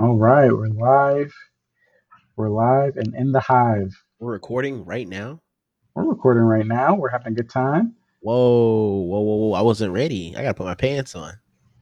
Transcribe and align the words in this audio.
All 0.00 0.14
right, 0.16 0.50
we're 0.52 0.68
live. 0.68 1.32
We're 2.36 2.50
live 2.50 2.96
and 2.96 3.14
in 3.14 3.32
the 3.32 3.40
hive. 3.40 3.92
We're 4.20 4.32
recording 4.32 4.84
right 4.84 5.08
now. 5.08 5.40
We're 5.94 6.04
recording 6.04 6.44
right 6.44 6.66
now. 6.66 6.94
We're 6.94 7.08
having 7.10 7.32
a 7.32 7.36
good 7.36 7.50
time. 7.50 7.94
Whoa, 8.20 8.36
whoa, 9.02 9.20
whoa, 9.20 9.36
whoa! 9.36 9.52
I 9.54 9.62
wasn't 9.62 9.92
ready. 9.92 10.34
I 10.36 10.42
gotta 10.42 10.54
put 10.54 10.66
my 10.66 10.74
pants 10.74 11.14
on. 11.14 11.34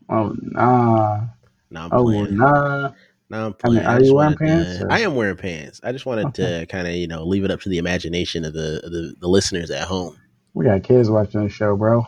Oh 0.09 0.35
nah. 0.41 1.23
Now 1.71 1.85
I'm 1.87 1.93
Oh 1.93 2.05
playing. 2.05 2.37
nah. 2.37 2.93
Now 3.29 3.47
I'm 3.47 3.55
I 3.65 3.69
mean, 3.69 3.79
are 3.81 3.99
just 3.99 4.09
you 4.11 4.15
wearing 4.15 4.33
wanted 4.33 4.39
to- 4.39 4.45
pants, 4.79 4.85
I 4.91 5.01
am 5.01 5.15
wearing 5.15 5.37
pants. 5.37 5.81
I 5.85 5.93
just 5.93 6.07
wanted 6.07 6.33
to 6.35 6.67
kind 6.67 6.87
of 6.87 6.95
you 6.95 7.07
know 7.09 7.25
leave 7.25 7.45
it 7.45 7.51
up 7.51 7.61
to 7.63 7.69
the 7.69 7.79
imagination 7.79 8.45
of 8.45 8.53
the 8.55 8.81
of 8.85 8.93
the, 8.93 9.15
the 9.21 9.29
listeners 9.29 9.71
at 9.71 9.87
home. 9.89 10.17
We 10.55 10.65
got 10.65 10.83
kids 10.83 11.11
watching 11.11 11.43
the 11.43 11.51
show, 11.51 11.77
bro. 11.77 12.07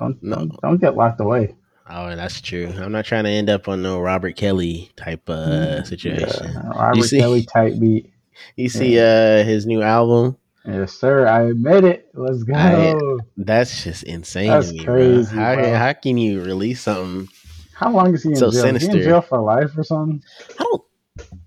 Don't 0.00 0.20
No. 0.22 0.36
don't, 0.36 0.60
don't 0.60 0.80
get 0.80 0.96
locked 0.96 1.20
away. 1.20 1.54
Oh, 1.88 2.14
that's 2.16 2.40
true. 2.40 2.72
I'm 2.78 2.90
not 2.92 3.04
trying 3.04 3.24
to 3.24 3.30
end 3.30 3.48
up 3.48 3.68
on 3.68 3.82
no 3.82 4.00
Robert 4.00 4.36
Kelly 4.36 4.90
type 4.96 5.28
uh 5.28 5.84
situation. 5.84 6.52
Yeah. 6.52 6.62
Robert 6.74 7.04
see- 7.04 7.18
Kelly 7.20 7.44
type 7.44 7.78
beat. 7.78 8.12
You 8.56 8.68
see 8.68 8.98
uh 8.98 9.44
his 9.44 9.64
new 9.64 9.80
album? 9.80 10.36
Yes, 10.66 10.92
sir. 10.92 11.26
I 11.26 11.44
admit 11.50 11.84
it. 11.84 12.08
Let's 12.12 12.42
go. 12.42 12.54
I- 12.54 13.24
That's 13.38 13.84
just 13.84 14.02
insane 14.02 14.50
That's 14.50 14.68
to 14.68 14.74
me, 14.74 14.84
crazy, 14.84 15.34
bro. 15.34 15.42
How, 15.44 15.54
bro. 15.54 15.74
how 15.74 15.92
can 15.94 16.18
you 16.18 16.42
release 16.42 16.82
something? 16.82 17.28
How 17.72 17.90
long 17.90 18.12
is 18.14 18.22
he 18.24 18.30
in 18.30 18.36
So 18.36 18.50
jail? 18.50 18.74
Is 18.76 18.82
he 18.82 18.88
in 18.90 19.02
jail 19.02 19.20
for 19.22 19.40
life 19.40 19.76
or 19.78 19.84
something? 19.84 20.22
I 20.58 20.64
don't 20.64 20.82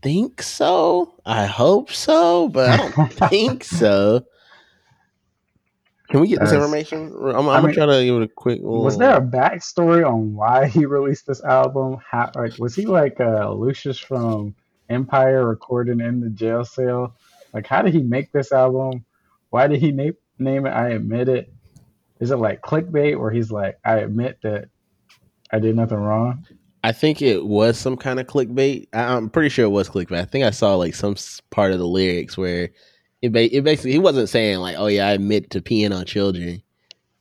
think 0.02 0.41
so. 0.41 1.13
I 1.25 1.45
hope 1.45 1.91
so, 1.91 2.47
but 2.49 2.69
I 2.80 2.89
don't 2.89 3.13
think 3.30 3.63
so. 3.63 4.25
Can 6.09 6.22
we 6.22 6.27
get 6.27 6.40
this 6.40 6.54
information? 6.54 7.13
I'm, 7.22 7.48
I'm 7.48 7.49
I 7.49 7.62
gonna 7.62 7.73
try 7.73 7.86
to 7.86 8.04
give 8.04 8.16
it 8.16 8.23
a 8.23 8.27
quick. 8.27 8.59
Was 8.63 8.98
there 8.98 9.16
a 9.16 9.22
backstory 9.22 10.08
on 10.08 10.34
why 10.34 10.67
he 10.67 10.86
released 10.86 11.27
this 11.27 11.44
album? 11.44 11.98
How, 12.09 12.31
like, 12.34 12.58
was 12.58 12.73
he 12.73 12.88
like 12.88 13.20
uh, 13.20 13.52
Lucius 13.52 14.00
from 14.00 14.55
Empire 14.90 15.45
recording 15.45 16.00
in 16.00 16.20
the 16.20 16.31
jail 16.31 16.66
cell? 16.66 17.16
Like, 17.53 17.67
how 17.67 17.84
did 17.84 17.94
he 17.94 18.02
make 18.02 18.31
this 18.31 18.52
album? 18.52 19.06
Why 19.52 19.67
did 19.67 19.81
he 19.81 19.92
name 19.92 20.16
name 20.39 20.66
it? 20.66 20.72
I 20.72 20.89
admit 20.89 21.30
it. 21.30 21.53
Is 22.20 22.31
it 22.31 22.38
like 22.38 22.61
clickbait 22.61 23.20
where 23.20 23.31
he's 23.31 23.52
like, 23.52 23.78
I 23.86 23.98
admit 23.98 24.39
that 24.42 24.70
I 25.52 25.59
did 25.59 25.76
nothing 25.76 25.98
wrong? 25.98 26.45
I 26.83 26.92
think 26.92 27.22
it 27.22 27.45
was 27.45 27.78
some 27.78 27.98
kind 27.98 28.20
of 28.20 28.26
clickbait. 28.26 28.88
I, 28.94 29.16
I'm 29.16 29.30
pretty 29.30 29.50
sure 29.50 29.66
it 29.66 29.70
was 29.70 29.89
clickbait. 29.89 30.22
I 30.22 30.26
think 30.26 30.44
I 30.44 30.50
saw 30.50 30.76
like 30.76 30.95
some 30.95 31.16
part 31.52 31.72
of 31.72 31.78
the 31.78 31.88
lyrics 31.88 32.36
where 32.36 32.70
it, 33.22 33.31
ba- 33.34 33.56
it 33.56 33.64
basically 33.64 33.92
he 33.92 34.00
wasn't 34.00 34.30
saying 34.30 34.59
like, 34.59 34.75
"Oh 34.78 34.88
yeah, 34.88 35.08
I 35.08 35.12
admit 35.12 35.50
to 35.52 35.62
peeing 35.62 35.95
on 35.95 36.06
children," 36.06 36.62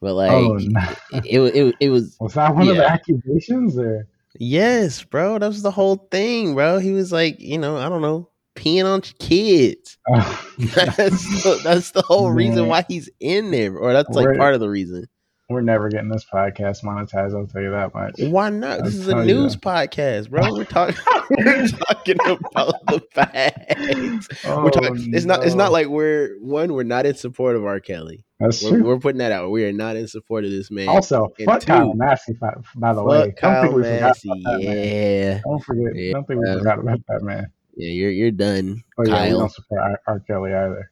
but 0.00 0.14
like 0.14 0.30
oh, 0.30 0.56
no. 0.60 0.80
it, 1.12 1.24
it, 1.26 1.56
it, 1.56 1.74
it 1.80 1.88
was 1.90 2.16
was 2.20 2.34
that 2.34 2.54
one 2.54 2.68
of 2.68 2.76
the 2.76 2.88
accusations? 2.88 3.78
Or 3.78 4.06
yes, 4.38 5.02
bro. 5.02 5.38
That 5.38 5.48
was 5.48 5.62
the 5.62 5.70
whole 5.70 5.96
thing, 6.10 6.54
bro. 6.54 6.78
He 6.78 6.92
was 6.92 7.12
like, 7.12 7.40
you 7.40 7.58
know, 7.58 7.76
I 7.76 7.88
don't 7.88 8.02
know, 8.02 8.28
peeing 8.54 8.84
on 8.84 9.00
kids. 9.00 9.98
oh, 10.08 10.44
that's 10.58 11.42
the, 11.42 11.60
that's 11.64 11.90
the 11.92 12.02
whole 12.02 12.30
reason 12.30 12.66
why 12.66 12.84
he's 12.88 13.08
in 13.20 13.50
there, 13.50 13.76
or 13.76 13.92
that's 13.92 14.10
like 14.10 14.26
We're- 14.26 14.38
part 14.38 14.54
of 14.54 14.60
the 14.60 14.70
reason. 14.70 15.06
We're 15.48 15.62
never 15.62 15.88
getting 15.88 16.10
this 16.10 16.26
podcast 16.30 16.82
monetized. 16.84 17.34
I'll 17.34 17.46
tell 17.46 17.62
you 17.62 17.70
that 17.70 17.94
much. 17.94 18.14
Why 18.18 18.50
not? 18.50 18.84
This 18.84 18.94
I'll 18.96 19.00
is 19.00 19.08
a 19.08 19.24
news 19.24 19.54
that. 19.56 19.62
podcast, 19.62 20.28
bro. 20.28 20.52
We're 20.52 20.64
talking. 20.64 20.96
we're 21.30 21.68
talking 21.68 22.16
about 22.20 22.86
the 22.86 23.00
facts. 23.12 24.28
Oh, 24.46 24.64
We're 24.64 24.70
talking, 24.70 25.14
it's 25.14 25.24
not. 25.24 25.44
It's 25.46 25.54
not 25.54 25.72
like 25.72 25.86
we're 25.86 26.36
one. 26.40 26.74
We're 26.74 26.82
not 26.82 27.06
in 27.06 27.14
support 27.14 27.56
of 27.56 27.64
R. 27.64 27.80
Kelly. 27.80 28.24
that's 28.38 28.62
We're, 28.62 28.70
true. 28.70 28.84
we're 28.84 28.98
putting 28.98 29.18
that 29.20 29.32
out. 29.32 29.50
We 29.50 29.64
are 29.64 29.72
not 29.72 29.96
in 29.96 30.06
support 30.06 30.44
of 30.44 30.50
this 30.50 30.70
man. 30.70 30.88
Also, 30.88 31.28
and 31.38 31.46
fuck 31.46 31.60
two, 31.60 31.66
Kyle 31.66 31.94
Massey, 31.94 32.34
by, 32.34 32.52
by 32.76 32.92
the 32.92 33.02
way. 33.02 33.18
Don't 33.20 33.36
Kyle 33.38 33.62
think 33.62 33.74
we 33.76 33.82
forgot 33.84 34.00
Massey. 34.02 34.28
about 34.28 34.42
that 34.52 34.58
man. 34.66 34.76
Yeah, 34.76 35.40
Don't 35.44 35.64
forget. 35.64 35.94
Yeah. 35.94 36.12
Don't 36.12 36.26
think 36.26 36.40
we 36.40 36.52
forgot 36.58 36.78
about 36.78 37.00
that 37.08 37.22
man. 37.22 37.46
yeah. 37.76 37.90
You're 37.90 38.10
you're 38.10 38.30
done, 38.32 38.84
Oh 38.98 39.04
yeah, 39.06 39.12
we 39.24 39.28
Kyle. 39.30 39.38
don't 39.40 39.52
support 39.52 39.80
R. 39.80 40.00
R. 40.06 40.20
Kelly 40.20 40.52
either. 40.52 40.90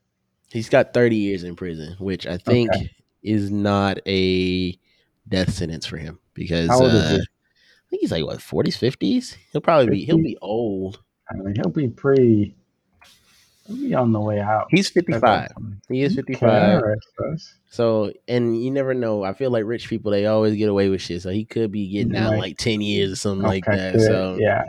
He's 0.51 0.69
got 0.71 0.95
30 0.95 1.17
years 1.17 1.45
in 1.45 1.57
prison, 1.57 1.97
which 1.99 2.27
I 2.27 2.39
think 2.39 2.71
Okay. 2.75 2.91
Is 3.27 3.51
not 3.51 3.99
a 4.07 4.79
death 5.29 5.53
sentence 5.53 5.85
for 5.85 5.97
him 5.97 6.19
because 6.35 6.69
How 6.69 6.81
old 6.81 6.93
is 6.95 7.03
uh? 7.03 7.19
I 7.19 7.91
think 7.91 8.01
he's 8.01 8.13
like 8.13 8.25
what 8.25 8.39
40s, 8.39 8.79
50s. 8.79 9.37
He'll 9.53 9.61
probably 9.61 9.89
be 9.89 10.05
he'll 10.05 10.19
be 10.19 10.39
old. 10.41 11.01
I 11.31 11.35
mean, 11.35 11.55
he'll 11.57 11.71
be 11.71 11.89
pretty. 11.89 12.55
He'll 13.67 13.77
be 13.77 13.95
on 13.95 14.13
the 14.13 14.21
way 14.21 14.41
out. 14.41 14.69
He's 14.71 14.89
55. 14.89 15.51
He 15.89 16.03
is 16.03 16.15
55. 16.15 16.75
all 16.75 16.81
right, 16.89 16.99
sus. 17.19 17.55
So, 17.69 18.13
and 18.29 18.63
you 18.63 18.71
never 18.71 18.95
know. 18.95 19.25
I 19.25 19.33
feel 19.35 19.51
like 19.51 19.65
rich 19.65 19.89
people 19.89 20.13
they 20.13 20.27
always 20.27 20.55
get 20.57 20.69
away 20.69 20.89
with 20.89 21.01
shit. 21.03 21.23
So 21.23 21.31
he 21.31 21.45
could 21.45 21.73
be 21.73 21.89
getting 21.89 22.17
out 22.17 22.33
Right. 22.33 22.41
like 22.41 22.59
10 22.59 22.81
years 22.81 23.11
or 23.13 23.17
something 23.17 23.47
like 23.47 23.65
that. 23.67 23.95
good. 23.95 24.03
So 24.03 24.37
yeah, 24.39 24.65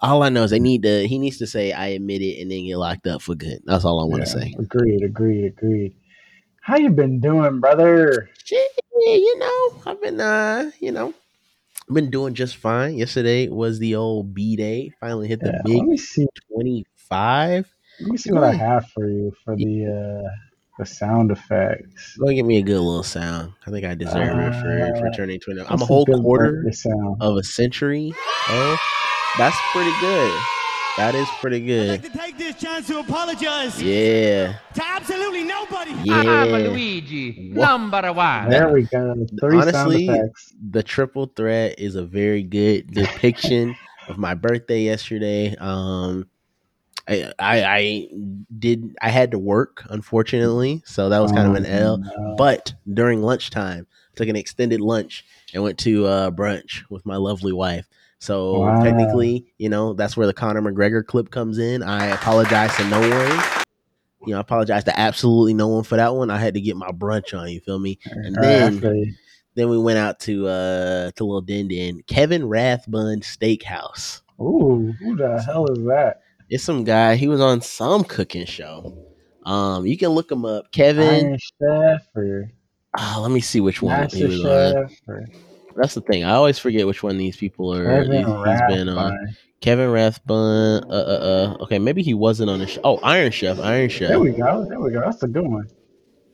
all 0.00 0.22
I 0.22 0.28
know 0.30 0.42
is 0.44 0.50
they 0.50 0.58
need 0.58 0.82
to. 0.82 1.06
He 1.06 1.18
needs 1.18 1.38
to 1.38 1.46
say 1.46 1.72
I 1.72 1.88
admit 1.88 2.22
it 2.22 2.40
and 2.40 2.50
then 2.50 2.64
get 2.66 2.76
locked 2.76 3.06
up 3.06 3.22
for 3.22 3.34
good. 3.34 3.60
That's 3.64 3.84
all 3.84 4.00
I 4.00 4.04
want 4.04 4.26
to 4.26 4.30
yeah. 4.30 4.44
say. 4.44 4.54
Agreed. 4.58 5.02
Agreed. 5.02 5.44
Agreed. 5.46 5.94
How 6.66 6.76
you 6.78 6.90
been 6.90 7.20
doing, 7.20 7.60
brother? 7.60 8.28
Shit, 8.44 8.68
you 8.92 9.38
know, 9.38 9.82
I've 9.86 10.00
been 10.02 10.20
uh, 10.20 10.70
you 10.80 10.90
know, 10.90 11.14
been 11.92 12.10
doing 12.10 12.34
just 12.34 12.56
fine. 12.56 12.96
Yesterday 12.96 13.48
was 13.48 13.78
the 13.78 13.94
old 13.94 14.34
B 14.34 14.56
day. 14.56 14.90
Finally 14.98 15.28
hit 15.28 15.38
the 15.38 15.52
Yeah, 15.52 15.62
big 15.64 15.76
let 15.76 15.86
me 15.86 15.96
see. 15.96 16.26
twenty 16.52 16.84
five. 16.96 17.72
Let 18.00 18.10
me 18.10 18.16
see 18.18 18.32
what 18.32 18.42
I 18.42 18.52
have 18.52 18.88
for 18.90 19.08
you 19.08 19.32
for 19.44 19.54
the 19.54 19.86
uh 20.26 20.28
the 20.80 20.84
sound 20.86 21.30
effects. 21.30 22.16
Go 22.16 22.26
give 22.32 22.44
me 22.44 22.58
a 22.58 22.62
good 22.62 22.80
little 22.80 23.04
sound. 23.04 23.52
I 23.64 23.70
think 23.70 23.84
I 23.86 23.94
deserve 23.94 24.36
it 24.36 24.52
for 24.60 24.98
for 25.00 25.06
Uh, 25.06 25.12
turning 25.14 25.38
twenty. 25.38 25.60
I'm 25.68 25.80
a 25.80 25.86
whole 25.86 26.04
good 26.04 26.20
quarter 26.20 26.64
sound. 26.72 27.18
of 27.22 27.36
a 27.36 27.44
century. 27.44 28.12
Oh, 28.48 28.76
that's 29.38 29.56
pretty 29.72 29.92
good. 30.00 30.32
That 30.96 31.14
is 31.14 31.28
pretty 31.40 31.56
I'd 31.58 31.66
good. 31.66 31.88
like 31.90 32.02
to 32.12 32.18
take 32.18 32.38
this 32.38 32.54
chance 32.56 32.86
to 32.86 33.00
apologize 33.00 33.82
Yeah, 33.82 34.54
to 34.74 34.82
absolutely 34.84 35.44
nobody. 35.44 35.90
I'm 36.10 36.26
yeah. 36.26 36.44
Luigi, 36.68 37.52
Wha- 37.54 37.66
number 37.66 38.12
one. 38.14 38.48
There 38.48 38.70
we 38.70 38.84
go. 38.84 39.26
Three 39.38 39.58
Honestly, 39.58 40.06
sound 40.06 40.18
effects. 40.20 40.54
the 40.70 40.82
triple 40.82 41.26
threat 41.36 41.78
is 41.78 41.96
a 41.96 42.04
very 42.04 42.42
good 42.42 42.90
depiction 42.92 43.76
of 44.08 44.16
my 44.16 44.32
birthday 44.34 44.80
yesterday. 44.84 45.54
Um, 45.56 46.28
I, 47.08 47.30
I 47.38 47.64
I 47.76 48.08
did 48.58 48.96
I 49.02 49.10
had 49.10 49.32
to 49.32 49.38
work 49.38 49.84
unfortunately, 49.90 50.82
so 50.86 51.10
that 51.10 51.18
was 51.20 51.30
kind 51.30 51.46
of 51.48 51.54
an 51.56 51.66
L. 51.66 52.02
Oh, 52.02 52.20
no. 52.30 52.34
But 52.38 52.72
during 52.92 53.20
lunchtime, 53.22 53.86
took 54.14 54.28
an 54.28 54.36
extended 54.36 54.80
lunch 54.80 55.26
and 55.52 55.62
went 55.62 55.78
to 55.80 56.06
uh, 56.06 56.30
brunch 56.30 56.84
with 56.88 57.04
my 57.04 57.16
lovely 57.16 57.52
wife. 57.52 57.86
So 58.18 58.60
Wow. 58.60 58.82
technically, 58.82 59.46
you 59.58 59.68
know, 59.68 59.92
that's 59.92 60.16
where 60.16 60.26
the 60.26 60.32
Conor 60.32 60.62
McGregor 60.62 61.04
clip 61.04 61.30
comes 61.30 61.58
in. 61.58 61.82
I 61.82 62.06
apologize 62.06 62.74
to 62.76 62.88
no 62.88 63.00
one. 63.00 63.44
You 64.26 64.32
know, 64.32 64.38
I 64.38 64.40
apologize 64.40 64.84
to 64.84 64.98
absolutely 64.98 65.54
no 65.54 65.68
one 65.68 65.84
for 65.84 65.96
that 65.96 66.14
one. 66.14 66.30
I 66.30 66.38
had 66.38 66.54
to 66.54 66.60
get 66.60 66.76
my 66.76 66.90
brunch 66.90 67.38
on. 67.38 67.48
You 67.50 67.60
feel 67.60 67.78
me? 67.78 67.98
And 68.04 68.36
All 68.36 68.42
then 68.42 69.12
then 69.54 69.68
we 69.68 69.78
went 69.78 69.98
out 69.98 70.18
to 70.20 70.46
uh 70.48 71.10
to 71.12 71.24
Little 71.24 71.40
Din 71.40 71.68
Din, 71.68 72.02
Kevin 72.06 72.48
Rathbun 72.48 73.20
Steakhouse. 73.20 74.22
Ooh, 74.40 74.92
who 75.00 75.16
the 75.16 75.40
hell 75.42 75.66
is 75.70 75.78
that? 75.86 76.22
It's 76.48 76.64
some 76.64 76.84
guy. 76.84 77.16
He 77.16 77.28
was 77.28 77.40
on 77.40 77.60
some 77.60 78.04
cooking 78.04 78.46
show. 78.46 78.96
Um, 79.44 79.86
you 79.86 79.96
can 79.96 80.10
look 80.10 80.30
him 80.30 80.44
up, 80.44 80.72
Kevin. 80.72 81.26
Iron 81.26 81.38
Chef 81.38 82.08
or 82.14 82.50
ah, 82.98 83.18
let 83.20 83.30
me 83.30 83.40
see 83.40 83.60
which 83.60 83.80
one 83.80 84.08
he 84.10 84.24
Master 84.24 84.28
was 84.28 84.44
on. 84.44 84.90
Or 85.08 85.26
That's 85.76 85.94
the 85.94 86.00
thing. 86.00 86.24
I 86.24 86.32
always 86.32 86.58
forget 86.58 86.86
which 86.86 87.02
one 87.02 87.18
these 87.18 87.36
people 87.36 87.72
are. 87.74 87.84
Kevin 87.84 88.12
he's, 88.12 88.26
been 88.68 88.88
on. 88.88 89.12
Rathbun. 89.12 89.36
Kevin 89.60 89.90
Rathbun. 89.90 90.84
Uh, 90.84 90.88
uh, 90.88 91.54
uh. 91.60 91.62
Okay, 91.64 91.78
maybe 91.78 92.02
he 92.02 92.14
wasn't 92.14 92.50
on 92.50 92.60
the 92.60 92.66
show. 92.66 92.80
Oh, 92.84 92.98
Iron 93.02 93.30
Chef. 93.32 93.58
Iron 93.60 93.88
Chef. 93.88 94.08
There 94.08 94.20
we 94.20 94.30
go. 94.32 94.64
There 94.68 94.80
we 94.80 94.90
go. 94.90 95.00
That's 95.00 95.22
a 95.22 95.28
good 95.28 95.46
one. 95.46 95.68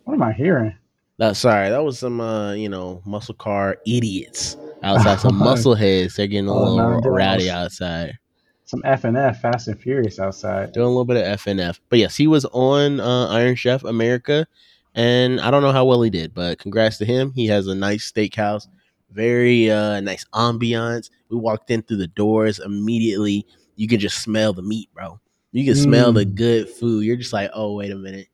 What 0.05 0.15
am 0.15 0.23
I 0.23 0.33
hearing? 0.33 0.75
That 1.19 1.37
sorry, 1.37 1.69
that 1.71 1.85
was 1.85 1.99
some 1.99 2.21
uh, 2.21 2.53
you 2.53 2.69
know, 2.69 3.03
muscle 3.05 3.35
car 3.35 3.77
idiots 3.87 4.57
outside. 4.83 5.21
Some 5.21 5.37
muscle 5.39 5.75
heads. 5.75 6.17
They're 6.17 6.27
getting 6.27 6.49
a 6.49 6.53
Oh, 6.55 6.75
little 6.75 7.01
no, 7.01 7.11
rowdy 7.11 7.51
outside. 7.51 8.19
Some 8.65 8.81
F 8.85 9.05
and 9.05 9.17
F, 9.17 9.41
Fast 9.43 9.69
and 9.69 9.79
Furious 9.79 10.19
outside. 10.19 10.73
doing 10.73 10.87
a 10.87 10.89
little 10.89 11.05
bit 11.05 11.19
of 11.19 11.39
FNF. 11.41 11.79
But 11.91 11.99
yes, 11.99 12.17
he 12.17 12.27
was 12.27 12.45
on 12.47 13.01
uh, 13.01 13.27
Iron 13.29 13.55
Chef 13.55 13.85
America, 13.85 14.47
and 14.95 15.41
I 15.41 15.51
don't 15.51 15.63
know 15.63 15.73
how 15.73 15.85
well 15.85 16.01
he 16.03 16.09
did, 16.11 16.33
but 16.33 16.59
congrats 16.59 16.97
to 16.99 17.05
him. 17.05 17.33
He 17.35 17.47
has 17.49 17.67
a 17.67 17.75
nice 17.75 18.11
steakhouse, 18.11 18.67
very 19.13 19.71
uh, 19.71 20.01
nice 20.01 20.25
ambiance. 20.35 21.11
We 21.29 21.37
walked 21.39 21.71
in 21.71 21.83
through 21.83 21.99
the 21.99 22.07
doors 22.09 22.59
immediately. 22.59 23.47
You 23.77 23.89
can 23.89 24.01
just 24.01 24.23
smell 24.23 24.53
the 24.53 24.63
meat, 24.63 24.89
bro. 24.95 25.21
You 25.53 25.65
can 25.65 25.75
smell 25.75 26.13
the 26.13 26.25
Mm. 26.27 26.35
good 26.35 26.71
food. 26.71 27.05
You're 27.05 27.17
just 27.17 27.33
like, 27.33 27.51
oh, 27.55 27.75
wait 27.75 27.91
a 27.91 27.97
minute. 27.97 28.29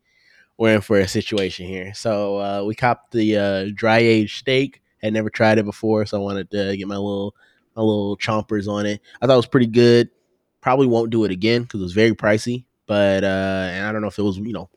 We're 0.57 0.75
in 0.75 0.81
for 0.81 0.99
a 0.99 1.09
situation 1.09 1.67
here. 1.67 1.95
So 1.95 2.39
uh, 2.39 2.65
we 2.67 2.75
copped 2.75 3.13
the 3.13 3.37
uh, 3.37 3.67
dry 3.75 3.99
aged 3.99 4.39
steak. 4.39 4.83
Had 5.03 5.13
never 5.13 5.31
tried 5.31 5.59
it 5.59 5.65
before, 5.65 6.07
so 6.07 6.19
I 6.19 6.21
wanted 6.21 6.51
to 6.51 6.77
get 6.77 6.89
my 6.89 6.97
little 6.97 7.35
my 7.77 7.83
little 7.83 8.17
chompers 8.17 8.67
on 8.69 8.85
it. 8.87 9.01
I 9.23 9.27
thought 9.27 9.35
it 9.35 9.37
was 9.37 9.47
pretty 9.47 9.69
good. 9.69 10.11
Probably 10.61 10.89
won't 10.89 11.11
do 11.11 11.25
it 11.25 11.31
again 11.31 11.63
because 11.63 11.81
it 11.81 11.85
was 11.85 11.93
very 11.93 12.15
pricey. 12.15 12.65
But 12.87 13.23
uh, 13.23 13.69
and 13.73 13.87
I 13.87 13.93
don't 13.93 14.03
know 14.03 14.09
if 14.09 14.19
it 14.19 14.23
was 14.23 14.39
you 14.39 14.53
know 14.53 14.71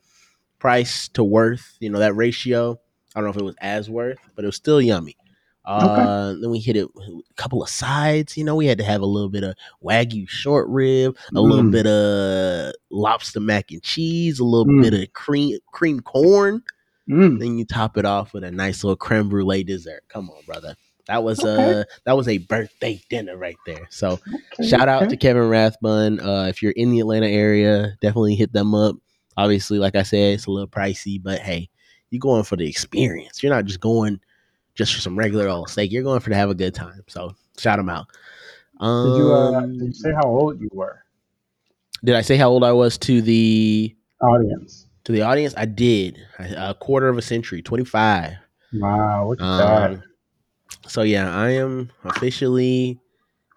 price 0.58 1.08
to 1.08 1.24
worth, 1.24 1.76
you 1.80 1.90
know 1.90 1.98
that 1.98 2.14
ratio. 2.14 2.78
I 3.14 3.20
don't 3.20 3.24
know 3.24 3.30
if 3.30 3.36
it 3.36 3.44
was 3.44 3.56
as 3.60 3.90
worth, 3.90 4.18
but 4.36 4.44
it 4.44 4.46
was 4.48 4.56
still 4.56 4.80
yummy. 4.80 5.16
Uh, 5.64 6.34
Then 6.40 6.50
we 6.50 6.58
hit 6.58 6.76
it 6.76 6.86
a 6.86 7.34
couple 7.36 7.62
of 7.62 7.68
sides. 7.68 8.36
You 8.36 8.44
know, 8.44 8.56
we 8.56 8.66
had 8.66 8.78
to 8.78 8.84
have 8.84 9.00
a 9.00 9.06
little 9.06 9.28
bit 9.28 9.44
of 9.44 9.54
wagyu 9.82 10.28
short 10.28 10.68
rib, 10.68 11.16
a 11.34 11.40
little 11.40 11.64
Mm. 11.64 11.70
bit 11.72 11.86
of 11.86 12.72
lobster 12.90 13.40
mac 13.40 13.70
and 13.70 13.82
cheese, 13.82 14.38
a 14.40 14.44
little 14.44 14.66
Mm. 14.66 14.82
bit 14.82 14.94
of 14.94 15.12
cream 15.12 15.58
cream 15.72 16.00
corn. 16.00 16.62
Mm. 17.08 17.38
Then 17.38 17.58
you 17.58 17.64
top 17.64 17.96
it 17.96 18.04
off 18.04 18.32
with 18.32 18.44
a 18.44 18.50
nice 18.50 18.82
little 18.84 18.96
creme 18.96 19.28
brulee 19.28 19.62
dessert. 19.64 20.02
Come 20.08 20.30
on, 20.30 20.42
brother. 20.46 20.74
That 21.08 21.24
was 21.24 21.40
Okay. 21.40 21.80
uh 21.80 21.84
that 22.06 22.16
was 22.16 22.28
a 22.28 22.38
birthday 22.38 23.00
dinner 23.10 23.36
right 23.36 23.56
there. 23.66 23.86
So 23.90 24.20
Okay, 24.58 24.68
shout 24.68 24.88
out 24.88 25.10
to 25.10 25.16
Kevin 25.16 25.48
Rathbun. 25.48 26.20
Uh, 26.20 26.46
if 26.48 26.62
you're 26.62 26.72
in 26.72 26.90
the 26.90 27.00
Atlanta 27.00 27.26
area, 27.28 27.96
definitely 28.00 28.34
hit 28.36 28.52
them 28.52 28.74
up. 28.74 28.96
Obviously, 29.36 29.78
like 29.78 29.96
I 29.96 30.02
said, 30.02 30.34
it's 30.34 30.46
a 30.46 30.50
little 30.50 30.68
pricey, 30.68 31.20
but 31.22 31.40
hey, 31.40 31.68
you're 32.10 32.20
going 32.20 32.44
for 32.44 32.56
the 32.56 32.68
experience. 32.68 33.42
You're 33.42 33.52
not 33.54 33.64
just 33.64 33.80
going 33.80 34.20
just 34.74 34.94
for 34.94 35.00
some 35.00 35.18
regular 35.18 35.48
old 35.48 35.68
steak. 35.68 35.92
You're 35.92 36.02
going 36.02 36.20
for 36.20 36.30
to 36.30 36.36
have 36.36 36.50
a 36.50 36.54
good 36.54 36.74
time. 36.74 37.02
So 37.08 37.34
shout 37.58 37.78
them 37.78 37.88
out. 37.88 38.06
Um, 38.80 39.12
Did 39.12 39.18
you 39.18 39.32
uh, 39.32 39.60
did 39.60 39.82
you 39.82 39.92
say 39.92 40.12
how 40.12 40.24
old 40.28 40.60
you 40.60 40.68
were? 40.72 40.98
did 42.04 42.16
I 42.16 42.22
say 42.22 42.36
how 42.36 42.48
old 42.50 42.64
I 42.64 42.72
was 42.72 42.98
to 42.98 43.22
the 43.22 43.94
Audience. 44.20 44.86
to 45.04 45.12
the 45.12 45.22
audience? 45.22 45.54
I 45.56 45.66
did. 45.66 46.18
A 46.38 46.74
quarter 46.74 47.08
of 47.08 47.16
a 47.18 47.22
century, 47.22 47.62
25. 47.62 48.32
Wow, 48.74 49.28
look 49.28 49.40
at 49.40 49.56
that. 49.58 49.90
Um, 49.92 50.02
so 50.88 51.02
yeah, 51.02 51.32
I 51.32 51.50
am 51.50 51.90
officially. 52.04 52.98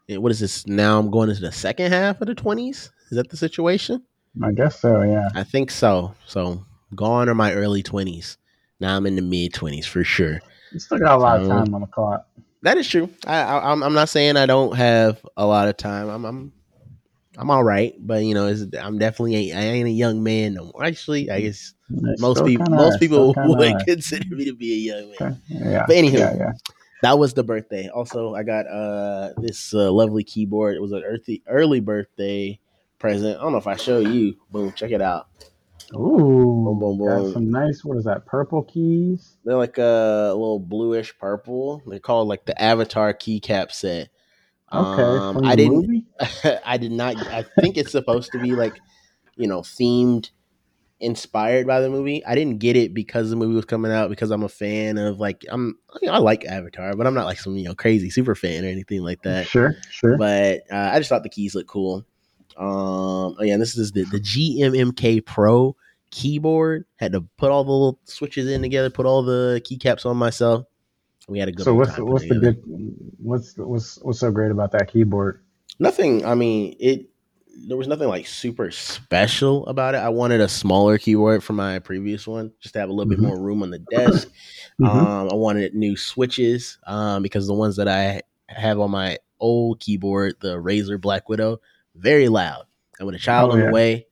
eh, 0.10 0.18
What 0.18 0.32
is 0.32 0.40
this? 0.40 0.68
Now 0.68 1.00
I'm 1.00 1.10
going 1.10 1.30
into 1.30 1.42
the 1.42 1.52
second 1.52 1.92
half 1.92 2.22
of 2.22 2.28
the 2.28 2.36
20s. 2.36 2.70
Is 2.70 2.92
that 3.12 3.30
the 3.30 3.38
situation? 3.38 4.04
I 4.44 4.52
guess 4.52 4.80
so. 4.80 5.02
Yeah. 5.02 5.30
I 5.34 5.44
think 5.44 5.72
so. 5.72 6.14
So 6.28 6.64
gone 6.94 7.30
are 7.30 7.36
my 7.36 7.54
early 7.54 7.82
20s. 7.82 8.38
Now 8.80 8.96
I'm 8.98 9.06
in 9.08 9.16
the 9.16 9.22
mid 9.22 9.54
20s 9.54 9.86
for 9.86 10.04
sure. 10.04 10.40
You 10.75 10.80
still 10.80 11.00
got 11.00 11.16
a 11.16 11.18
lot 11.18 11.39
of 11.39 11.48
time 11.48 11.74
on 11.74 11.80
the 11.80 11.88
clock. 11.88 12.27
That 12.62 12.77
is 12.77 12.86
true. 12.86 13.10
I, 13.25 13.44
I 13.44 13.72
I'm 13.72 13.81
I'm 13.81 13.94
not 13.94 14.10
saying 14.10 14.36
I 14.36 14.45
don't 14.45 14.75
have 14.75 15.25
a 15.38 15.45
lot 15.45 15.69
of 15.69 15.77
time. 15.77 16.10
I'm 16.10 16.25
I'm 16.25 16.51
I'm 17.38 17.50
all 17.50 17.63
right, 17.63 17.94
but 17.98 18.25
you 18.25 18.33
know, 18.33 18.48
it's, 18.48 18.63
I'm 18.77 18.98
definitely 18.98 19.36
ain't, 19.36 19.56
I 19.56 19.62
ain't 19.62 19.88
a 19.88 19.92
young 19.92 20.22
man 20.22 20.56
no 20.56 20.66
more. 20.66 20.83
Actually, 20.83 21.31
I 21.31 21.39
guess 21.39 21.74
It's 21.89 22.22
most 22.22 22.44
people 22.44 22.69
most 22.72 23.00
people 23.00 23.33
would 23.38 23.80
consider 23.86 24.36
me 24.36 24.44
to 24.44 24.54
be 24.54 24.74
a 24.74 24.95
young 24.95 25.12
man. 25.12 25.42
okay, 25.50 25.72
Yeah. 25.72 25.86
But 25.88 25.95
anywho, 25.95 26.19
yeah, 26.19 26.36
yeah. 26.36 26.51
that 27.04 27.18
was 27.18 27.33
the 27.33 27.44
birthday. 27.45 27.88
Also, 27.88 28.36
I 28.36 28.44
got 28.44 28.68
uh 28.68 29.30
this 29.38 29.74
uh, 29.74 29.89
lovely 29.94 30.25
keyboard. 30.25 30.75
It 30.75 30.81
was 30.81 30.92
an 30.92 31.04
earthy, 31.06 31.42
early 31.48 31.80
birthday 31.80 32.60
present. 33.00 33.39
I 33.39 33.44
don't 33.44 33.54
know 33.54 33.60
if 33.60 33.68
I 33.68 33.78
show 33.78 34.00
you. 34.00 34.36
Boom, 34.51 34.74
check 34.74 34.92
it 34.92 35.01
out. 35.01 35.28
Ooh, 35.95 36.56
Boom, 36.65 36.80
boom, 36.80 37.07
got 37.07 37.33
some 37.33 37.51
nice. 37.51 37.83
What 37.83 37.97
is 37.97 38.06
that? 38.06 38.25
Purple 38.25 38.63
keys. 38.63 39.38
They're 39.45 39.56
like 39.56 39.77
a 39.77 40.31
little 40.33 40.59
bluish 40.59 41.18
purple. 41.18 41.81
They're 41.86 42.00
called 42.00 42.27
like 42.27 42.45
the 42.45 42.59
Avatar 42.62 43.13
keycap 43.13 43.71
set. 43.71 44.09
Okay, 44.74 45.01
Um, 45.01 45.45
I 45.45 45.56
didn't. 45.56 46.06
I 46.65 46.77
did 46.77 46.92
not. 46.92 47.15
I 47.27 47.45
think 47.62 47.77
it's 47.77 47.92
supposed 47.92 48.31
to 48.31 48.39
be 48.39 48.53
like, 48.53 48.74
you 49.36 49.47
know, 49.47 49.62
themed, 49.62 50.31
inspired 51.00 51.68
by 51.68 51.81
the 51.81 51.89
movie. 51.89 52.25
I 52.25 52.36
didn't 52.36 52.57
get 52.59 52.75
it 52.75 52.94
because 52.94 53.30
the 53.30 53.36
movie 53.36 53.56
was 53.56 53.65
coming 53.65 53.92
out 53.92 54.09
because 54.09 54.31
I'm 54.31 54.44
a 54.44 54.50
fan 54.50 54.97
of 54.97 55.19
like 55.19 55.45
I'm. 55.50 55.77
You 56.01 56.07
know, 56.07 56.15
I 56.15 56.18
like 56.18 56.45
Avatar, 56.45 56.95
but 56.95 57.06
I'm 57.07 57.13
not 57.13 57.25
like 57.25 57.39
some 57.39 57.56
you 57.56 57.65
know 57.65 57.75
crazy 57.75 58.09
super 58.09 58.36
fan 58.36 58.65
or 58.65 58.68
anything 58.69 59.01
like 59.01 59.21
that. 59.21 59.47
Sure, 59.47 59.75
sure. 59.89 60.18
But 60.18 60.63
uh, 60.71 60.89
I 60.94 60.97
just 60.97 61.09
thought 61.09 61.24
the 61.24 61.30
keys 61.30 61.56
looked 61.56 61.69
cool. 61.69 62.06
Um, 62.57 63.36
oh 63.38 63.44
yeah, 63.44 63.53
and 63.53 63.62
this 63.62 63.77
is 63.77 63.92
the 63.92 64.03
the 64.06 64.19
GMMK 64.19 65.25
Pro 65.25 65.75
keyboard. 66.16 66.86
Had 66.96 67.12
to 67.12 67.22
put 67.38 67.52
all 67.52 67.64
the 67.64 67.72
little 67.72 68.00
switches 68.06 68.50
in 68.50 68.62
together, 68.62 68.90
put 68.90 69.06
all 69.06 69.22
the 69.24 69.62
keycaps 69.66 70.06
on 70.06 70.18
myself. 70.18 70.66
We 71.28 71.40
had 71.40 71.50
a 71.50 71.52
good. 71.52 71.64
so 71.66 71.74
what's 71.74 71.92
time 71.92 72.06
the, 72.06 72.06
what's 72.06 72.28
the 72.30 72.36
good? 72.36 72.62
What's 73.18 73.54
what's 73.58 73.98
what's 74.02 74.20
so 74.20 74.32
great 74.32 74.52
about 74.52 74.72
that 74.74 74.92
keyboard? 74.92 75.42
Nothing. 75.80 76.26
I 76.26 76.36
mean, 76.36 76.76
it. 76.80 77.10
There 77.68 77.78
was 77.78 77.88
nothing 77.88 78.10
like 78.10 78.28
super 78.28 78.70
special 78.70 79.66
about 79.68 79.96
it. 79.96 80.00
I 80.00 80.10
wanted 80.10 80.42
a 80.42 80.48
smaller 80.50 80.98
keyboard 80.98 81.42
for 81.44 81.54
my 81.54 81.80
previous 81.80 82.28
one, 82.28 82.52
just 82.60 82.74
to 82.74 82.80
have 82.82 82.90
a 82.90 82.92
little 82.94 83.12
Mhm. 83.12 83.16
bit 83.18 83.20
more 83.28 83.40
room 83.42 83.64
on 83.64 83.70
the 83.72 83.80
desk. 83.80 84.28
Mhm. 84.82 84.88
Um, 84.90 85.30
I 85.32 85.36
wanted 85.36 85.74
new 85.74 85.96
switches 85.96 86.78
um, 86.86 87.24
because 87.24 87.48
the 87.48 87.54
ones 87.54 87.78
that 87.78 87.88
I 87.88 88.24
have 88.48 88.78
on 88.82 88.92
my 88.92 89.18
old 89.40 89.80
keyboard, 89.80 90.36
the 90.42 90.56
Razer 90.58 91.00
Black 91.00 91.30
Widow, 91.30 91.62
very 91.96 92.28
loud. 92.28 92.66
And 93.00 93.06
with 93.06 93.16
a 93.16 93.20
child 93.20 93.52
Oh, 93.52 93.54
on 93.54 93.60
yeah. 93.60 93.66
the 93.68 93.72
way, 93.72 94.08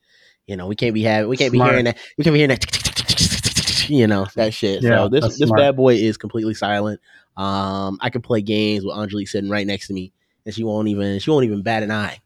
you 0.47 0.55
know, 0.55 0.67
we 0.67 0.75
can't 0.75 0.93
be 0.93 1.03
having, 1.03 1.29
we 1.29 1.37
can't 1.37 1.53
Smart. 1.53 1.69
be 1.69 1.71
hearing 1.71 1.85
that, 1.85 1.97
we 2.17 2.23
can't 2.23 2.33
be 2.33 2.39
hearing 2.39 2.57
that, 2.57 3.89
you 3.89 4.07
know, 4.07 4.27
that 4.35 4.53
shit. 4.53 4.83
Yeah, 4.83 5.03
so 5.03 5.09
this 5.09 5.23
this 5.37 5.47
smart. 5.47 5.59
bad 5.59 5.75
boy 5.75 5.95
is 5.95 6.17
completely 6.17 6.53
silent. 6.53 6.99
Um, 7.37 7.97
I 8.01 8.09
can 8.09 8.21
play 8.21 8.41
games 8.41 8.85
with 8.85 8.95
Angelique 8.95 9.27
sitting 9.27 9.49
right 9.49 9.65
next 9.65 9.87
to 9.87 9.93
me, 9.93 10.11
and 10.45 10.53
she 10.53 10.63
won't 10.63 10.87
even 10.87 11.19
she 11.19 11.31
won't 11.31 11.45
even 11.45 11.61
bat 11.61 11.83
an 11.83 11.91
eye. 11.91 12.19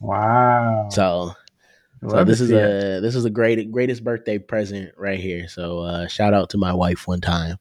Wow. 0.00 0.88
So 0.90 1.32
so 2.08 2.24
this 2.24 2.40
is 2.40 2.48
see 2.50 2.56
it. 2.56 2.64
a 2.64 3.00
this 3.00 3.14
is 3.14 3.24
a 3.24 3.30
great 3.30 3.70
greatest 3.72 4.04
birthday 4.04 4.38
present 4.38 4.92
right 4.96 5.18
here. 5.18 5.48
So 5.48 5.80
uh 5.80 6.06
shout 6.06 6.34
out 6.34 6.50
to 6.50 6.58
my 6.58 6.72
wife 6.72 7.06
one 7.08 7.20
time. 7.20 7.56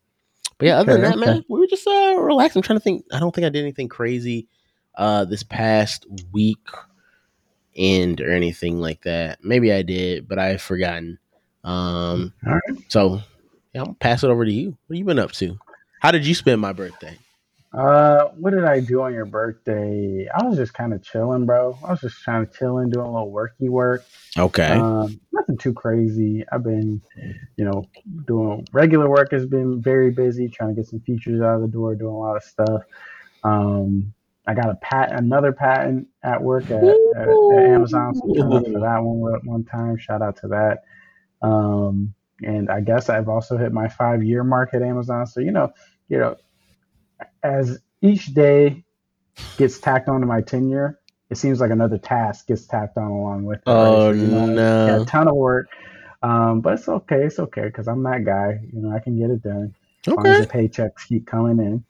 But 0.57 0.67
yeah, 0.67 0.79
other 0.79 0.93
than 0.93 1.01
Okay, 1.01 1.09
that, 1.09 1.19
man, 1.19 1.43
we 1.49 1.59
were 1.59 1.67
just 1.67 1.87
uh 1.87 2.15
relaxed. 2.17 2.55
I'm 2.55 2.61
trying 2.61 2.79
to 2.79 2.83
think. 2.83 3.05
I 3.11 3.19
don't 3.19 3.33
think 3.33 3.45
I 3.45 3.49
did 3.49 3.61
anything 3.61 3.89
crazy 3.89 4.47
uh 4.95 5.25
this 5.25 5.43
past 5.43 6.05
week 6.31 6.59
end 7.75 8.21
or 8.21 8.31
anything 8.31 8.79
like 8.79 9.01
that. 9.03 9.43
Maybe 9.43 9.71
I 9.71 9.81
did, 9.81 10.27
but 10.27 10.39
I've 10.39 10.61
forgotten. 10.61 11.19
Um 11.63 12.33
All 12.45 12.53
right. 12.53 12.83
so 12.89 13.21
yeah, 13.73 13.81
I'm 13.81 13.85
gonna 13.87 13.93
pass 13.95 14.23
it 14.23 14.29
over 14.29 14.45
to 14.45 14.51
you. 14.51 14.77
What 14.87 14.95
have 14.95 14.97
you 14.97 15.05
been 15.05 15.19
up 15.19 15.31
to? 15.33 15.57
How 15.99 16.11
did 16.11 16.25
you 16.25 16.35
spend 16.35 16.61
my 16.61 16.73
birthday? 16.73 17.17
Uh, 17.75 18.29
what 18.37 18.51
did 18.51 18.63
I 18.63 18.79
do 18.79 19.01
on 19.01 19.13
your 19.13 19.25
birthday? 19.25 20.29
I 20.33 20.45
was 20.45 20.57
just 20.57 20.73
kind 20.73 20.93
of 20.93 21.03
chilling, 21.03 21.45
bro. 21.45 21.77
I 21.83 21.91
was 21.91 21.99
just 21.99 22.21
trying 22.21 22.47
to 22.47 22.53
chilling, 22.57 22.89
doing 22.89 23.05
a 23.05 23.11
little 23.11 23.31
worky 23.31 23.69
work. 23.69 24.05
Okay. 24.37 24.69
Um, 24.69 25.19
nothing 25.33 25.57
too 25.57 25.73
crazy. 25.73 26.45
I've 26.49 26.63
been, 26.63 27.01
you 27.57 27.65
know, 27.65 27.85
doing 28.27 28.65
regular 28.71 29.09
work. 29.09 29.31
Has 29.31 29.45
been 29.45 29.81
very 29.81 30.09
busy, 30.11 30.47
trying 30.47 30.69
to 30.69 30.75
get 30.75 30.87
some 30.87 31.01
features 31.01 31.41
out 31.41 31.55
of 31.55 31.61
the 31.63 31.67
door, 31.67 31.95
doing 31.95 32.13
a 32.13 32.17
lot 32.17 32.37
of 32.37 32.43
stuff. 32.43 32.83
Um, 33.43 34.13
I 34.47 34.53
got 34.53 34.69
a 34.69 34.75
pat, 34.75 35.11
another 35.11 35.51
patent 35.51 36.07
at 36.23 36.41
work 36.41 36.65
at, 36.65 36.83
at, 36.83 37.27
at 37.27 37.65
Amazon. 37.65 38.15
So 38.15 38.33
to 38.33 38.79
that 38.79 38.99
one 39.01 39.41
one 39.43 39.63
time. 39.63 39.97
Shout 39.97 40.21
out 40.21 40.37
to 40.37 40.47
that. 40.49 40.83
Um, 41.41 42.13
and 42.43 42.69
I 42.69 42.81
guess 42.81 43.09
I've 43.09 43.29
also 43.29 43.57
hit 43.57 43.71
my 43.71 43.87
five 43.87 44.23
year 44.23 44.43
mark 44.43 44.73
at 44.73 44.81
Amazon. 44.81 45.25
So 45.25 45.39
you 45.39 45.51
know, 45.51 45.73
you 46.09 46.19
know, 46.19 46.35
as 47.43 47.79
each 48.01 48.33
day 48.33 48.83
gets 49.57 49.79
tacked 49.79 50.09
onto 50.09 50.27
my 50.27 50.41
tenure, 50.41 50.99
it 51.29 51.37
seems 51.37 51.59
like 51.59 51.71
another 51.71 51.97
task 51.97 52.47
gets 52.47 52.65
tacked 52.65 52.97
on 52.97 53.11
along 53.11 53.45
with 53.45 53.59
it. 53.59 53.63
Oh, 53.67 54.11
you 54.11 54.27
know, 54.27 54.45
no. 54.45 54.85
yeah, 54.85 55.01
a 55.01 55.05
ton 55.05 55.27
of 55.27 55.35
work. 55.35 55.67
Um, 56.21 56.61
but 56.61 56.73
it's 56.73 56.87
okay. 56.87 57.23
It's 57.25 57.39
okay 57.39 57.65
because 57.65 57.87
I'm 57.87 58.03
that 58.03 58.25
guy. 58.25 58.59
You 58.73 58.81
know, 58.81 58.95
I 58.95 58.99
can 58.99 59.17
get 59.17 59.29
it 59.29 59.43
done 59.43 59.75
as 60.05 60.13
long 60.13 60.25
as 60.27 60.45
the 60.45 60.51
paychecks 60.51 61.07
keep 61.07 61.25
coming 61.27 61.59
in. 61.65 61.83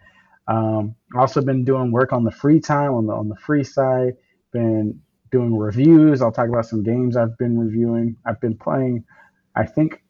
Um, 0.47 0.95
also 1.15 1.41
been 1.41 1.63
doing 1.65 1.91
work 1.91 2.13
on 2.13 2.23
the 2.23 2.31
free 2.31 2.59
time 2.59 2.93
on 2.93 3.07
the 3.07 3.13
on 3.13 3.29
the 3.29 3.35
free 3.35 3.63
side. 3.63 4.13
Been 4.51 5.01
doing 5.31 5.57
reviews. 5.57 6.21
I'll 6.21 6.31
talk 6.31 6.49
about 6.49 6.65
some 6.67 6.83
games 6.83 7.17
I've 7.17 7.37
been 7.37 7.57
reviewing. 7.59 8.17
I've 8.25 8.39
been 8.41 8.57
playing. 8.57 9.05
I 9.55 9.65
think 9.65 10.01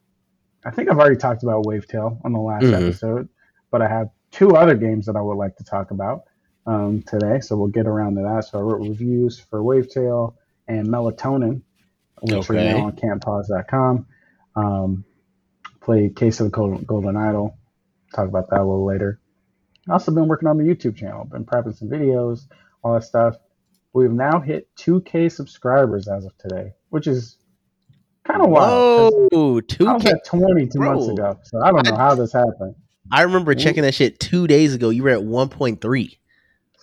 I 0.64 0.70
think 0.70 0.90
I've 0.90 0.98
already 0.98 1.16
talked 1.16 1.42
about 1.42 1.64
Wavetale 1.64 2.20
on 2.24 2.32
the 2.32 2.40
last 2.40 2.64
Mhm. 2.64 2.74
episode, 2.74 3.28
but 3.70 3.82
I 3.82 3.88
have 3.88 4.10
two 4.32 4.56
other 4.56 4.74
games 4.74 5.06
that 5.06 5.16
I 5.16 5.20
would 5.20 5.36
like 5.36 5.56
to 5.56 5.64
talk 5.64 5.90
about 5.92 6.24
um, 6.66 7.02
today. 7.02 7.38
So 7.40 7.56
we'll 7.56 7.68
get 7.68 7.86
around 7.86 8.16
to 8.16 8.22
that. 8.22 8.44
So 8.44 8.58
I 8.58 8.62
wrote 8.62 8.80
reviews 8.88 9.38
for 9.38 9.62
Wavetale 9.62 10.34
and 10.66 10.88
Melatonin, 10.88 11.62
which 12.22 12.50
Okay. 12.50 12.58
are 12.58 12.74
now 12.74 12.86
on 12.86 12.92
can'tpause.com. 12.96 14.06
Um, 14.56 15.04
played 15.80 16.16
Case 16.16 16.40
of 16.40 16.50
the 16.50 16.82
Golden 16.86 17.16
Idol. 17.16 17.56
Talk 18.14 18.28
about 18.28 18.50
that 18.50 18.60
a 18.60 18.64
little 18.64 18.84
later. 18.84 19.20
I've 19.86 19.92
also 19.92 20.12
been 20.12 20.26
working 20.28 20.48
on 20.48 20.58
the 20.58 20.64
YouTube 20.64 20.96
channel. 20.96 21.24
Been 21.24 21.44
prepping 21.44 21.76
some 21.76 21.88
videos, 21.88 22.46
all 22.82 22.94
that 22.94 23.04
stuff. 23.04 23.36
We've 23.92 24.12
now 24.12 24.40
hit 24.40 24.68
2K 24.76 25.30
subscribers 25.32 26.08
as 26.08 26.24
of 26.24 26.36
today, 26.38 26.72
which 26.90 27.06
is 27.06 27.38
kind 28.24 28.42
of 28.42 28.50
wild. 28.50 29.14
Whoa, 29.32 29.58
I 29.58 29.60
two 29.60 29.84
was 29.86 30.04
at 30.06 30.24
20 30.24 30.66
two 30.66 30.80
months 30.80 31.08
ago, 31.08 31.38
so 31.42 31.62
I 31.62 31.70
don't 31.70 31.86
know 31.86 31.94
I- 31.94 31.98
how 31.98 32.14
this 32.14 32.32
happened. 32.32 32.74
I 33.12 33.22
remember 33.22 33.54
checking 33.54 33.82
that 33.82 33.94
shit 33.94 34.18
two 34.18 34.48
days 34.48 34.74
ago. 34.74 34.90
You 34.90 35.04
were 35.04 35.10
at 35.10 35.20
1.3. 35.20 36.18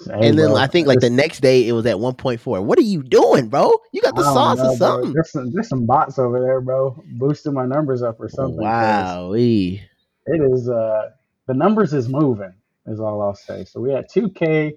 Hey, 0.06 0.28
and 0.30 0.40
then 0.40 0.48
bro, 0.48 0.56
I 0.56 0.68
think 0.68 0.88
like 0.88 1.02
the 1.02 1.10
next 1.10 1.42
day 1.42 1.68
it 1.68 1.74
was 1.74 1.86
at 1.86 1.98
1.4. 1.98 2.64
What 2.64 2.80
are 2.80 2.84
you 2.84 3.04
doing, 3.04 3.48
bro? 3.50 3.74
You 3.92 4.02
got 4.02 4.16
the 4.16 4.24
sauce 4.24 4.58
know, 4.58 4.72
or 4.72 4.76
something. 4.78 5.14
There's 5.14 5.32
some, 5.32 5.52
there's 5.52 5.68
some 5.68 5.86
bots 5.86 6.18
over 6.18 6.40
there, 6.40 6.62
bro, 6.62 7.02
boosting 7.14 7.54
my 7.54 7.66
numbers 7.66 8.02
up 8.02 8.20
or 8.20 8.30
something. 8.30 8.58
Wow. 8.62 9.34
It 9.34 9.82
is 10.28 10.70
uh 10.70 11.10
the 11.48 11.54
numbers 11.54 11.94
is 11.94 12.08
moving, 12.08 12.54
is 12.88 13.00
all 13.00 13.22
I'll 13.22 13.36
say. 13.36 13.66
So 13.66 13.82
we 13.82 13.92
had 13.92 14.06
2K. 14.10 14.74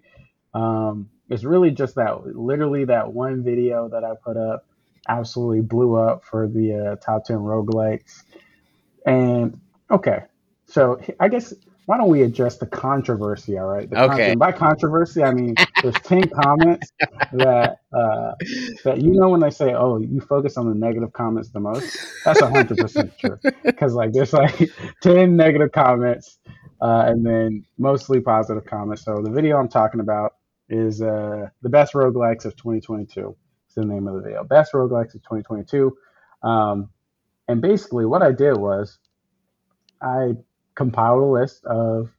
Um, 0.54 1.10
it's 1.30 1.44
really 1.44 1.70
just 1.72 1.96
that 1.96 2.26
literally 2.36 2.86
that 2.86 3.12
one 3.12 3.44
video 3.44 3.88
that 3.90 4.04
I 4.04 4.12
put 4.24 4.36
up 4.36 4.66
absolutely 5.08 5.62
blew 5.62 5.96
up 5.96 6.24
for 6.24 6.48
the 6.48 6.92
uh, 6.92 6.96
top 7.04 7.24
10 7.24 7.38
roguelikes. 7.38 8.14
And 9.06 9.60
okay, 9.90 10.20
so 10.66 11.00
I 11.20 11.28
guess 11.28 11.52
why 11.86 11.96
don't 11.98 12.08
we 12.08 12.22
address 12.22 12.58
the 12.58 12.66
controversy? 12.66 13.58
All 13.58 13.66
right. 13.66 13.88
The 13.90 13.96
Okay. 13.96 14.26
and 14.26 14.38
by 14.38 14.52
controversy, 14.52 15.22
I 15.22 15.32
mean 15.32 15.58
there's 15.82 16.00
ten 16.00 16.28
comments 16.42 16.92
that 17.32 17.78
uh, 17.92 18.32
that 18.84 19.00
you 19.00 19.12
know 19.12 19.30
when 19.30 19.40
they 19.40 19.50
say, 19.50 19.74
"Oh, 19.74 19.98
you 19.98 20.20
focus 20.20 20.56
on 20.56 20.68
the 20.68 20.74
negative 20.74 21.12
comments 21.12 21.50
the 21.50 21.60
most." 21.60 21.90
That's 22.24 22.40
hundred 22.40 22.78
percent 22.78 23.12
true. 23.18 23.40
Because 23.74 23.94
like 23.94 24.12
there's 24.12 24.32
like 24.32 24.70
ten 25.02 25.36
negative 25.36 25.72
comments, 25.72 26.38
uh, 26.80 27.04
and 27.06 27.24
then 27.24 27.64
mostly 27.78 28.20
positive 28.20 28.64
comments. 28.64 29.04
So 29.04 29.22
the 29.22 29.30
video 29.30 29.58
I'm 29.58 29.68
talking 29.68 30.00
about 30.00 30.34
is 30.68 31.00
uh, 31.00 31.48
the 31.62 31.68
best 31.68 31.94
roguelikes 31.94 32.44
of 32.44 32.56
2022. 32.56 33.36
It's 33.66 33.74
the 33.74 33.84
name 33.84 34.08
of 34.08 34.14
the 34.14 34.20
video. 34.20 34.44
Best 34.44 34.72
roguelikes 34.72 35.14
of 35.14 35.22
2022. 35.22 35.96
Um, 36.42 36.90
and 37.48 37.60
basically, 37.60 38.06
what 38.06 38.22
I 38.22 38.32
did 38.32 38.56
was 38.56 38.98
I 40.02 40.32
compiled 40.74 41.22
a 41.22 41.26
list 41.26 41.64
of 41.64 42.10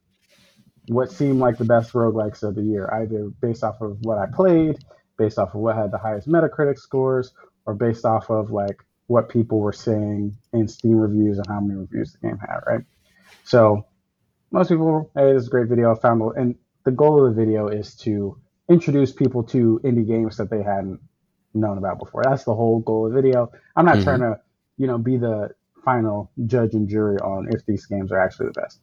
what 0.88 1.12
seemed 1.12 1.38
like 1.38 1.58
the 1.58 1.64
best 1.64 1.92
roguelikes 1.92 2.42
of 2.42 2.54
the 2.54 2.62
year, 2.62 2.88
either 2.94 3.30
based 3.40 3.62
off 3.62 3.80
of 3.80 3.98
what 4.02 4.18
I 4.18 4.26
played, 4.34 4.78
based 5.18 5.38
off 5.38 5.54
of 5.54 5.60
what 5.60 5.76
had 5.76 5.90
the 5.92 5.98
highest 5.98 6.28
Metacritic 6.28 6.78
scores, 6.78 7.32
or 7.66 7.74
based 7.74 8.04
off 8.04 8.30
of 8.30 8.50
like 8.50 8.76
what 9.06 9.28
people 9.28 9.60
were 9.60 9.72
saying 9.72 10.36
in 10.52 10.68
Steam 10.68 10.96
reviews 10.96 11.38
and 11.38 11.46
how 11.46 11.60
many 11.60 11.78
reviews 11.78 12.12
the 12.12 12.26
game 12.26 12.38
had, 12.38 12.60
right? 12.66 12.84
So 13.44 13.86
most 14.50 14.68
people, 14.68 15.10
hey, 15.14 15.32
this 15.32 15.42
is 15.42 15.48
a 15.48 15.50
great 15.50 15.68
video. 15.68 15.94
I 15.94 15.98
found, 15.98 16.22
and 16.36 16.54
the 16.84 16.90
goal 16.90 17.24
of 17.24 17.34
the 17.34 17.40
video 17.44 17.68
is 17.68 17.94
to 17.96 18.38
introduce 18.68 19.12
people 19.12 19.42
to 19.44 19.80
indie 19.84 20.06
games 20.06 20.36
that 20.38 20.50
they 20.50 20.62
hadn't 20.62 21.00
known 21.54 21.78
about 21.78 21.98
before. 21.98 22.22
That's 22.24 22.44
the 22.44 22.54
whole 22.54 22.80
goal 22.80 23.06
of 23.06 23.12
the 23.12 23.20
video. 23.20 23.50
I'm 23.76 23.84
not 23.86 23.98
Mhm. 23.98 24.04
trying 24.04 24.20
to, 24.20 24.40
you 24.76 24.86
know, 24.86 24.98
be 24.98 25.16
the 25.16 25.50
final 25.84 26.30
judge 26.46 26.74
and 26.74 26.88
jury 26.88 27.18
on 27.18 27.48
if 27.50 27.64
these 27.66 27.86
games 27.86 28.12
are 28.12 28.18
actually 28.18 28.46
the 28.46 28.60
best. 28.60 28.80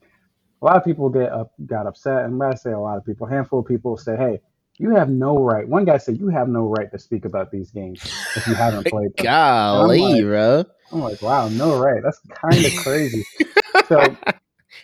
A 0.62 0.66
lot 0.66 0.78
of 0.78 0.84
people 0.84 1.10
get 1.10 1.32
up, 1.32 1.52
got 1.66 1.86
upset, 1.86 2.26
and 2.26 2.40
when 2.40 2.52
I 2.52 2.56
say 2.56 2.72
a 2.72 2.80
lot 2.80 2.98
of 2.98 3.06
people, 3.06 3.28
a 3.28 3.30
handful 3.30 3.60
of 3.60 3.66
people 3.68 3.98
say, 3.98 4.16
"Hey, 4.16 4.42
you 4.78 4.90
have 4.92 5.10
no 5.10 5.38
right." 5.38 5.68
One 5.68 5.86
guy 5.86 5.98
said, 5.98 6.18
"You 6.18 6.30
have 6.30 6.48
no 6.50 6.68
right 6.68 6.92
to 6.92 6.98
speak 6.98 7.26
about 7.26 7.52
these 7.52 7.70
games 7.72 8.02
if 8.36 8.48
you 8.48 8.56
haven't 8.56 8.86
played 8.88 9.16
them." 9.16 9.26
Golly, 9.26 10.02
I'm 10.04 10.12
like- 10.12 10.24
bro. 10.24 10.64
I'm 10.92 11.02
like, 11.02 11.22
"Wow, 11.22 11.50
no 11.50 11.80
right. 11.80 12.02
That's 12.02 12.20
kind 12.30 12.66
of 12.66 12.72
crazy." 12.78 13.24
so 13.88 14.16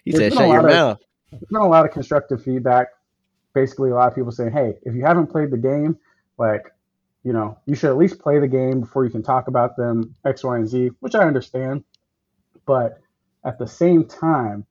He 0.05 0.12
There's 0.12 0.34
said, 0.34 0.34
"Shut 0.34 0.50
your 0.50 0.60
of- 0.60 0.65
mouth." 0.65 1.00
there's 1.31 1.43
been 1.50 1.62
a 1.62 1.67
lot 1.67 1.86
of 1.86 1.91
constructive 1.91 2.43
feedback. 2.43 2.88
Basically, 3.53 3.89
a 3.91 3.96
lot 3.96 4.08
of 4.10 4.15
people 4.15 4.31
saying, 4.31 4.51
"Hey, 4.51 4.77
if 4.84 4.96
you 4.96 5.03
haven't 5.03 5.27
played 5.27 5.51
the 5.51 5.58
game, 5.58 5.98
like, 6.38 6.72
you 7.24 7.34
know, 7.34 7.58
you 7.65 7.75
should 7.75 7.89
at 7.89 7.98
least 7.98 8.20
play 8.20 8.39
the 8.39 8.48
game 8.48 8.81
before 8.81 9.05
you 9.05 9.12
can 9.12 9.24
talk 9.24 9.48
about 9.48 9.77
them 9.77 10.15
X, 10.25 10.43
Y, 10.43 10.58
and 10.58 10.67
Z," 10.67 10.91
which 11.00 11.15
I 11.15 11.25
understand. 11.25 11.84
But 12.65 13.00
at 13.46 13.60
the 13.60 13.67
same 13.67 14.05
time, 14.05 14.65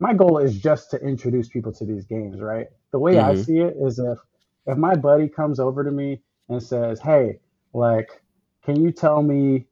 my 0.00 0.14
goal 0.14 0.38
is 0.38 0.58
just 0.58 0.90
to 0.92 0.98
introduce 1.00 1.48
people 1.48 1.72
to 1.72 1.84
these 1.84 2.06
games, 2.06 2.40
right? 2.40 2.68
The 2.90 2.98
way 2.98 3.18
I 3.18 3.34
Mhm. 3.34 3.44
see 3.44 3.58
it 3.60 3.76
is 3.76 3.98
if 3.98 4.18
if 4.66 4.78
my 4.78 4.94
buddy 4.94 5.28
comes 5.28 5.58
over 5.58 5.82
to 5.82 5.90
me 5.90 6.22
and 6.48 6.62
says, 6.62 7.00
"Hey, 7.00 7.40
like, 7.74 8.22
can 8.64 8.80
you 8.80 8.92
tell 8.92 9.22
me 9.22 9.66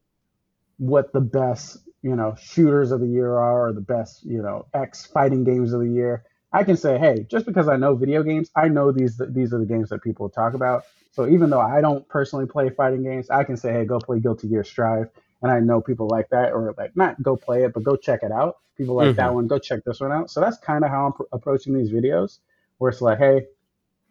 what 0.78 1.12
the 1.12 1.20
best, 1.20 1.78
you 2.02 2.16
know, 2.16 2.34
shooters 2.40 2.92
of 2.92 3.00
the 3.00 3.06
year 3.08 3.32
are 3.38 3.68
or 3.68 3.72
the 3.72 3.80
best, 3.80 4.24
you 4.24 4.42
know, 4.42 4.66
X 4.74 5.06
fighting 5.06 5.44
games 5.44 5.72
of 5.72 5.80
the 5.80 5.88
year?" 5.90 6.24
I 6.52 6.64
can 6.64 6.76
say, 6.76 6.98
"Hey, 6.98 7.26
just 7.30 7.46
because 7.46 7.68
I 7.68 7.76
know 7.76 7.94
video 7.94 8.22
games, 8.22 8.50
I 8.56 8.68
know 8.68 8.92
these 8.92 9.20
these 9.30 9.52
are 9.54 9.58
the 9.58 9.66
games 9.66 9.90
that 9.90 10.02
people 10.02 10.28
talk 10.28 10.54
about." 10.54 10.84
So 11.12 11.26
even 11.28 11.50
though 11.50 11.60
I 11.60 11.80
don't 11.80 12.06
personally 12.08 12.46
play 12.46 12.70
fighting 12.70 13.02
games, 13.02 13.30
I 13.30 13.44
can 13.44 13.56
say, 13.56 13.72
"Hey, 13.72 13.84
go 13.84 14.00
play 14.00 14.20
Guilty 14.20 14.48
Gear 14.48 14.64
Strive." 14.64 15.08
And 15.42 15.50
I 15.52 15.60
know 15.60 15.80
people 15.80 16.08
like 16.08 16.28
that, 16.30 16.52
or 16.52 16.74
like 16.78 16.96
not 16.96 17.22
go 17.22 17.36
play 17.36 17.64
it, 17.64 17.72
but 17.74 17.82
go 17.84 17.96
check 17.96 18.22
it 18.22 18.32
out. 18.32 18.56
People 18.76 18.94
like 18.94 19.14
that 19.16 19.32
Mhm. 19.32 19.34
one, 19.34 19.46
go 19.46 19.58
check 19.58 19.84
this 19.84 20.00
one 20.00 20.12
out. 20.12 20.30
So 20.30 20.40
that's 20.40 20.58
kind 20.58 20.84
of 20.84 20.90
how 20.90 21.06
I'm 21.06 21.12
pr- 21.12 21.22
approaching 21.32 21.74
these 21.74 21.90
videos, 21.92 22.38
where 22.78 22.90
it's 22.90 23.00
like, 23.02 23.18
hey, 23.18 23.46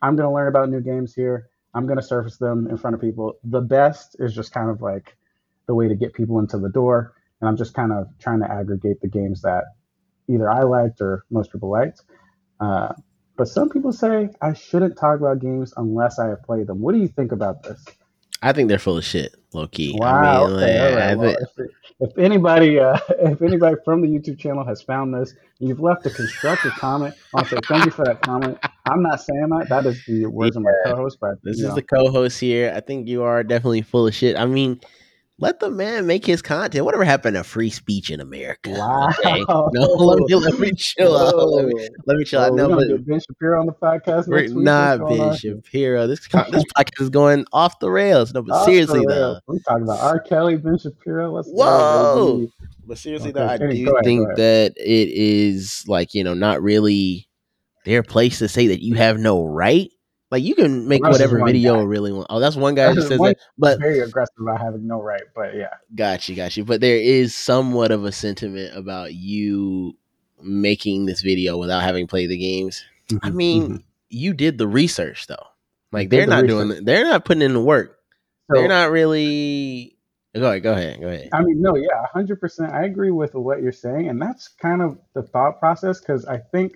I'm 0.01 0.15
going 0.15 0.27
to 0.27 0.34
learn 0.34 0.48
about 0.48 0.69
new 0.69 0.81
games 0.81 1.13
here. 1.13 1.50
I'm 1.74 1.86
going 1.86 1.98
to 1.98 2.03
surface 2.03 2.38
them 2.38 2.67
in 2.69 2.77
front 2.77 2.96
of 2.96 3.01
people. 3.01 3.36
The 3.43 3.62
best 3.62 4.15
is 4.19 4.34
just 4.34 4.51
kind 4.51 4.69
of 4.69 4.81
like 4.81 5.17
the 5.67 5.75
way 5.75 5.88
to 5.88 5.96
get 5.96 6.13
people 6.13 6.39
into 6.39 6.58
the 6.58 6.69
door. 6.69 7.13
And 7.41 7.50
I'm 7.50 7.58
just 7.58 7.74
kind 7.74 7.91
of 7.91 8.08
trying 8.19 8.39
to 8.41 8.51
aggregate 8.51 9.01
the 9.01 9.08
games 9.08 9.41
that 9.41 9.63
either 10.27 10.50
I 10.50 10.63
liked 10.63 11.01
or 11.01 11.25
most 11.29 11.51
people 11.51 11.72
liked. 11.72 12.01
Uh, 12.60 12.93
but 13.38 13.48
some 13.48 13.69
people 13.69 13.93
say 13.93 14.29
I 14.41 14.53
shouldn't 14.53 14.98
talk 14.98 15.19
about 15.19 15.39
games 15.39 15.74
unless 15.77 16.19
I 16.19 16.27
have 16.27 16.43
played 16.43 16.67
them. 16.67 16.81
What 16.81 16.93
do 16.93 17.00
you 17.00 17.08
think 17.08 17.31
about 17.31 17.63
this? 17.63 17.84
I 18.41 18.53
think 18.53 18.69
they're 18.69 18.79
full 18.79 18.98
of 18.98 19.03
shit, 19.03 19.36
low 19.53 19.67
key. 19.67 19.96
Wow. 19.98 20.46
I 20.46 20.48
mean, 20.48 20.55
okay. 20.55 20.89
like, 20.89 20.98
right. 20.98 21.17
Well, 21.17 21.36
if, 21.60 21.69
if 22.00 22.17
anybody, 22.17 22.79
uh, 22.79 22.98
if 23.10 23.41
anybody 23.41 23.75
from 23.84 24.01
the 24.01 24.08
YouTube 24.08 24.39
channel 24.39 24.63
has 24.65 24.81
found 24.81 25.13
this, 25.13 25.34
and 25.60 25.67
you've 25.67 25.81
left 25.81 26.05
a 26.05 26.10
constructive 26.10 26.72
comment, 26.74 27.15
I'll 27.36 27.46
say 27.46 27.58
thank 27.67 27.86
you 27.86 27.91
for 27.91 28.05
that 28.05 28.22
comment. 28.22 28.58
I'm 28.86 29.03
not 29.03 29.22
saying 29.22 29.50
that. 29.50 29.67
That 29.69 29.86
is 29.86 30.03
the 30.05 30.27
words 30.27 30.55
of 30.55 30.63
my 30.63 30.72
co-host, 30.86 31.17
but 31.19 31.43
this 31.43 31.58
is 31.58 31.63
know, 31.63 31.75
the 31.75 31.81
co-host 31.81 32.39
here. 32.39 32.72
I 32.74 32.79
think 32.79 33.08
you 33.08 33.24
are 33.24 33.43
definitely 33.43 33.81
full 33.81 34.08
of 34.08 34.15
shit. 34.15 34.38
I 34.38 34.46
mean, 34.46 34.79
let 35.39 35.60
the 35.60 35.69
man 35.69 36.05
make 36.05 36.25
his 36.25 36.41
content. 36.41 36.86
Whatever 36.86 37.03
happened 37.03 37.36
to 37.36 37.43
free 37.43 37.69
speech 37.69 38.12
in 38.12 38.19
America? 38.19 38.72
Wow. 38.72 39.10
Okay? 39.19 39.43
No, 39.72 39.86
let 39.93 40.19
me 40.19 40.36
let 40.36 40.60
me 40.60 40.72
chill 40.75 41.17
out. 41.17 41.36
Let 41.36 41.65
me, 41.65 41.89
let 42.05 42.17
me 42.17 42.24
chill 42.25 42.41
out. 42.41 42.53
No, 42.53 42.69
but 42.69 43.05
Ben 43.05 43.19
Shapiro 43.19 43.60
on 43.60 43.65
the 43.65 43.74
podcast. 43.74 44.27
we're 44.27 44.43
week? 44.43 44.55
not 44.55 45.00
What's 45.01 45.17
Ben? 45.17 45.36
Shapiro. 45.36 46.08
This 46.08 46.19
this 46.27 46.63
podcast 46.77 47.01
is 47.01 47.10
going 47.10 47.46
off 47.53 47.79
the 47.79 47.89
rails. 47.89 48.34
No, 48.34 48.41
but 48.41 48.53
Off 48.53 48.65
seriously 48.65 49.03
though, 49.08 49.34
rails. 49.34 49.41
we 49.48 49.60
talking 49.67 49.84
about 49.84 50.00
R. 50.00 50.19
Kelly, 50.19 50.58
Ben 50.58 50.77
Shapiro. 50.77 51.31
Let's 51.31 51.50
Whoa. 51.50 52.48
But 52.86 52.98
seriously 52.98 53.29
Okay, 53.29 53.39
though, 53.39 53.48
I 53.48 53.58
do 53.58 53.65
ahead, 53.65 54.03
think 54.03 54.27
that 54.38 54.74
it 54.77 55.10
is 55.10 55.84
like 55.88 56.13
you 56.13 56.24
know 56.24 56.34
not 56.34 56.62
really 56.62 57.27
their 57.86 58.03
place 58.03 58.39
to 58.39 58.48
say 58.48 58.67
that 58.67 58.84
you 58.84 58.96
have 58.96 59.19
no 59.19 59.43
right. 59.46 59.91
Like 60.31 60.43
you 60.43 60.53
can 60.53 60.88
make 60.88 61.01
Well, 61.01 61.12
whatever 61.12 61.43
video 61.43 61.77
guy. 61.77 61.81
really 61.83 62.12
want. 62.12 62.27
Oh, 62.29 62.39
that's 62.39 62.55
one 62.55 62.75
guy 62.75 62.93
who 62.93 63.01
says 63.01 63.17
that. 63.19 63.38
But 63.57 63.79
Very 63.79 64.00
aggressive 64.01 64.36
about 64.39 64.62
having 64.62 64.86
no 64.86 65.01
right, 65.01 65.24
but 65.36 65.55
yeah. 65.55 65.74
got 65.95 66.29
you, 66.29 66.36
got 66.36 66.55
you. 66.55 66.63
But 66.63 66.81
there 66.81 66.98
is 66.98 67.36
somewhat 67.36 67.91
of 67.91 68.05
a 68.05 68.12
sentiment 68.12 68.75
about 68.77 69.13
you 69.15 69.95
making 70.41 71.05
this 71.07 71.21
video 71.21 71.57
without 71.57 71.81
having 71.81 72.05
played 72.07 72.29
the 72.29 72.38
games. 72.38 72.83
I 73.24 73.29
Mhm, 73.29 73.33
mean, 73.36 73.69
mhm. 73.69 73.83
you 74.09 74.33
did 74.36 74.57
the 74.59 74.67
research 74.67 75.25
though. 75.27 75.36
Like 75.91 76.09
they're 76.12 76.25
the 76.27 76.29
not 76.41 76.45
doing. 76.48 76.67
research. 76.69 76.81
it. 76.81 76.86
They're 76.86 77.03
not 77.05 77.25
putting 77.25 77.41
in 77.41 77.53
the 77.53 77.59
work. 77.62 77.98
So- 78.51 78.59
they're 78.59 78.67
not 78.69 78.91
really. 78.91 79.95
Go 80.36 80.48
ahead. 80.48 80.62
Go 80.62 80.74
ahead. 80.74 81.01
Go 81.01 81.07
ahead. 81.07 81.29
I 81.33 81.41
mean, 81.41 81.59
no, 81.59 81.75
yeah, 81.75 82.05
hundred 82.13 82.39
percent. 82.39 82.71
I 82.71 82.83
agree 82.86 83.09
with 83.09 83.33
what 83.33 83.63
you're 83.63 83.71
saying, 83.71 84.09
and 84.09 84.21
that's 84.21 84.48
kind 84.48 84.83
of 84.83 85.00
the 85.15 85.24
thought 85.24 85.59
process 85.59 86.00
because 86.00 86.24
I 86.25 86.38
think 86.38 86.74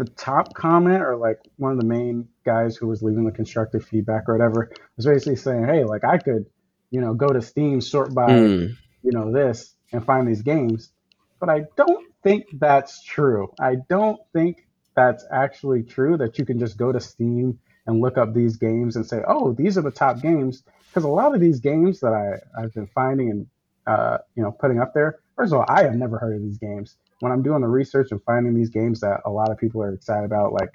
the 0.00 0.10
top 0.12 0.54
comment 0.54 1.02
or 1.02 1.16
like 1.16 1.38
one 1.58 1.72
of 1.72 1.78
the 1.78 1.84
main 1.86 2.26
guys 2.46 2.74
who 2.74 2.88
was 2.88 3.02
leaving 3.02 3.24
the 3.24 3.32
constructive 3.32 3.84
feedback 3.84 4.28
or 4.28 4.34
whatever 4.34 4.70
was 4.96 5.04
basically 5.04 5.36
saying, 5.36 5.66
"Hey, 5.66 5.84
like 5.84 6.04
I 6.04 6.16
could, 6.16 6.46
you 6.90 7.02
know, 7.02 7.12
go 7.12 7.28
to 7.28 7.42
Steam, 7.42 7.82
sort 7.82 8.14
by, 8.14 8.32
Mm, 8.32 8.76
you 9.02 9.12
know, 9.12 9.30
this, 9.30 9.76
and 9.92 10.04
find 10.04 10.26
these 10.26 10.40
games," 10.42 10.90
but 11.38 11.50
I 11.50 11.66
don't 11.76 12.06
think 12.22 12.46
that's 12.54 13.04
true. 13.04 13.52
I 13.60 13.76
don't 13.90 14.18
think 14.32 14.66
that's 14.96 15.26
actually 15.30 15.82
true 15.82 16.16
that 16.16 16.38
you 16.38 16.46
can 16.46 16.58
just 16.58 16.78
go 16.78 16.92
to 16.92 17.00
Steam 17.00 17.58
and 17.86 18.00
look 18.00 18.16
up 18.16 18.32
these 18.32 18.56
games 18.56 18.96
and 18.96 19.06
say, 19.06 19.22
"Oh, 19.28 19.52
these 19.52 19.76
are 19.76 19.82
the 19.82 19.90
top 19.90 20.22
games." 20.22 20.62
Because 20.90 21.04
a 21.04 21.08
lot 21.08 21.34
of 21.34 21.42
these 21.42 21.60
games 21.60 22.00
that 22.00 22.14
I 22.14 22.38
I've 22.58 22.72
been 22.72 22.88
finding 22.88 23.30
and 23.30 23.46
uh, 23.86 24.18
you 24.34 24.42
know 24.42 24.52
putting 24.52 24.80
up 24.80 24.94
there, 24.94 25.18
first 25.36 25.52
of 25.52 25.58
all, 25.58 25.66
I 25.68 25.82
have 25.84 25.94
never 25.94 26.18
heard 26.18 26.36
of 26.36 26.42
these 26.42 26.58
games. 26.58 26.96
When 27.20 27.32
I'm 27.32 27.42
doing 27.42 27.60
the 27.60 27.68
research 27.68 28.08
and 28.10 28.22
finding 28.24 28.54
these 28.54 28.70
games 28.70 29.00
that 29.00 29.20
a 29.24 29.30
lot 29.30 29.50
of 29.50 29.58
people 29.58 29.82
are 29.82 29.92
excited 29.94 30.24
about, 30.24 30.52
like 30.52 30.70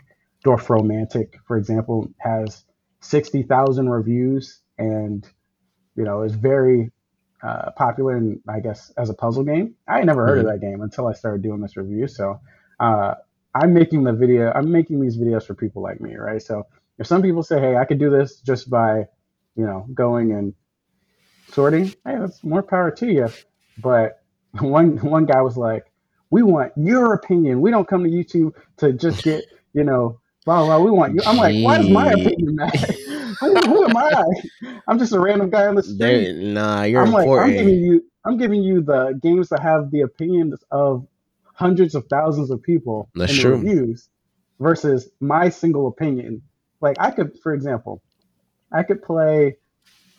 Dorfromantik, 0.45 1.35
for 1.47 1.57
example, 1.57 2.09
has 2.19 2.63
sixty 3.01 3.43
thousand 3.43 3.89
reviews 3.89 4.61
and 4.77 5.27
you 5.95 6.03
know 6.03 6.23
is 6.23 6.35
very 6.35 6.91
uh, 7.43 7.71
popular 7.77 8.17
and 8.17 8.39
I 8.47 8.59
guess 8.59 8.91
as 8.97 9.09
a 9.09 9.13
puzzle 9.13 9.43
game. 9.43 9.75
I 9.87 10.03
never 10.03 10.25
heard 10.25 10.39
of 10.39 10.45
that 10.45 10.61
game 10.61 10.81
until 10.81 11.07
I 11.07 11.13
started 11.13 11.43
doing 11.43 11.61
this 11.61 11.77
review. 11.77 12.07
So 12.07 12.39
uh, 12.79 13.15
I'm 13.53 13.73
making 13.73 14.03
the 14.03 14.13
video. 14.13 14.51
I'm 14.53 14.71
making 14.71 15.01
these 15.01 15.17
videos 15.17 15.45
for 15.45 15.55
people 15.55 15.81
like 15.81 16.01
me, 16.01 16.15
right? 16.15 16.41
So 16.41 16.63
if 16.99 17.07
some 17.07 17.21
people 17.21 17.43
say, 17.43 17.59
"Hey, 17.59 17.75
I 17.77 17.85
could 17.85 17.99
do 17.99 18.09
this 18.09 18.41
just 18.41 18.69
by," 18.69 19.07
you 19.55 19.65
know, 19.65 19.87
going 19.93 20.31
and 20.31 20.53
sorting, 21.51 21.87
hey, 22.05 22.17
that's 22.19 22.43
more 22.43 22.63
power 22.63 22.91
to 22.91 23.07
you. 23.07 23.29
But 23.77 24.21
one 24.59 24.97
one 24.97 25.25
guy 25.25 25.41
was 25.41 25.57
like, 25.57 25.85
"We 26.31 26.43
want 26.43 26.73
your 26.77 27.13
opinion. 27.13 27.61
We 27.61 27.71
don't 27.71 27.87
come 27.87 28.03
to 28.03 28.09
YouTube 28.09 28.53
to 28.77 28.93
just 28.93 29.23
get, 29.23 29.45
you 29.73 29.83
know, 29.83 30.19
blah 30.45 30.65
blah. 30.65 30.79
We 30.79 30.91
want 30.91 31.15
you." 31.15 31.23
I'm 31.25 31.37
like, 31.37 31.57
"Why 31.61 31.77
does 31.77 31.89
my 31.89 32.07
opinion 32.13 32.55
matter? 32.55 32.97
who, 33.41 33.67
who 33.67 33.85
am 33.85 33.97
I? 33.97 34.11
I'm 34.87 34.99
just 34.99 35.13
a 35.13 35.19
random 35.21 35.49
guy 35.51 35.67
on 35.67 35.75
the 35.75 35.83
street." 35.83 36.29
There- 36.29 36.33
nah, 36.33 36.83
you're 36.83 37.03
I'm 37.03 37.11
like, 37.11 37.31
I'm 37.37 37.53
giving 37.53 37.75
you, 37.75 38.03
I'm 38.25 38.37
giving 38.37 38.63
you 38.63 38.81
the 38.81 39.19
games 39.21 39.49
that 39.49 39.61
have 39.61 39.91
the 39.91 40.01
opinions 40.01 40.63
of 40.71 41.07
hundreds 41.55 41.95
of 41.95 42.05
thousands 42.09 42.51
of 42.51 42.61
people 42.63 43.09
That's 43.15 43.31
in 43.31 43.37
the 43.37 43.43
true. 43.43 43.45
reviews 43.45 44.09
versus 44.59 45.09
my 45.21 45.49
single 45.49 45.87
opinion. 45.87 46.43
Like 46.81 46.97
I 46.99 47.11
could, 47.11 47.39
for 47.43 47.53
example, 47.53 48.03
I 48.73 48.83
could 48.83 49.03
play 49.03 49.57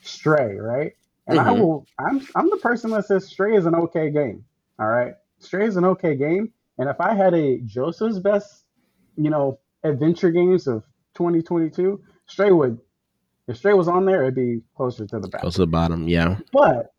Stray, 0.01 0.57
right? 0.57 0.93
And 1.27 1.39
I 1.39 1.51
Mhm. 1.51 1.53
will. 1.53 1.87
I'm 1.99 2.27
I'm 2.35 2.49
the 2.49 2.57
person 2.57 2.91
that 2.91 3.05
says 3.05 3.27
Stray 3.27 3.55
is 3.57 3.65
an 3.67 3.75
okay 3.75 4.11
game. 4.11 4.45
All 4.79 4.87
right, 4.87 5.13
Stray 5.39 5.67
is 5.67 5.77
an 5.77 5.85
okay 5.85 6.15
game, 6.15 6.51
And 6.77 6.89
if 6.89 6.99
I 6.99 7.13
had 7.13 7.33
a 7.33 7.59
Joseph's 7.59 8.19
best, 8.19 8.65
you 9.15 9.29
know, 9.29 9.59
adventure 9.83 10.31
games 10.31 10.67
of 10.67 10.83
2022, 11.15 12.01
Stray 12.27 12.51
would. 12.51 12.79
If 13.47 13.57
Stray 13.57 13.73
was 13.73 13.87
on 13.87 14.05
there, 14.05 14.23
it'd 14.23 14.35
be 14.35 14.61
closer 14.75 15.07
to 15.07 15.19
the 15.19 15.27
back. 15.27 15.41
Goes 15.41 15.55
to 15.55 15.61
the 15.61 15.67
bottom. 15.67 16.07
Yeah. 16.07 16.37
But 16.51 16.93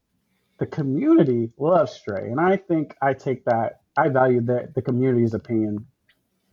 the 0.59 0.67
community 0.67 1.51
loves 1.59 1.93
Stray, 1.93 2.31
and 2.31 2.41
I 2.41 2.57
think 2.57 2.97
I 3.03 3.15
take 3.15 3.45
that. 3.45 3.81
I 3.97 4.09
value 4.09 4.41
that 4.43 4.75
the 4.75 4.83
community's 4.83 5.35
opinion. 5.35 5.87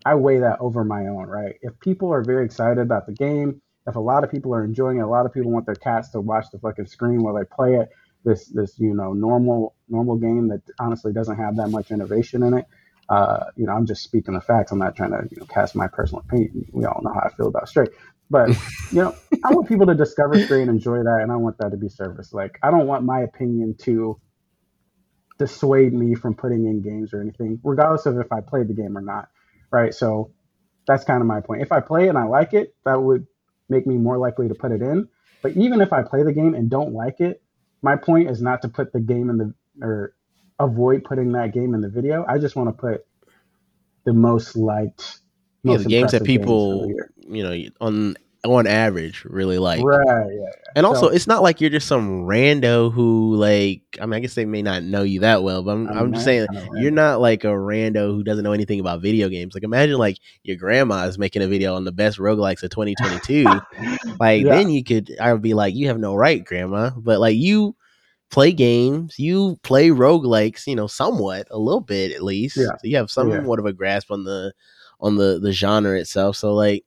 I 0.05 0.15
weigh 0.15 0.39
that 0.39 0.59
over 0.59 0.83
my 0.83 1.07
own. 1.07 1.27
Right? 1.27 1.55
If 1.61 1.79
people 1.79 2.11
are 2.13 2.23
very 2.23 2.45
excited 2.45 2.79
about 2.79 3.07
the 3.07 3.13
game, 3.13 3.61
if 3.87 3.95
a 3.95 3.99
lot 3.99 4.23
of 4.23 4.31
people 4.31 4.53
are 4.53 4.63
enjoying 4.63 4.97
it, 4.97 5.01
a 5.01 5.07
lot 5.07 5.25
of 5.25 5.33
people 5.33 5.51
want 5.51 5.65
their 5.65 5.75
cats 5.75 6.09
to 6.09 6.21
watch 6.21 6.45
the 6.51 6.59
fucking 6.59 6.87
screen 6.87 7.23
while 7.23 7.35
they 7.35 7.45
play 7.45 7.75
it. 7.75 7.89
This 8.25 8.47
this 8.47 8.79
you 8.79 8.95
know 8.95 9.13
normal 9.13 9.75
normal 9.89 10.17
game 10.17 10.49
that 10.49 10.63
honestly 10.79 11.13
doesn't 11.13 11.37
have 11.37 11.57
that 11.57 11.69
much 11.69 11.91
innovation 11.91 12.43
in 12.43 12.55
it. 12.55 12.65
Uh, 13.07 13.45
you 13.55 13.67
know, 13.67 13.73
I'm 13.73 13.85
just 13.85 14.03
speaking 14.03 14.33
the 14.33 14.41
facts. 14.41 14.71
I'm 14.71 14.79
not 14.79 14.95
trying 14.95 15.11
to 15.11 15.27
you 15.31 15.37
know 15.39 15.45
cast 15.45 15.75
my 15.75 15.87
personal 15.87 16.23
opinion. 16.27 16.65
We 16.73 16.85
all 16.85 17.01
know 17.03 17.13
how 17.13 17.21
I 17.21 17.29
feel 17.29 17.47
about 17.47 17.69
Stray, 17.69 17.87
but 18.29 18.49
you 18.91 19.03
know, 19.03 19.15
I 19.43 19.53
want 19.53 19.69
people 19.69 19.87
to 19.87 19.95
discover 19.95 20.39
Stray 20.39 20.61
and 20.61 20.71
enjoy 20.71 21.03
that, 21.03 21.19
and 21.21 21.31
I 21.31 21.37
want 21.37 21.59
that 21.59 21.71
to 21.71 21.77
be 21.77 21.89
service. 21.89 22.33
Like, 22.33 22.59
I 22.63 22.71
don't 22.71 22.87
want 22.87 23.05
my 23.05 23.21
opinion 23.21 23.75
to 23.83 24.19
dissuade 25.37 25.93
me 25.93 26.15
from 26.15 26.35
putting 26.35 26.65
in 26.65 26.81
games 26.81 27.13
or 27.13 27.21
anything, 27.21 27.59
regardless 27.63 28.05
of 28.05 28.17
if 28.19 28.31
I 28.31 28.41
played 28.41 28.67
the 28.69 28.73
game 28.73 28.97
or 28.97 29.01
not. 29.01 29.29
Right. 29.71 29.93
So 29.93 30.31
that's 30.87 31.03
kind 31.03 31.21
of 31.21 31.27
my 31.27 31.41
point. 31.41 31.61
If 31.61 31.71
I 31.71 31.81
play 31.81 32.05
it 32.05 32.09
and 32.09 32.17
I 32.17 32.25
like 32.25 32.53
it, 32.53 32.75
that 32.85 33.01
would 33.01 33.27
make 33.69 33.87
me 33.87 33.97
more 33.97 34.17
likely 34.17 34.47
to 34.47 34.55
put 34.55 34.71
it 34.71 34.81
in. 34.81 35.07
But 35.41 35.53
even 35.57 35.81
if 35.81 35.93
I 35.93 36.03
play 36.03 36.23
the 36.23 36.33
game 36.33 36.55
and 36.55 36.69
don't 36.69 36.93
like 36.93 37.19
it, 37.19 37.41
my 37.85 37.95
point 37.95 38.31
is 38.31 38.41
not 38.41 38.63
to 38.63 38.69
put 38.69 38.91
the 38.93 38.99
game 38.99 39.29
in 39.29 39.37
the 39.37 39.53
or 39.85 40.15
avoid 40.59 41.03
putting 41.03 41.33
that 41.33 41.53
game 41.53 41.75
in 41.75 41.81
the 41.81 41.89
video. 41.89 42.25
I 42.27 42.39
just 42.39 42.55
want 42.55 42.69
to 42.69 42.73
put 42.73 43.05
the 44.05 44.13
most 44.13 44.57
liked, 44.57 45.19
Yeah, 45.63 45.77
most 45.77 45.83
the 45.83 45.85
games 45.85 46.11
that 46.13 46.23
people, 46.23 46.87
you 47.29 47.43
know, 47.43 47.69
on 47.81 48.15
on 48.53 48.67
average 48.67 49.23
really 49.25 49.57
like. 49.59 49.83
Right. 49.83 50.03
Yeah. 50.05 50.25
yeah. 50.29 50.49
And 50.75 50.85
also, 50.85 51.07
So- 51.07 51.13
it's 51.13 51.27
not 51.27 51.41
like 51.43 51.61
you're 51.61 51.69
just 51.69 51.87
some 51.87 52.23
rando 52.25 52.91
who 52.91 53.35
like. 53.35 53.81
I 54.01 54.05
mean, 54.05 54.13
I 54.13 54.19
guess 54.19 54.35
they 54.35 54.45
may 54.45 54.61
not 54.61 54.83
know 54.83 55.03
you 55.03 55.21
that 55.21 55.41
well, 55.43 55.63
but 55.63 55.71
I'm, 55.71 55.87
I'm 55.87 55.97
I'm 55.97 56.13
just 56.13 56.25
saying 56.25 56.47
you're 56.75 56.91
not 56.91 57.21
like 57.21 57.43
a 57.43 57.47
rando 57.47 58.07
who 58.13 58.23
doesn't 58.23 58.43
know 58.43 58.51
anything 58.51 58.79
about 58.79 59.01
video 59.01 59.29
games. 59.29 59.53
Like, 59.53 59.63
imagine 59.63 59.97
like 59.97 60.17
your 60.43 60.57
grandma 60.57 61.05
is 61.05 61.17
making 61.17 61.41
a 61.43 61.47
video 61.47 61.75
on 61.75 61.85
the 61.85 61.91
best 61.93 62.17
roguelikes 62.17 62.61
of 62.63 62.71
2022. 62.71 63.43
like, 64.19 64.43
Yeah. 64.43 64.55
then 64.55 64.69
you 64.69 64.83
could, 64.83 65.15
I 65.19 65.31
would 65.31 65.41
be 65.41 65.53
like, 65.53 65.75
you 65.75 65.87
have 65.87 65.97
no 65.99 66.13
right, 66.15 66.43
grandma. 66.43 66.89
But 66.97 67.19
like, 67.19 67.37
you 67.37 67.75
play 68.31 68.51
games, 68.51 69.17
you 69.17 69.57
play 69.63 69.89
roguelikes, 69.89 70.67
you 70.67 70.75
know, 70.75 70.87
somewhat, 70.87 71.47
a 71.51 71.57
little 71.57 71.79
bit 71.79 72.11
at 72.11 72.23
least. 72.23 72.57
Yeah. 72.57 72.65
So 72.65 72.79
you 72.83 72.97
have 72.97 73.09
somewhat 73.09 73.59
of 73.59 73.65
a 73.65 73.71
grasp 73.73 74.11
on 74.11 74.23
the 74.25 74.51
on 74.99 75.15
the 75.15 75.39
the 75.39 75.51
genre 75.53 75.97
itself. 75.97 76.35
So 76.35 76.53
like, 76.53 76.83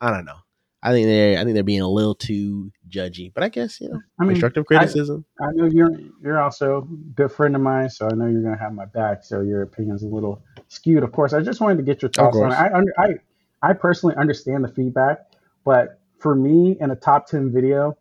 I 0.00 0.10
don't 0.10 0.24
know. 0.24 0.38
I 0.82 0.92
think 0.92 1.06
they're 1.06 1.38
I 1.38 1.42
think 1.42 1.54
they're 1.54 1.64
being 1.64 1.80
a 1.80 1.88
little 1.88 2.14
too 2.14 2.70
judgy, 2.88 3.32
but 3.34 3.42
I 3.42 3.48
guess 3.48 3.80
you 3.80 3.88
know 3.88 4.00
I 4.20 4.24
mean, 4.24 4.32
constructive 4.32 4.66
criticism. 4.66 5.24
I 5.40 5.50
know 5.52 5.66
you're 5.66 5.90
you're 6.22 6.40
also 6.40 6.78
a 6.78 6.82
good 7.14 7.32
friend 7.32 7.56
of 7.56 7.62
mine, 7.62 7.90
so 7.90 8.06
I 8.06 8.14
know 8.14 8.26
you're 8.26 8.42
gonna 8.42 8.58
have 8.58 8.72
my 8.72 8.84
back. 8.84 9.24
So 9.24 9.40
your 9.40 9.62
opinion's 9.62 10.04
a 10.04 10.06
little 10.06 10.42
skewed, 10.68 11.02
of 11.02 11.10
course. 11.12 11.32
I 11.32 11.40
just 11.40 11.60
wanted 11.60 11.78
to 11.78 11.82
get 11.82 12.02
your 12.02 12.10
thoughts 12.10 12.36
on 12.36 12.52
it. 12.52 12.54
I 12.54 12.72
under, 12.72 12.92
I 12.98 13.14
I 13.60 13.72
personally 13.72 14.14
understand 14.16 14.62
the 14.62 14.68
feedback, 14.68 15.26
but 15.64 16.00
for 16.20 16.34
me, 16.34 16.76
in 16.80 16.92
a 16.92 16.96
top 16.96 17.26
ten 17.26 17.52
video, 17.52 17.98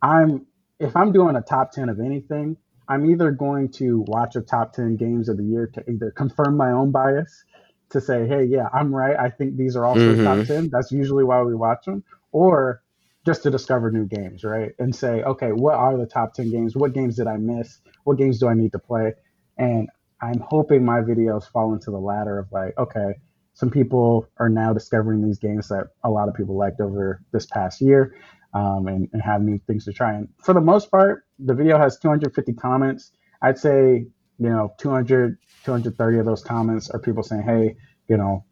I'm 0.00 0.46
if 0.78 0.94
I'm 0.96 1.12
doing 1.12 1.34
a 1.34 1.42
top 1.42 1.72
ten 1.72 1.88
of 1.88 1.98
anything, 1.98 2.56
I'm 2.88 3.10
either 3.10 3.32
going 3.32 3.70
to 3.72 4.04
watch 4.06 4.36
a 4.36 4.42
top 4.42 4.74
ten 4.74 4.96
games 4.96 5.28
of 5.28 5.38
the 5.38 5.44
year 5.44 5.66
to 5.74 5.90
either 5.90 6.12
confirm 6.12 6.56
my 6.56 6.70
own 6.70 6.92
bias 6.92 7.44
to 7.92 8.00
say, 8.00 8.26
hey, 8.26 8.44
yeah, 8.44 8.68
I'm 8.72 8.94
right. 8.94 9.16
I 9.18 9.30
think 9.30 9.56
these 9.56 9.76
are 9.76 9.86
also 9.86 10.16
top 10.16 10.38
Mhm. 10.38 10.46
ten. 10.46 10.68
That's 10.70 10.92
usually 10.92 11.24
why 11.24 11.42
we 11.42 11.54
watch 11.54 11.84
them, 11.86 12.04
or 12.32 12.82
just 13.24 13.42
to 13.44 13.50
discover 13.50 13.90
new 13.90 14.06
games, 14.06 14.44
right? 14.44 14.72
And 14.78 14.94
say, 14.94 15.22
okay, 15.22 15.52
what 15.52 15.74
are 15.74 15.96
the 15.96 16.06
top 16.06 16.34
10 16.34 16.50
games? 16.50 16.74
What 16.76 16.92
games 16.92 17.16
did 17.16 17.28
I 17.28 17.36
miss? 17.36 17.80
What 18.04 18.18
games 18.18 18.40
do 18.40 18.48
I 18.48 18.54
need 18.54 18.72
to 18.72 18.78
play? 18.80 19.14
And 19.58 19.88
I'm 20.20 20.40
hoping 20.40 20.84
my 20.84 21.00
videos 21.00 21.44
fall 21.48 21.72
into 21.72 21.90
the 21.90 22.00
latter 22.00 22.38
of 22.38 22.50
like, 22.50 22.76
okay, 22.78 23.14
some 23.54 23.70
people 23.70 24.26
are 24.38 24.48
now 24.48 24.72
discovering 24.72 25.22
these 25.24 25.38
games 25.38 25.68
that 25.68 25.88
a 26.04 26.10
lot 26.10 26.28
of 26.28 26.34
people 26.34 26.56
liked 26.56 26.80
over 26.80 27.22
this 27.32 27.46
past 27.46 27.80
year 27.80 28.16
um, 28.54 28.88
and, 28.88 29.08
and 29.12 29.22
have 29.22 29.42
new 29.42 29.58
things 29.66 29.84
to 29.84 29.92
try. 29.92 30.14
And 30.14 30.28
for 30.42 30.54
the 30.54 30.60
most 30.60 30.90
part, 30.90 31.24
the 31.38 31.54
video 31.54 31.78
has 31.78 31.98
250 31.98 32.54
comments. 32.54 33.12
I'd 33.42 33.58
say, 33.58 34.06
you 34.42 34.50
know, 34.50 34.74
200, 34.78 35.38
230 35.64 36.18
of 36.18 36.26
those 36.26 36.42
comments 36.42 36.90
are 36.90 36.98
people 36.98 37.22
saying, 37.22 37.42
hey, 37.42 37.76
you 38.08 38.16
know, 38.16 38.44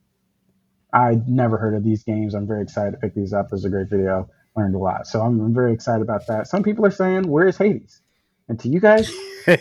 I 0.93 1.21
never 1.27 1.57
heard 1.57 1.75
of 1.75 1.85
these 1.85 2.03
games. 2.03 2.35
I'm 2.35 2.47
very 2.47 2.63
excited 2.63 2.93
to 2.93 2.97
pick 2.99 3.15
these 3.15 3.33
up. 3.33 3.47
It 3.47 3.53
was 3.53 3.65
a 3.65 3.71
great 3.71 3.89
video. 3.89 4.29
Learned 4.57 4.75
a 4.75 4.79
lot. 4.79 5.07
So 5.07 5.21
I'm, 5.21 5.55
very 5.55 5.73
excited 5.73 6.03
about 6.03 6.27
that. 6.27 6.49
Some 6.49 6.63
people 6.63 6.85
are 6.85 6.91
saying, 6.91 7.29
where's 7.29 7.57
Hades? 7.57 8.01
And 8.49 8.59
to 8.61 8.69
you 8.69 8.81
guys, 8.81 9.09
yeah, 9.47 9.55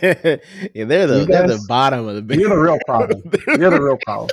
they're 0.74 1.06
the 1.06 1.20
You 1.20 1.26
they're 1.26 1.46
the 1.46 1.64
bottom 1.68 2.08
of 2.08 2.26
the 2.26 2.36
you're 2.36 2.48
the 2.48 2.58
real 2.58 2.78
problem. 2.86 3.22
You're 3.46 3.70
the 3.70 3.80
real 3.80 3.98
problem. 4.04 4.30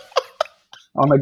On 0.96 1.10
the 1.10 1.18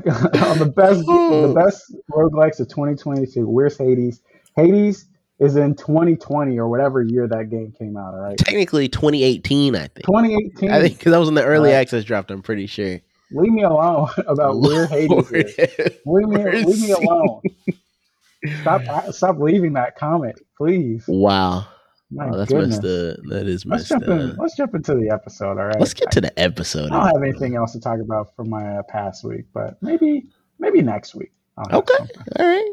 on 0.50 0.60
the 0.60 0.68
best 0.68 1.06
the 1.06 1.54
best 1.54 1.94
roguelikes 2.10 2.62
of 2.62 2.70
2022, 2.70 3.46
where's 3.46 3.78
Hades? 3.78 4.22
Hades 4.56 5.06
is 5.40 5.56
in 5.56 5.76
2020 5.76 6.58
or 6.58 6.68
whatever 6.70 7.02
year 7.04 7.28
that 7.28 7.50
game 7.50 7.74
came 7.78 7.98
out. 7.98 8.14
All 8.14 8.22
right, 8.22 8.38
Technically 8.38 8.88
2018, 8.88 9.76
I 9.76 9.80
think. 9.88 10.06
2018. 10.06 10.72
I 10.72 10.82
think 10.82 10.98
because 10.98 11.12
that 11.12 11.18
was 11.20 11.28
in 11.30 11.36
the 11.36 11.44
early 11.44 11.70
Right. 11.72 11.76
access 11.76 12.04
dropped. 12.06 12.32
I'm 12.32 12.42
pretty 12.42 12.68
sure. 12.68 13.00
leave 13.32 13.52
me 13.52 13.64
alone 13.64 14.08
about 14.28 14.60
where 14.62 14.86
Hades 14.88 15.32
is. 15.32 15.58
Leave 16.06 16.28
me, 16.30 16.64
leave 16.64 16.82
me 16.82 16.92
alone. 16.92 17.42
Stop 18.62 19.12
stop 19.12 19.40
leaving 19.40 19.74
that 19.74 19.96
comment, 19.98 20.40
please. 20.58 21.04
Wow. 21.08 21.66
My 22.12 22.30
Oh, 22.30 22.38
that's 22.38 22.52
goodness. 22.52 22.80
messed 22.82 22.86
up. 22.86 23.18
That 23.30 23.48
is 23.48 23.66
Let's 23.66 23.90
messed 23.90 23.90
jump 23.90 24.04
in. 24.04 24.36
Let's 24.36 24.56
jump 24.56 24.76
into 24.76 24.94
the 24.94 25.10
episode. 25.10 25.58
All 25.58 25.66
right. 25.66 25.80
Let's 25.80 25.96
get 25.96 26.12
to 26.12 26.22
the 26.22 26.40
episode. 26.40 26.92
I 26.92 27.06
don't 27.12 27.14
have 27.16 27.24
anything 27.24 27.56
else 27.56 27.72
to 27.74 27.80
talk 27.80 28.00
about 28.00 28.36
from 28.36 28.50
my 28.52 28.78
uh, 28.78 28.84
past 28.88 29.24
week, 29.24 29.46
but 29.54 29.82
maybe 29.82 30.26
maybe 30.60 30.84
next 30.84 31.16
week. 31.16 31.32
Okay. 31.74 31.94
All 32.38 32.46
right. 32.46 32.72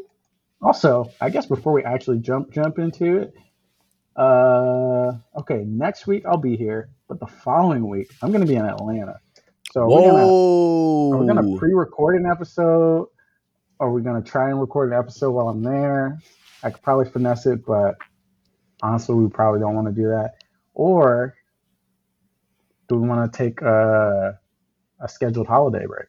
Also, 0.63 1.11
I 1.19 1.29
guess 1.29 1.45
before 1.45 1.73
we 1.73 1.83
actually 1.83 2.19
jump 2.19 2.51
jump 2.51 2.79
into 2.79 3.17
it, 3.17 3.33
uh, 4.15 5.13
okay, 5.39 5.63
next 5.65 6.07
week 6.07 6.23
I'll 6.25 6.37
be 6.37 6.55
here, 6.55 6.89
but 7.07 7.19
the 7.19 7.27
following 7.27 7.87
week 7.87 8.09
I'm 8.21 8.31
going 8.31 8.41
to 8.41 8.47
be 8.47 8.55
in 8.55 8.65
Atlanta. 8.65 9.19
So 9.71 9.87
we're 9.87 10.11
gonna 10.11 11.15
are 11.15 11.19
we 11.19 11.27
gonna 11.27 11.57
pre-record 11.57 12.15
an 12.15 12.27
episode? 12.27 13.07
Are 13.79 13.91
we 13.91 14.01
gonna 14.01 14.21
try 14.21 14.49
and 14.49 14.61
record 14.61 14.93
an 14.93 14.99
episode 14.99 15.31
while 15.31 15.49
I'm 15.49 15.63
there? 15.63 16.19
I 16.63 16.69
could 16.69 16.81
probably 16.81 17.09
finesse 17.09 17.45
it, 17.47 17.65
but 17.65 17.95
honestly, 18.81 19.15
we 19.15 19.29
probably 19.29 19.59
don't 19.59 19.75
want 19.75 19.87
to 19.87 19.93
do 19.93 20.09
that. 20.09 20.35
Or 20.73 21.35
do 22.87 22.95
we 22.97 23.07
want 23.07 23.31
to 23.31 23.37
take 23.37 23.61
a, 23.61 24.39
a 24.99 25.09
scheduled 25.09 25.47
holiday 25.47 25.85
break? 25.87 26.07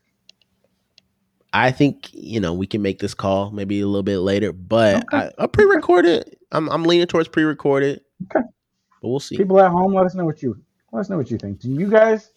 I 1.54 1.70
think 1.70 2.10
you 2.12 2.40
know 2.40 2.52
we 2.52 2.66
can 2.66 2.82
make 2.82 2.98
this 2.98 3.14
call 3.14 3.50
maybe 3.52 3.80
a 3.80 3.86
little 3.86 4.02
bit 4.02 4.18
later, 4.18 4.52
but 4.52 4.96
Okay. 5.04 5.16
I, 5.16 5.30
I'll 5.38 5.48
pre-record. 5.48 6.06
I'm 6.52 6.68
I'm 6.68 6.82
leaning 6.84 7.06
towards 7.06 7.28
pre-recorded. 7.28 8.00
Okay. 8.24 8.44
But 9.00 9.08
we'll 9.08 9.20
see. 9.20 9.36
People 9.36 9.60
at 9.60 9.70
home, 9.70 9.94
let 9.94 10.04
us 10.04 10.14
know 10.14 10.24
what 10.24 10.42
you 10.42 10.56
let 10.92 11.00
us 11.00 11.08
know 11.10 11.16
what 11.16 11.30
you 11.30 11.38
think. 11.38 11.60
Do 11.60 11.70
you 11.70 11.88
guys 11.88 12.30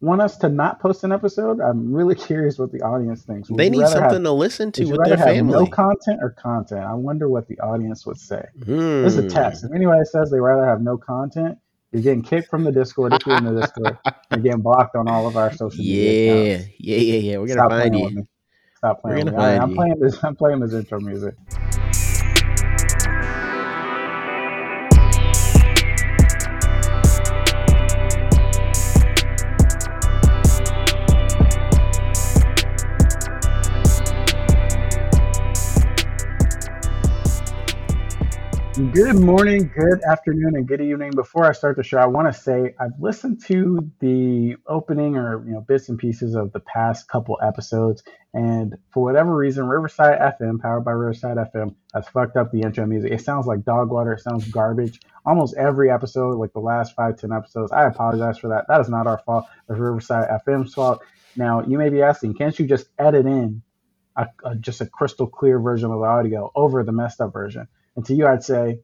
want 0.00 0.20
us 0.22 0.36
to 0.38 0.48
not 0.48 0.80
post 0.80 1.04
an 1.04 1.12
episode? 1.12 1.60
I'm 1.60 1.92
really 1.92 2.14
curious 2.28 2.58
what 2.58 2.70
the 2.72 2.80
audience 2.82 3.22
thinks. 3.22 3.50
Would 3.50 3.58
they 3.58 3.70
need 3.70 3.86
something 3.86 4.02
have, 4.02 4.22
to 4.22 4.32
listen 4.32 4.70
to 4.72 4.84
with 4.86 5.04
their 5.04 5.18
family. 5.18 5.52
no 5.52 5.66
content 5.66 6.20
or 6.22 6.30
content? 6.30 6.84
I 6.84 6.94
wonder 6.94 7.28
what 7.28 7.48
the 7.48 7.58
audience 7.60 8.06
would 8.06 8.18
say. 8.18 8.44
Hmm. 8.64 9.02
This 9.02 9.16
is 9.16 9.24
a 9.24 9.28
test. 9.28 9.64
If 9.64 9.72
anybody 9.74 10.04
says 10.04 10.30
they 10.30 10.40
rather 10.40 10.64
have 10.64 10.80
no 10.80 10.96
content, 10.96 11.58
you're 11.92 12.02
getting 12.02 12.22
kicked 12.22 12.48
from 12.48 12.62
the 12.64 12.70
Discord 12.72 13.14
if 13.14 13.26
you're 13.26 13.36
in 13.36 13.44
the 13.44 13.60
Discord. 13.60 13.98
You're 14.30 14.40
getting 14.40 14.60
blocked 14.60 14.94
on 14.94 15.08
all 15.08 15.26
of 15.26 15.36
our 15.36 15.52
social 15.52 15.80
media 15.82 16.12
Yeah, 16.12 16.52
accounts. 16.54 16.70
yeah, 16.78 16.96
yeah, 16.96 17.14
yeah. 17.18 17.38
We're 17.38 17.46
gonna 17.48 17.60
Stop 17.60 17.70
find 17.72 17.98
you. 17.98 18.26
Stop 18.80 19.00
We're 19.04 19.12
playing 19.12 19.26
gonna 19.26 19.32
me. 19.32 19.36
All 19.36 19.44
right, 19.46 19.58
find 19.58 19.62
I'm 19.62 19.70
you. 19.70 19.76
playing 19.76 19.98
this. 20.00 20.24
I'm 20.24 20.36
playing 20.36 20.60
this 20.60 20.72
intro 20.72 21.00
music. 21.00 21.34
Good 38.92 39.20
morning, 39.20 39.70
good 39.72 40.02
afternoon, 40.02 40.56
and 40.56 40.66
good 40.66 40.80
evening. 40.80 41.12
Before 41.12 41.44
I 41.44 41.52
start 41.52 41.76
the 41.76 41.82
show, 41.84 41.98
I 41.98 42.06
want 42.06 42.26
to 42.26 42.38
say 42.38 42.74
I've 42.80 42.98
listened 42.98 43.40
to 43.46 43.88
the 44.00 44.56
opening 44.66 45.16
or 45.16 45.46
you 45.46 45.52
know 45.52 45.60
bits 45.60 45.88
and 45.88 45.96
pieces 45.96 46.34
of 46.34 46.52
the 46.52 46.58
past 46.58 47.06
couple 47.06 47.38
episodes, 47.40 48.02
and 48.34 48.76
for 48.90 49.04
whatever 49.04 49.36
reason, 49.36 49.68
Riverside 49.68 50.18
FM, 50.18 50.60
powered 50.60 50.84
by 50.84 50.90
Riverside 50.90 51.36
FM, 51.36 51.76
has 51.94 52.08
fucked 52.08 52.36
up 52.36 52.50
the 52.50 52.62
intro 52.62 52.84
music. 52.84 53.12
It 53.12 53.20
sounds 53.20 53.46
like 53.46 53.64
dog 53.64 53.90
water. 53.90 54.12
It 54.14 54.22
sounds 54.22 54.50
garbage. 54.50 54.98
Almost 55.24 55.56
every 55.56 55.88
episode, 55.88 56.38
like 56.38 56.52
the 56.52 56.58
last 56.58 56.96
five, 56.96 57.16
ten 57.16 57.30
episodes. 57.30 57.70
I 57.70 57.84
apologize 57.84 58.38
for 58.38 58.48
that. 58.48 58.66
That 58.66 58.80
is 58.80 58.88
not 58.88 59.06
our 59.06 59.18
fault. 59.18 59.44
It's 59.68 59.78
Riverside 59.78 60.28
FM's 60.44 60.74
fault. 60.74 61.00
Now 61.36 61.62
you 61.62 61.78
may 61.78 61.90
be 61.90 62.02
asking, 62.02 62.34
can't 62.34 62.58
you 62.58 62.66
just 62.66 62.88
edit 62.98 63.26
in 63.26 63.62
a, 64.16 64.26
a, 64.44 64.56
just 64.56 64.80
a 64.80 64.86
crystal 64.86 65.28
clear 65.28 65.60
version 65.60 65.92
of 65.92 66.00
the 66.00 66.06
audio 66.06 66.50
over 66.56 66.82
the 66.82 66.92
messed 66.92 67.20
up 67.20 67.32
version? 67.32 67.68
And 67.96 68.04
to 68.06 68.14
you, 68.14 68.26
I'd 68.26 68.42
say, 68.42 68.80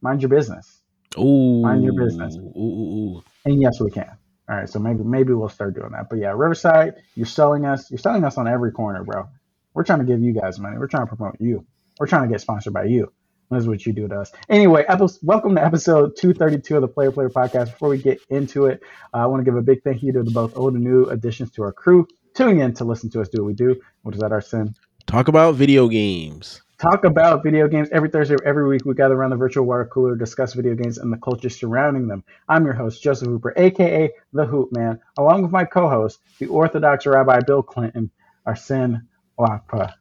mind 0.00 0.22
your 0.22 0.28
business. 0.28 0.82
Ooh, 1.18 1.62
Mind 1.62 1.84
your 1.84 1.94
business. 1.94 2.36
Ooh, 2.36 2.52
ooh, 2.56 3.16
ooh. 3.16 3.24
And 3.44 3.60
yes, 3.60 3.80
we 3.80 3.90
can. 3.90 4.10
All 4.48 4.56
right, 4.56 4.68
so 4.68 4.78
maybe 4.78 5.02
maybe 5.04 5.32
we'll 5.32 5.48
start 5.48 5.74
doing 5.74 5.92
that. 5.92 6.10
But 6.10 6.18
yeah, 6.18 6.30
Riverside, 6.30 6.96
you're 7.14 7.24
selling 7.24 7.64
us. 7.64 7.90
You're 7.90 7.98
selling 7.98 8.24
us 8.24 8.36
on 8.36 8.46
every 8.46 8.72
corner, 8.72 9.02
bro. 9.02 9.26
We're 9.72 9.84
trying 9.84 10.00
to 10.00 10.04
give 10.04 10.20
you 10.20 10.32
guys 10.32 10.58
money. 10.58 10.76
We're 10.76 10.88
trying 10.88 11.06
to 11.06 11.16
promote 11.16 11.36
you. 11.40 11.64
We're 11.98 12.06
trying 12.06 12.24
to 12.24 12.28
get 12.28 12.40
sponsored 12.40 12.74
by 12.74 12.84
you. 12.84 13.10
That's 13.50 13.66
what 13.66 13.86
you 13.86 13.92
do 13.92 14.08
to 14.08 14.20
us. 14.20 14.32
Anyway, 14.48 14.84
welcome 15.22 15.54
to 15.54 15.64
episode 15.64 16.16
232 16.16 16.76
of 16.76 16.82
the 16.82 16.88
Player 16.88 17.10
Player 17.12 17.30
Podcast. 17.30 17.66
Before 17.66 17.88
we 17.88 17.98
get 17.98 18.20
into 18.28 18.66
it, 18.66 18.82
uh, 19.14 19.18
I 19.18 19.26
want 19.26 19.40
to 19.40 19.44
give 19.44 19.56
a 19.56 19.62
big 19.62 19.82
thank 19.82 20.02
you 20.02 20.12
to 20.12 20.22
the 20.22 20.30
both 20.30 20.56
old 20.56 20.74
and 20.74 20.82
new 20.82 21.04
additions 21.06 21.50
to 21.52 21.62
our 21.62 21.72
crew 21.72 22.06
tuning 22.34 22.60
in 22.60 22.74
to 22.74 22.84
listen 22.84 23.10
to 23.10 23.20
us 23.20 23.28
do 23.28 23.42
what 23.42 23.46
we 23.46 23.54
do. 23.54 23.80
What 24.02 24.14
is 24.14 24.20
that, 24.20 24.32
Arsen? 24.32 24.74
Talk 25.06 25.28
about 25.28 25.54
video 25.54 25.88
games. 25.88 26.62
Talk 26.78 27.04
about 27.04 27.42
video 27.42 27.68
games 27.68 27.88
every 27.92 28.08
Thursday, 28.08 28.34
or 28.34 28.44
every 28.44 28.68
week. 28.68 28.84
We 28.84 28.94
gather 28.94 29.14
around 29.14 29.30
the 29.30 29.36
virtual 29.36 29.64
water 29.64 29.84
cooler, 29.86 30.16
discuss 30.16 30.54
video 30.54 30.74
games 30.74 30.98
and 30.98 31.12
the 31.12 31.16
culture 31.16 31.48
surrounding 31.48 32.08
them. 32.08 32.24
I'm 32.48 32.64
your 32.64 32.74
host, 32.74 33.02
Joseph 33.02 33.28
Hooper, 33.28 33.54
aka 33.56 34.10
the 34.32 34.44
Hoop 34.44 34.72
Man, 34.72 35.00
along 35.16 35.42
with 35.42 35.52
my 35.52 35.64
co-host, 35.64 36.20
the 36.38 36.46
Orthodox 36.46 37.06
Rabbi 37.06 37.40
Bill 37.46 37.62
Clinton, 37.62 38.10
Arsen 38.46 39.06
Lapa. 39.38 39.94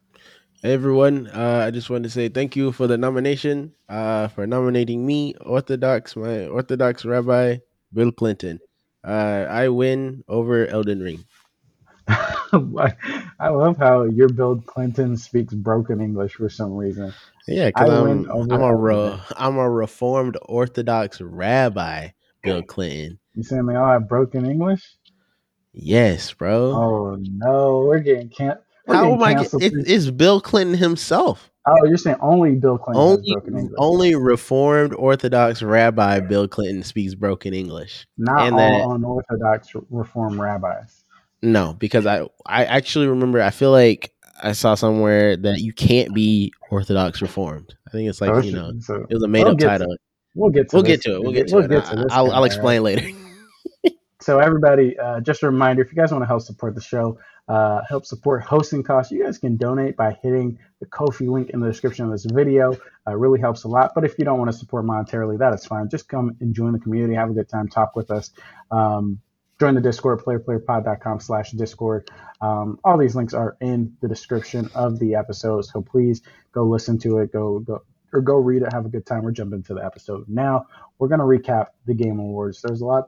Hey 0.61 0.73
everyone, 0.73 1.27
uh, 1.27 1.63
I 1.67 1.71
just 1.71 1.89
wanted 1.89 2.03
to 2.03 2.09
say 2.09 2.29
thank 2.29 2.55
you 2.55 2.71
for 2.71 2.87
the 2.87 2.97
nomination, 2.97 3.73
uh, 3.89 4.29
for 4.29 4.47
nominating 4.47 5.05
me, 5.05 5.35
Orthodox, 5.41 6.15
my 6.15 6.47
Orthodox 6.47 7.03
Rabbi 7.03 7.57
Bill 7.91 8.11
Clinton. 8.11 8.59
Uh, 9.03 9.45
I 9.49 9.67
win 9.67 10.23
over 10.29 10.65
Elden 10.65 11.01
Ring. 11.01 11.25
I 12.09 13.49
love 13.49 13.77
how 13.77 14.03
your 14.03 14.29
Bill 14.29 14.61
Clinton 14.65 15.17
speaks 15.17 15.53
broken 15.53 16.01
English 16.01 16.33
for 16.33 16.49
some 16.49 16.73
reason. 16.73 17.13
Yeah, 17.47 17.67
because 17.67 17.89
I'm 17.89 18.29
I'm 18.51 18.61
a 18.61 18.75
re- 18.75 19.19
I'm 19.37 19.57
a 19.57 19.69
Reformed 19.69 20.37
Orthodox 20.43 21.19
Rabbi, 21.21 22.09
Bill 22.43 22.61
Clinton. 22.61 23.19
You 23.35 23.43
saying 23.43 23.65
they 23.65 23.75
all 23.75 23.91
have 23.91 24.07
broken 24.07 24.45
English? 24.45 24.83
Yes, 25.73 26.31
bro. 26.33 26.71
Oh 26.71 27.17
no, 27.19 27.79
we're 27.87 27.99
getting 27.99 28.29
can- 28.29 28.59
we're 28.85 28.95
How 28.95 29.13
am 29.13 29.23
I? 29.23 29.33
Get, 29.33 29.53
it, 29.55 29.73
it's 29.87 30.09
Bill 30.09 30.39
Clinton 30.39 30.77
himself. 30.77 31.49
oh, 31.65 31.85
you're 31.85 31.97
saying 31.97 32.17
only 32.21 32.55
Bill 32.55 32.77
Clinton 32.77 33.01
Only 33.01 33.31
broken 33.33 33.57
English, 33.57 33.75
only 33.77 34.15
Reformed 34.15 34.93
Orthodox 34.93 35.63
Rabbi 35.63 36.19
Bill 36.19 36.47
Clinton 36.47 36.83
speaks 36.83 37.15
broken 37.15 37.53
English. 37.53 38.05
not 38.17 38.45
and 38.47 38.53
all 38.55 38.59
that- 38.59 38.95
unorthodox 38.95 39.69
Reform 39.89 40.39
rabbis. 40.39 41.02
No, 41.43 41.73
because 41.73 42.05
I 42.07 42.21
I 42.45 42.65
actually 42.65 43.07
remember 43.07 43.41
I 43.41 43.49
feel 43.51 43.71
like 43.71 44.13
I 44.41 44.53
saw 44.53 44.73
somewhere 44.75 45.37
that 45.37 45.59
you 45.59 45.73
can't 45.73 46.13
be 46.15 46.51
Orthodox 46.71 47.21
Reformed. 47.21 47.75
I 47.87 47.91
think 47.91 48.09
it's 48.09 48.19
like 48.21 48.31
So 48.33 48.39
you 48.39 48.53
know 48.53 48.71
so 48.79 49.05
it 49.09 49.13
was 49.13 49.21
a 49.23 49.27
made 49.27 49.43
We'll 49.43 49.51
up 49.53 49.57
get 49.59 49.65
to- 49.65 49.77
title. 49.79 49.95
we'll 50.35 50.49
get 50.51 50.69
to 50.69 50.75
We'll 50.77 50.83
this. 50.83 50.91
get 50.97 51.01
to 51.03 51.15
it. 51.15 51.21
We'll 51.21 51.31
get 51.33 51.47
to 51.49 51.55
We'll 51.55 51.65
it. 51.65 51.69
get 51.69 51.85
to 51.85 52.07
I'll, 52.09 52.31
I'll 52.31 52.43
explain 52.45 52.81
later. 52.83 53.07
So 54.21 54.39
everybody, 54.39 54.97
uh, 54.97 55.19
just 55.19 55.43
a 55.43 55.47
reminder: 55.47 55.81
if 55.81 55.91
you 55.91 55.97
guys 55.97 56.13
want 56.13 56.21
to 56.21 56.25
help 56.27 56.41
support 56.43 56.75
the 56.75 56.81
show, 56.81 57.19
uh, 57.49 57.81
help 57.89 58.05
support 58.05 58.41
hosting 58.41 58.81
costs, 58.81 59.11
you 59.11 59.21
guys 59.21 59.37
can 59.37 59.57
donate 59.57 59.97
by 59.97 60.17
hitting 60.23 60.57
the 60.79 60.85
Ko-fi 60.85 61.25
link 61.25 61.49
in 61.49 61.59
the 61.59 61.67
description 61.67 62.05
of 62.05 62.11
this 62.11 62.23
video. 62.23 62.71
Uh, 63.05 63.17
really 63.17 63.41
helps 63.41 63.65
a 63.65 63.67
lot. 63.67 63.91
But 63.93 64.05
if 64.05 64.17
you 64.17 64.23
don't 64.23 64.39
want 64.39 64.49
to 64.49 64.57
support 64.57 64.85
monetarily, 64.85 65.37
that 65.39 65.53
is 65.53 65.65
fine. 65.65 65.89
Just 65.89 66.07
come 66.07 66.37
and 66.39 66.55
join 66.55 66.71
the 66.71 66.79
community, 66.79 67.15
have 67.15 67.31
a 67.31 67.33
good 67.33 67.49
time, 67.49 67.67
talk 67.67 67.97
with 67.97 68.11
us. 68.11 68.31
Um, 68.71 69.19
join 69.63 69.75
the 69.75 69.81
Discord, 69.81 70.19
playerplayerpod.com 70.19 71.21
slash 71.21 71.51
Discord. 71.51 72.09
Um, 72.41 72.77
all 72.83 72.97
these 72.97 73.15
links 73.15 73.33
are 73.33 73.55
in 73.61 73.95
the 74.01 74.09
description 74.09 74.69
of 74.75 74.99
the 74.99 75.15
episode, 75.15 75.63
so 75.63 75.81
please 75.81 76.21
go 76.51 76.65
listen 76.65 76.99
to 76.99 77.19
it, 77.19 77.31
go 77.31 77.59
go 77.59 77.81
or 78.11 78.19
go 78.19 78.35
read 78.35 78.61
it, 78.61 78.73
have 78.73 78.85
a 78.85 78.89
good 78.89 79.05
time. 79.05 79.23
We're 79.23 79.31
jumping 79.31 79.59
into 79.59 79.73
the 79.73 79.85
episode 79.85 80.25
now. 80.27 80.65
We're 80.99 81.07
gonna 81.07 81.23
recap 81.23 81.67
the 81.85 81.93
Game 81.93 82.19
Awards. 82.19 82.61
There's 82.61 82.81
a 82.81 82.85
lot 82.85 83.05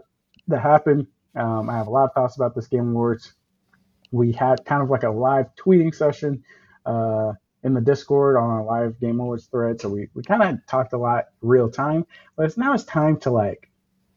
that 0.47 0.61
happened. 0.61 1.07
Um, 1.35 1.69
I 1.69 1.75
have 1.75 1.87
a 1.87 1.89
lot 1.89 2.05
of 2.05 2.13
thoughts 2.13 2.37
about 2.37 2.55
this 2.55 2.67
Game 2.67 2.87
Awards. 2.91 3.33
We 4.11 4.31
had 4.31 4.63
kind 4.63 4.81
of 4.81 4.89
like 4.89 5.03
a 5.03 5.09
live 5.09 5.47
tweeting 5.57 5.93
session 5.93 6.41
uh, 6.85 7.33
in 7.65 7.73
the 7.73 7.81
Discord 7.81 8.37
on 8.37 8.49
our 8.49 8.63
live 8.63 8.97
Game 9.01 9.19
Awards 9.19 9.47
thread. 9.47 9.81
So 9.81 9.89
we, 9.89 10.07
we 10.13 10.23
kind 10.23 10.41
of 10.41 10.65
talked 10.67 10.93
a 10.93 10.97
lot 10.97 11.25
real 11.41 11.69
time, 11.69 12.05
but 12.37 12.45
it's 12.45 12.55
now 12.55 12.73
it's 12.73 12.85
time 12.85 13.17
to 13.21 13.29
like 13.29 13.69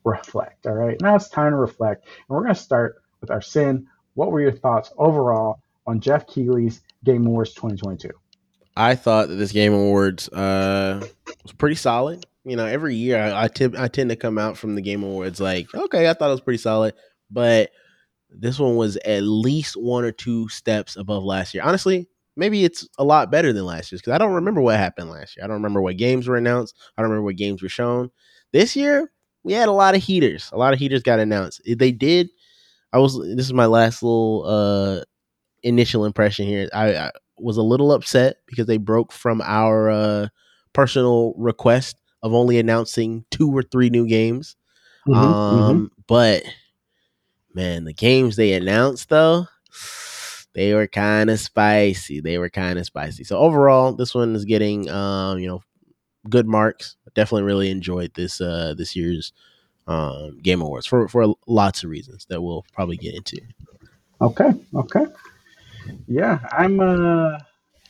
reflect. 0.08 0.66
All 0.66 0.74
right. 0.74 1.00
Now 1.00 1.16
it's 1.16 1.28
time 1.28 1.52
to 1.52 1.56
reflect. 1.56 2.04
And 2.04 2.36
we're 2.36 2.42
going 2.42 2.54
to 2.54 2.60
start 2.60 3.02
with 3.20 3.30
Arsen. 3.30 3.84
What 4.14 4.30
were 4.30 4.40
your 4.40 4.52
thoughts 4.52 4.92
overall 4.98 5.60
on 5.86 6.00
Geoff 6.00 6.26
Keighley's 6.26 6.82
Game 7.04 7.26
Awards 7.26 7.54
2022? 7.54 8.10
I 8.76 8.94
thought 8.94 9.28
that 9.28 9.34
this 9.34 9.52
Game 9.52 9.72
Awards 9.72 10.28
uh, 10.28 11.04
was 11.42 11.52
pretty 11.52 11.76
solid. 11.76 12.24
You 12.44 12.56
know, 12.56 12.66
every 12.66 12.94
year 12.94 13.18
I, 13.20 13.44
I, 13.44 13.48
tend 13.48 14.10
to 14.10 14.16
come 14.16 14.38
out 14.38 14.56
from 14.56 14.74
the 14.74 14.80
Game 14.80 15.02
Awards 15.02 15.40
like, 15.40 15.66
okay, 15.74 16.08
I 16.08 16.14
thought 16.14 16.28
it 16.28 16.32
was 16.32 16.40
pretty 16.40 16.58
solid, 16.58 16.94
but 17.30 17.70
this 18.30 18.58
one 18.58 18.76
was 18.76 18.96
at 18.98 19.22
least 19.22 19.76
one 19.76 20.04
or 20.04 20.12
two 20.12 20.48
steps 20.48 20.96
above 20.96 21.24
last 21.24 21.54
year. 21.54 21.62
Honestly, 21.64 22.08
maybe 22.36 22.64
it's 22.64 22.88
a 22.98 23.04
lot 23.04 23.30
better 23.30 23.52
than 23.52 23.66
last 23.66 23.90
year's 23.90 24.00
because 24.00 24.12
I 24.12 24.18
don't 24.18 24.34
remember 24.34 24.60
what 24.60 24.76
happened 24.76 25.10
last 25.10 25.36
year. 25.36 25.44
I 25.44 25.48
don't 25.48 25.56
remember 25.56 25.82
what 25.82 25.96
games 25.96 26.28
were 26.28 26.36
announced. 26.36 26.74
I 26.96 27.02
don't 27.02 27.10
remember 27.10 27.24
what 27.24 27.36
games 27.36 27.62
were 27.62 27.68
shown. 27.68 28.10
This 28.52 28.76
year, 28.76 29.10
we 29.44 29.52
had 29.52 29.68
a 29.68 29.72
lot 29.72 29.94
of 29.94 30.02
heaters. 30.02 30.50
A 30.52 30.58
lot 30.58 30.72
of 30.72 30.78
heaters 30.78 31.02
got 31.02 31.20
announced. 31.20 31.62
They 31.66 31.92
did. 31.92 32.28
I 32.92 32.98
was. 32.98 33.18
This 33.18 33.46
is 33.46 33.52
my 33.52 33.66
last 33.66 34.02
little 34.02 34.44
uh 34.46 35.04
initial 35.62 36.04
impression 36.04 36.46
here. 36.46 36.68
I, 36.72 36.96
I 36.96 37.10
was 37.38 37.56
a 37.56 37.62
little 37.62 37.92
upset 37.92 38.38
because 38.46 38.66
they 38.66 38.78
broke 38.78 39.12
from 39.12 39.40
our 39.42 39.90
uh, 39.90 40.28
personal 40.72 41.34
request 41.36 41.96
of 42.22 42.34
only 42.34 42.58
announcing 42.58 43.24
two 43.30 43.56
or 43.56 43.62
three 43.62 43.90
new 43.90 44.06
games. 44.06 44.56
Mm-hmm, 45.06 45.16
um, 45.16 45.90
But 46.06 46.42
man, 47.54 47.84
the 47.84 47.92
games 47.94 48.36
they 48.36 48.52
announced 48.52 49.08
though, 49.08 49.46
they 50.54 50.74
were 50.74 50.86
kind 50.86 51.30
of 51.30 51.40
spicy. 51.40 52.20
They 52.20 52.38
were 52.38 52.50
kind 52.50 52.78
of 52.78 52.86
spicy. 52.86 53.24
So 53.24 53.38
overall, 53.38 53.92
this 53.92 54.14
one 54.14 54.34
is 54.34 54.44
getting 54.44 54.88
um, 54.90 55.38
you 55.38 55.48
know 55.48 55.62
good 56.28 56.46
marks. 56.46 56.96
Definitely 57.14 57.44
really 57.44 57.70
enjoyed 57.70 58.14
this 58.14 58.40
uh 58.40 58.74
this 58.76 58.94
year's 58.96 59.32
um 59.86 60.38
game 60.42 60.60
awards 60.60 60.86
for 60.86 61.08
for 61.08 61.34
lots 61.46 61.82
of 61.82 61.90
reasons 61.90 62.26
that 62.26 62.42
we'll 62.42 62.64
probably 62.72 62.96
get 62.96 63.14
into. 63.14 63.40
Okay, 64.20 64.50
okay. 64.74 65.06
Yeah, 66.06 66.40
I'm 66.52 66.80
uh 66.80 67.38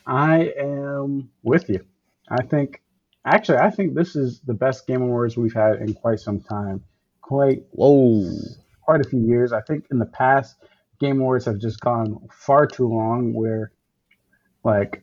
I 0.06 0.52
am 0.58 1.30
with 1.42 1.68
you. 1.68 1.84
I 2.30 2.42
think 2.42 2.82
actually 3.24 3.58
I 3.58 3.70
think 3.70 3.94
this 3.94 4.16
is 4.16 4.40
the 4.40 4.54
best 4.54 4.86
game 4.86 5.02
awards 5.02 5.36
we've 5.36 5.54
had 5.54 5.76
in 5.76 5.94
quite 5.94 6.20
some 6.20 6.40
time. 6.40 6.84
Quite 7.20 7.64
Whoa. 7.72 8.30
quite 8.82 9.00
a 9.00 9.08
few 9.08 9.20
years. 9.20 9.52
I 9.52 9.60
think 9.60 9.86
in 9.90 9.98
the 9.98 10.06
past 10.06 10.56
game 11.00 11.20
awards 11.20 11.44
have 11.44 11.58
just 11.58 11.80
gone 11.80 12.28
far 12.32 12.66
too 12.66 12.88
long 12.88 13.32
where 13.32 13.72
like 14.64 15.02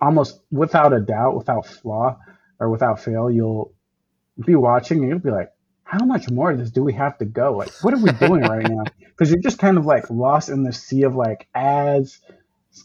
almost 0.00 0.40
without 0.50 0.92
a 0.92 1.00
doubt, 1.00 1.36
without 1.36 1.66
flaw 1.66 2.18
or 2.60 2.70
without 2.70 3.00
fail, 3.02 3.30
you'll 3.30 3.72
be 4.44 4.54
watching 4.54 4.98
and 4.98 5.08
you'll 5.08 5.18
be 5.18 5.30
like, 5.30 5.50
how 5.84 6.04
much 6.04 6.28
more 6.28 6.50
of 6.50 6.58
this 6.58 6.70
do 6.70 6.82
we 6.82 6.92
have 6.94 7.16
to 7.18 7.24
go? 7.24 7.56
Like, 7.56 7.70
what 7.80 7.94
are 7.94 7.98
we 7.98 8.10
doing 8.10 8.42
right 8.42 8.66
now? 8.66 8.90
Because 9.18 9.32
you're 9.32 9.42
just 9.42 9.58
kind 9.58 9.78
of 9.78 9.84
like 9.84 10.10
lost 10.10 10.48
in 10.48 10.62
the 10.62 10.72
sea 10.72 11.02
of 11.02 11.16
like 11.16 11.48
ads 11.52 12.20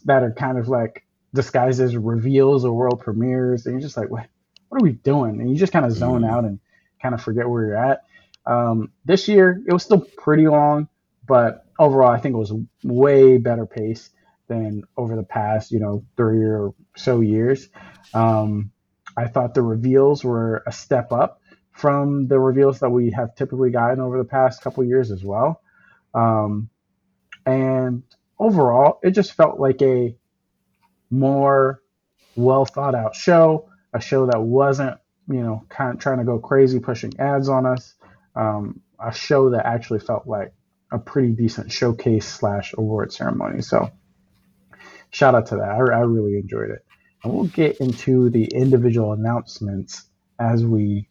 that 0.04 0.24
are 0.24 0.32
kind 0.32 0.58
of 0.58 0.68
like 0.68 1.06
disguised 1.32 1.80
as 1.80 1.96
reveals 1.96 2.64
or 2.64 2.74
world 2.74 3.00
premieres. 3.00 3.66
And 3.66 3.74
you're 3.74 3.80
just 3.80 3.96
like, 3.96 4.10
what, 4.10 4.26
what 4.68 4.78
are 4.78 4.82
we 4.82 4.92
doing? 4.92 5.40
And 5.40 5.48
you 5.48 5.56
just 5.56 5.72
kind 5.72 5.84
of 5.84 5.92
zone 5.92 6.22
Mhm. 6.22 6.30
out 6.30 6.44
and 6.44 6.58
kind 7.00 7.14
of 7.14 7.22
forget 7.22 7.48
where 7.48 7.66
you're 7.66 7.76
at. 7.76 8.04
Um, 8.46 8.90
this 9.04 9.28
year, 9.28 9.62
it 9.66 9.72
was 9.72 9.84
still 9.84 10.00
pretty 10.18 10.48
long, 10.48 10.88
but 11.26 11.64
overall, 11.78 12.10
I 12.10 12.18
think 12.18 12.34
it 12.34 12.38
was 12.38 12.52
way 12.82 13.38
better 13.38 13.66
pace 13.66 14.10
than 14.48 14.82
over 14.96 15.14
the 15.16 15.22
past, 15.22 15.70
you 15.70 15.78
know, 15.80 16.04
three 16.16 16.42
or 16.44 16.74
so 16.96 17.20
years. 17.20 17.68
Um, 18.12 18.72
I 19.16 19.26
thought 19.26 19.54
the 19.54 19.62
reveals 19.62 20.24
were 20.24 20.62
a 20.66 20.72
step 20.72 21.12
up 21.12 21.40
from 21.72 22.28
the 22.28 22.38
reveals 22.38 22.80
that 22.80 22.90
we 22.90 23.10
have 23.10 23.34
typically 23.34 23.70
gotten 23.70 24.00
over 24.00 24.18
the 24.18 24.24
past 24.24 24.62
couple 24.62 24.84
years 24.84 25.10
as 25.10 25.24
well. 25.24 25.60
Um, 26.14 26.70
and 27.46 28.02
overall, 28.38 29.00
it 29.02 29.10
just 29.10 29.32
felt 29.32 29.58
like 29.58 29.82
a 29.82 30.16
more 31.10 31.82
well 32.36 32.64
thought 32.64 32.94
out 32.94 33.14
show, 33.14 33.68
a 33.92 34.00
show 34.00 34.26
that 34.26 34.40
wasn't 34.40 34.98
you 35.28 35.42
know, 35.42 35.64
kind 35.68 35.94
of 35.94 36.00
trying 36.00 36.18
to 36.18 36.24
go 36.24 36.38
crazy, 36.38 36.78
pushing 36.78 37.18
ads 37.18 37.48
on 37.48 37.66
us. 37.66 37.94
Um, 38.36 38.80
a 38.98 39.12
show 39.12 39.50
that 39.50 39.66
actually 39.66 40.00
felt 40.00 40.26
like 40.26 40.52
a 40.90 40.98
pretty 40.98 41.32
decent 41.32 41.72
showcase 41.72 42.26
slash 42.26 42.74
award 42.76 43.12
ceremony. 43.12 43.62
So 43.62 43.90
shout 45.10 45.34
out 45.34 45.46
to 45.46 45.56
that. 45.56 45.70
I, 45.70 45.76
I 45.76 46.00
really 46.00 46.36
enjoyed 46.36 46.70
it. 46.70 46.84
And 47.24 47.32
we'll 47.32 47.44
get 47.46 47.78
into 47.78 48.30
the 48.30 48.44
individual 48.44 49.12
announcements 49.12 50.04
as 50.38 50.64
we, 50.64 51.08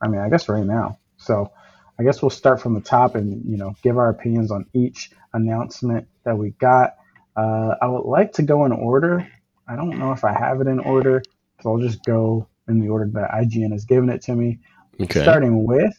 I 0.00 0.08
mean, 0.08 0.20
I 0.20 0.28
guess 0.28 0.48
right 0.48 0.64
now. 0.66 0.98
So 1.16 1.52
I 1.98 2.02
guess 2.02 2.20
we'll 2.20 2.30
start 2.30 2.60
from 2.60 2.74
the 2.74 2.80
top 2.80 3.14
and 3.14 3.44
you 3.48 3.56
know 3.56 3.74
give 3.82 3.96
our 3.96 4.08
opinions 4.08 4.50
on 4.50 4.66
each 4.74 5.10
announcement 5.32 6.08
that 6.24 6.36
we 6.36 6.50
got. 6.50 6.96
Uh, 7.36 7.76
I 7.80 7.86
would 7.86 8.04
like 8.04 8.32
to 8.34 8.42
go 8.42 8.64
in 8.64 8.72
order. 8.72 9.26
I 9.68 9.76
don't 9.76 9.98
know 9.98 10.12
if 10.12 10.24
I 10.24 10.32
have 10.32 10.60
it 10.60 10.66
in 10.66 10.80
order, 10.80 11.22
so 11.60 11.70
I'll 11.70 11.78
just 11.78 12.04
go 12.04 12.48
in 12.68 12.80
the 12.80 12.88
order 12.88 13.08
that 13.12 13.30
IGN 13.30 13.72
has 13.72 13.84
given 13.84 14.10
it 14.10 14.22
to 14.22 14.34
me. 14.34 14.58
Okay. 15.00 15.22
Starting 15.22 15.64
with 15.64 15.94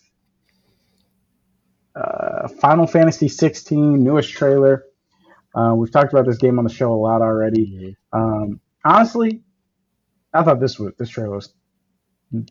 uh, 1.95 2.47
Final 2.47 2.85
Fantasy 2.85 3.29
16 3.29 4.03
newest 4.03 4.31
trailer. 4.31 4.83
Uh, 5.55 5.73
we've 5.75 5.91
talked 5.91 6.11
about 6.11 6.25
this 6.25 6.37
game 6.37 6.57
on 6.57 6.65
the 6.65 6.73
show 6.73 6.91
a 6.91 6.95
lot 6.95 7.21
already. 7.21 7.95
Mhm. 8.13 8.19
Um, 8.19 8.59
honestly, 8.83 9.41
I 10.33 10.43
thought 10.43 10.59
this 10.59 10.79
was 10.79 10.93
this 10.97 11.09
trailer 11.09 11.35
was 11.35 11.53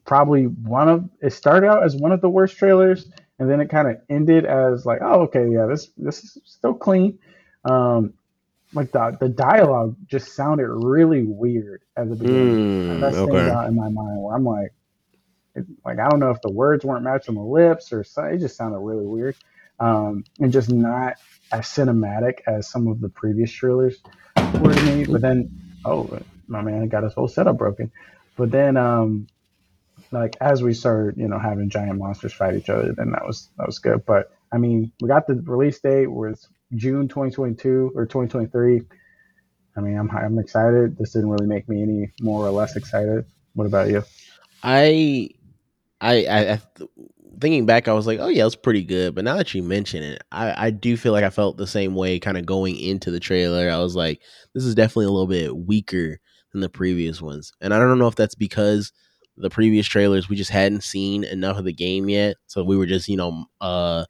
probably 0.04 0.44
one 0.44 0.88
of 0.88 1.08
it 1.20 1.32
started 1.32 1.66
out 1.68 1.84
as 1.84 1.96
one 1.96 2.12
of 2.12 2.20
the 2.20 2.28
worst 2.28 2.56
trailers, 2.56 3.10
and 3.38 3.50
then 3.50 3.60
it 3.60 3.68
kind 3.68 3.88
of 3.88 3.96
ended 4.08 4.44
as 4.44 4.86
like, 4.86 5.00
oh, 5.02 5.22
okay, 5.22 5.48
yeah, 5.50 5.66
this 5.66 5.88
this 5.96 6.22
is 6.22 6.38
still 6.44 6.74
clean. 6.74 7.18
Um, 7.64 8.14
like 8.74 8.92
the 8.92 9.16
the 9.20 9.28
dialogue 9.28 9.96
just 10.06 10.34
sounded 10.34 10.68
really 10.68 11.24
weird 11.24 11.82
at 11.96 12.08
the 12.08 12.16
beginning. 12.16 12.98
Mm, 12.98 13.00
that 13.00 13.12
stands 13.14 13.32
okay. 13.32 13.50
out 13.50 13.68
in 13.68 13.76
my 13.76 13.88
mind 13.88 14.22
where 14.22 14.34
I'm 14.34 14.44
like, 14.44 14.72
it, 15.54 15.66
like 15.84 15.98
I 15.98 16.08
don't 16.08 16.20
know 16.20 16.30
if 16.30 16.40
the 16.42 16.52
words 16.52 16.84
weren't 16.84 17.04
matching 17.04 17.34
the 17.34 17.42
lips 17.42 17.92
or 17.92 18.04
something. 18.04 18.34
It 18.34 18.38
just 18.38 18.56
sounded 18.56 18.78
really 18.78 19.06
weird, 19.06 19.36
um, 19.80 20.24
and 20.40 20.52
just 20.52 20.70
not 20.70 21.14
as 21.50 21.66
cinematic 21.66 22.40
as 22.46 22.68
some 22.68 22.86
of 22.86 23.00
the 23.00 23.08
previous 23.08 23.50
trailers 23.50 23.98
were 24.60 24.72
to 24.72 24.82
me. 24.82 25.04
But 25.04 25.20
then, 25.20 25.50
oh, 25.84 26.18
my 26.52 26.62
man 26.62 26.88
got 26.88 27.02
his 27.02 27.14
whole 27.14 27.28
setup 27.28 27.58
broken. 27.58 27.90
But 28.36 28.50
then, 28.50 28.76
um, 28.76 29.26
like 30.10 30.36
as 30.40 30.62
we 30.62 30.74
started, 30.74 31.16
you 31.16 31.28
know, 31.28 31.38
having 31.38 31.70
giant 31.70 31.98
monsters 31.98 32.32
fight 32.32 32.54
each 32.54 32.70
other, 32.70 32.92
then 32.92 33.10
that 33.12 33.26
was 33.26 33.48
that 33.58 33.66
was 33.66 33.78
good. 33.78 34.04
But 34.06 34.30
I 34.52 34.58
mean, 34.58 34.92
we 35.00 35.08
got 35.08 35.26
the 35.26 35.34
release 35.34 35.80
date 35.80 36.06
was 36.06 36.48
June 36.74 37.08
2022 37.08 37.92
or 37.94 38.06
2023. 38.06 38.82
I 39.76 39.80
mean, 39.80 39.98
I'm 39.98 40.10
I'm 40.10 40.38
excited. 40.38 40.98
This 40.98 41.12
didn't 41.12 41.30
really 41.30 41.46
make 41.46 41.68
me 41.68 41.82
any 41.82 42.10
more 42.20 42.46
or 42.46 42.50
less 42.50 42.76
excited. 42.76 43.24
What 43.54 43.66
about 43.66 43.88
you? 43.88 44.02
I, 44.62 45.30
I, 46.00 46.14
I, 46.26 46.60
thinking 47.40 47.66
back, 47.66 47.88
I 47.88 47.92
was 47.92 48.06
like, 48.06 48.18
oh 48.20 48.28
yeah, 48.28 48.46
it's 48.46 48.54
pretty 48.54 48.82
good. 48.82 49.14
But 49.14 49.24
now 49.24 49.36
that 49.36 49.52
you 49.54 49.62
mention 49.62 50.02
it, 50.02 50.22
I, 50.30 50.66
I 50.66 50.70
do 50.70 50.96
feel 50.96 51.12
like 51.12 51.24
I 51.24 51.30
felt 51.30 51.56
the 51.56 51.66
same 51.66 51.94
way, 51.94 52.18
kind 52.18 52.38
of 52.38 52.46
going 52.46 52.78
into 52.78 53.10
the 53.10 53.20
trailer. 53.20 53.70
I 53.70 53.78
was 53.78 53.96
like, 53.96 54.20
this 54.54 54.64
is 54.64 54.74
definitely 54.74 55.06
a 55.06 55.10
little 55.10 55.26
bit 55.26 55.56
weaker 55.56 56.18
than 56.52 56.60
the 56.60 56.68
previous 56.68 57.20
ones, 57.22 57.52
and 57.60 57.74
I 57.74 57.78
don't 57.78 57.98
know 57.98 58.08
if 58.08 58.16
that's 58.16 58.34
because 58.34 58.92
the 59.36 59.50
previous 59.50 59.86
trailers 59.86 60.28
we 60.28 60.36
just 60.36 60.50
hadn't 60.50 60.82
seen 60.82 61.24
enough 61.24 61.58
of 61.58 61.64
the 61.64 61.72
game 61.72 62.08
yet, 62.08 62.36
so 62.46 62.64
we 62.64 62.76
were 62.76 62.86
just 62.86 63.08
you 63.08 63.16
know 63.16 63.46
uh 63.60 64.04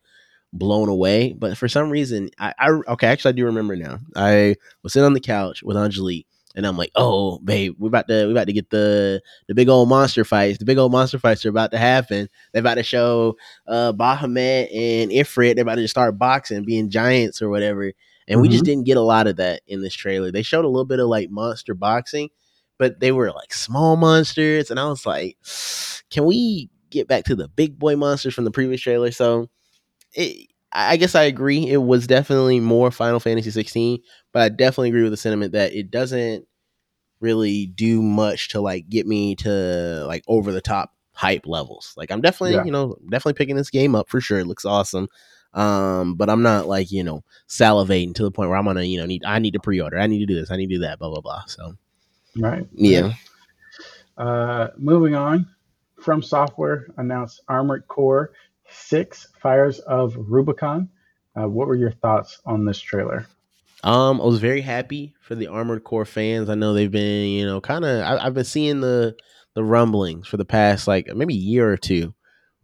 blown 0.52 0.88
away. 0.88 1.32
But 1.32 1.56
for 1.56 1.68
some 1.68 1.90
reason, 1.90 2.30
I, 2.38 2.54
I 2.58 2.70
okay, 2.92 3.06
actually 3.06 3.30
I 3.30 3.32
do 3.32 3.44
remember 3.46 3.76
now. 3.76 3.98
I 4.16 4.56
was 4.82 4.92
sitting 4.92 5.06
on 5.06 5.14
the 5.14 5.20
couch 5.20 5.62
with 5.62 5.76
Angelique, 5.76 6.26
and 6.54 6.66
I'm 6.66 6.76
like, 6.76 6.90
"Oh, 6.94 7.38
babe, 7.38 7.74
we're 7.78 7.88
about 7.88 8.08
to 8.08 8.26
we 8.26 8.32
about 8.32 8.46
to 8.48 8.52
get 8.52 8.70
the 8.70 9.22
the 9.48 9.54
big 9.54 9.68
old 9.68 9.88
monster 9.88 10.24
fights. 10.24 10.58
The 10.58 10.64
big 10.64 10.78
old 10.78 10.92
monster 10.92 11.18
fights 11.18 11.44
are 11.46 11.50
about 11.50 11.70
to 11.72 11.78
happen. 11.78 12.28
They're 12.52 12.60
about 12.60 12.74
to 12.74 12.82
show 12.82 13.36
uh 13.66 13.92
Bahamut 13.92 14.74
and 14.74 15.10
Ifrit. 15.10 15.54
They're 15.54 15.62
about 15.62 15.76
to 15.76 15.82
just 15.82 15.92
start 15.94 16.18
boxing, 16.18 16.64
being 16.64 16.90
giants 16.90 17.40
or 17.42 17.48
whatever." 17.50 17.92
And 18.28 18.40
we 18.40 18.48
just 18.48 18.64
mm-hmm. 18.64 18.70
didn't 18.70 18.86
get 18.86 18.96
a 18.96 19.02
lot 19.02 19.26
of 19.26 19.36
that 19.36 19.62
in 19.66 19.82
this 19.82 19.94
trailer. 19.94 20.30
They 20.30 20.42
showed 20.42 20.64
a 20.64 20.68
little 20.68 20.84
bit 20.84 21.00
of 21.00 21.08
like 21.08 21.30
monster 21.30 21.74
boxing, 21.74 22.30
but 22.78 23.00
they 23.00 23.12
were 23.12 23.32
like 23.32 23.52
small 23.52 23.96
monsters, 23.96 24.70
and 24.70 24.78
I 24.78 24.88
was 24.88 25.06
like, 25.06 25.36
"Can 26.10 26.24
we 26.24 26.70
get 26.90 27.08
back 27.08 27.24
to 27.24 27.34
the 27.34 27.48
big 27.48 27.78
boy 27.78 27.96
monsters 27.96 28.34
from 28.34 28.44
the 28.44 28.50
previous 28.50 28.80
trailer?" 28.80 29.10
So 29.10 29.48
it, 30.14 30.48
I 30.72 30.96
guess 30.96 31.14
I 31.14 31.24
agree. 31.24 31.68
It 31.68 31.82
was 31.82 32.06
definitely 32.06 32.60
more 32.60 32.90
Final 32.90 33.20
Fantasy 33.20 33.50
16, 33.50 34.00
but 34.32 34.42
I 34.42 34.48
definitely 34.48 34.88
agree 34.88 35.02
with 35.02 35.12
the 35.12 35.18
sentiment 35.18 35.52
that 35.52 35.74
it 35.74 35.90
doesn't 35.90 36.46
really 37.20 37.66
do 37.66 38.02
much 38.02 38.48
to 38.48 38.60
like 38.60 38.88
get 38.88 39.06
me 39.06 39.34
to 39.36 40.04
like 40.06 40.24
over 40.26 40.50
the 40.50 40.60
top 40.60 40.92
hype 41.14 41.46
levels. 41.46 41.92
Like 41.96 42.10
I'm 42.10 42.20
definitely, 42.20 42.54
Yeah. 42.54 42.64
you 42.64 42.72
know, 42.72 42.96
definitely 43.10 43.34
picking 43.34 43.56
this 43.56 43.70
game 43.70 43.94
up 43.94 44.08
for 44.08 44.20
sure. 44.20 44.38
It 44.38 44.46
looks 44.46 44.64
awesome. 44.64 45.08
Um, 45.54 46.14
but 46.14 46.30
I'm 46.30 46.42
not 46.42 46.66
like, 46.66 46.90
you 46.90 47.04
know, 47.04 47.24
salivating 47.48 48.14
to 48.14 48.22
the 48.22 48.30
point 48.30 48.48
where 48.48 48.58
I'm 48.58 48.64
gonna, 48.64 48.82
you 48.84 48.98
know, 48.98 49.06
need 49.06 49.24
I 49.24 49.38
need 49.38 49.52
to 49.52 49.60
pre-order, 49.60 49.98
I 49.98 50.06
need 50.06 50.20
to 50.20 50.26
do 50.26 50.34
this, 50.34 50.50
I 50.50 50.56
need 50.56 50.68
to 50.68 50.76
do 50.76 50.80
that, 50.80 50.98
blah 50.98 51.10
blah 51.10 51.20
blah. 51.20 51.44
So 51.46 51.74
Right. 52.36 52.66
yeah. 52.72 53.12
Uh, 54.16 54.68
moving 54.76 55.14
on, 55.14 55.46
From 56.00 56.22
Software 56.22 56.86
announced 56.96 57.42
Armored 57.48 57.86
Core 57.88 58.32
Six: 58.70 59.28
Fires 59.40 59.80
of 59.80 60.14
Rubicon. 60.16 60.88
Uh, 61.38 61.48
what 61.48 61.68
were 61.68 61.76
your 61.76 61.92
thoughts 61.92 62.40
on 62.46 62.64
this 62.64 62.78
trailer? 62.80 63.26
Um, 63.84 64.20
I 64.20 64.24
was 64.24 64.38
very 64.38 64.60
happy 64.60 65.14
for 65.20 65.34
the 65.34 65.48
Armored 65.48 65.84
Core 65.84 66.04
fans. 66.04 66.48
I 66.48 66.54
know 66.54 66.72
they've 66.72 66.90
been, 66.90 67.28
you 67.30 67.44
know, 67.46 67.60
kind 67.60 67.84
of. 67.84 68.02
I've 68.04 68.34
been 68.34 68.44
seeing 68.44 68.80
the 68.80 69.16
the 69.54 69.64
rumblings 69.64 70.26
for 70.28 70.36
the 70.36 70.44
past 70.44 70.86
like 70.88 71.08
maybe 71.14 71.34
year 71.34 71.70
or 71.70 71.76
two. 71.76 72.14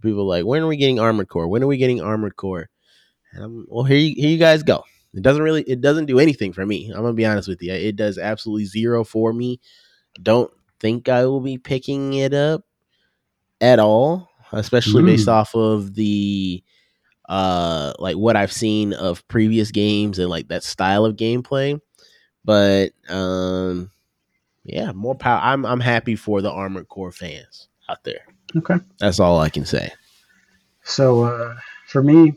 People 0.02 0.26
like, 0.26 0.44
when 0.44 0.62
are 0.62 0.66
we 0.68 0.76
getting 0.76 1.00
Armored 1.00 1.28
Core? 1.28 1.48
When 1.48 1.62
are 1.62 1.66
we 1.66 1.76
getting 1.76 2.00
Armored 2.00 2.36
Core? 2.36 2.68
I'm, 3.36 3.66
well, 3.68 3.84
here 3.84 3.98
you, 3.98 4.14
here 4.16 4.30
you 4.30 4.38
guys 4.38 4.62
go. 4.62 4.84
It 5.14 5.22
doesn't 5.22 5.42
really, 5.42 5.62
it 5.62 5.80
doesn't 5.80 6.06
do 6.06 6.18
anything 6.18 6.52
for 6.52 6.64
me. 6.66 6.88
I'm 6.90 7.02
gonna 7.02 7.12
be 7.14 7.26
honest 7.26 7.48
with 7.48 7.62
you. 7.62 7.72
It 7.72 7.96
does 7.96 8.18
absolutely 8.18 8.66
zero 8.66 9.04
for 9.04 9.32
me. 9.32 9.60
Don't 10.22 10.50
think 10.80 11.08
I 11.08 11.24
will 11.26 11.40
be 11.40 11.58
picking 11.58 12.14
it 12.14 12.34
up 12.34 12.64
at 13.60 13.78
all, 13.78 14.30
especially 14.52 15.02
based 15.02 15.26
Mm. 15.28 15.32
off 15.32 15.54
of 15.54 15.94
the 15.94 16.62
uh 17.28 17.92
like 17.98 18.16
what 18.16 18.36
I've 18.36 18.52
seen 18.52 18.92
of 18.94 19.26
previous 19.28 19.70
games 19.70 20.18
and 20.18 20.30
like 20.30 20.48
that 20.48 20.64
style 20.64 21.04
of 21.04 21.16
gameplay. 21.16 21.80
But 22.44 22.92
um 23.08 23.90
yeah, 24.64 24.92
more 24.92 25.14
power. 25.14 25.40
I'm 25.42 25.66
I'm 25.66 25.80
happy 25.80 26.16
for 26.16 26.40
the 26.42 26.50
Armored 26.50 26.88
Core 26.88 27.12
fans 27.12 27.68
out 27.88 28.04
there. 28.04 28.20
Okay. 28.56 28.76
That's 28.98 29.20
all 29.20 29.40
I 29.40 29.48
can 29.48 29.64
say. 29.64 29.90
So 30.84 31.24
uh, 31.24 31.56
for 31.86 32.02
me, 32.02 32.34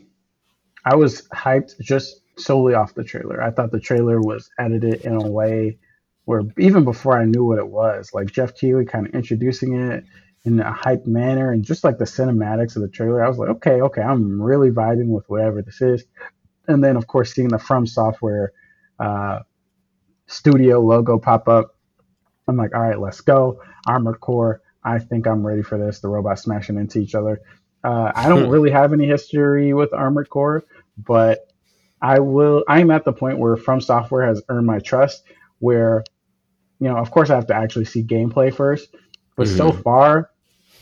I 0.84 0.96
was 0.96 1.22
hyped 1.34 1.80
just 1.80 2.20
solely 2.38 2.74
off 2.74 2.94
the 2.94 3.04
trailer. 3.04 3.42
I 3.42 3.50
thought 3.50 3.72
the 3.72 3.80
trailer 3.80 4.20
was 4.20 4.50
edited 4.58 5.04
in 5.04 5.14
a 5.14 5.30
way 5.30 5.78
where 6.24 6.42
even 6.58 6.84
before 6.84 7.18
I 7.18 7.24
knew 7.24 7.44
what 7.44 7.58
it 7.58 7.68
was, 7.68 8.10
like 8.12 8.32
Geoff 8.32 8.54
Keighley 8.54 8.84
kind 8.84 9.06
of 9.06 9.14
introducing 9.14 9.80
it 9.80 10.04
in 10.44 10.60
a 10.60 10.72
hyped 10.72 11.06
manner 11.06 11.52
and 11.52 11.64
just 11.64 11.84
like 11.84 11.98
the 11.98 12.04
cinematics 12.04 12.76
of 12.76 12.82
the 12.82 12.88
trailer, 12.88 13.24
I 13.24 13.28
was 13.28 13.38
like, 13.38 13.50
okay, 13.50 13.80
okay, 13.82 14.02
I'm 14.02 14.40
really 14.40 14.70
vibing 14.70 15.08
with 15.08 15.28
whatever 15.28 15.62
this 15.62 15.80
is. 15.80 16.04
And 16.68 16.82
then 16.82 16.96
of 16.96 17.06
course 17.06 17.32
seeing 17.34 17.48
the 17.48 17.58
From 17.58 17.86
Software 17.86 18.52
uh, 18.98 19.40
studio 20.26 20.80
logo 20.80 21.18
pop 21.18 21.48
up, 21.48 21.76
I'm 22.48 22.56
like, 22.56 22.74
all 22.74 22.82
right, 22.82 22.98
let's 22.98 23.20
go. 23.20 23.60
Armored 23.86 24.20
Core. 24.20 24.62
I 24.84 24.98
think 24.98 25.26
I'm 25.28 25.46
ready 25.46 25.62
for 25.62 25.78
this. 25.78 26.00
The 26.00 26.08
robots 26.08 26.42
smashing 26.42 26.76
into 26.76 26.98
each 26.98 27.14
other. 27.14 27.40
Uh, 27.84 28.12
I 28.14 28.28
don't 28.28 28.48
really 28.54 28.70
have 28.70 28.92
any 28.92 29.06
history 29.06 29.72
with 29.74 29.92
Armored 29.92 30.28
Core, 30.30 30.64
but 30.96 31.48
I 32.00 32.20
will. 32.20 32.64
I'm 32.68 32.90
at 32.90 33.04
the 33.04 33.12
point 33.12 33.38
where 33.38 33.56
From 33.56 33.80
Software 33.80 34.26
has 34.26 34.42
earned 34.48 34.66
my 34.66 34.80
trust. 34.80 35.24
Where, 35.60 36.02
you 36.80 36.88
know, 36.88 36.96
of 36.96 37.10
course, 37.12 37.30
I 37.30 37.36
have 37.36 37.46
to 37.46 37.54
actually 37.54 37.84
see 37.84 38.02
gameplay 38.02 38.52
first. 38.52 38.94
But 39.36 39.48
so 39.48 39.72
far, 39.72 40.30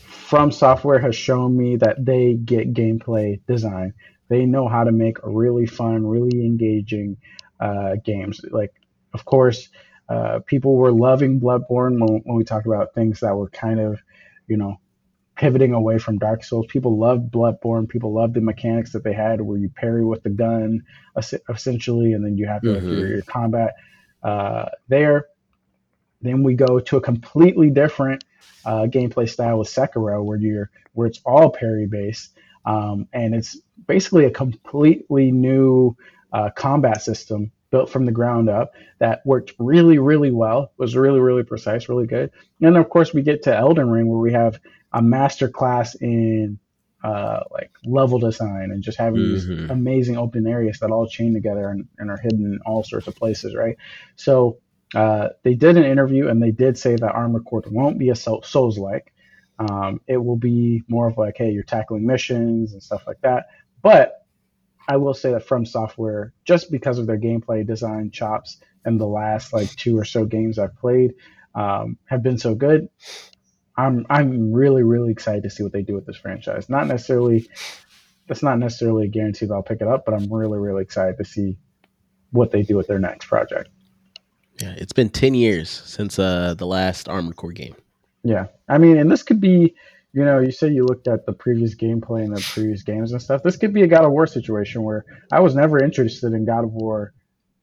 From 0.07 0.51
Software 0.51 0.99
has 0.99 1.15
shown 1.15 1.55
me 1.55 1.75
that 1.77 2.03
they 2.03 2.33
get 2.33 2.73
gameplay 2.73 3.39
design. 3.47 3.93
They 4.27 4.45
know 4.45 4.67
how 4.67 4.83
to 4.83 4.91
make 4.91 5.17
really 5.23 5.65
fun, 5.65 6.05
really 6.05 6.45
engaging 6.45 7.17
uh, 7.59 7.97
games. 8.03 8.41
Like, 8.49 8.73
of 9.13 9.25
course, 9.25 9.69
uh, 10.09 10.39
people 10.45 10.75
were 10.75 10.91
loving 10.91 11.39
Bloodborne 11.39 11.99
when, 11.99 12.21
when 12.23 12.35
we 12.35 12.43
talk 12.43 12.65
about 12.65 12.93
things 12.93 13.19
that 13.19 13.35
were 13.35 13.49
kind 13.49 13.79
of, 13.79 14.01
you 14.47 14.57
know, 14.57 14.80
pivoting 15.41 15.73
away 15.73 15.97
from 15.97 16.19
Dark 16.19 16.43
Souls. 16.43 16.67
People 16.69 16.99
loved 16.99 17.31
Bloodborne. 17.31 17.89
People 17.89 18.13
loved 18.13 18.35
the 18.35 18.41
mechanics 18.41 18.91
that 18.91 19.03
they 19.03 19.11
had, 19.11 19.41
where 19.41 19.57
you 19.57 19.69
parry 19.69 20.05
with 20.05 20.21
the 20.21 20.29
gun, 20.29 20.83
essentially, 21.49 22.13
and 22.13 22.23
then 22.23 22.37
you 22.37 22.45
have 22.45 22.63
your, 22.63 22.75
Mhm. 22.75 22.91
your, 22.99 23.07
your 23.07 23.21
combat 23.23 23.73
uh, 24.21 24.69
there. 24.87 25.25
Then 26.21 26.43
we 26.43 26.53
go 26.53 26.79
to 26.79 26.97
a 26.97 27.01
completely 27.01 27.71
different 27.71 28.23
uh, 28.65 28.83
gameplay 28.83 29.27
style 29.27 29.57
with 29.57 29.67
Sekiro, 29.67 30.23
where 30.23 30.37
you're 30.37 30.69
where 30.93 31.07
it's 31.07 31.19
all 31.25 31.49
parry 31.49 31.87
based, 31.87 32.37
um, 32.65 33.07
and 33.11 33.33
it's 33.33 33.57
basically 33.87 34.25
a 34.25 34.29
completely 34.29 35.31
new 35.31 35.97
uh, 36.33 36.51
combat 36.51 37.01
system 37.01 37.51
built 37.71 37.89
from 37.89 38.05
the 38.05 38.11
ground 38.11 38.47
up 38.47 38.73
that 38.99 39.25
worked 39.25 39.53
really, 39.57 39.97
really 39.97 40.29
well, 40.29 40.71
was 40.77 40.95
really, 40.95 41.19
really 41.19 41.43
precise, 41.43 41.89
really 41.89 42.05
good. 42.05 42.29
And 42.59 42.75
then, 42.75 42.75
of 42.75 42.89
course, 42.89 43.11
we 43.11 43.23
get 43.23 43.41
to 43.43 43.57
Elden 43.57 43.89
Ring 43.89 44.07
where 44.07 44.19
we 44.19 44.33
have 44.33 44.59
a 44.93 45.01
master 45.01 45.49
class 45.49 45.95
in 45.95 46.59
uh, 47.03 47.41
like 47.51 47.71
level 47.85 48.19
design 48.19 48.71
and 48.71 48.83
just 48.83 48.97
having 48.97 49.21
these 49.23 49.47
Mhm. 49.47 49.69
amazing 49.69 50.17
open 50.17 50.45
areas 50.45 50.79
that 50.79 50.91
all 50.91 51.07
chain 51.07 51.33
together 51.33 51.69
and, 51.69 51.87
and 51.97 52.11
are 52.11 52.17
hidden 52.17 52.45
in 52.45 52.59
all 52.65 52.83
sorts 52.83 53.07
of 53.07 53.15
places, 53.15 53.55
right? 53.55 53.77
So 54.15 54.59
uh, 54.93 55.29
they 55.43 55.55
did 55.55 55.77
an 55.77 55.85
interview 55.85 56.27
and 56.27 56.41
they 56.41 56.51
did 56.51 56.77
say 56.77 56.95
that 56.95 57.11
Armored 57.15 57.45
Core 57.45 57.63
won't 57.71 57.97
be 57.97 58.09
a 58.09 58.15
Souls 58.15 58.77
like. 58.77 59.13
Um, 59.57 60.01
it 60.07 60.17
will 60.17 60.37
be 60.37 60.83
more 60.87 61.07
of 61.07 61.17
like, 61.17 61.37
hey, 61.37 61.51
you're 61.51 61.63
tackling 61.63 62.05
missions 62.05 62.73
and 62.73 62.83
stuff 62.83 63.03
like 63.07 63.21
that. 63.21 63.47
But 63.81 64.13
I 64.87 64.97
will 64.97 65.13
say 65.13 65.31
that 65.31 65.45
From 65.47 65.65
Software, 65.65 66.33
just 66.45 66.71
because 66.71 66.99
of 66.99 67.07
their 67.07 67.19
gameplay 67.19 67.65
design 67.65 68.11
chops 68.11 68.57
and 68.85 68.99
the 68.99 69.07
last 69.07 69.53
like 69.53 69.73
two 69.75 69.97
or 69.97 70.05
so 70.05 70.25
games 70.25 70.59
I've 70.59 70.75
played, 70.75 71.13
um, 71.55 71.97
have 72.05 72.23
been 72.23 72.37
so 72.37 72.55
good. 72.55 72.89
I'm 73.81 74.05
I'm 74.09 74.53
really 74.53 74.83
really 74.83 75.11
excited 75.11 75.43
to 75.43 75.49
see 75.49 75.63
what 75.63 75.71
they 75.73 75.81
do 75.81 75.95
with 75.95 76.05
this 76.05 76.17
franchise. 76.17 76.69
Not 76.69 76.87
necessarily 76.87 77.49
that's 78.27 78.43
not 78.43 78.59
necessarily 78.59 79.05
a 79.05 79.07
guarantee 79.09 79.45
that 79.47 79.53
I'll 79.53 79.63
pick 79.63 79.81
it 79.81 79.87
up, 79.87 80.05
but 80.05 80.13
I'm 80.13 80.31
really 80.31 80.59
really 80.59 80.83
excited 80.83 81.17
to 81.17 81.25
see 81.25 81.57
what 82.31 82.51
they 82.51 82.63
do 82.63 82.75
with 82.75 82.87
their 82.87 82.99
next 82.99 83.27
project. 83.27 83.69
Yeah, 84.61 84.73
it's 84.77 84.93
been 84.93 85.09
ten 85.09 85.33
years 85.33 85.69
since 85.69 86.19
uh 86.19 86.53
the 86.53 86.67
last 86.67 87.09
Armored 87.09 87.35
Core 87.35 87.51
game. 87.51 87.75
Yeah, 88.23 88.47
I 88.69 88.77
mean, 88.77 88.97
and 88.97 89.11
this 89.11 89.23
could 89.23 89.41
be, 89.41 89.73
you 90.13 90.23
know, 90.23 90.39
you 90.39 90.51
said 90.51 90.73
you 90.73 90.85
looked 90.85 91.07
at 91.07 91.25
the 91.25 91.33
previous 91.33 91.73
gameplay 91.73 92.23
and 92.23 92.35
the 92.35 92.47
previous 92.53 92.83
games 92.83 93.11
and 93.11 93.21
stuff. 93.21 93.41
This 93.41 93.57
could 93.57 93.73
be 93.73 93.81
a 93.81 93.87
God 93.87 94.05
of 94.05 94.11
War 94.11 94.27
situation 94.27 94.83
where 94.83 95.05
I 95.31 95.39
was 95.39 95.55
never 95.55 95.83
interested 95.83 96.33
in 96.33 96.45
God 96.45 96.63
of 96.63 96.73
War, 96.73 97.13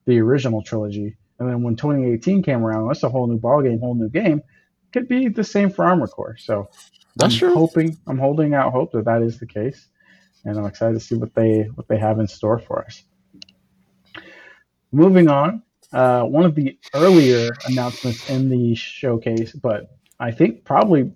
the 0.07 0.19
original 0.19 0.63
trilogy, 0.63 1.17
and 1.39 1.49
then 1.49 1.63
when 1.63 1.77
2018 1.77 2.43
came 2.43 2.65
around, 2.65 2.89
that's 2.89 3.05
a 3.05 3.09
whole 3.09 3.29
new 3.29 3.39
ball 3.39 3.63
game, 3.63 3.79
whole 3.79 3.95
new 3.95 4.09
game. 4.09 4.43
Could 4.93 5.09
be 5.09 5.29
the 5.29 5.45
same 5.45 5.71
for 5.71 5.85
Armored 5.85 6.11
Core. 6.11 6.37
So 6.39 6.69
That's 7.17 7.35
I'm 7.35 7.39
true. 7.39 7.55
hoping, 7.55 7.97
I'm 8.07 8.19
holding 8.19 8.55
out 8.55 8.73
hope 8.73 8.93
that 8.93 9.05
that 9.05 9.23
is 9.23 9.39
the 9.39 9.47
case, 9.47 9.87
and 10.45 10.59
I'm 10.59 10.67
excited 10.67 10.95
to 10.95 11.01
see 11.01 11.15
what 11.17 11.35
they 11.35 11.63
what 11.75 11.89
they 11.89 11.99
have 11.99 12.19
in 12.21 12.27
store 12.29 12.59
for 12.59 12.85
us. 12.85 13.03
Moving 14.93 15.29
on, 15.29 15.63
uh, 15.93 16.23
one 16.23 16.45
of 16.45 16.55
the 16.55 16.79
earlier 16.95 17.51
announcements 17.67 18.31
in 18.31 18.49
the 18.49 18.75
showcase, 18.75 19.53
but 19.53 19.91
I 20.19 20.31
think 20.31 20.65
probably 20.65 21.13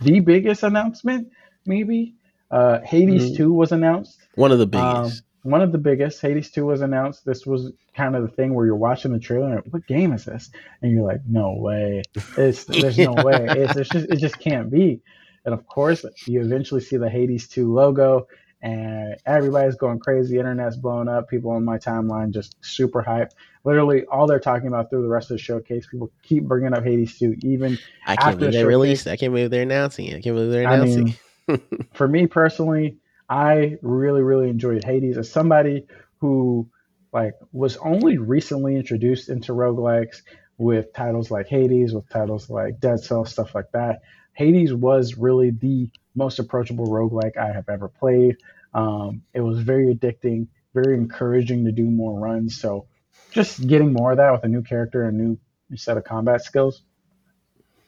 the 0.00 0.20
biggest 0.20 0.62
announcement, 0.62 1.28
maybe 1.66 2.14
uh, 2.50 2.80
Hades 2.80 3.32
Mhm. 3.32 3.36
2 3.36 3.52
was 3.52 3.72
announced. 3.72 4.18
One 4.36 4.52
of 4.52 4.58
the 4.58 4.78
Um, 4.78 5.02
biggest. 5.02 5.22
One 5.42 5.60
of 5.60 5.72
the 5.72 5.78
biggest. 5.78 6.20
Hades 6.20 6.50
2 6.50 6.64
was 6.66 6.80
announced. 6.82 7.24
This 7.24 7.44
was 7.46 7.72
kind 7.96 8.14
of 8.16 8.22
the 8.22 8.28
thing 8.28 8.54
where 8.54 8.64
you're 8.66 8.76
watching 8.76 9.12
the 9.12 9.18
trailer 9.18 9.58
and 9.58 9.72
what 9.72 9.86
game 9.86 10.12
is 10.12 10.24
this? 10.24 10.50
And 10.80 10.92
you're 10.92 11.02
like, 11.04 11.20
no 11.28 11.54
way. 11.58 12.02
It's 12.36 12.64
there's 12.66 12.98
no 12.98 13.12
way. 13.14 13.46
It's, 13.48 13.76
it's 13.76 13.90
just 13.90 14.06
it 14.10 14.16
just 14.16 14.38
can't 14.38 14.70
be. 14.70 15.00
And 15.44 15.52
of 15.52 15.66
course, 15.66 16.04
you 16.26 16.40
eventually 16.40 16.80
see 16.80 16.96
the 16.96 17.10
Hades 17.10 17.48
2 17.48 17.72
logo 17.72 18.26
and 18.62 19.16
everybody's 19.26 19.74
going 19.74 19.98
crazy. 19.98 20.38
Internet's 20.38 20.76
blowing 20.76 21.08
up. 21.08 21.28
People 21.28 21.50
on 21.50 21.64
my 21.64 21.78
timeline 21.78 22.30
just 22.32 22.54
super 22.60 23.02
hyped. 23.02 23.30
Literally, 23.64 24.04
all 24.06 24.28
they're 24.28 24.38
talking 24.38 24.68
about 24.68 24.88
through 24.90 25.02
the 25.02 25.08
rest 25.08 25.30
of 25.32 25.36
the 25.36 25.42
showcase, 25.42 25.86
people 25.90 26.12
keep 26.22 26.44
bringing 26.44 26.72
up 26.72 26.84
Hades 26.84 27.18
2. 27.18 27.38
Even 27.42 27.76
I 28.06 28.12
after 28.12 28.22
can't 28.24 28.38
believe 28.38 28.38
the 28.38 28.58
they 28.58 28.62
showcase- 28.62 28.66
released. 28.68 29.06
I 29.08 29.16
can't 29.16 29.32
believe 29.32 29.50
they're 29.50 29.62
announcing 29.62 30.06
it. 30.06 30.16
I 30.16 30.20
can't 30.20 30.36
believe 30.36 30.52
they're 30.52 30.68
I 30.68 30.74
announcing. 30.76 31.14
mean, 31.48 31.88
for 31.92 32.06
me 32.06 32.28
personally, 32.28 32.98
I 33.28 33.78
really, 33.82 34.22
really 34.22 34.48
enjoyed 34.48 34.84
Hades 34.84 35.18
as 35.18 35.30
somebody 35.30 35.86
who 36.20 36.68
like 37.12 37.34
was 37.52 37.76
only 37.78 38.18
recently 38.18 38.76
introduced 38.76 39.28
into 39.28 39.52
roguelikes 39.52 40.22
with 40.58 40.92
titles 40.92 41.30
like 41.30 41.48
Hades, 41.48 41.92
with 41.92 42.08
titles 42.08 42.48
like 42.48 42.80
Dead 42.80 43.00
Cells, 43.00 43.32
stuff 43.32 43.54
like 43.54 43.70
that. 43.72 44.00
Hades 44.34 44.72
was 44.72 45.16
really 45.16 45.50
the 45.50 45.90
most 46.14 46.38
approachable 46.38 46.86
roguelike 46.86 47.36
I 47.36 47.52
have 47.52 47.68
ever 47.68 47.88
played. 47.88 48.36
Um, 48.74 49.22
it 49.34 49.40
was 49.40 49.60
very 49.60 49.94
addicting, 49.94 50.48
very 50.74 50.94
encouraging 50.94 51.64
to 51.66 51.72
do 51.72 51.84
more 51.84 52.18
runs. 52.18 52.58
So 52.60 52.86
just 53.30 53.66
getting 53.66 53.92
more 53.92 54.12
of 54.12 54.18
that 54.18 54.32
with 54.32 54.44
a 54.44 54.48
new 54.48 54.62
character 54.62 55.04
and 55.04 55.20
a 55.20 55.22
new 55.22 55.38
set 55.76 55.96
of 55.96 56.04
combat 56.04 56.42
skills. 56.42 56.82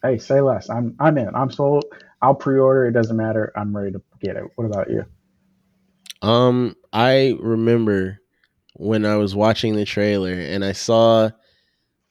Hey, 0.03 0.19
say 0.19 0.41
less. 0.41 0.69
I'm 0.69 0.97
I'm 0.99 1.17
in. 1.17 1.35
I'm 1.35 1.51
sold. 1.51 1.85
I'll 2.21 2.35
pre-order. 2.35 2.87
It 2.87 2.93
doesn't 2.93 3.17
matter. 3.17 3.53
I'm 3.57 3.75
ready 3.77 3.93
to 3.93 4.03
get 4.21 4.37
it. 4.37 4.45
What 4.57 4.65
about 4.67 4.91
you? 4.91 5.05
Um, 6.25 6.75
I 6.93 7.37
remember 7.41 8.19
when 8.75 9.05
I 9.05 9.17
was 9.17 9.35
watching 9.35 9.77
the 9.77 9.85
trailer 9.85 10.33
and 10.33 10.65
I 10.65 10.73
saw 10.73 11.31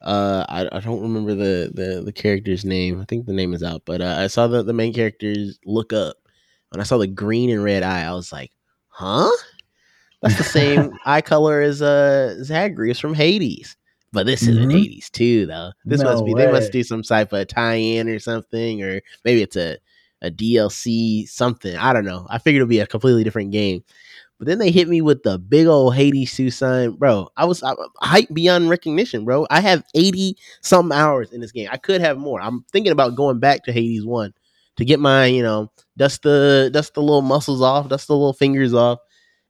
uh 0.02 0.46
I, 0.50 0.70
I 0.72 0.80
don't 0.82 1.02
remember 1.02 1.34
the, 1.34 1.72
the 1.74 2.02
the 2.04 2.12
character's 2.14 2.66
name. 2.66 3.02
I 3.02 3.06
think 3.06 3.26
the 3.26 3.34
name 3.34 3.54
is 3.54 3.64
out, 3.64 3.84
but 3.86 4.02
uh, 4.02 4.18
I 4.20 4.28
saw 4.28 4.48
the, 4.48 4.62
the 4.64 4.74
main 4.74 4.94
characters 4.94 5.60
look 5.66 5.94
up 5.94 6.18
and 6.72 6.82
I 6.82 6.84
saw 6.86 6.98
the 6.98 7.08
green 7.08 7.50
and 7.50 7.64
red 7.64 7.84
eye. 7.84 8.04
I 8.04 8.14
was 8.14 8.32
like, 8.32 8.52
huh? 8.90 9.32
That's 10.22 10.38
the 10.38 10.44
same 10.44 10.92
eye 11.06 11.22
color 11.22 11.62
as 11.62 11.82
uh 11.82 12.38
Zagreus 12.44 13.00
from 13.00 13.14
Hades. 13.14 13.78
But 14.12 14.28
this 14.28 14.44
isn't 14.48 14.70
Mhm. 14.70 14.72
Hades 14.72 15.10
too, 15.10 15.48
though. 15.48 15.72
This 15.86 16.04
No 16.04 16.12
must 16.12 16.26
be 16.26 16.34
they 16.36 16.48
must 16.48 16.72
do 16.72 16.84
some 16.84 17.02
type 17.02 17.34
of 17.34 17.48
tie-in 17.48 18.08
or 18.10 18.20
something, 18.20 18.84
or 18.84 19.02
maybe 19.26 19.42
it's 19.42 19.56
a 19.56 19.78
a 20.24 20.32
DLC 20.32 21.28
something. 21.28 21.76
I 21.76 21.94
don't 21.94 22.06
know. 22.06 22.26
I 22.30 22.40
figured 22.40 22.62
it'd 22.62 22.70
be 22.70 22.80
a 22.80 22.88
completely 22.88 23.24
different 23.24 23.52
game. 23.52 23.84
But 24.40 24.48
then 24.48 24.58
they 24.58 24.72
hit 24.72 24.90
me 24.90 25.02
with 25.02 25.24
the 25.24 25.38
big 25.38 25.68
old 25.68 25.96
Hades 25.96 26.36
2 26.36 26.50
sign. 26.50 26.92
Bro, 26.94 27.30
I 27.38 27.46
was 27.46 27.62
I, 27.64 27.76
hyped 28.02 28.34
beyond 28.34 28.70
recognition, 28.70 29.26
bro. 29.26 29.46
I 29.50 29.62
have 29.62 29.84
80 29.96 30.38
something 30.62 30.98
hours 30.98 31.32
in 31.32 31.40
this 31.42 31.52
game. 31.52 31.70
I 31.72 31.78
could 31.78 32.02
have 32.02 32.18
more. 32.18 32.42
I'm 32.42 32.66
thinking 32.72 32.92
about 32.92 33.16
going 33.16 33.40
back 33.40 33.64
to 33.66 33.72
Hades 33.72 34.06
1 34.06 34.34
to 34.78 34.86
get 34.86 35.00
my, 35.00 35.26
you 35.26 35.44
know, 35.44 35.72
dust 35.98 36.24
the 36.24 36.70
dust 36.74 36.96
the 36.96 37.02
little 37.02 37.22
muscles 37.22 37.62
off, 37.62 37.90
dust 37.90 38.08
the 38.08 38.16
little 38.16 38.34
fingers 38.34 38.74
off. 38.74 39.00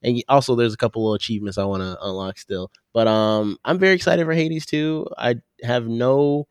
And 0.03 0.21
also 0.27 0.55
there's 0.55 0.73
a 0.73 0.77
couple 0.77 1.03
little 1.03 1.15
achievements 1.15 1.57
I 1.57 1.63
want 1.63 1.81
to 1.81 1.97
unlock 2.03 2.37
still. 2.37 2.69
But 2.93 3.07
um 3.07 3.57
I'm 3.63 3.79
very 3.79 3.95
excited 3.95 4.25
for 4.25 4.33
Hades 4.33 4.65
2. 4.65 5.07
I 5.17 5.35
have 5.63 5.87
no 5.87 6.47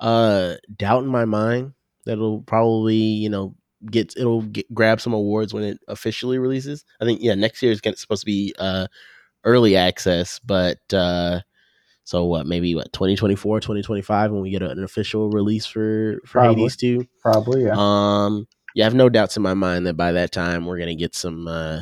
uh 0.00 0.54
doubt 0.76 1.02
in 1.04 1.08
my 1.10 1.24
mind 1.24 1.74
that 2.04 2.12
it'll 2.12 2.42
probably, 2.42 2.96
you 2.96 3.28
know, 3.28 3.54
get 3.90 4.14
it'll 4.16 4.42
get, 4.42 4.72
grab 4.72 5.00
some 5.00 5.12
awards 5.12 5.52
when 5.52 5.62
it 5.64 5.78
officially 5.88 6.38
releases. 6.38 6.84
I 7.00 7.04
think 7.04 7.20
yeah, 7.22 7.34
next 7.34 7.62
year 7.62 7.72
is 7.72 7.80
gonna, 7.80 7.96
supposed 7.96 8.22
to 8.22 8.26
be 8.26 8.54
uh 8.58 8.86
early 9.44 9.76
access, 9.76 10.38
but 10.38 10.78
uh 10.92 11.40
so 12.04 12.24
what 12.24 12.46
maybe 12.46 12.74
what 12.74 12.92
2024 12.92 13.60
2025 13.60 14.30
when 14.30 14.42
we 14.42 14.50
get 14.50 14.62
an 14.62 14.82
official 14.84 15.30
release 15.30 15.66
for 15.66 16.18
for 16.26 16.40
Probably. 16.40 16.62
Hades 16.62 16.76
2 16.76 17.06
Probably, 17.22 17.64
yeah. 17.64 17.74
um 17.76 18.46
yeah 18.74 18.84
I 18.84 18.86
have 18.86 18.94
no 18.94 19.08
doubts 19.08 19.36
in 19.36 19.42
my 19.42 19.54
mind 19.54 19.86
that 19.86 19.94
by 19.94 20.12
that 20.12 20.30
time 20.32 20.66
we're 20.66 20.78
gonna 20.78 20.94
get 20.94 21.14
some 21.14 21.48
uh 21.48 21.80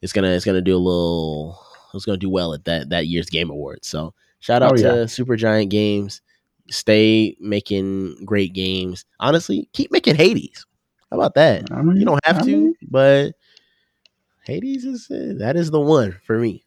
it's 0.00 0.12
gonna 0.14 0.28
it's 0.30 0.44
gonna 0.46 0.62
do 0.62 0.74
a 0.76 0.78
little 0.78 1.58
it's 1.92 2.04
gonna 2.06 2.16
do 2.18 2.30
well 2.30 2.54
at 2.54 2.64
that 2.64 2.88
that 2.90 3.06
year's 3.06 3.28
game 3.28 3.50
awards 3.50 3.86
so 3.88 4.14
shout 4.40 4.62
out 4.62 4.72
Oh, 4.72 4.76
to 4.76 4.82
yeah. 4.82 4.92
Supergiant 5.04 5.68
Games 5.68 6.22
stay 6.70 7.36
making 7.40 8.16
great 8.24 8.52
games 8.52 9.04
honestly 9.18 9.68
keep 9.72 9.90
making 9.92 10.14
hades 10.14 10.66
how 11.10 11.16
about 11.16 11.34
that 11.34 11.70
I 11.72 11.82
mean, 11.82 11.96
you 11.96 12.04
don't 12.04 12.24
have 12.24 12.38
I 12.38 12.42
to 12.42 12.46
mean, 12.46 12.74
but 12.82 13.32
hades 14.44 14.84
is 14.84 15.10
uh, 15.10 15.34
that 15.38 15.56
is 15.56 15.70
the 15.70 15.80
one 15.80 16.18
for 16.24 16.38
me 16.38 16.64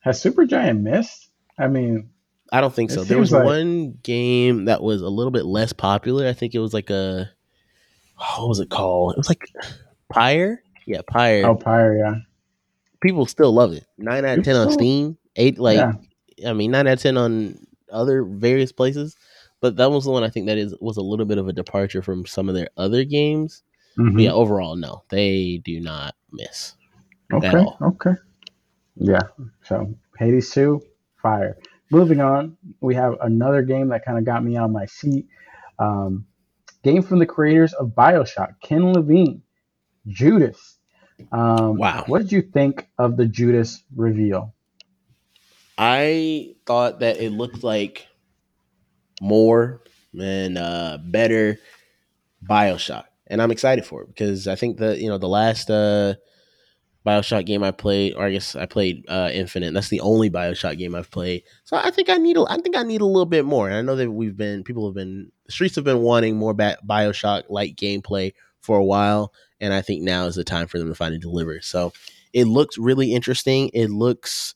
has 0.00 0.22
Supergiant 0.22 0.80
missed? 0.82 1.30
I 1.58 1.66
mean, 1.66 2.10
i 2.52 2.60
don't 2.60 2.74
think 2.74 2.90
so 2.90 3.02
there 3.02 3.18
was 3.18 3.32
like- 3.32 3.44
one 3.44 3.98
game 4.02 4.66
that 4.66 4.82
was 4.82 5.02
a 5.02 5.08
little 5.08 5.32
bit 5.32 5.46
less 5.46 5.72
popular 5.72 6.26
i 6.28 6.32
think 6.32 6.54
it 6.54 6.60
was 6.60 6.74
like 6.74 6.90
a 6.90 7.28
what 8.36 8.48
was 8.48 8.60
it 8.60 8.70
called 8.70 9.12
it 9.12 9.18
was 9.18 9.28
like 9.28 9.48
pyre 10.08 10.62
yeah 10.86 11.00
pyre 11.06 11.44
oh, 11.44 11.54
Pyre, 11.54 11.96
yeah. 11.98 12.14
people 13.00 13.26
still 13.26 13.52
love 13.52 13.72
it. 13.72 13.84
Nine 13.98 14.24
out 14.24 14.38
of 14.38 14.44
ten 14.44 14.56
on 14.56 14.70
Steam. 14.72 15.18
Eight 15.34 15.58
like 15.58 15.76
yeah. 15.76 16.48
I 16.48 16.52
mean 16.52 16.70
nine 16.70 16.86
out 16.86 16.94
of 16.94 17.02
ten 17.02 17.16
on 17.16 17.58
other 17.90 18.22
various 18.24 18.72
places. 18.72 19.16
But 19.60 19.76
that 19.76 19.90
was 19.90 20.04
the 20.04 20.10
one 20.10 20.22
I 20.22 20.28
think 20.28 20.46
that 20.46 20.58
is 20.58 20.74
was 20.80 20.96
a 20.96 21.02
little 21.02 21.26
bit 21.26 21.38
of 21.38 21.48
a 21.48 21.52
departure 21.52 22.02
from 22.02 22.26
some 22.26 22.48
of 22.48 22.54
their 22.54 22.68
other 22.76 23.04
games. 23.04 23.62
Mhm. 23.98 24.22
Yeah, 24.22 24.32
overall, 24.32 24.76
no, 24.76 25.02
they 25.08 25.62
do 25.64 25.80
not 25.80 26.14
miss. 26.30 26.74
Okay. 27.32 27.56
all. 27.56 27.78
Okay. 27.80 28.12
Yeah. 28.96 29.22
So 29.64 29.94
Hades 30.18 30.50
2, 30.50 30.80
fire. 31.16 31.56
Moving 31.90 32.20
on, 32.20 32.56
we 32.80 32.94
have 32.94 33.16
another 33.22 33.62
game 33.62 33.88
that 33.88 34.04
kind 34.04 34.18
of 34.18 34.24
got 34.24 34.44
me 34.44 34.56
on 34.56 34.72
my 34.72 34.86
seat. 34.86 35.26
Um, 35.78 36.26
game 36.82 37.02
from 37.02 37.18
the 37.18 37.26
creators 37.26 37.72
of 37.74 37.88
Bioshock, 37.88 38.60
Ken 38.62 38.92
Levine, 38.92 39.42
Judas. 40.06 40.78
Um, 41.32 41.76
Wow. 41.76 42.04
What 42.06 42.22
did 42.22 42.32
you 42.32 42.42
think 42.42 42.88
of 42.98 43.16
the 43.16 43.26
Judas 43.26 43.82
reveal? 43.94 44.54
I 45.78 46.54
thought 46.64 47.00
that 47.00 47.18
it 47.18 47.30
looked 47.30 47.62
like 47.62 48.06
more 49.20 49.82
and 50.18 50.58
uh, 50.58 50.98
better 51.02 51.58
Bioshock, 52.48 53.04
and 53.26 53.42
I'm 53.42 53.50
excited 53.50 53.84
for 53.84 54.02
it 54.02 54.08
because 54.08 54.46
I 54.46 54.54
think 54.54 54.78
that 54.78 54.98
you 54.98 55.08
know 55.08 55.18
the 55.18 55.28
last 55.28 55.70
uh, 55.70 56.14
Bioshock 57.06 57.46
game 57.46 57.62
I 57.62 57.70
played, 57.70 58.14
or 58.14 58.24
I 58.24 58.30
guess 58.30 58.56
I 58.56 58.66
played 58.66 59.04
uh, 59.08 59.30
Infinite. 59.32 59.72
That's 59.72 59.88
the 59.88 60.00
only 60.00 60.28
Bioshock 60.28 60.76
game 60.76 60.94
I've 60.94 61.10
played. 61.10 61.44
So 61.64 61.76
I 61.76 61.90
think 61.90 62.08
I 62.10 62.16
need 62.16 62.36
a, 62.36 62.44
I 62.48 62.58
think 62.58 62.76
I 62.76 62.82
need 62.82 63.00
a 63.00 63.06
little 63.06 63.26
bit 63.26 63.44
more. 63.44 63.68
And 63.68 63.76
I 63.76 63.82
know 63.82 63.96
that 63.96 64.10
we've 64.10 64.36
been 64.36 64.64
people 64.64 64.86
have 64.86 64.94
been 64.94 65.30
the 65.46 65.52
streets 65.52 65.76
have 65.76 65.84
been 65.84 66.02
wanting 66.02 66.36
more 66.36 66.52
ba- 66.52 66.78
Bioshock 66.86 67.44
like 67.48 67.76
gameplay 67.76 68.32
for 68.60 68.76
a 68.76 68.84
while, 68.84 69.32
and 69.60 69.72
I 69.72 69.82
think 69.82 70.02
now 70.02 70.26
is 70.26 70.34
the 70.34 70.44
time 70.44 70.66
for 70.66 70.78
them 70.78 70.88
to 70.88 70.94
finally 70.94 71.20
deliver. 71.20 71.60
So 71.60 71.92
it 72.32 72.44
looks 72.46 72.76
really 72.76 73.14
interesting. 73.14 73.70
It 73.72 73.88
looks 73.88 74.54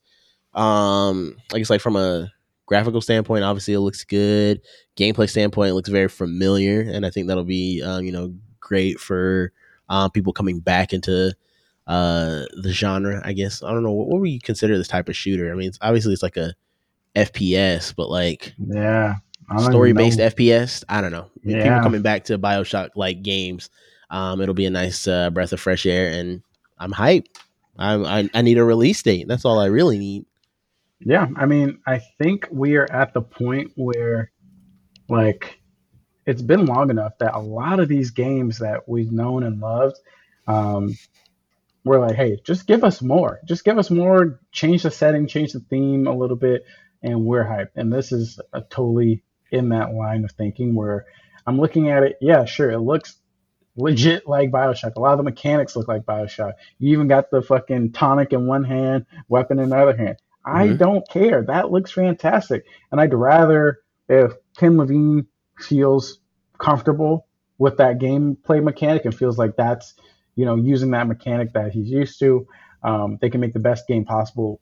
um 0.53 1.37
like 1.53 1.61
it's 1.61 1.71
like 1.71 1.81
from 1.81 1.95
a 1.95 2.33
graphical 2.71 3.01
standpoint, 3.01 3.43
obviously 3.43 3.75
it 3.75 3.81
looks 3.81 4.05
good. 4.05 4.61
Gameplay 4.97 5.29
standpoint, 5.29 5.71
it 5.71 5.75
looks 5.75 5.89
very 5.89 6.09
familiar, 6.09 6.81
and 6.83 7.05
I 7.05 7.11
think 7.11 7.27
that'll 7.27 7.43
be 7.43 7.83
um, 7.83 8.05
you 8.05 8.13
know 8.13 8.33
great 8.61 9.01
for 9.01 9.53
um, 9.89 10.09
people 10.13 10.33
coming 10.33 10.61
back 10.61 10.93
into 10.93 11.35
uh 11.89 12.45
the 12.63 12.71
genre 12.73 13.21
i 13.25 13.33
guess. 13.33 13.63
I 13.65 13.73
don't 13.73 13.83
know 13.83 13.91
what, 13.91 14.07
what 14.07 14.21
would 14.21 14.31
you 14.31 14.39
consider 14.39 14.79
this 14.79 14.87
type 14.87 15.09
of 15.09 15.17
shooter? 15.17 15.51
I 15.51 15.57
mean 15.57 15.69
it's 15.69 15.79
obviously 15.81 16.13
it's 16.13 16.23
like 16.23 16.37
a 16.37 16.55
fps 17.17 17.93
but 17.97 18.09
like 18.09 18.55
Yeah. 18.59 19.17
I 19.49 19.55
don't 19.55 19.63
even 19.63 19.73
story 19.73 19.93
based 19.95 20.21
fps 20.21 20.85
i 20.89 21.01
don't 21.01 21.11
know. 21.11 21.27
People 21.43 21.59
Yeah. 21.59 21.83
coming 21.83 22.03
back 22.03 22.25
to 22.25 22.39
bioshock 22.39 22.91
like 22.95 23.23
games 23.23 23.71
um 24.11 24.41
it'll 24.41 24.55
be 24.55 24.67
a 24.67 24.71
nice 24.71 25.09
uh, 25.09 25.31
breath 25.31 25.53
of 25.53 25.59
fresh 25.61 25.87
air 25.87 26.11
and 26.13 26.43
i'm 26.79 26.93
hyped. 26.93 27.27
I, 27.79 27.95
I 27.95 28.31
i 28.35 28.43
need 28.43 28.59
a 28.59 28.65
release 28.65 29.03
date. 29.03 29.27
That's 29.27 29.45
all 29.45 29.59
i 29.59 29.67
really 29.67 29.99
need 29.99 30.27
Yeah, 31.01 31.27
I 31.35 31.47
mean, 31.47 31.81
I 31.87 31.99
think 32.19 32.47
we 32.51 32.77
are 32.77 32.91
at 32.91 33.15
the 33.15 33.23
point 33.23 33.73
where, 33.75 34.31
like, 35.09 35.61
it's 36.27 36.43
been 36.43 36.67
long 36.67 36.91
enough 36.91 37.19
that 37.19 37.35
a 37.35 37.41
lot 37.41 37.81
of 37.81 37.89
these 37.89 38.11
games 38.11 38.59
that 38.59 38.89
we've 38.89 39.11
known 39.11 39.43
and 39.43 39.61
loved, 39.61 39.97
um, 40.47 40.97
we're 41.85 41.99
like, 42.01 42.17
hey, 42.17 42.39
just 42.45 42.67
give 42.67 42.85
us 42.85 43.01
more. 43.01 43.41
Just 43.47 43.65
give 43.65 43.79
us 43.79 43.91
more. 43.91 44.41
Change 44.53 44.83
the 44.83 44.91
setting, 44.91 45.27
change 45.27 45.53
the 45.53 45.61
theme 45.61 46.07
a 46.07 46.15
little 46.15 46.37
bit, 46.37 46.65
and 47.03 47.25
we're 47.25 47.45
hyped. 47.45 47.77
And 47.77 47.91
this 47.91 48.13
is 48.13 48.39
a 48.53 48.61
totally 48.61 49.23
in 49.51 49.71
that 49.71 49.95
line 49.95 50.25
of 50.25 50.33
thinking 50.33 50.75
where 50.75 51.07
I'm 51.47 51.59
looking 51.59 51.89
at 51.89 52.03
it. 52.03 52.19
Yeah, 52.21 52.45
sure, 52.45 52.71
it 52.71 52.81
looks 52.81 53.17
legit 53.75 54.29
like 54.29 54.51
Bioshock. 54.51 54.97
A 54.97 55.01
lot 55.01 55.13
of 55.13 55.19
the 55.19 55.25
mechanics 55.25 55.75
look 55.75 55.89
like 55.89 56.03
Bioshock. 56.03 56.53
You 56.79 56.93
even 56.93 57.09
got 57.09 57.31
the 57.31 57.41
fucking 57.41 57.93
tonic 57.93 58.35
in 58.35 58.47
one 58.47 58.65
hand, 58.65 59.07
weapon 59.29 59.59
in 59.59 59.71
the 59.71 59.79
other 59.79 59.97
hand. 59.97 60.19
I 60.45 60.69
Mhm. 60.69 60.79
don't 60.79 61.09
care. 61.09 61.43
That 61.45 61.71
looks 61.71 61.93
fantastic. 61.93 62.65
And 62.91 63.01
I'd 63.01 63.15
rather 63.15 63.79
if 64.09 64.33
Ken 64.59 64.77
Levine 64.77 65.27
feels 65.59 66.19
comfortable 66.59 67.27
with 67.59 67.77
that 67.79 67.99
gameplay 67.99 68.63
mechanic 68.63 69.05
and 69.05 69.15
feels 69.15 69.39
like 69.39 69.57
that's, 69.57 69.95
you 70.37 70.45
know, 70.45 70.57
using 70.57 70.91
that 70.93 71.07
mechanic 71.07 71.53
that 71.53 71.73
he's 71.73 71.91
used 71.91 72.19
to, 72.21 72.47
um, 72.83 73.19
they 73.21 73.31
can 73.31 73.41
make 73.41 73.53
the 73.53 73.61
best 73.61 73.87
game 73.87 74.05
possible 74.05 74.61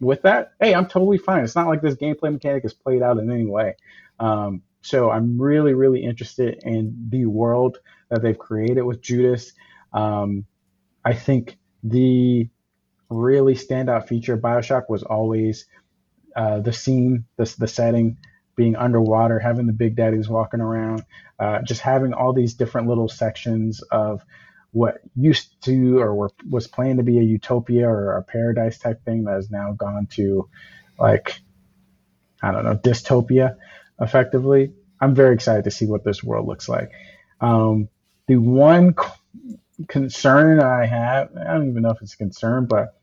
with 0.00 0.22
that. 0.22 0.52
Hey, 0.60 0.74
I'm 0.74 0.86
totally 0.86 1.18
fine. 1.18 1.44
It's 1.44 1.56
not 1.56 1.68
like 1.68 1.82
this 1.82 1.94
gameplay 1.94 2.32
mechanic 2.32 2.64
is 2.64 2.74
played 2.74 3.02
out 3.02 3.18
in 3.18 3.30
any 3.30 3.46
way. 3.46 3.76
Um, 4.20 4.62
so 4.82 5.10
I'm 5.10 5.40
really, 5.40 5.74
really 5.74 6.02
interested 6.04 6.60
in 6.64 7.06
the 7.10 7.26
world 7.26 7.78
that 8.10 8.22
they've 8.22 8.38
created 8.38 8.82
with 8.82 9.00
Judas. 9.00 9.52
Um, 9.92 10.44
I 11.04 11.14
think 11.14 11.58
the 11.82 12.48
really 13.12 13.54
standout 13.54 14.08
feature 14.08 14.34
of 14.34 14.40
Bioshock 14.40 14.88
was 14.88 15.02
always 15.02 15.66
uh, 16.34 16.60
the 16.60 16.72
scene, 16.72 17.26
the, 17.36 17.54
the 17.58 17.68
setting, 17.68 18.16
being 18.56 18.76
underwater, 18.76 19.38
having 19.38 19.66
the 19.66 19.72
big 19.72 19.96
daddies 19.96 20.28
walking 20.28 20.60
around, 20.60 21.04
uh, 21.38 21.62
just 21.62 21.80
having 21.80 22.12
all 22.12 22.32
these 22.32 22.54
different 22.54 22.88
little 22.88 23.08
sections 23.08 23.82
of 23.82 24.22
what 24.72 25.00
used 25.14 25.60
to 25.62 25.98
or 25.98 26.14
were, 26.14 26.30
was 26.48 26.66
planned 26.66 26.98
to 26.98 27.04
be 27.04 27.18
a 27.18 27.22
utopia 27.22 27.88
or 27.88 28.16
a 28.16 28.22
paradise 28.22 28.78
type 28.78 29.04
thing 29.04 29.24
that 29.24 29.34
has 29.34 29.50
now 29.50 29.72
gone 29.72 30.06
to 30.06 30.48
like, 30.98 31.40
I 32.42 32.52
don't 32.52 32.64
know, 32.64 32.76
dystopia 32.76 33.56
effectively. 34.00 34.72
I'm 35.00 35.14
very 35.14 35.34
excited 35.34 35.64
to 35.64 35.70
see 35.70 35.86
what 35.86 36.04
this 36.04 36.22
world 36.22 36.46
looks 36.46 36.68
like. 36.68 36.90
Um, 37.40 37.88
the 38.26 38.36
one 38.36 38.94
concern 39.88 40.60
I 40.60 40.86
have, 40.86 41.30
I 41.36 41.52
don't 41.52 41.68
even 41.68 41.82
know 41.82 41.90
if 41.90 42.02
it's 42.02 42.14
a 42.14 42.18
concern, 42.18 42.66
but 42.66 42.94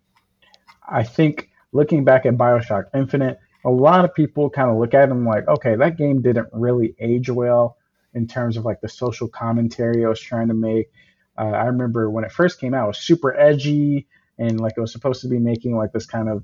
I 0.92 1.04
think 1.04 1.50
looking 1.72 2.04
back 2.04 2.26
at 2.26 2.38
Bioshock 2.38 2.86
Infinite, 2.94 3.40
a 3.66 3.70
lot 3.70 4.06
of 4.06 4.14
people 4.14 4.50
kind 4.50 4.70
of 4.70 4.78
look 4.78 4.94
at 4.94 5.10
them 5.10 5.26
like, 5.26 5.48
okay, 5.48 5.76
that 5.76 5.98
game 5.98 6.22
didn't 6.22 6.50
really 6.52 6.96
age 7.00 7.30
well 7.30 7.78
in 8.14 8.28
terms 8.28 8.58
of 8.58 8.66
like 8.66 8.82
the 8.82 8.90
social 8.90 9.28
commentary 9.28 10.06
I 10.06 10.10
was 10.10 10.20
trying 10.20 10.48
to 10.48 10.54
make. 10.54 10.92
Uh, 11.38 11.44
I 11.52 11.66
remember 11.66 12.10
when 12.10 12.24
it 12.24 12.32
first 12.32 12.60
came 12.60 12.74
out, 12.74 12.86
it 12.86 12.88
was 12.88 12.98
super 13.00 13.38
edgy 13.38 14.08
and 14.38 14.60
like 14.60 14.74
it 14.78 14.82
was 14.82 14.92
supposed 14.92 15.22
to 15.22 15.28
be 15.28 15.40
making 15.40 15.76
like 15.76 15.92
this 15.92 16.06
kind 16.06 16.30
of 16.30 16.44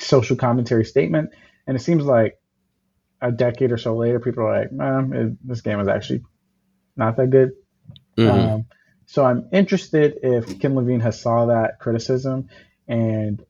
social 0.00 0.36
commentary 0.36 0.84
statement. 0.84 1.30
And 1.66 1.76
it 1.76 1.80
seems 1.80 2.04
like 2.04 2.38
a 3.20 3.32
decade 3.32 3.72
or 3.72 3.78
so 3.78 3.96
later, 3.96 4.20
people 4.20 4.44
are 4.44 4.60
like, 4.60 4.72
man, 4.72 5.12
it, 5.12 5.48
this 5.48 5.60
game 5.60 5.80
is 5.80 5.88
actually 5.88 6.22
not 6.96 7.16
that 7.16 7.30
good. 7.30 7.52
Mhm. 8.16 8.30
Um, 8.30 8.64
so 9.06 9.24
I'm 9.24 9.48
interested 9.52 10.18
if 10.22 10.60
Ken 10.60 10.74
Levine 10.74 11.00
has 11.00 11.20
saw 11.20 11.46
that 11.46 11.78
criticism 11.80 12.48
and 12.88 13.44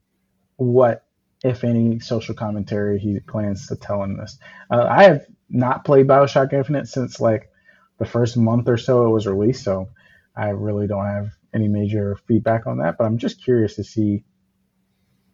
what, 0.57 1.05
if 1.45 1.64
any, 1.64 2.01
social 2.01 2.34
commentary 2.34 2.99
he 2.99 3.20
plans 3.20 3.68
to 3.68 3.76
tell 3.76 4.03
in 4.05 4.16
this. 4.16 4.39
Uh, 4.70 4.86
I 4.89 5.05
have 5.05 5.26
not 5.51 5.84
played 5.84 6.07
Bioshock 6.09 6.53
Infinite 6.53 6.89
since 6.89 7.20
like 7.20 7.51
the 7.99 8.07
first 8.07 8.36
month 8.36 8.68
or 8.68 8.78
so 8.78 9.07
it 9.07 9.11
was 9.11 9.26
released, 9.26 9.64
so 9.64 9.91
I 10.36 10.51
really 10.51 10.86
don't 10.86 11.07
have 11.07 11.30
any 11.55 11.68
major 11.68 12.16
feedback 12.28 12.66
on 12.66 12.78
that. 12.78 12.99
But 12.99 13.05
I'm 13.07 13.18
just 13.18 13.43
curious 13.43 13.76
to 13.76 13.84
see 13.84 14.24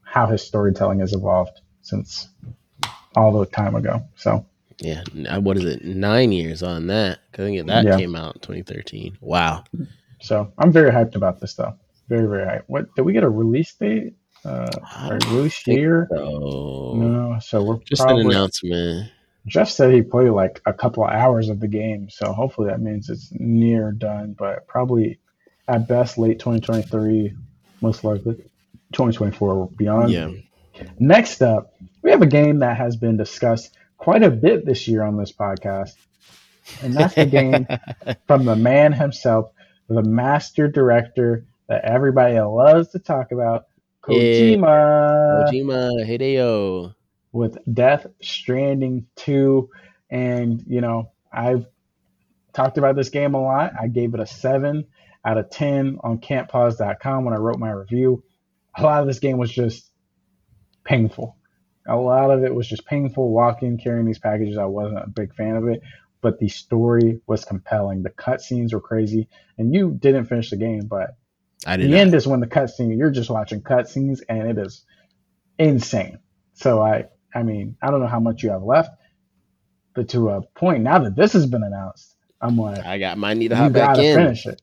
how 0.02 0.26
his 0.26 0.42
storytelling 0.46 1.00
has 1.00 1.12
evolved 1.12 1.60
since 1.82 2.28
all 3.16 3.32
the 3.38 3.46
time 3.46 3.74
ago. 3.76 4.02
So 4.16 4.46
yeah 4.80 5.04
what 5.38 5.56
is 5.56 5.64
it 5.64 5.84
nine 5.84 6.32
years 6.32 6.62
on 6.62 6.88
that. 6.88 7.20
i 7.34 7.36
think 7.38 7.66
that 7.66 7.86
Yeah. 7.86 7.96
came 7.96 8.16
out 8.16 8.36
in 8.36 8.40
2013 8.40 9.18
wow 9.20 9.64
so 10.20 10.52
I'm 10.58 10.72
very 10.72 10.90
hyped 10.90 11.16
about 11.16 11.40
this 11.40 11.54
though. 11.54 11.74
Very 12.08 12.28
very 12.28 12.44
high. 12.44 12.62
What 12.66 12.94
did 12.94 13.02
we 13.02 13.12
get 13.12 13.24
a 13.24 13.28
release 13.28 13.74
date? 13.74 14.14
Uh, 14.44 14.70
or 15.08 15.18
release 15.32 15.66
year? 15.66 16.06
so 16.10 16.92
No. 16.96 17.38
So 17.40 17.62
we're 17.62 17.78
just 17.78 18.02
probably 18.02 18.24
an 18.24 18.30
announcement 18.30 19.10
Geoff 19.46 19.70
said 19.70 19.92
he 19.92 20.02
played 20.02 20.30
like 20.30 20.62
a 20.66 20.72
couple 20.72 21.04
of 21.04 21.10
hours 21.10 21.48
of 21.50 21.60
the 21.60 21.68
game, 21.68 22.08
so 22.08 22.32
hopefully 22.32 22.68
that 22.68 22.80
means 22.80 23.10
it's 23.10 23.30
near 23.32 23.92
done, 23.92 24.34
but 24.38 24.66
probably 24.66 25.18
at 25.68 25.86
best 25.86 26.16
late 26.16 26.38
2023, 26.38 27.34
most 27.82 28.04
likely 28.04 28.36
2024 28.92 29.54
or 29.54 29.68
beyond. 29.76 30.10
yeah 30.10 30.30
Next 30.98 31.42
up, 31.42 31.74
we 32.02 32.10
have 32.10 32.22
a 32.22 32.26
game 32.26 32.60
that 32.60 32.76
has 32.76 32.96
been 32.96 33.16
discussed 33.16 33.76
quite 33.98 34.22
a 34.22 34.30
bit 34.30 34.64
this 34.64 34.88
year 34.88 35.02
on 35.02 35.16
this 35.16 35.30
podcast, 35.30 35.92
and 36.82 36.94
that's 36.94 37.14
the 37.14 37.26
game 37.26 37.66
from 38.26 38.46
the 38.46 38.56
man 38.56 38.92
himself, 38.92 39.52
the 39.88 40.02
master 40.02 40.68
director 40.68 41.44
that 41.68 41.84
everybody 41.84 42.38
loves 42.40 42.88
to 42.90 42.98
talk 42.98 43.32
about, 43.32 43.66
Yeah. 44.08 44.16
Kojima 44.18 45.50
Kojima 45.50 46.06
Hideo. 46.06 46.94
with 47.32 47.56
Death 47.72 48.06
Stranding 48.22 49.06
2. 49.16 49.68
And, 50.10 50.62
you 50.66 50.80
know, 50.80 51.10
I've 51.32 51.66
talked 52.52 52.78
about 52.78 52.96
this 52.96 53.08
game 53.08 53.34
a 53.34 53.42
lot. 53.42 53.72
I 53.80 53.88
gave 53.88 54.14
it 54.14 54.20
a 54.20 54.26
7 54.26 54.84
out 55.24 55.38
of 55.38 55.50
10 55.50 55.98
on 56.04 56.18
can'tpause.com 56.18 57.24
when 57.24 57.34
I 57.34 57.38
wrote 57.38 57.58
my 57.58 57.70
review. 57.70 58.22
A 58.76 58.82
lot 58.82 59.00
of 59.00 59.06
this 59.06 59.18
game 59.18 59.38
was 59.38 59.50
just 59.50 59.90
painful. 60.84 61.36
A 61.88 61.96
lot 61.96 62.30
of 62.30 62.44
it 62.44 62.54
was 62.54 62.68
just 62.68 62.86
painful 62.86 63.30
walking, 63.30 63.78
carrying 63.78 64.06
these 64.06 64.18
packages. 64.18 64.58
I 64.58 64.64
wasn't 64.66 64.98
a 65.04 65.08
big 65.08 65.34
fan 65.34 65.56
of 65.56 65.66
it, 65.68 65.80
but 66.20 66.38
the 66.38 66.48
story 66.48 67.20
was 67.26 67.44
compelling. 67.44 68.02
The 68.02 68.10
cutscenes 68.10 68.72
were 68.72 68.80
crazy. 68.80 69.28
And 69.58 69.74
you 69.74 69.92
didn't 69.98 70.26
finish 70.26 70.50
the 70.50 70.56
game, 70.56 70.86
but 70.86 71.16
I 71.66 71.76
did 71.76 71.86
the 71.86 71.92
not. 71.92 71.98
end 71.98 72.14
is 72.14 72.26
when 72.26 72.40
the 72.40 72.46
cutscene 72.46 72.96
you're 72.96 73.10
just 73.10 73.30
watching 73.30 73.62
cutscenes 73.62 74.20
and 74.28 74.48
it 74.48 74.58
is 74.58 74.84
insane. 75.58 76.18
So 76.54 76.82
I 76.82 77.06
I 77.34 77.42
mean 77.42 77.76
I 77.82 77.90
don't 77.90 78.00
know 78.00 78.06
how 78.06 78.20
much 78.20 78.42
you 78.42 78.50
have 78.50 78.62
left, 78.62 78.90
but 79.94 80.08
to 80.10 80.30
a 80.30 80.42
point 80.42 80.82
now 80.82 80.98
that 80.98 81.16
this 81.16 81.32
has 81.32 81.46
been 81.46 81.62
announced, 81.62 82.14
I'm 82.40 82.56
like 82.56 82.84
I 82.84 82.98
got 82.98 83.18
my 83.18 83.34
need 83.34 83.48
to 83.48 83.56
hop 83.56 83.72
back 83.72 83.98
in. 83.98 84.16
finish 84.16 84.46
it. 84.46 84.60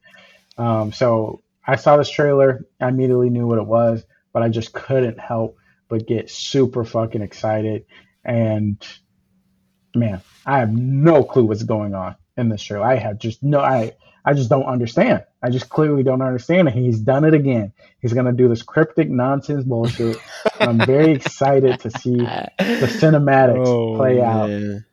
Um, 0.57 0.91
so 0.91 1.41
I 1.65 1.75
saw 1.75 1.97
this 1.97 2.09
trailer, 2.09 2.65
I 2.79 2.89
immediately 2.89 3.29
knew 3.29 3.47
what 3.47 3.57
it 3.57 3.65
was, 3.65 4.03
but 4.33 4.43
I 4.43 4.49
just 4.49 4.73
couldn't 4.73 5.19
help 5.19 5.57
but 5.89 6.07
get 6.07 6.29
super 6.29 6.85
fucking 6.85 7.21
excited. 7.21 7.85
And 8.23 8.85
man, 9.95 10.21
I 10.45 10.59
have 10.59 10.71
no 10.73 11.23
clue 11.23 11.45
what's 11.45 11.63
going 11.63 11.93
on 11.93 12.15
in 12.37 12.49
this 12.49 12.61
show. 12.61 12.81
I 12.83 12.95
have 12.95 13.17
just 13.19 13.43
no 13.43 13.59
I 13.59 13.93
I 14.23 14.33
just 14.33 14.49
don't 14.49 14.65
understand. 14.65 15.23
I 15.41 15.49
just 15.49 15.69
clearly 15.69 16.03
don't 16.03 16.21
understand 16.21 16.67
it. 16.67 16.75
He's 16.75 16.99
done 16.99 17.25
it 17.25 17.33
again. 17.33 17.73
He's 18.01 18.13
gonna 18.13 18.33
do 18.33 18.47
this 18.47 18.61
cryptic 18.61 19.09
nonsense 19.09 19.63
bullshit. 19.63 20.17
I'm 20.59 20.77
very 20.85 21.11
excited 21.13 21.79
to 21.79 21.89
see 21.91 22.17
the 22.17 22.87
cinematics 22.99 23.65
Oh, 23.67 23.95
play 23.95 24.21
out 24.21 24.49
man. 24.49 24.85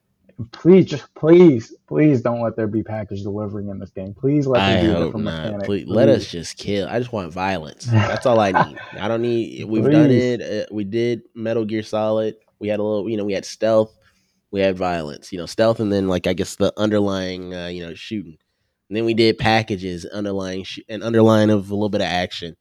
please, 0.53 0.87
just 0.87 1.13
please, 1.15 1.75
please 1.87 2.23
don't 2.23 2.41
let 2.41 2.57
there 2.57 2.67
be 2.67 2.83
package 2.83 3.23
delivering 3.23 3.69
in 3.69 3.79
this 3.79 3.91
game. 3.91 4.15
Please 4.15 4.47
let 4.47 4.63
I 4.63 4.71
a 4.73 4.93
hope 4.95 5.07
different 5.07 5.25
not. 5.27 5.45
mechanic. 5.45 5.67
Please, 5.67 5.87
let 5.87 6.09
us 6.09 6.31
just 6.31 6.57
kill. 6.57 6.89
I 6.89 6.99
just 6.99 7.13
want 7.13 7.31
violence. 7.33 7.85
That's 7.91 8.25
all 8.25 8.41
I 8.41 8.53
need. 8.53 8.79
I 8.99 9.09
don't 9.09 9.21
need. 9.23 9.65
We've 9.67 9.85
done 9.85 10.11
it. 10.11 10.41
Uh, 10.41 10.67
we 10.73 10.85
did 10.85 11.23
Metal 11.35 11.65
Gear 11.67 11.83
Solid. 11.83 12.37
We 12.61 12.69
had 12.69 12.81
a 12.81 12.83
little. 12.83 13.11
You 13.11 13.19
know, 13.19 13.25
we 13.27 13.35
had 13.35 13.45
stealth. 13.45 13.95
We 14.51 14.61
had 14.61 14.77
violence. 14.77 15.33
You 15.33 15.39
know, 15.39 15.47
stealth, 15.47 15.81
and 15.81 15.93
then 15.93 16.09
like 16.09 16.27
I 16.27 16.33
guess 16.33 16.57
the 16.57 16.73
underlying. 16.77 17.55
Uh, 17.55 17.67
you 17.69 17.87
know, 17.87 17.95
shooting. 17.95 18.39
And 18.89 18.97
then 18.97 19.05
we 19.05 19.13
did 19.15 19.37
packages, 19.39 20.07
underlying 20.07 20.65
sh- 20.65 20.79
an 20.89 21.03
underline 21.03 21.51
of 21.51 21.71
a 21.71 21.75
little 21.75 21.91
bit 21.91 22.01
of 22.01 22.07
action. 22.07 22.57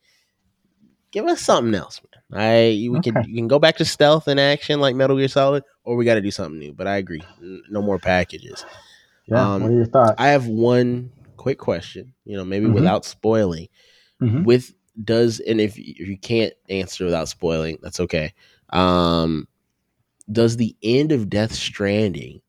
Give 1.12 1.26
us 1.26 1.42
something 1.42 1.74
else, 1.74 2.02
man. 2.02 2.42
I 2.42 2.90
we 2.92 3.00
can 3.00 3.24
you 3.26 3.36
can 3.36 3.48
go 3.48 3.60
back 3.60 3.78
to 3.78 3.86
stealth 3.86 4.28
and 4.28 4.40
action 4.40 4.82
like 4.82 4.96
Metal 4.96 5.16
Gear 5.18 5.30
Solid, 5.30 5.64
or 5.86 5.96
we 5.96 6.04
got 6.04 6.16
to 6.16 6.22
do 6.22 6.32
something 6.32 6.60
new. 6.60 6.74
But 6.74 6.88
I 6.88 6.98
agree, 6.98 7.22
N- 7.42 7.64
no 7.70 7.82
more 7.82 7.98
packages. 7.98 8.66
Yeah. 9.26 9.54
Um, 9.54 9.62
what 9.64 9.72
are 9.72 9.76
your 9.76 9.86
thoughts? 9.86 10.16
I 10.18 10.28
have 10.28 10.48
one 10.48 11.12
quick 11.38 11.58
question. 11.60 12.14
You 12.26 12.36
know, 12.36 12.44
maybe 12.44 12.66
Mhm. 12.66 12.74
without 12.74 13.06
spoiling. 13.06 13.70
Mhm. 14.22 14.44
With 14.44 14.74
does 15.02 15.40
and 15.40 15.62
if, 15.62 15.78
if 15.78 16.08
you 16.08 16.18
can't 16.18 16.54
answer 16.70 17.06
without 17.06 17.30
spoiling, 17.30 17.78
that's 17.82 18.02
okay. 18.02 18.34
Um, 18.70 19.48
does 20.32 20.57
the 20.57 20.75
end 20.84 21.11
of 21.11 21.30
Death 21.30 21.53
Stranding 21.53 22.41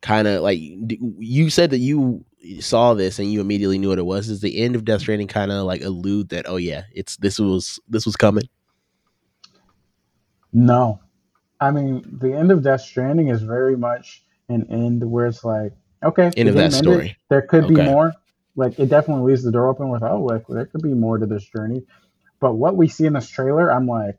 kind 0.00 0.28
of 0.28 0.42
like 0.42 0.58
you 0.60 1.48
said 1.48 1.70
that 1.70 1.78
you 1.78 2.24
saw 2.60 2.92
this 2.92 3.18
and 3.18 3.32
you 3.32 3.40
immediately 3.40 3.78
knew 3.78 3.88
what 3.88 3.98
it 3.98 4.06
was? 4.06 4.28
Does 4.28 4.40
the 4.40 4.58
end 4.58 4.76
of 4.76 4.84
Death 4.84 5.00
Stranding 5.02 5.28
kind 5.28 5.50
of 5.50 5.64
like 5.64 5.82
allude 5.82 6.28
that 6.30 6.48
oh 6.48 6.56
yeah, 6.56 6.82
it's 6.92 7.16
this 7.18 7.38
was 7.38 7.80
this 7.88 8.06
was 8.06 8.16
coming? 8.16 8.48
No. 10.52 11.00
I 11.60 11.70
mean, 11.70 12.04
the 12.20 12.32
end 12.32 12.50
of 12.50 12.62
Death 12.62 12.82
Stranding 12.82 13.28
is 13.28 13.42
very 13.42 13.76
much 13.76 14.24
an 14.48 14.66
end 14.70 15.08
where 15.08 15.26
it's 15.26 15.44
like, 15.44 15.72
okay, 16.02 16.30
End 16.36 16.48
of 16.48 16.54
that 16.56 16.74
ended. 16.74 16.78
story. 16.78 17.16
There 17.28 17.42
could 17.42 17.68
be 17.68 17.76
more. 17.76 18.12
Like, 18.56 18.78
it 18.78 18.88
definitely 18.88 19.32
leaves 19.32 19.42
the 19.42 19.50
door 19.50 19.68
open 19.68 19.88
with, 19.88 20.02
oh, 20.04 20.22
like, 20.22 20.46
there 20.48 20.66
could 20.66 20.82
be 20.82 20.94
more 20.94 21.18
to 21.18 21.26
this 21.26 21.44
journey. 21.44 21.82
But 22.38 22.54
what 22.54 22.76
we 22.76 22.86
see 22.86 23.06
in 23.06 23.14
this 23.14 23.28
trailer, 23.28 23.72
I'm 23.72 23.86
like, 23.88 24.16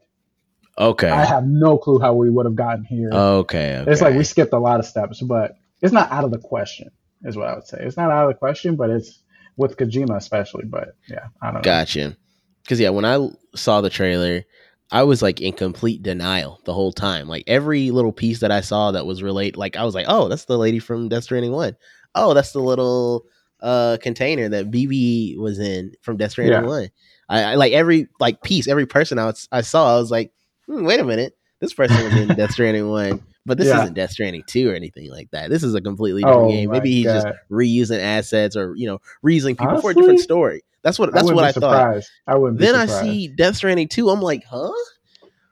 Okay. 0.78 1.10
I 1.10 1.24
have 1.26 1.46
no 1.46 1.78
clue 1.78 2.00
how 2.00 2.14
we 2.14 2.30
would 2.30 2.46
have 2.46 2.56
gotten 2.56 2.84
here. 2.84 3.10
okay. 3.12 3.78
Okay. 3.78 3.92
It's 3.92 4.02
like 4.02 4.16
we 4.16 4.24
skipped 4.24 4.54
a 4.54 4.60
lot 4.60 4.80
of 4.80 4.86
steps, 4.86 5.22
but 5.22 5.56
it's 5.82 5.94
not 5.94 6.12
out 6.12 6.24
of 6.24 6.32
the 6.32 6.38
question, 6.38 6.90
is 7.24 7.38
what 7.38 7.48
I 7.48 7.56
would 7.56 7.68
say. 7.68 7.78
It's 7.82 7.98
not 7.98 8.12
out 8.12 8.28
of 8.28 8.34
the 8.34 8.40
question, 8.40 8.76
but 8.76 8.90
it's 8.90 9.22
with 9.58 9.78
Kojima 9.78 10.18
especially. 10.18 10.66
But 10.66 10.96
yeah, 11.08 11.28
I 11.42 11.48
don't 11.48 11.56
know. 11.56 11.62
Gotcha. 11.62 12.18
Because 12.64 12.80
yeah, 12.80 12.90
when 12.90 13.06
I 13.06 13.30
saw 13.56 13.82
the 13.82 13.90
trailer, 13.90 14.44
I 14.92 15.04
was 15.04 15.22
like 15.22 15.42
in 15.42 15.54
complete 15.54 16.04
denial 16.04 16.60
the 16.66 16.74
whole 16.74 16.92
time. 16.92 17.28
Like 17.28 17.44
every 17.48 17.92
little 17.92 18.12
piece 18.12 18.40
that 18.40 18.52
I 18.52 18.62
saw 18.62 18.92
that 18.92 19.06
was 19.06 19.24
relate, 19.24 19.56
like 19.58 19.76
I 19.76 19.84
was 19.84 19.96
like, 19.96 20.06
oh, 20.10 20.28
that's 20.28 20.46
the 20.46 20.58
lady 20.58 20.80
from 20.80 21.10
Death 21.10 21.24
Stranding 21.24 21.52
One. 21.52 21.76
Oh, 22.16 22.34
that's 22.34 22.52
the 22.52 22.60
little 22.60 23.26
uh 23.62 23.98
container 24.02 24.50
that 24.50 24.70
BB 24.70 25.38
was 25.38 25.60
in 25.60 25.94
from 26.02 26.18
Death 26.18 26.32
Stranding 26.32 26.64
Yeah. 26.64 26.68
One. 26.68 26.90
I, 27.30 27.44
I 27.44 27.56
like 27.56 27.74
every 27.74 28.08
like 28.20 28.44
piece, 28.44 28.68
every 28.68 28.86
person 28.86 29.18
I, 29.18 29.26
was, 29.26 29.48
I 29.52 29.62
saw. 29.62 29.96
I 29.96 30.00
was 30.00 30.12
like, 30.12 30.32
hmm, 30.68 30.86
wait 30.86 31.00
a 31.00 31.04
minute, 31.04 31.38
this 31.60 31.74
person 31.74 32.04
was 32.04 32.16
in 32.16 32.36
Death 32.36 32.52
Stranding 32.54 32.90
One, 32.90 33.22
but 33.46 33.58
this 33.58 33.68
Yeah. 33.68 33.82
isn't 33.82 33.94
Death 33.94 34.12
Stranding 34.12 34.44
Two 34.48 34.70
or 34.70 34.74
anything 34.74 35.10
like 35.10 35.30
that. 35.32 35.50
This 35.50 35.64
is 35.64 35.76
a 35.76 35.82
completely 35.82 36.24
different 36.24 36.50
Oh 36.50 36.52
game. 36.52 36.72
Maybe 36.72 36.92
he's 36.92 37.12
just 37.12 37.28
reusing 37.52 38.00
assets 38.00 38.56
or 38.56 38.76
you 38.76 38.88
know 38.88 39.00
reusing 39.24 39.58
people 39.58 39.82
for 39.82 39.92
a 39.92 39.96
different 39.96 40.20
story. 40.20 40.64
That's 40.84 41.00
what 41.00 41.12
that's 41.14 41.26
wouldn't 41.26 41.36
what 41.38 41.46
I 41.46 41.52
thought. 41.52 41.74
surprised. 41.74 42.10
I 42.28 42.36
wouldn't 42.36 42.60
be 42.60 42.66
Then 42.66 42.76
I 42.76 42.86
see 42.86 43.28
Death 43.30 43.56
Stranding 43.56 43.88
2. 43.88 44.10
I'm 44.10 44.22
like, 44.22 44.44
huh? 44.46 44.72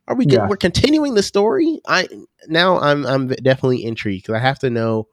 Are 0.08 0.16
we 0.16 0.26
Yeah. 0.26 0.48
we're 0.48 0.58
continuing 0.58 1.14
the 1.16 1.24
story? 1.24 1.80
I 1.88 2.08
now 2.48 2.78
I'm 2.80 3.06
I'm 3.06 3.28
definitely 3.28 3.86
intrigued 3.86 4.24
because 4.26 4.36
I 4.36 4.40
have 4.40 4.60
to 4.60 4.70
know 4.70 5.08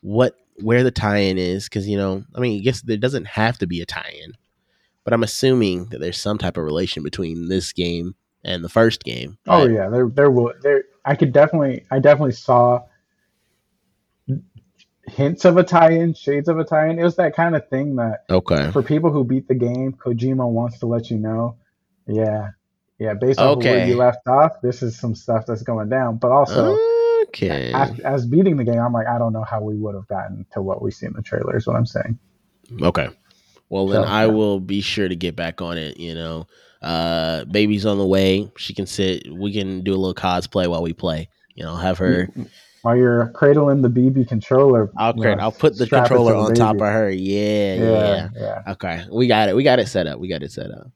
what 0.00 0.34
where 0.62 0.82
the 0.82 0.90
tie-in 0.90 1.38
is 1.38 1.68
because 1.68 1.86
you 1.88 1.96
know 1.96 2.24
I 2.34 2.40
mean 2.40 2.58
I 2.58 2.62
guess 2.62 2.80
there 2.82 2.96
doesn't 2.96 3.26
have 3.26 3.58
to 3.58 3.66
be 3.66 3.80
a 3.82 3.86
tie-in, 3.86 4.32
but 5.04 5.12
I'm 5.12 5.22
assuming 5.22 5.86
that 5.90 6.00
there's 6.00 6.18
some 6.18 6.38
type 6.38 6.56
of 6.56 6.64
relation 6.64 7.02
between 7.02 7.48
this 7.48 7.72
game 7.72 8.14
and 8.44 8.64
the 8.64 8.68
first 8.68 9.04
game. 9.04 9.38
Oh 9.46 9.66
yeah, 9.66 9.88
there 9.88 10.08
there 10.08 10.30
will 10.30 10.52
there. 10.62 10.84
I 11.04 11.14
could 11.16 11.32
definitely 11.32 11.86
I 11.90 11.98
definitely 11.98 12.32
saw 12.32 12.82
hints 15.06 15.44
of 15.44 15.56
a 15.56 15.64
tie-in, 15.64 16.14
shades 16.14 16.48
of 16.48 16.58
a 16.58 16.64
tie-in. 16.64 16.98
It 16.98 17.02
was 17.04 17.16
that 17.16 17.34
kind 17.34 17.56
of 17.56 17.68
thing 17.68 17.96
that 17.96 18.24
Okay. 18.30 18.70
for 18.70 18.82
people 18.82 19.10
who 19.10 19.24
beat 19.24 19.48
the 19.48 19.54
game, 19.54 19.92
Kojima 19.92 20.48
wants 20.48 20.78
to 20.80 20.86
let 20.86 21.10
you 21.10 21.18
know, 21.18 21.56
yeah, 22.06 22.50
yeah, 22.98 23.14
based 23.14 23.40
on 23.40 23.58
of 23.58 23.58
where 23.58 23.86
you 23.86 23.96
left 23.96 24.26
off, 24.28 24.52
this 24.62 24.82
is 24.82 24.98
some 24.98 25.14
stuff 25.14 25.46
that's 25.46 25.62
going 25.62 25.88
down. 25.88 26.18
But 26.18 26.30
also, 26.32 26.82
okay. 27.24 27.72
as, 27.72 27.98
as 28.00 28.26
beating 28.26 28.56
the 28.56 28.64
game, 28.64 28.78
I'm 28.78 28.92
like, 28.92 29.06
I 29.08 29.18
don't 29.18 29.32
know 29.32 29.44
how 29.44 29.60
we 29.62 29.76
would 29.76 29.94
have 29.94 30.06
gotten 30.06 30.46
to 30.52 30.62
what 30.62 30.82
we 30.82 30.90
see 30.90 31.06
in 31.06 31.12
the 31.14 31.22
trailer. 31.22 31.56
Is 31.56 31.66
what 31.66 31.76
I'm 31.76 31.86
saying. 31.86 32.18
Okay. 32.82 33.08
Well, 33.68 33.88
then 33.88 34.02
So, 34.02 34.08
I 34.08 34.26
yeah. 34.26 34.32
will 34.32 34.60
be 34.60 34.80
sure 34.80 35.08
to 35.08 35.16
get 35.16 35.34
back 35.36 35.60
on 35.62 35.78
it. 35.78 35.98
You 35.98 36.14
know, 36.14 36.46
uh, 36.82 37.44
baby's 37.44 37.86
on 37.86 37.98
the 37.98 38.06
way. 38.06 38.50
She 38.56 38.74
can 38.74 38.86
sit. 38.86 39.30
We 39.32 39.52
can 39.52 39.82
do 39.82 39.92
a 39.92 39.96
little 39.96 40.14
cosplay 40.14 40.68
while 40.68 40.82
we 40.82 40.92
play. 40.92 41.28
You 41.54 41.64
know, 41.64 41.76
have 41.76 41.98
her. 41.98 42.28
While 42.82 42.96
you're 42.96 43.28
cradling 43.34 43.82
the 43.82 43.90
BB 43.90 44.28
controller, 44.28 44.90
I'll 44.96 45.14
you 45.14 45.24
know, 45.24 45.32
I'll 45.32 45.52
put 45.52 45.76
the 45.76 45.84
strap 45.84 46.06
it 46.06 46.08
to 46.08 46.14
controller 46.14 46.32
the 46.32 46.38
on 46.38 46.54
top 46.54 46.76
of 46.76 46.80
her. 46.82 47.10
Yeah, 47.10 47.74
yeah, 47.74 47.82
Yeah, 47.82 48.28
yeah. 48.34 48.72
Okay, 48.72 49.04
we 49.12 49.26
got 49.26 49.50
it. 49.50 49.56
We 49.56 49.62
got 49.62 49.78
it 49.78 49.88
set 49.88 50.06
up. 50.06 50.18
We 50.18 50.28
got 50.28 50.42
it 50.42 50.50
set 50.50 50.70
up. 50.70 50.90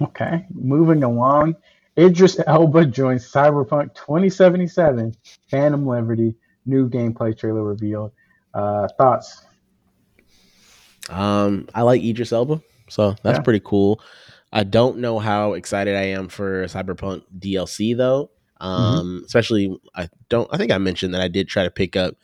Okay, 0.00 0.46
moving 0.54 1.02
along. 1.04 1.56
Idris 1.98 2.40
Elba 2.46 2.86
joins 2.86 3.30
Cyberpunk 3.30 3.94
2077 3.94 5.14
Phantom 5.50 5.86
Liberty. 5.86 6.34
New 6.64 6.88
gameplay 6.88 7.36
trailer 7.36 7.64
revealed. 7.64 8.12
Uh, 8.54 8.86
thoughts? 8.96 9.44
Um, 11.10 11.68
I 11.74 11.82
like 11.82 12.02
Idris 12.02 12.32
Elba, 12.32 12.62
so 12.88 13.14
that's 13.22 13.38
Yeah. 13.38 13.42
pretty 13.42 13.60
cool. 13.64 14.00
I 14.52 14.64
don't 14.64 14.98
know 14.98 15.18
how 15.18 15.52
excited 15.52 15.94
I 15.94 16.04
am 16.04 16.28
for 16.28 16.64
Cyberpunk 16.64 17.22
DLC 17.38 17.96
though. 17.96 18.30
Um, 18.60 19.22
especially 19.24 19.78
I 19.94 20.08
don't. 20.28 20.48
I 20.52 20.56
think 20.56 20.72
I 20.72 20.78
mentioned 20.78 21.14
that 21.14 21.20
I 21.20 21.28
did 21.28 21.48
try 21.48 21.64
to 21.64 21.70
pick 21.70 21.94
up 21.96 22.16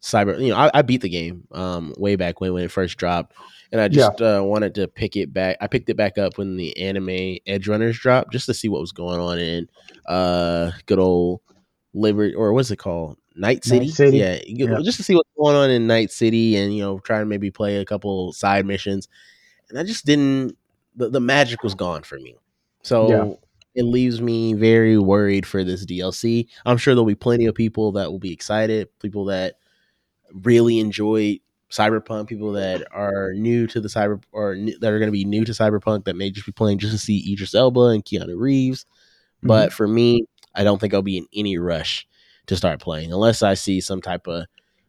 Cyber. 0.00 0.40
You 0.40 0.50
know, 0.50 0.56
I, 0.56 0.70
I 0.74 0.82
beat 0.82 1.00
the 1.00 1.08
game 1.08 1.44
um 1.52 1.94
way 1.96 2.16
back 2.16 2.40
when 2.40 2.52
when 2.52 2.62
it 2.64 2.70
first 2.70 2.98
dropped, 2.98 3.34
and 3.72 3.80
I 3.80 3.88
just 3.88 4.20
uh, 4.20 4.42
wanted 4.44 4.74
to 4.76 4.86
pick 4.86 5.16
it 5.16 5.32
back. 5.32 5.56
I 5.60 5.66
picked 5.66 5.88
it 5.88 5.96
back 5.96 6.18
up 6.18 6.38
when 6.38 6.56
the 6.56 6.76
anime 6.78 7.38
Edgerunners 7.48 7.94
dropped 7.94 8.32
just 8.32 8.46
to 8.46 8.54
see 8.54 8.68
what 8.68 8.80
was 8.80 8.92
going 8.92 9.18
on 9.18 9.38
in 9.38 9.68
uh 10.06 10.70
good 10.86 10.98
old 10.98 11.40
Liberty 11.94 12.34
or 12.34 12.52
what's 12.52 12.70
it 12.70 12.76
called 12.78 13.18
Night 13.34 13.64
City. 13.64 13.88
City. 13.88 14.18
Yeah, 14.18 14.38
Yeah. 14.46 14.78
just 14.82 14.98
to 14.98 15.02
see 15.02 15.14
what's 15.14 15.28
going 15.36 15.56
on 15.56 15.70
in 15.70 15.86
Night 15.86 16.10
City 16.10 16.56
and 16.56 16.74
you 16.74 16.82
know 16.82 16.98
try 17.00 17.18
to 17.18 17.26
maybe 17.26 17.50
play 17.50 17.76
a 17.78 17.84
couple 17.84 18.32
side 18.32 18.66
missions. 18.66 19.08
And 19.68 19.78
I 19.78 19.84
just 19.84 20.06
didn't. 20.06 20.56
The, 20.96 21.08
the 21.08 21.20
magic 21.20 21.62
was 21.62 21.74
gone 21.74 22.02
for 22.02 22.18
me. 22.18 22.36
So 22.82 23.08
Yeah. 23.08 23.32
it 23.74 23.84
leaves 23.84 24.20
me 24.20 24.54
very 24.54 24.98
worried 24.98 25.46
for 25.46 25.64
this 25.64 25.86
DLC. 25.86 26.48
I'm 26.66 26.76
sure 26.76 26.94
there'll 26.94 27.06
be 27.06 27.14
plenty 27.14 27.46
of 27.46 27.54
people 27.54 27.92
that 27.92 28.10
will 28.10 28.18
be 28.18 28.32
excited, 28.32 28.88
people 29.00 29.26
that 29.26 29.54
really 30.32 30.78
enjoy 30.80 31.40
Cyberpunk, 31.70 32.26
people 32.28 32.52
that 32.52 32.84
are 32.92 33.32
new 33.32 33.66
to 33.68 33.80
the 33.80 33.88
cyber 33.88 34.22
or 34.32 34.54
new, 34.56 34.78
that 34.80 34.92
are 34.92 34.98
going 34.98 35.08
to 35.08 35.12
be 35.12 35.24
new 35.24 35.44
to 35.44 35.52
Cyberpunk 35.52 36.04
that 36.04 36.16
may 36.16 36.30
just 36.30 36.44
be 36.44 36.52
playing 36.52 36.78
just 36.78 36.92
to 36.92 36.98
see 36.98 37.32
Idris 37.32 37.54
Elba 37.54 37.80
and 37.86 38.04
Keanu 38.04 38.38
Reeves. 38.38 38.84
But 39.42 39.72
for 39.72 39.88
me, 39.88 40.26
I 40.54 40.64
don't 40.64 40.78
think 40.80 40.92
I'll 40.92 41.02
be 41.02 41.16
in 41.16 41.26
any 41.34 41.56
rush 41.56 42.06
to 42.46 42.56
start 42.56 42.80
playing 42.80 43.12
unless 43.12 43.42
I 43.42 43.54
see 43.54 43.80
some 43.80 44.02
type 44.02 44.26
of 44.26 44.44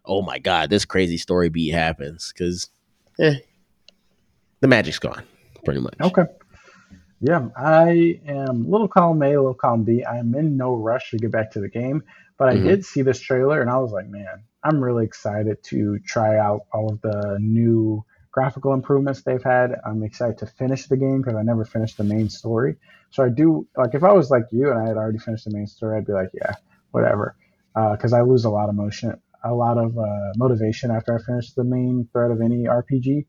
oh 0.06 0.22
my 0.22 0.38
god, 0.40 0.70
this 0.70 0.84
crazy 0.84 1.18
story 1.18 1.48
beat 1.48 1.70
happens 1.72 2.34
because 2.34 2.70
eh, 3.20 3.36
the 4.60 4.68
magic's 4.68 5.00
gone 5.00 5.24
pretty 5.66 5.80
much. 5.82 6.00
Okay. 6.02 6.24
Yeah, 7.22 7.50
I 7.56 8.20
am 8.28 8.70
little 8.70 8.88
column 8.88 9.24
A, 9.24 9.30
little 9.30 9.54
column 9.54 9.84
B. 9.84 10.04
I'm 10.06 10.36
in 10.36 10.58
no 10.58 10.76
rush 10.76 11.12
to 11.12 11.18
get 11.18 11.32
back 11.32 11.52
to 11.52 11.62
the 11.62 11.70
game, 11.70 12.04
but 12.38 12.50
I 12.50 12.58
Mhm. 12.58 12.66
did 12.66 12.86
see 12.86 13.02
this 13.02 13.20
trailer 13.20 13.62
and 13.62 13.70
I 13.70 13.78
was 13.78 13.92
like, 13.92 14.08
man, 14.08 14.44
I'm 14.64 14.84
really 14.84 15.06
excited 15.06 15.64
to 15.66 16.00
try 16.00 16.38
out 16.38 16.62
all 16.74 16.92
of 16.92 17.02
the 17.02 17.38
new 17.40 18.04
graphical 18.32 18.74
improvements 18.74 19.22
they've 19.22 19.44
had. 19.44 19.80
I'm 19.86 20.04
excited 20.04 20.40
to 20.40 20.48
finish 20.48 20.88
the 20.88 20.98
game 20.98 21.22
because 21.22 21.36
I 21.36 21.44
never 21.44 21.64
finished 21.64 21.98
the 21.98 22.04
main 22.04 22.30
story. 22.30 22.76
So 23.12 23.24
I 23.24 23.30
do 23.30 23.68
like 23.78 23.94
if 23.94 24.04
I 24.04 24.12
was 24.12 24.30
like 24.30 24.44
you 24.52 24.70
and 24.72 24.80
I 24.80 24.88
had 24.88 24.98
already 24.98 25.20
finished 25.20 25.46
the 25.46 25.52
main 25.56 25.68
story, 25.68 25.98
I'd 25.98 26.06
be 26.06 26.14
like, 26.14 26.32
yeah, 26.34 26.56
whatever, 26.92 27.36
because 27.74 28.12
I 28.12 28.22
lose 28.22 28.44
a 28.44 28.50
lot 28.50 28.68
of 28.68 28.76
motion, 28.76 29.14
a 29.46 29.54
lot 29.54 29.78
of 29.78 29.98
uh, 29.98 30.34
motivation 30.36 30.92
after 30.92 31.18
I 31.18 31.22
finish 31.22 31.54
the 31.54 31.64
main 31.64 32.10
thread 32.12 32.32
of 32.32 32.42
any 32.42 32.66
RPG 32.66 33.28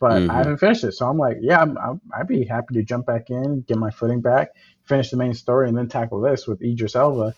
but 0.00 0.24
Mhm. 0.24 0.30
I 0.30 0.38
haven't 0.38 0.58
finished 0.58 0.84
it. 0.84 0.92
So 0.92 1.08
I'm 1.08 1.18
like, 1.18 1.38
yeah, 1.40 1.60
I'm, 1.60 1.76
I'm, 1.78 2.00
I'd 2.16 2.26
be 2.28 2.44
happy 2.44 2.74
to 2.74 2.82
jump 2.82 3.06
back 3.06 3.30
in, 3.30 3.62
get 3.62 3.78
my 3.78 3.90
footing 3.90 4.20
back, 4.20 4.50
finish 4.84 5.10
the 5.10 5.16
main 5.16 5.34
story, 5.34 5.68
and 5.68 5.76
then 5.76 5.88
tackle 5.88 6.20
this 6.20 6.46
with 6.46 6.62
Idris 6.62 6.96
Elba. 6.96 7.34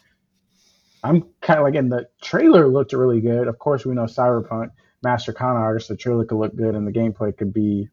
I'm 1.03 1.25
kind 1.41 1.59
of 1.59 1.65
like, 1.65 1.75
and 1.77 1.91
the 1.91 2.09
trailer 2.23 2.69
looked 2.69 2.93
really 2.93 3.21
good. 3.21 3.49
Of 3.49 3.59
course, 3.59 3.87
we 3.87 3.95
know 3.95 4.05
Cyberpunk, 4.05 4.71
Master 5.03 5.33
Con 5.33 5.57
artist, 5.57 5.89
the 5.89 5.97
trailer 5.97 6.25
could 6.27 6.37
look 6.39 6.55
good 6.55 6.75
and 6.75 6.87
the 6.87 6.93
gameplay 6.93 7.37
could 7.37 7.53
be 7.55 7.89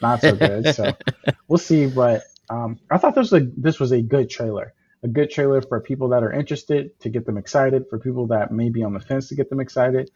not 0.00 0.20
so 0.22 0.36
good. 0.36 0.68
so 0.68 0.92
we'll 1.48 1.58
see. 1.58 1.86
But 1.86 2.22
um, 2.50 2.78
I 2.90 2.98
thought 2.98 3.14
this 3.16 3.32
was 3.32 3.42
a 3.42 3.46
this 3.56 3.80
was 3.80 3.92
a 3.92 4.00
good 4.02 4.30
trailer. 4.30 4.74
a 5.02 5.08
good 5.08 5.30
trailer 5.30 5.60
for 5.60 5.80
people 5.80 6.08
that 6.10 6.22
are 6.22 6.32
interested 6.32 6.98
to 7.00 7.08
get 7.08 7.26
them 7.26 7.36
excited, 7.36 7.84
for 7.90 7.98
people 7.98 8.28
that 8.28 8.52
may 8.52 8.68
be 8.70 8.84
on 8.84 8.94
the 8.94 9.00
fence 9.00 9.28
to 9.28 9.34
get 9.34 9.50
them 9.50 9.58
excited, 9.60 10.08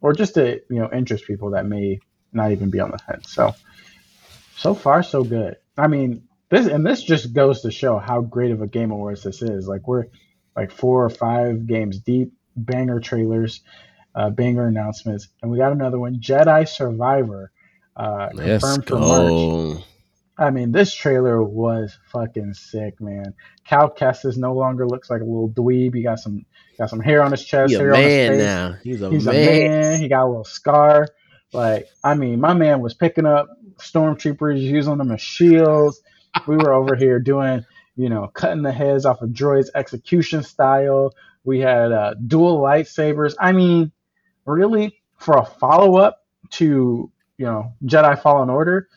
or 0.00 0.14
just 0.14 0.34
to 0.34 0.60
you 0.70 0.78
know 0.80 0.88
interest 0.92 1.26
people 1.26 1.50
that 1.50 1.66
may 1.66 1.98
not 2.32 2.52
even 2.52 2.70
be 2.70 2.80
on 2.80 2.90
the 2.90 2.98
fence. 2.98 3.32
So 3.32 3.54
so 4.56 4.74
far 4.74 5.02
so 5.02 5.24
good. 5.24 5.56
I 5.76 5.86
mean 5.88 6.28
this 6.50 6.66
and 6.66 6.84
this 6.86 7.02
just 7.02 7.32
goes 7.32 7.62
to 7.62 7.70
show 7.70 7.98
how 7.98 8.20
great 8.20 8.50
of 8.52 8.62
a 8.62 8.66
game 8.66 8.90
awards 8.90 9.22
this 9.22 9.42
is. 9.42 9.66
Like 9.66 9.86
we're 9.88 10.06
like 10.56 10.70
four 10.70 11.04
or 11.04 11.10
five 11.10 11.66
games 11.66 11.98
deep, 11.98 12.32
banger 12.56 13.00
trailers, 13.00 13.60
uh, 14.14 14.30
banger 14.30 14.66
announcements, 14.66 15.28
and 15.40 15.50
we 15.50 15.58
got 15.58 15.72
another 15.72 15.98
one, 15.98 16.16
Jedi 16.20 16.68
Survivor, 16.68 17.50
uh, 17.96 18.28
Let's 18.34 18.62
confirmed 18.64 18.86
for 18.86 18.98
March. 18.98 19.84
I 20.38 20.50
mean, 20.50 20.72
this 20.72 20.94
trailer 20.94 21.42
was 21.42 21.96
fucking 22.10 22.54
sick, 22.54 23.00
man. 23.00 23.34
Cal 23.66 23.90
Kestis 23.90 24.36
no 24.36 24.54
longer 24.54 24.86
looks 24.86 25.08
like 25.08 25.20
a 25.20 25.24
little 25.24 25.48
dweeb. 25.50 25.94
He 25.94 26.02
got 26.02 26.18
some 26.18 26.44
got 26.78 26.90
some 26.90 27.00
hair 27.00 27.22
on 27.22 27.30
his 27.30 27.44
chest, 27.44 27.70
He's 27.70 27.78
a 27.78 27.82
hair 27.82 27.94
on 27.94 28.00
his 28.00 28.06
man 28.08 28.30
face. 28.32 28.42
now. 28.42 28.76
He's 28.82 29.02
a 29.02 29.10
He's 29.10 29.26
man. 29.26 29.34
a 29.34 29.68
man. 29.68 30.00
He 30.00 30.08
got 30.08 30.24
a 30.24 30.28
little 30.28 30.44
scar. 30.44 31.06
Like, 31.52 31.88
I 32.04 32.14
mean, 32.14 32.40
my 32.40 32.54
man 32.54 32.80
was 32.80 32.94
picking 32.94 33.26
up 33.26 33.48
stormtroopers, 33.78 34.60
using 34.60 34.98
them 34.98 35.12
as 35.12 35.20
shields. 35.20 36.02
We 36.46 36.56
were 36.56 36.72
over 36.72 36.96
here 36.96 37.20
doing, 37.20 37.64
you 37.96 38.08
know, 38.08 38.28
cutting 38.28 38.62
the 38.62 38.72
heads 38.72 39.06
off 39.06 39.22
of 39.22 39.30
droids 39.30 39.68
execution 39.74 40.42
style. 40.42 41.14
We 41.44 41.60
had 41.60 41.92
uh, 41.92 42.14
dual 42.26 42.60
lightsabers. 42.60 43.34
I 43.40 43.52
mean, 43.52 43.92
really, 44.46 45.00
for 45.18 45.38
a 45.38 45.44
follow 45.44 45.96
up 45.98 46.24
to, 46.52 47.10
you 47.38 47.46
know, 47.46 47.74
Jedi 47.84 48.20
Fallen 48.22 48.50
Order, 48.50 48.88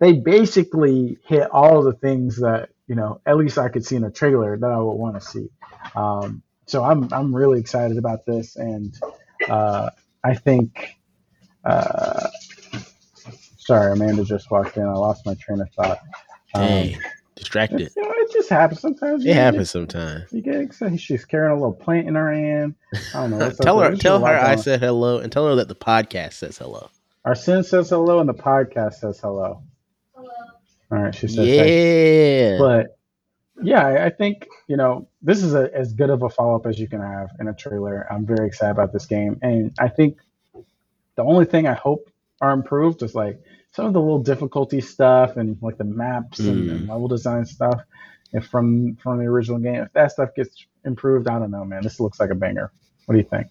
they 0.00 0.12
basically 0.14 1.18
hit 1.26 1.50
all 1.50 1.82
the 1.82 1.92
things 1.94 2.38
that, 2.40 2.70
you 2.88 2.94
know, 2.96 3.20
at 3.26 3.36
least 3.36 3.58
I 3.58 3.68
could 3.68 3.84
see 3.86 3.96
in 3.96 4.04
a 4.04 4.10
trailer 4.10 4.56
that 4.58 4.70
I 4.70 4.78
would 4.78 4.92
want 4.94 5.16
to 5.16 5.20
see. 5.20 5.48
Um, 5.94 6.42
so 6.66 6.84
I'm 6.84 7.12
I'm 7.12 7.34
really 7.34 7.60
excited 7.60 7.98
about 7.98 8.26
this, 8.26 8.56
and 8.56 8.98
uh, 9.48 9.90
I 10.24 10.34
think. 10.34 10.96
Uh, 11.64 12.28
sorry, 13.58 13.92
Amanda 13.92 14.24
just 14.24 14.50
walked 14.50 14.76
in. 14.76 14.84
I 14.84 14.92
lost 14.92 15.24
my 15.26 15.34
train 15.34 15.60
of 15.60 15.70
thought. 15.70 16.00
Um, 16.54 16.62
Hey, 16.62 16.98
distracted. 17.36 17.90
you 17.96 18.02
know, 18.02 18.12
it 18.14 18.32
just 18.32 18.48
happens 18.50 18.80
sometimes. 18.80 19.24
It 19.24 19.34
happens 19.34 19.70
sometimes. 19.70 20.32
You 20.32 20.42
get 20.42 20.56
excited. 20.56 21.00
She's 21.00 21.24
carrying 21.24 21.52
a 21.52 21.54
little 21.54 21.72
plant 21.72 22.08
in 22.08 22.14
her 22.14 22.32
hand. 22.32 22.74
I 23.14 23.28
don't 23.28 23.30
know. 23.38 23.50
Tell 23.62 23.80
her, 23.80 23.96
tell 23.96 24.24
her 24.24 24.34
I 24.34 24.52
on. 24.52 24.58
said 24.58 24.80
hello, 24.80 25.18
and 25.18 25.32
tell 25.32 25.46
her 25.48 25.54
that 25.56 25.68
the 25.68 25.74
podcast 25.74 26.34
says 26.34 26.58
hello. 26.58 26.88
Arsen 27.26 27.64
says 27.64 27.90
hello, 27.90 28.18
and 28.20 28.28
the 28.28 28.34
podcast 28.34 28.94
says 28.94 29.20
hello. 29.20 29.62
Hello. 30.14 30.28
All 30.90 30.98
right, 30.98 31.14
she 31.14 31.28
says 31.28 31.46
hey. 31.46 32.52
Yeah. 32.52 32.58
But 32.58 32.98
yeah, 33.62 33.86
I, 33.86 34.06
I 34.06 34.10
think 34.10 34.48
you 34.66 34.76
know 34.76 35.08
this 35.22 35.42
is 35.42 35.54
a, 35.54 35.70
as 35.74 35.92
good 35.92 36.10
of 36.10 36.22
a 36.22 36.28
follow 36.28 36.56
up 36.56 36.66
as 36.66 36.78
you 36.78 36.88
can 36.88 37.00
have 37.00 37.30
in 37.38 37.48
a 37.48 37.54
trailer. 37.54 38.06
I'm 38.10 38.26
very 38.26 38.46
excited 38.48 38.72
about 38.72 38.92
this 38.92 39.06
game, 39.06 39.38
and 39.40 39.72
I 39.78 39.88
think 39.88 40.18
the 41.16 41.22
only 41.22 41.44
thing 41.44 41.66
I 41.66 41.74
hope 41.74 42.08
are 42.40 42.52
improved 42.52 43.02
is 43.02 43.14
like 43.14 43.40
some 43.72 43.86
of 43.86 43.92
the 43.92 44.00
little 44.00 44.22
difficulty 44.22 44.80
stuff 44.80 45.36
and 45.36 45.56
like 45.62 45.78
the 45.78 45.84
maps 45.84 46.40
and, 46.40 46.68
Mm. 46.68 46.70
and 46.72 46.88
level 46.88 47.08
design 47.08 47.44
stuff. 47.44 47.80
If 48.32 48.46
from 48.46 48.96
from 48.96 49.18
the 49.18 49.24
original 49.24 49.58
game, 49.58 49.82
if 49.82 49.92
that 49.92 50.12
stuff 50.12 50.30
gets 50.34 50.66
improved, 50.84 51.28
I 51.28 51.38
don't 51.38 51.50
know, 51.50 51.64
man. 51.64 51.82
This 51.82 52.00
looks 52.00 52.18
like 52.18 52.30
a 52.30 52.34
banger. 52.34 52.72
What 53.06 53.12
do 53.12 53.18
you 53.18 53.26
think? 53.28 53.48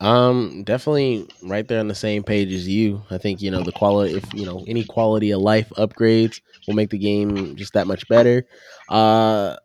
Um, 0.00 0.62
definitely 0.64 1.26
right 1.42 1.66
there 1.66 1.80
on 1.80 1.88
the 1.88 1.94
same 1.94 2.22
page 2.22 2.52
as 2.52 2.68
you. 2.68 3.02
I 3.10 3.18
think 3.18 3.40
you 3.40 3.50
know 3.50 3.62
the 3.62 3.72
quality. 3.72 4.14
If 4.14 4.32
you 4.34 4.44
know 4.46 4.62
any 4.66 4.84
quality 4.84 5.30
of 5.32 5.40
life 5.40 5.70
upgrades 5.76 6.40
will 6.66 6.74
make 6.74 6.90
the 6.90 6.98
game 6.98 7.56
just 7.56 7.72
that 7.72 7.86
much 7.86 8.06
better. 8.08 8.46
Uh, 8.88 9.56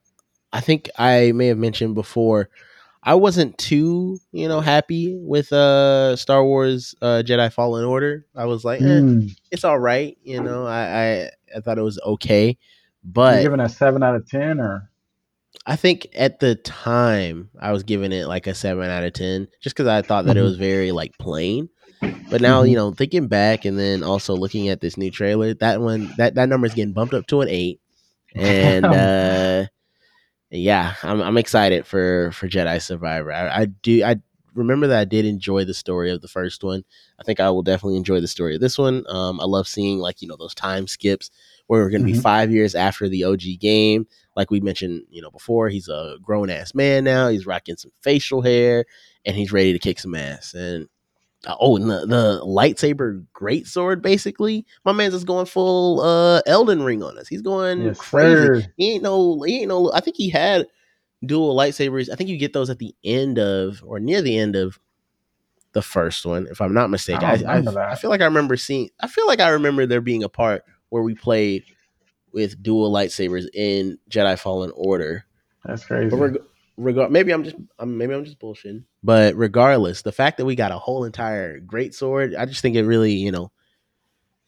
I 0.54 0.62
think 0.62 0.90
I 0.98 1.34
may 1.34 1.48
have 1.48 1.58
mentioned 1.58 1.96
before. 1.96 2.50
I 3.04 3.16
wasn't 3.16 3.58
too 3.58 4.20
you 4.32 4.48
know 4.48 4.62
happy 4.62 5.16
with 5.20 5.52
uh 5.52 6.16
Star 6.16 6.44
Wars 6.44 6.94
uh 7.02 7.24
Jedi 7.26 7.52
Fallen 7.52 7.84
Order. 7.86 8.26
I 8.36 8.46
was 8.46 8.64
like, 8.64 8.82
eh, 8.82 8.86
Mm. 8.86 9.36
it's 9.52 9.64
all 9.64 9.80
right. 9.80 10.18
You 10.24 10.42
know, 10.42 10.66
I, 10.66 10.82
I 10.82 11.30
I 11.58 11.60
thought 11.62 11.78
it 11.80 11.84
was 11.84 12.00
okay, 12.06 12.58
but 13.04 13.42
giving 13.42 13.60
a 13.60 13.70
seven 13.70 14.04
out 14.04 14.16
of 14.16 14.28
ten 14.30 14.60
or? 14.60 14.90
I 15.66 15.76
think 15.76 16.08
at 16.16 16.40
the 16.40 16.56
time 16.56 17.50
I 17.60 17.72
was 17.72 17.84
giving 17.84 18.12
it 18.12 18.26
like 18.28 18.48
a 18.48 18.56
seven 18.56 18.90
out 18.90 19.04
of 19.04 19.14
ten, 19.14 19.48
just 19.62 19.76
because 19.76 19.88
I 19.88 20.02
thought 20.02 20.26
that 20.26 20.38
it 20.38 20.40
Mhm. 20.40 20.44
was 20.44 20.58
very 20.58 20.92
like 20.92 21.18
plain. 21.20 21.70
But 22.30 22.42
now 22.42 22.64
Mhm. 22.64 22.70
you 22.70 22.76
know, 22.76 22.92
thinking 22.94 23.28
back 23.28 23.66
and 23.66 23.78
then 23.78 24.04
also 24.04 24.36
looking 24.36 24.70
at 24.70 24.80
this 24.80 24.96
new 24.98 25.12
trailer, 25.12 25.54
that 25.56 25.82
one 25.82 26.14
that 26.18 26.36
that 26.36 26.50
number 26.50 26.66
is 26.68 26.74
getting 26.74 26.94
bumped 26.94 27.14
up 27.14 27.28
to 27.28 27.42
an 27.42 27.50
eight, 27.50 27.80
and 28.36 28.86
uh, 28.86 29.66
yeah, 30.52 30.96
I'm 31.04 31.22
I'm 31.22 31.38
excited 31.38 31.86
for 31.86 32.32
for 32.34 32.48
Jedi 32.48 32.82
Survivor. 32.82 33.32
I, 33.32 33.62
I 33.62 33.66
do 33.66 34.04
I 34.04 34.18
remember 34.54 34.88
that 34.88 35.00
I 35.00 35.06
did 35.06 35.24
enjoy 35.26 35.64
the 35.64 35.74
story 35.74 36.12
of 36.12 36.22
the 36.22 36.28
first 36.28 36.64
one. 36.64 36.84
I 37.20 37.24
think 37.24 37.40
I 37.40 37.50
will 37.50 37.64
definitely 37.64 37.96
enjoy 37.98 38.20
the 38.20 38.28
story 38.28 38.56
of 38.56 38.62
this 38.62 38.78
one. 38.78 39.06
Um, 39.08 39.40
I 39.40 39.46
love 39.46 39.68
seeing 39.68 40.00
like 40.00 40.22
you 40.22 40.28
know 40.28 40.36
those 40.38 40.54
time 40.56 40.88
skips 40.88 41.32
where 41.68 41.82
we're 41.82 41.90
going 41.90 42.02
to 42.02 42.12
be 42.12 42.18
Mhm. 42.18 42.22
five 42.22 42.52
years 42.52 42.76
after 42.76 43.08
the 43.08 43.24
OG 43.24 43.58
game. 43.60 44.06
Like 44.36 44.52
we 44.52 44.60
mentioned, 44.60 45.04
you 45.10 45.22
know, 45.22 45.32
before 45.32 45.70
he's 45.70 45.88
a 45.88 46.18
grown 46.22 46.50
ass 46.50 46.76
man 46.76 47.06
now. 47.06 47.30
He's 47.30 47.46
rocking 47.46 47.78
some 47.78 47.92
facial 48.02 48.42
hair 48.42 48.86
and 49.26 49.38
he's 49.38 49.54
ready 49.54 49.72
to 49.72 49.80
kick 49.80 50.00
some 50.00 50.16
ass. 50.16 50.54
And 50.54 50.88
oh, 51.48 51.76
and 51.76 51.90
the, 51.90 52.06
the 52.06 52.42
lightsaber 52.46 53.26
great 53.34 53.68
sword, 53.68 54.02
basically, 54.02 54.66
my 54.86 54.92
man's 54.92 55.14
just 55.14 55.26
going 55.26 55.46
full 55.46 56.02
uh 56.02 56.42
Elden 56.46 56.84
Ring 56.84 57.04
on 57.04 57.18
us. 57.18 57.28
He's 57.28 57.42
going 57.42 57.82
yes, 57.82 58.00
crazy. 58.00 58.36
sir. 58.36 58.64
He 58.78 58.94
ain't 58.94 59.04
no, 59.04 59.42
he 59.42 59.60
ain't 59.60 59.70
no. 59.70 59.92
I 59.94 60.00
think 60.00 60.18
he 60.18 60.30
had 60.30 60.68
dual 61.26 61.56
lightsabers. 61.56 62.10
I 62.12 62.16
think 62.16 62.30
you 62.30 62.38
get 62.38 62.54
those 62.54 62.70
at 62.70 62.80
the 62.80 62.96
end 63.04 63.40
of 63.40 63.84
or 63.86 64.00
near 64.00 64.22
the 64.22 64.38
end 64.38 64.56
of 64.56 64.80
the 65.74 65.82
first 65.82 66.26
one, 66.26 66.48
if 66.52 66.62
I'm 66.62 66.74
not 66.74 66.90
mistaken. 66.90 67.24
I 67.24 67.42
I, 67.44 67.58
I. 67.60 67.92
I 67.92 67.96
feel 67.96 68.10
like 68.10 68.22
I 68.22 68.26
remember 68.26 68.58
seeing. 68.58 68.90
I 69.00 69.08
feel 69.08 69.28
like 69.28 69.40
I 69.40 69.50
remember 69.50 69.86
there 69.86 70.02
being 70.02 70.24
a 70.24 70.30
part 70.30 70.64
where 70.90 71.04
we 71.04 71.16
played 71.16 71.64
with 72.34 72.62
dual 72.62 72.92
lightsabers 72.92 73.46
in 73.54 73.98
Jedi 74.10 74.38
Fallen 74.38 74.72
Order. 74.76 75.26
That's 75.66 75.86
crazy. 75.86 76.10
But 76.10 76.18
reg- 76.18 76.42
regard, 76.78 77.12
maybe 77.12 77.32
I'm 77.32 77.44
just, 77.44 77.56
I'm, 77.80 77.98
maybe 77.98 78.14
I'm 78.14 78.26
just 78.26 78.40
bullshitting. 78.40 78.84
But 79.04 79.36
regardless, 79.36 80.02
the 80.02 80.12
fact 80.12 80.38
that 80.38 80.46
we 80.46 80.56
got 80.56 80.72
a 80.72 80.78
whole 80.78 81.04
entire 81.06 81.60
great 81.60 81.94
sword, 81.94 82.36
I 82.36 82.46
just 82.46 82.62
think 82.62 82.76
it 82.76 82.84
really, 82.84 83.14
you 83.14 83.32
know, 83.32 83.52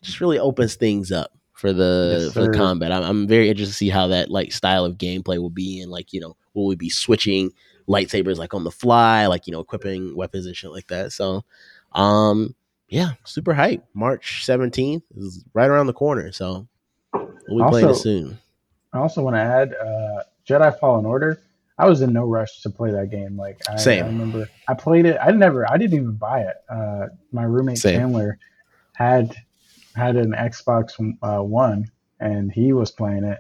just 0.02 0.22
really 0.22 0.40
opens 0.40 0.76
things 0.76 1.12
up 1.12 1.32
for 1.54 1.72
the 1.74 2.20
Yes, 2.26 2.34
for 2.34 2.42
the 2.42 2.58
combat. 2.58 2.92
I'm, 2.92 3.04
I'm 3.04 3.28
very 3.28 3.50
interested 3.50 3.72
to 3.72 3.78
see 3.78 3.90
how 3.90 4.08
that 4.08 4.30
like 4.30 4.52
style 4.52 4.86
of 4.86 4.98
gameplay 4.98 5.38
will 5.38 5.50
be, 5.50 5.82
and 5.82 5.92
like 5.92 6.12
you 6.14 6.20
know, 6.20 6.36
will 6.54 6.68
we 6.68 6.76
be 6.76 6.90
switching 6.90 7.52
lightsabers 7.88 8.38
like 8.38 8.54
on 8.54 8.64
the 8.64 8.72
fly, 8.72 9.28
like 9.28 9.48
you 9.48 9.54
know, 9.54 9.60
equipping 9.60 10.16
weapons 10.16 10.46
and 10.46 10.56
shit 10.56 10.72
like 10.72 10.88
that. 10.88 11.12
So, 11.12 11.44
um, 11.94 12.56
yeah, 12.88 13.12
super 13.24 13.54
hype. 13.54 13.84
March 13.94 14.44
17th 14.46 15.04
is 15.16 15.44
right 15.54 15.70
around 15.70 15.88
the 15.88 15.94
corner, 15.94 16.32
so 16.32 16.68
we'll 17.48 17.66
be 17.66 17.70
playing 17.70 17.90
it 17.90 17.96
soon. 17.96 18.38
I 18.92 19.00
also 19.00 19.22
want 19.24 19.36
to 19.36 19.42
add 19.42 19.74
uh, 19.74 20.24
Jedi 20.48 20.80
Fallen 20.80 21.06
Order. 21.06 21.40
I 21.78 21.88
was 21.88 22.02
in 22.02 22.14
no 22.14 22.26
rush 22.26 22.62
to 22.62 22.70
play 22.70 22.92
that 22.92 23.10
game. 23.10 23.36
Like 23.36 23.62
I, 23.70 23.78
Same. 23.78 24.04
I 24.04 24.08
remember, 24.08 24.50
I 24.68 24.74
played 24.76 25.06
it. 25.06 25.18
I 25.22 25.32
never, 25.32 25.70
I 25.70 25.78
didn't 25.78 25.96
even 25.96 26.14
buy 26.16 26.42
it. 26.42 26.56
Uh, 26.70 27.08
my 27.32 27.44
roommate 27.44 27.80
Same. 27.80 28.00
Chandler 28.00 28.38
had 28.94 29.36
had 29.96 30.16
an 30.16 30.32
Xbox 30.34 30.92
uh, 31.22 31.44
One, 31.44 31.90
and 32.20 32.52
he 32.52 32.74
was 32.74 32.92
playing 32.92 33.24
it. 33.24 33.40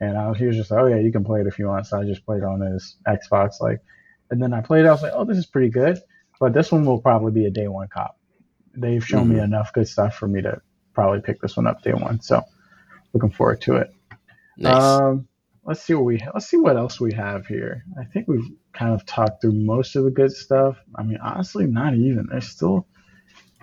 And 0.00 0.16
I 0.16 0.28
was, 0.28 0.38
he 0.38 0.46
was 0.46 0.56
just 0.56 0.70
like, 0.70 0.80
"Oh 0.80 0.86
yeah, 0.86 0.96
you 0.96 1.12
can 1.12 1.24
play 1.24 1.40
it 1.40 1.46
if 1.46 1.58
you 1.58 1.66
want." 1.66 1.86
So 1.86 1.98
I 2.00 2.04
just 2.04 2.24
played 2.24 2.42
on 2.42 2.60
his 2.60 2.96
Xbox. 3.06 3.60
Like, 3.60 3.80
and 4.30 4.42
then 4.42 4.52
I 4.54 4.60
played. 4.60 4.84
it. 4.84 4.88
I 4.88 4.92
was 4.92 5.02
like, 5.02 5.12
"Oh, 5.14 5.24
this 5.24 5.36
is 5.38 5.46
pretty 5.46 5.68
good." 5.70 5.98
But 6.38 6.54
this 6.54 6.72
one 6.72 6.84
will 6.86 7.00
probably 7.02 7.32
be 7.32 7.44
a 7.46 7.50
day 7.50 7.68
one 7.68 7.88
cop. 7.88 8.16
They've 8.74 9.04
shown 9.06 9.28
me 9.28 9.36
Mhm. 9.36 9.44
enough 9.44 9.72
good 9.74 9.88
stuff 9.88 10.14
for 10.14 10.26
me 10.28 10.40
to 10.42 10.60
probably 10.94 11.20
pick 11.20 11.40
this 11.42 11.56
one 11.56 11.66
up 11.66 11.82
day 11.82 11.92
one. 11.92 12.20
So 12.22 12.42
looking 13.12 13.30
forward 13.30 13.60
to 13.62 13.76
it. 13.76 13.90
Nice. 14.56 14.82
Um, 14.82 15.28
let's 15.70 15.84
see 15.84 15.94
what 15.94 16.04
we 16.04 16.20
let's 16.34 16.48
see 16.48 16.56
what 16.56 16.76
else 16.76 16.98
we 16.98 17.12
have 17.12 17.46
here. 17.46 17.84
I 17.96 18.02
think 18.02 18.26
we've 18.26 18.50
kind 18.72 18.92
of 18.92 19.06
talked 19.06 19.40
through 19.40 19.52
most 19.52 19.94
of 19.94 20.02
the 20.02 20.10
good 20.10 20.32
stuff. 20.32 20.76
I 20.96 21.04
mean, 21.04 21.18
honestly, 21.22 21.64
not 21.64 21.94
even. 21.94 22.26
There's 22.28 22.48
still 22.48 22.88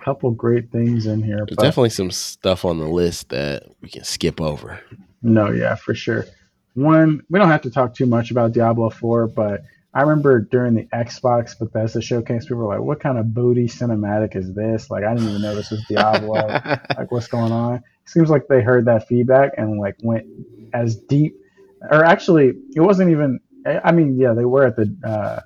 a 0.00 0.02
couple 0.02 0.30
great 0.30 0.72
things 0.72 1.04
in 1.04 1.22
here. 1.22 1.36
There's 1.36 1.56
But 1.56 1.58
definitely 1.58 1.90
some 1.90 2.10
stuff 2.10 2.64
on 2.64 2.78
the 2.78 2.88
list 2.88 3.28
that 3.28 3.64
we 3.82 3.90
can 3.90 4.04
skip 4.04 4.40
over. 4.40 4.80
no, 5.22 5.50
yeah, 5.50 5.74
for 5.74 5.94
sure. 5.94 6.24
One, 6.72 7.20
we 7.28 7.38
don't 7.38 7.50
have 7.50 7.60
to 7.62 7.70
talk 7.70 7.94
too 7.94 8.06
much 8.06 8.30
about 8.30 8.52
Diablo 8.52 8.88
4, 8.88 9.26
but 9.26 9.64
I 9.92 10.00
remember 10.00 10.40
during 10.40 10.76
the 10.76 10.84
Xbox 10.94 11.58
Bethesda 11.58 12.00
showcase, 12.00 12.44
people 12.44 12.58
were 12.58 12.74
like, 12.74 12.80
"What 12.80 13.00
kind 13.00 13.18
of 13.18 13.34
booty 13.34 13.66
cinematic 13.66 14.34
is 14.34 14.54
this?" 14.54 14.90
Like, 14.90 15.04
I 15.04 15.12
didn't 15.12 15.28
even 15.28 15.42
know 15.42 15.54
this 15.54 15.70
was 15.70 15.84
Diablo. 15.90 16.32
like 16.96 17.12
what's 17.12 17.28
going 17.28 17.52
on 17.52 17.82
seems 18.06 18.30
like 18.30 18.46
they 18.48 18.62
heard 18.62 18.86
that 18.86 19.06
feedback 19.06 19.52
and 19.58 19.78
like 19.78 19.96
went 20.02 20.24
as 20.72 20.96
deep 20.96 21.34
or 21.82 22.04
actually 22.04 22.52
it 22.74 22.80
wasn't 22.80 23.08
even 23.10 23.40
i 23.66 23.92
mean 23.92 24.16
yeah 24.18 24.32
they 24.34 24.44
were 24.44 24.66
at 24.66 24.76
the 24.76 24.96
uh, 25.04 25.40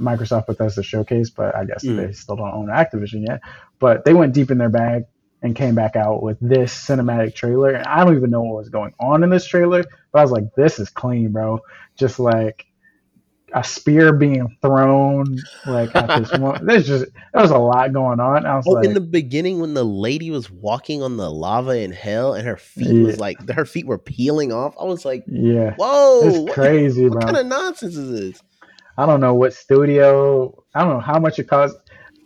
microsoft 0.00 0.46
bethesda 0.46 0.82
showcase 0.82 1.30
but 1.30 1.54
i 1.56 1.64
guess 1.64 1.84
Mm. 1.84 1.96
they 1.96 2.12
still 2.12 2.36
don't 2.36 2.52
own 2.54 2.66
activision 2.66 3.26
yet 3.26 3.40
but 3.78 4.04
they 4.04 4.14
went 4.14 4.34
deep 4.34 4.50
in 4.50 4.58
their 4.58 4.68
bag 4.70 5.04
and 5.42 5.54
came 5.54 5.74
back 5.74 5.96
out 5.96 6.22
with 6.22 6.38
this 6.40 6.74
cinematic 6.74 7.34
trailer. 7.34 7.70
And 7.72 7.86
I 7.86 8.02
don't 8.04 8.16
even 8.16 8.30
know 8.30 8.40
what 8.42 8.56
was 8.56 8.70
going 8.70 8.94
on 8.98 9.22
in 9.22 9.28
this 9.30 9.46
trailer, 9.46 9.84
but 10.10 10.18
I 10.18 10.22
was 10.22 10.30
like, 10.32 10.44
this 10.56 10.78
is 10.78 10.88
clean, 10.88 11.30
bro. 11.30 11.60
Just 11.98 12.18
like 12.18 12.66
a 13.54 13.62
spear 13.62 14.12
being 14.12 14.56
thrown 14.60 15.38
like 15.66 15.94
at 15.94 16.18
this 16.20 16.32
one. 16.40 16.64
There's 16.66 16.86
just 16.86 17.06
there 17.32 17.42
was 17.42 17.50
a 17.52 17.58
lot 17.58 17.92
going 17.92 18.20
on. 18.20 18.44
I 18.44 18.56
was 18.56 18.66
Oh, 18.66 18.72
like, 18.72 18.84
in 18.86 18.94
the 18.94 19.00
beginning 19.00 19.60
when 19.60 19.74
the 19.74 19.84
lady 19.84 20.30
was 20.30 20.50
walking 20.50 21.02
on 21.02 21.16
the 21.16 21.30
lava 21.30 21.78
in 21.78 21.92
hell 21.92 22.34
and 22.34 22.46
her 22.46 22.56
feet 22.56 23.04
was 23.04 23.18
like 23.20 23.48
her 23.50 23.64
feet 23.64 23.86
were 23.86 23.98
peeling 23.98 24.52
off, 24.52 24.74
I 24.80 24.84
was 24.84 25.04
like, 25.04 25.24
yeah, 25.28 25.74
"Whoa, 25.76 26.22
it's 26.28 26.38
what, 26.38 26.52
crazy, 26.52 27.04
what 27.08 27.12
bro. 27.20 27.20
kind 27.22 27.36
of 27.36 27.46
nonsense 27.46 27.96
is 27.96 28.10
this?" 28.10 28.42
I 28.98 29.06
don't 29.06 29.20
know 29.20 29.34
what 29.34 29.52
studio. 29.54 30.62
I 30.74 30.80
don't 30.82 30.94
know 30.94 31.00
how 31.00 31.18
much 31.18 31.38
it 31.38 31.44
costs. 31.44 31.78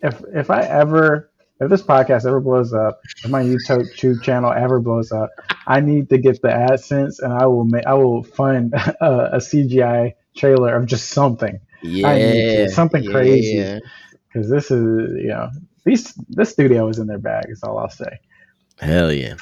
If 0.02 0.22
if 0.34 0.50
I 0.50 0.62
ever 0.62 1.30
if 1.60 1.68
this 1.68 1.82
podcast 1.82 2.24
ever 2.26 2.40
blows 2.40 2.72
up, 2.72 3.00
if 3.22 3.30
my 3.30 3.42
YouTube 3.42 3.92
YouTube 3.94 4.22
channel 4.22 4.52
ever 4.52 4.80
blows 4.80 5.12
up, 5.12 5.30
I 5.66 5.80
need 5.80 6.08
to 6.08 6.16
get 6.18 6.40
the 6.40 6.48
AdSense 6.48 7.20
and 7.20 7.32
I 7.34 7.44
will 7.46 7.64
make 7.64 7.84
I 7.86 7.94
will 7.94 8.22
fund 8.22 8.72
a, 9.00 9.34
a 9.34 9.36
CGI 9.36 10.14
trailer 10.36 10.74
of 10.76 10.86
just 10.86 11.10
something 11.10 11.58
Yeah. 11.82 12.66
Something 12.68 13.10
crazy. 13.10 13.56
yeah. 13.58 13.78
because 14.28 14.48
this 14.50 14.70
is 14.70 15.10
you 15.16 15.28
know 15.28 15.50
these 15.84 16.12
this 16.28 16.50
studio 16.50 16.88
is 16.88 16.98
in 16.98 17.06
their 17.06 17.18
bag. 17.18 17.46
Is 17.48 17.62
all 17.62 17.78
I'll 17.78 17.90
say. 17.90 18.18
Hell 18.78 19.12
yeah. 19.12 19.36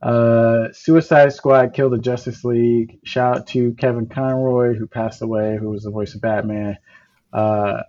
Uh, 0.00 0.72
Suicide 0.72 1.32
Squad 1.32 1.74
killed 1.74 1.92
the 1.92 1.98
Justice 1.98 2.44
League. 2.44 2.98
Shout 3.04 3.36
out 3.36 3.46
to 3.48 3.72
Kevin 3.74 4.06
Conroy 4.06 4.74
who 4.74 4.86
passed 4.88 5.22
away, 5.22 5.56
who 5.56 5.70
was 5.70 5.84
the 5.84 5.90
voice 5.90 6.14
of 6.14 6.20
Batman. 6.20 6.76
Uh, 7.32 7.82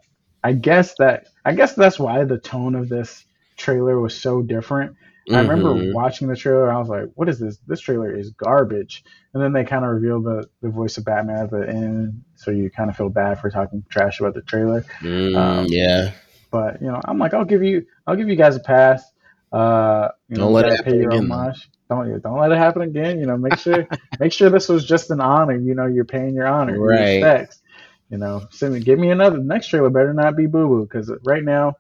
I 0.44 0.54
guess 0.54 0.96
that 1.00 1.28
I 1.46 1.54
guess 1.54 1.74
that's 1.74 1.98
why 2.00 2.24
the 2.24 2.38
tone 2.38 2.76
of 2.76 2.90
this 2.90 3.26
trailer 3.58 4.00
was 4.00 4.20
so 4.20 4.42
different. 4.42 4.96
I 5.32 5.40
remember 5.40 5.76
Mhm. 5.76 5.92
watching 5.92 6.28
the 6.28 6.36
trailer. 6.36 6.72
I 6.72 6.78
was 6.80 6.90
like, 6.90 7.06
"What 7.16 7.30
is 7.30 7.40
this? 7.40 7.58
This 7.68 7.80
trailer 7.82 8.16
is 8.16 8.32
garbage." 8.32 9.04
And 9.34 9.42
then 9.42 9.54
they 9.54 9.64
kind 9.64 9.84
of 9.86 9.92
revealed 9.92 10.26
the, 10.26 10.48
the 10.62 10.70
voice 10.70 10.98
of 10.98 11.06
Batman 11.06 11.44
at 11.44 11.52
the 11.52 11.68
end, 11.68 12.24
so 12.36 12.52
you 12.52 12.70
kind 12.70 12.90
of 12.90 12.96
feel 12.96 13.10
bad 13.10 13.40
for 13.40 13.50
talking 13.50 13.84
trash 13.90 14.20
about 14.20 14.34
the 14.36 14.42
trailer. 14.42 14.86
Mm, 15.02 15.34
um, 15.34 15.68
yeah. 15.72 16.12
But 16.52 16.82
you 16.82 16.88
know, 16.88 17.02
I'm 17.06 17.18
like, 17.20 17.34
I'll 17.34 17.46
give 17.46 17.64
you, 17.64 17.86
I'll 18.08 18.16
give 18.16 18.30
you 18.30 18.36
guys 18.36 18.56
a 18.56 18.60
pass. 18.60 19.04
Uh, 19.52 20.10
you 20.28 20.38
Don't 20.38 20.52
know, 20.52 20.52
let 20.52 20.66
it 20.66 20.82
pay 20.82 20.98
your 20.98 21.14
again, 21.14 21.16
homage. 21.16 21.70
Don't 21.90 22.22
don't 22.22 22.40
let 22.40 22.52
it 22.52 22.58
happen 22.58 22.82
again. 22.82 23.20
You 23.20 23.26
know, 23.26 23.38
make 23.38 23.58
sure 23.58 23.88
make 24.20 24.32
sure 24.32 24.50
this 24.50 24.70
was 24.70 24.86
just 24.86 25.12
an 25.12 25.22
honor. 25.22 25.58
You 25.58 25.76
know, 25.76 25.86
you're 25.86 26.06
paying 26.06 26.36
your 26.36 26.48
honor, 26.48 26.78
your 26.78 26.94
respects. 26.94 27.62
You 28.10 28.18
know, 28.18 28.44
send 28.52 28.74
me, 28.74 28.80
give 28.82 29.00
me 29.00 29.10
another. 29.12 29.38
Next 29.40 29.68
trailer 29.68 29.90
better 29.90 30.14
not 30.14 30.36
be 30.36 30.46
boo 30.48 30.68
boo 30.68 30.84
because 30.86 31.12
right 31.24 31.44
now, 31.44 31.76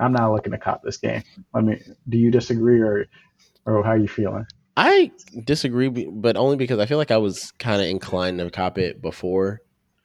I'm 0.00 0.12
not 0.12 0.32
looking 0.32 0.52
to 0.52 0.58
cop 0.58 0.82
this 0.82 0.96
game. 0.96 1.22
I 1.54 1.60
mean, 1.60 1.96
do 2.08 2.18
you 2.18 2.30
disagree 2.30 2.80
or 2.80 3.06
or 3.66 3.84
how 3.84 3.90
are 3.90 3.98
you 3.98 4.08
feeling? 4.08 4.46
I 4.76 5.10
disagree, 5.44 5.88
but 5.88 6.36
only 6.36 6.56
because 6.56 6.78
I 6.78 6.86
feel 6.86 6.98
like 6.98 7.10
I 7.10 7.18
was 7.18 7.52
kind 7.58 7.82
of 7.82 7.88
inclined 7.88 8.38
to 8.38 8.50
cop 8.50 8.78
it 8.78 9.02
before. 9.02 9.60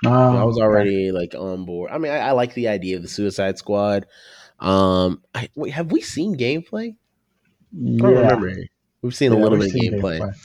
Oh, 0.06 0.38
I 0.38 0.44
was 0.44 0.58
already 0.58 1.12
like 1.12 1.34
on 1.34 1.66
board. 1.66 1.92
I 1.92 1.98
mean, 1.98 2.12
I, 2.12 2.18
I 2.18 2.32
like 2.32 2.54
the 2.54 2.68
idea 2.68 2.98
of 2.98 3.02
the 3.02 3.08
Suicide 3.08 3.58
Squad. 3.58 4.06
Um, 4.60 5.22
I, 5.34 5.50
wait, 5.56 5.74
have 5.74 5.92
we 5.92 6.02
seen 6.02 6.38
gameplay? 6.38 6.90
I 6.92 6.98
don't 7.74 8.00
yeah. 8.00 8.20
remember. 8.20 8.54
We've 9.02 9.16
seen 9.16 9.32
a 9.32 9.38
little 9.38 9.58
bit 9.58 9.68
of 9.68 9.72
seen 9.72 9.94
gameplay. 9.94 10.36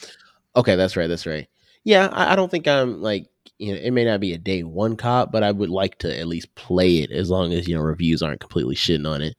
Okay, 0.54 0.76
that's 0.76 0.96
right. 0.96 1.08
That's 1.08 1.26
right. 1.26 1.48
Yeah, 1.84 2.08
I, 2.12 2.32
I 2.32 2.36
don't 2.36 2.50
think 2.50 2.68
I'm 2.68 3.00
like 3.02 3.26
you 3.58 3.72
know 3.74 3.80
it 3.80 3.90
may 3.92 4.04
not 4.04 4.20
be 4.20 4.32
a 4.32 4.38
day 4.38 4.62
one 4.62 4.96
cop, 4.96 5.32
but 5.32 5.42
I 5.42 5.50
would 5.52 5.70
like 5.70 5.98
to 5.98 6.18
at 6.18 6.26
least 6.26 6.54
play 6.54 6.98
it 6.98 7.10
as 7.10 7.30
long 7.30 7.52
as 7.52 7.68
you 7.68 7.74
know 7.76 7.82
reviews 7.82 8.22
aren't 8.22 8.40
completely 8.40 8.74
shitting 8.74 9.08
on 9.08 9.22
it. 9.22 9.36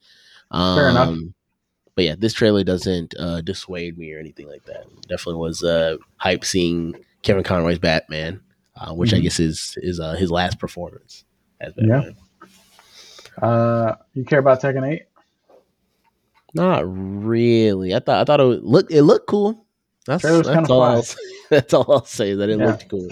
Um, 0.51 0.75
Fair 0.77 0.89
enough. 0.89 1.17
But 1.93 2.05
yeah, 2.05 2.15
this 2.17 2.33
trailer 2.33 2.63
doesn't 2.63 3.13
uh, 3.19 3.41
dissuade 3.41 3.97
me 3.97 4.13
or 4.13 4.19
anything 4.19 4.47
like 4.47 4.63
that. 4.65 4.85
Definitely 5.09 5.41
was 5.41 5.61
uh, 5.63 5.97
hype 6.17 6.45
seeing 6.45 6.95
Kevin 7.21 7.43
Conroy's 7.43 7.79
Batman, 7.79 8.39
uh, 8.79 8.93
which 8.93 9.13
I 9.13 9.17
Mhm. 9.17 9.23
guess 9.23 9.39
is 9.39 9.77
is 9.81 9.99
uh, 9.99 10.13
his 10.13 10.31
last 10.31 10.57
performance 10.57 11.25
as 11.59 11.73
Yeah. 11.77 12.11
Uh, 13.41 13.95
you 14.13 14.23
care 14.23 14.39
about 14.39 14.61
Tekken 14.61 14.87
Eight? 14.89 15.03
Not 16.53 16.83
really. 16.85 17.93
I 17.95 17.99
thought 17.99 18.21
I 18.21 18.23
thought 18.25 18.39
it 18.41 18.45
would 18.45 18.63
look 18.63 18.91
it 18.91 19.03
looked 19.03 19.27
cool. 19.27 19.65
That's, 20.05 20.23
that's 20.23 20.69
all. 20.69 20.81
I'll 20.83 21.03
say. 21.03 21.17
That's 21.49 21.73
all 21.73 21.91
I'll 21.91 22.05
say. 22.05 22.33
That 22.33 22.49
it 22.49 22.59
Yeah. 22.59 22.67
looked 22.67 22.87
cool. 22.89 23.07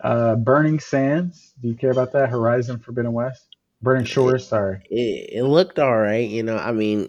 Uh, 0.00 0.36
Burning 0.36 0.78
Sands. 0.78 1.54
Do 1.62 1.68
you 1.68 1.74
care 1.74 1.90
about 1.90 2.12
that? 2.12 2.28
Horizon 2.28 2.78
Forbidden 2.78 3.12
West. 3.12 3.56
Burning 3.82 4.04
Shores. 4.04 4.46
Sorry. 4.46 4.82
it, 4.90 5.30
it 5.38 5.42
looked 5.44 5.78
all 5.78 5.96
right. 5.98 6.28
You 6.28 6.42
know, 6.42 6.56
I 6.58 6.72
mean, 6.72 7.08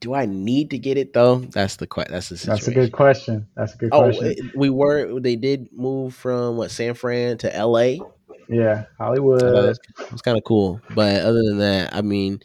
do 0.00 0.14
I 0.14 0.24
need 0.26 0.70
to 0.70 0.78
get 0.78 0.96
it 0.98 1.12
though? 1.12 1.36
That's 1.38 1.76
the 1.76 1.86
que- 1.86 2.04
That's 2.08 2.30
the 2.30 2.36
situation. 2.38 2.54
That's 2.64 2.68
a 2.68 2.74
good 2.74 2.92
question. 2.92 3.46
That's 3.54 3.74
a 3.74 3.76
good 3.76 3.90
Oh, 3.92 4.04
question. 4.04 4.26
it- 4.28 4.56
we 4.56 4.70
were. 4.70 5.20
They 5.20 5.36
did 5.36 5.68
move 5.72 6.14
from 6.14 6.56
what 6.56 6.70
San 6.70 6.94
Fran 6.94 7.38
to 7.38 7.54
L.A. 7.54 8.00
yeah, 8.48 8.84
Hollywood. 8.98 9.42
It 9.42 9.78
was 10.12 10.22
kind 10.22 10.36
of 10.38 10.44
cool. 10.44 10.80
But 10.94 11.20
other 11.22 11.42
than 11.42 11.58
that, 11.58 11.94
I 11.94 12.00
mean, 12.02 12.40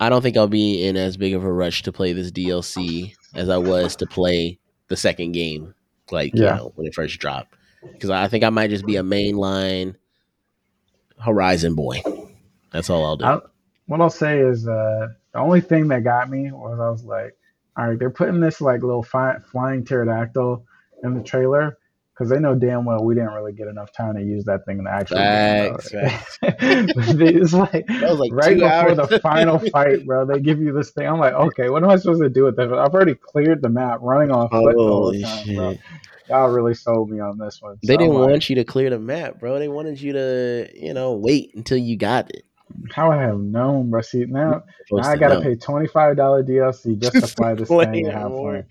I 0.00 0.08
don't 0.08 0.22
think 0.22 0.36
I'll 0.36 0.48
be 0.48 0.84
in 0.86 0.96
as 0.96 1.16
big 1.18 1.34
of 1.34 1.44
a 1.44 1.52
rush 1.52 1.82
to 1.82 1.92
play 1.92 2.12
this 2.14 2.30
DLC 2.30 3.12
as 3.34 3.48
I 3.50 3.58
was 3.58 3.96
to 3.96 4.06
play 4.06 4.58
the 4.88 4.96
second 4.96 5.32
game, 5.32 5.74
like 6.10 6.32
Yeah. 6.34 6.54
you 6.54 6.60
know 6.60 6.72
when 6.74 6.86
it 6.86 6.94
first 6.94 7.18
dropped. 7.18 7.54
Because 7.92 8.10
I 8.10 8.26
think 8.28 8.42
I 8.44 8.50
might 8.50 8.70
just 8.70 8.86
be 8.86 8.96
a 8.96 9.02
mainline 9.02 9.94
Horizon 11.18 11.74
boy. 11.74 12.02
That's 12.72 12.90
all 12.90 13.04
I'll 13.04 13.16
do. 13.16 13.24
I, 13.24 13.40
what 13.86 14.00
I'll 14.00 14.10
say 14.10 14.40
is 14.40 14.66
uh, 14.68 15.08
the 15.32 15.38
only 15.38 15.60
thing 15.60 15.88
that 15.88 16.04
got 16.04 16.28
me 16.28 16.50
was 16.52 16.78
I 16.80 16.90
was 16.90 17.04
like, 17.04 17.36
all 17.76 17.88
right, 17.88 17.98
they're 17.98 18.10
putting 18.10 18.40
this 18.40 18.60
like 18.60 18.82
little 18.82 19.02
fi- 19.02 19.38
flying 19.50 19.84
pterodactyl 19.84 20.64
in 21.04 21.14
the 21.14 21.22
trailer 21.22 21.78
because 22.18 22.30
they 22.30 22.40
know 22.40 22.54
damn 22.56 22.84
well 22.84 23.04
we 23.04 23.14
didn't 23.14 23.32
really 23.32 23.52
get 23.52 23.68
enough 23.68 23.92
time 23.92 24.16
to 24.16 24.22
use 24.22 24.44
that 24.44 24.64
thing 24.66 24.78
in 24.78 24.84
the 24.84 24.90
actual 24.90 25.16
Facts, 25.16 25.88
game. 25.90 26.10
bro. 26.42 26.42
it's 26.42 27.52
like, 27.52 27.86
That 28.00 28.10
was 28.10 28.18
like 28.18 28.32
right 28.32 28.56
two 28.56 28.60
before 28.60 28.68
hours. 28.70 28.96
the 28.96 29.20
final 29.20 29.58
fight, 29.58 30.04
bro. 30.04 30.26
They 30.26 30.40
give 30.40 30.60
you 30.60 30.72
this 30.72 30.90
thing. 30.90 31.06
I'm 31.06 31.20
like, 31.20 31.34
okay, 31.34 31.68
what 31.70 31.84
am 31.84 31.90
I 31.90 31.96
supposed 31.96 32.22
to 32.22 32.28
do 32.28 32.44
with 32.44 32.56
this? 32.56 32.66
I've 32.66 32.92
already 32.94 33.14
cleared 33.14 33.62
the 33.62 33.68
map, 33.68 34.00
running 34.02 34.30
off. 34.32 34.50
foot 34.50 34.76
the 34.76 34.82
whole 34.82 35.12
Holy 35.12 35.22
time, 35.22 35.54
bro. 35.54 35.70
shit! 35.70 35.80
Y'all 36.28 36.48
really 36.48 36.74
sold 36.74 37.10
me 37.10 37.20
on 37.20 37.38
this 37.38 37.62
one. 37.62 37.78
They 37.82 37.96
didn't 37.96 38.14
like, 38.14 38.28
want 38.30 38.50
you 38.50 38.56
to 38.56 38.64
clear 38.64 38.90
the 38.90 38.98
map, 38.98 39.38
bro. 39.40 39.58
They 39.58 39.68
wanted 39.68 40.00
you 40.00 40.12
to, 40.12 40.68
you 40.74 40.92
know, 40.92 41.12
wait 41.12 41.54
until 41.54 41.78
you 41.78 41.96
got 41.96 42.30
it. 42.30 42.44
How 42.92 43.10
I 43.10 43.16
have 43.22 43.38
known, 43.40 43.90
bro. 43.90 44.02
See 44.02 44.24
now, 44.26 44.62
now 44.92 45.08
I 45.08 45.16
gotta 45.16 45.40
pay 45.40 45.54
twenty 45.54 45.86
five 45.86 46.16
dollar 46.16 46.42
DLC 46.44 46.98
just 46.98 47.20
to 47.20 47.28
play 47.28 47.54
this 47.54 47.68
thing 47.68 48.04
it 48.04 48.04
and 48.06 48.12
have 48.12 48.30
more. 48.30 48.52
fun. 48.52 48.66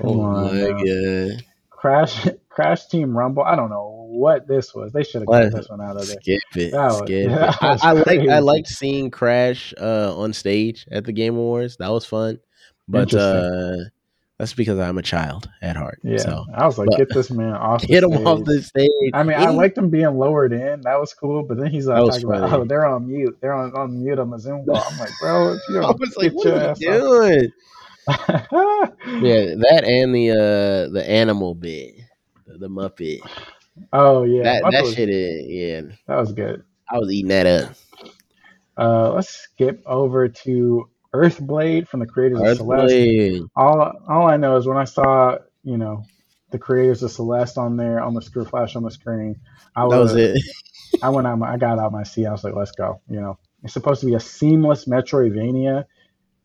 Come 0.00 0.06
Oh 0.08 0.20
on, 0.20 0.58
my 0.60 0.60
bro. 0.60 0.84
god! 0.84 1.44
Crash 1.70 2.26
Crash 2.54 2.86
Team 2.86 3.16
Rumble. 3.16 3.42
I 3.42 3.56
don't 3.56 3.70
know 3.70 4.06
what 4.08 4.46
this 4.46 4.74
was. 4.74 4.92
They 4.92 5.02
should 5.02 5.22
have 5.22 5.28
What? 5.28 5.42
cut 5.44 5.52
this 5.54 5.68
one 5.68 5.80
out 5.80 5.96
of 5.96 6.06
there. 6.06 6.16
Skip 6.20 6.40
it. 6.56 6.70
That 6.72 6.84
was- 6.86 6.98
skip 6.98 7.28
that 7.30 7.54
it. 7.54 7.62
I, 7.62 7.72
was 7.72 7.82
I 7.82 7.92
like 7.92 8.28
I 8.28 8.38
liked 8.38 8.68
seeing 8.68 9.10
Crash 9.10 9.74
uh, 9.80 10.16
on 10.16 10.32
stage 10.32 10.86
at 10.90 11.04
the 11.04 11.12
Game 11.12 11.34
Awards. 11.36 11.76
That 11.78 11.90
was 11.90 12.04
fun. 12.06 12.38
But 12.88 13.12
uh, 13.14 13.76
that's 14.38 14.52
because 14.54 14.78
I'm 14.78 14.98
a 14.98 15.02
child 15.02 15.48
at 15.62 15.74
heart. 15.76 16.00
Yeah, 16.04 16.18
So 16.18 16.44
I 16.54 16.66
was 16.66 16.76
like, 16.78 16.88
but- 16.90 16.98
get 16.98 17.08
this 17.12 17.30
man 17.30 17.54
off. 17.54 17.80
the 17.86 17.86
get 17.88 18.02
him 18.04 18.26
off 18.26 18.38
stage. 18.40 18.46
the 18.46 18.62
stage. 18.62 19.10
I 19.14 19.22
mean, 19.22 19.36
I 19.38 19.48
liked 19.50 19.76
him 19.78 19.90
being 19.90 20.16
lowered 20.18 20.52
in. 20.52 20.80
That 20.82 21.00
was 21.00 21.12
cool. 21.14 21.42
But 21.42 21.56
then 21.58 21.68
he's 21.72 21.86
like 21.86 21.96
That 21.96 22.04
was 22.04 22.22
talking 22.22 22.28
about, 22.44 22.52
oh, 22.60 22.64
they're 22.64 22.86
on 22.86 23.06
mute. 23.08 23.36
They're 23.40 23.54
on, 23.54 23.72
on 23.74 24.02
mute 24.02 24.18
on 24.18 24.30
the 24.30 24.38
Zoom 24.38 24.64
call. 24.66 24.76
I'm 24.76 24.98
like, 24.98 25.10
bro, 25.20 25.54
if 25.54 25.60
you 25.70 25.78
I 25.82 25.90
was 25.90 26.16
like, 26.16 26.32
what 26.32 26.46
are 26.46 26.74
you 26.78 26.90
doing? 26.90 27.52
Yeah, 28.06 29.54
that 29.56 29.84
and 29.86 30.14
the 30.14 30.30
uh 30.32 30.92
the 30.92 31.04
animal 31.08 31.54
bit, 31.54 31.94
the, 32.58 32.68
Muppet. 32.68 33.20
Oh 33.92 34.24
yeah, 34.24 34.42
that 34.44 34.62
Muppet 34.62 34.72
that 34.72 34.82
was- 34.84 34.94
shit 34.94 35.08
is 35.08 35.46
yeah. 35.46 35.94
that 36.06 36.16
was 36.16 36.32
good. 36.32 36.64
I 36.90 36.98
was 36.98 37.10
eating 37.10 37.28
that 37.28 37.46
up. 37.46 37.74
Uh, 38.76 39.12
let's 39.12 39.28
skip 39.28 39.82
over 39.86 40.28
to 40.28 40.88
Earthblade 41.14 41.88
from 41.88 42.00
the 42.00 42.06
creators 42.06 42.40
of 42.40 42.56
Celeste. 42.56 43.42
All 43.56 43.92
all 44.08 44.26
I 44.28 44.36
know 44.36 44.56
is 44.56 44.66
when 44.66 44.76
I 44.76 44.84
saw 44.84 45.38
you 45.62 45.78
know 45.78 46.04
the 46.50 46.58
creators 46.58 47.02
of 47.02 47.10
Celeste 47.10 47.58
on 47.58 47.76
there 47.76 48.00
on 48.00 48.14
the 48.14 48.22
screen 48.22 48.46
flash 48.46 48.76
on 48.76 48.82
the 48.84 48.90
screen, 48.90 49.36
I 49.74 49.82
That 49.82 49.98
was, 49.98 50.12
was 50.12 50.20
it. 50.20 50.42
I 51.02 51.08
went 51.10 51.26
out 51.26 51.38
my, 51.38 51.52
I 51.52 51.56
got 51.56 51.78
out 51.80 51.90
my 51.90 52.04
seat. 52.04 52.26
I 52.26 52.32
was 52.32 52.44
like, 52.44 52.54
let's 52.54 52.70
go. 52.70 53.00
You 53.08 53.20
know, 53.20 53.38
it's 53.64 53.72
supposed 53.72 54.00
to 54.00 54.06
be 54.06 54.14
a 54.14 54.20
seamless 54.20 54.84
Metroidvania. 54.84 55.84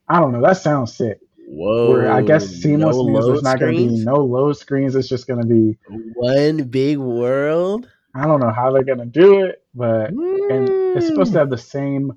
I 0.08 0.20
don't 0.20 0.32
know. 0.32 0.42
That 0.42 0.58
sounds 0.58 0.96
sick. 0.96 1.20
Whoa. 1.52 1.92
Where 1.92 2.12
I 2.12 2.22
guess 2.22 2.48
seamless 2.48 2.96
no 2.96 3.06
means 3.06 3.26
there's 3.26 3.42
not 3.42 3.60
going 3.60 3.76
to 3.76 3.88
be 3.88 4.04
no 4.06 4.18
load 4.18 4.56
screens. 4.58 4.96
It's 4.96 5.10
just 5.10 5.26
going 5.28 5.42
to 5.42 5.48
be. 5.48 5.78
one 6.14 6.64
big 6.66 7.00
world. 7.00 7.90
I 8.14 8.26
don't 8.28 8.40
know 8.40 8.52
how 8.52 8.72
they're 8.72 8.84
going 8.84 9.00
to 9.00 9.06
do 9.06 9.44
it, 9.46 9.64
but 9.74 10.10
and 10.12 10.70
it's 10.98 11.08
supposed 11.08 11.34
to 11.34 11.40
have 11.40 11.50
the 11.50 11.58
same 11.58 12.14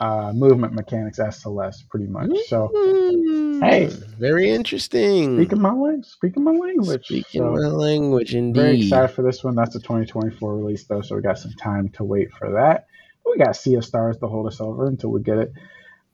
uh, 0.00 0.32
movement 0.32 0.72
mechanics 0.72 1.18
as 1.18 1.40
Celeste, 1.40 1.88
pretty 1.88 2.06
much. 2.06 2.30
So 2.46 2.70
Mm. 2.74 3.60
Hey. 3.68 3.86
very 4.20 4.48
interesting. 4.50 5.36
speaking 5.36 5.60
my 5.60 5.72
language, 5.72 6.06
speaking 6.06 6.44
my 6.44 6.52
language. 6.52 7.04
Speaking 7.06 7.40
So- 7.42 7.52
my 7.52 7.66
language, 7.66 8.34
Indeed. 8.36 8.60
Very 8.60 8.80
excited 8.82 9.08
for 9.08 9.22
this 9.22 9.42
one. 9.42 9.56
That's 9.56 9.74
a 9.74 9.80
2024 9.80 10.56
release 10.56 10.84
though, 10.84 11.00
so 11.00 11.16
we 11.16 11.22
got 11.22 11.38
some 11.38 11.52
time 11.54 11.88
to 11.90 12.04
wait 12.04 12.32
for 12.32 12.52
that. 12.52 12.86
We 13.26 13.36
got 13.38 13.56
Sea 13.56 13.74
of 13.74 13.84
Stars 13.84 14.16
to 14.18 14.28
hold 14.28 14.46
us 14.46 14.60
over 14.60 14.86
until 14.86 15.10
we 15.10 15.20
get 15.22 15.38
it. 15.38 15.52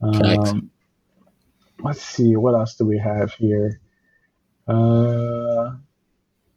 Um, 0.00 0.70
let's 1.82 2.02
see, 2.02 2.36
what 2.36 2.54
else 2.54 2.76
do 2.76 2.84
we 2.84 2.98
have 2.98 3.32
here? 3.34 3.80
Uh, 4.66 5.72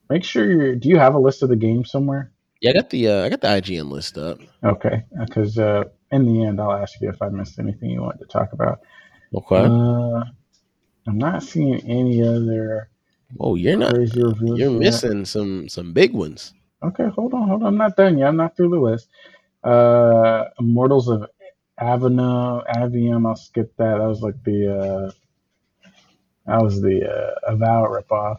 make 0.10 0.24
sure 0.24 0.50
you 0.50 0.76
do 0.76 0.90
you 0.90 0.98
have 0.98 1.16
a 1.16 1.20
list 1.20 1.44
of 1.44 1.50
the 1.50 1.56
games 1.56 1.92
somewhere? 1.92 2.32
Yeah, 2.62 2.72
I 2.72 2.74
got 2.74 2.90
the 2.90 3.08
uh, 3.08 3.26
I 3.26 3.30
got 3.30 3.42
the 3.42 3.48
IGN 3.48 3.90
list 3.90 4.18
up. 4.18 4.40
Okay, 4.64 5.04
because 5.20 5.58
uh, 5.58 5.86
in 6.12 6.26
the 6.26 6.46
end, 6.46 6.60
I'll 6.60 6.74
ask 6.74 7.00
you 7.02 7.10
if 7.10 7.22
I 7.22 7.30
missed 7.30 7.60
anything 7.60 7.90
you 7.90 8.02
wanted 8.02 8.20
to 8.20 8.26
talk 8.26 8.54
about. 8.54 8.80
Okay. 9.34 9.58
Uh, 9.58 10.24
I'm 11.08 11.18
not 11.18 11.44
seeing 11.44 11.80
any 11.88 12.22
other 12.24 12.90
oh, 13.40 13.56
you're 13.56 13.78
not. 13.78 13.96
You're 14.16 14.72
yet. 14.72 14.72
missing 14.72 15.26
some 15.26 15.70
some 15.70 15.94
big 15.94 16.14
ones. 16.14 16.54
Okay, 16.84 17.08
hold 17.10 17.34
on, 17.34 17.48
hold 17.48 17.64
on. 17.64 17.68
I'm 17.68 17.78
not 17.78 17.96
done 17.96 18.18
yet. 18.18 18.28
I'm 18.28 18.38
not 18.38 18.56
through 18.56 18.70
the 18.70 18.80
list. 18.80 19.10
Uh, 19.64 20.46
Immortals 20.60 21.08
of 21.08 21.26
Avenum, 21.80 22.66
Aveum. 22.76 23.28
I'll 23.28 23.36
skip 23.36 23.76
that. 23.78 23.98
That 23.98 24.08
was 24.08 24.22
like 24.22 24.42
the 24.44 24.76
uh, 24.76 25.12
that 26.46 26.62
was 26.62 26.82
the 26.82 27.06
uh, 27.10 27.52
Avowed 27.54 27.90
ripoff. 27.90 28.38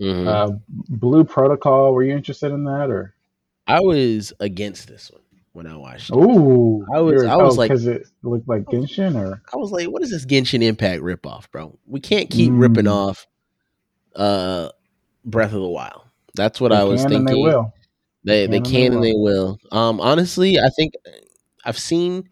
Mhm. 0.00 0.26
Uh, 0.26 0.56
Blue 0.68 1.24
Protocol. 1.24 1.92
Were 1.92 2.02
you 2.02 2.14
interested 2.16 2.50
in 2.52 2.64
that 2.64 2.90
or? 2.90 3.14
I 3.66 3.80
was 3.80 4.32
against 4.40 4.88
this 4.88 5.10
one 5.10 5.20
when 5.52 5.66
I 5.66 5.76
watched 5.76 6.10
it. 6.10 6.16
Ooh, 6.16 6.84
I 6.92 6.98
was- 7.00 7.24
I 7.24 7.36
was 7.36 7.54
oh, 7.56 7.58
like- 7.58 7.68
because 7.68 7.86
it 7.86 8.06
looked 8.22 8.48
like 8.48 8.64
Genshin 8.64 9.14
or 9.14 9.40
I 9.52 9.56
was 9.56 9.70
like, 9.70 9.88
what 9.88 10.02
is 10.02 10.10
this 10.10 10.26
Genshin 10.26 10.62
Impact 10.62 11.02
ripoff, 11.02 11.50
bro? 11.52 11.78
We 11.86 12.00
can't 12.00 12.28
keep 12.30 12.50
Mm. 12.50 12.60
ripping 12.60 12.88
off 12.88 13.26
uh 14.16 14.70
Breath 15.24 15.52
of 15.52 15.60
the 15.60 15.68
Wild. 15.68 16.02
That's 16.34 16.60
what 16.60 16.70
They 16.70 16.76
I 16.78 16.84
was 16.84 17.02
thinking. 17.04 17.24
They 17.26 17.34
will. 17.34 17.72
They 18.24 18.46
they 18.46 18.56
Can 18.60 18.64
and 18.64 18.64
can 18.66 18.72
they 18.72 18.96
and 18.96 19.04
they 19.04 19.12
will. 19.14 19.58
Um, 19.70 20.00
honestly, 20.00 20.58
I 20.58 20.68
think 20.70 20.94
I've 21.64 21.78
seen 21.78 22.28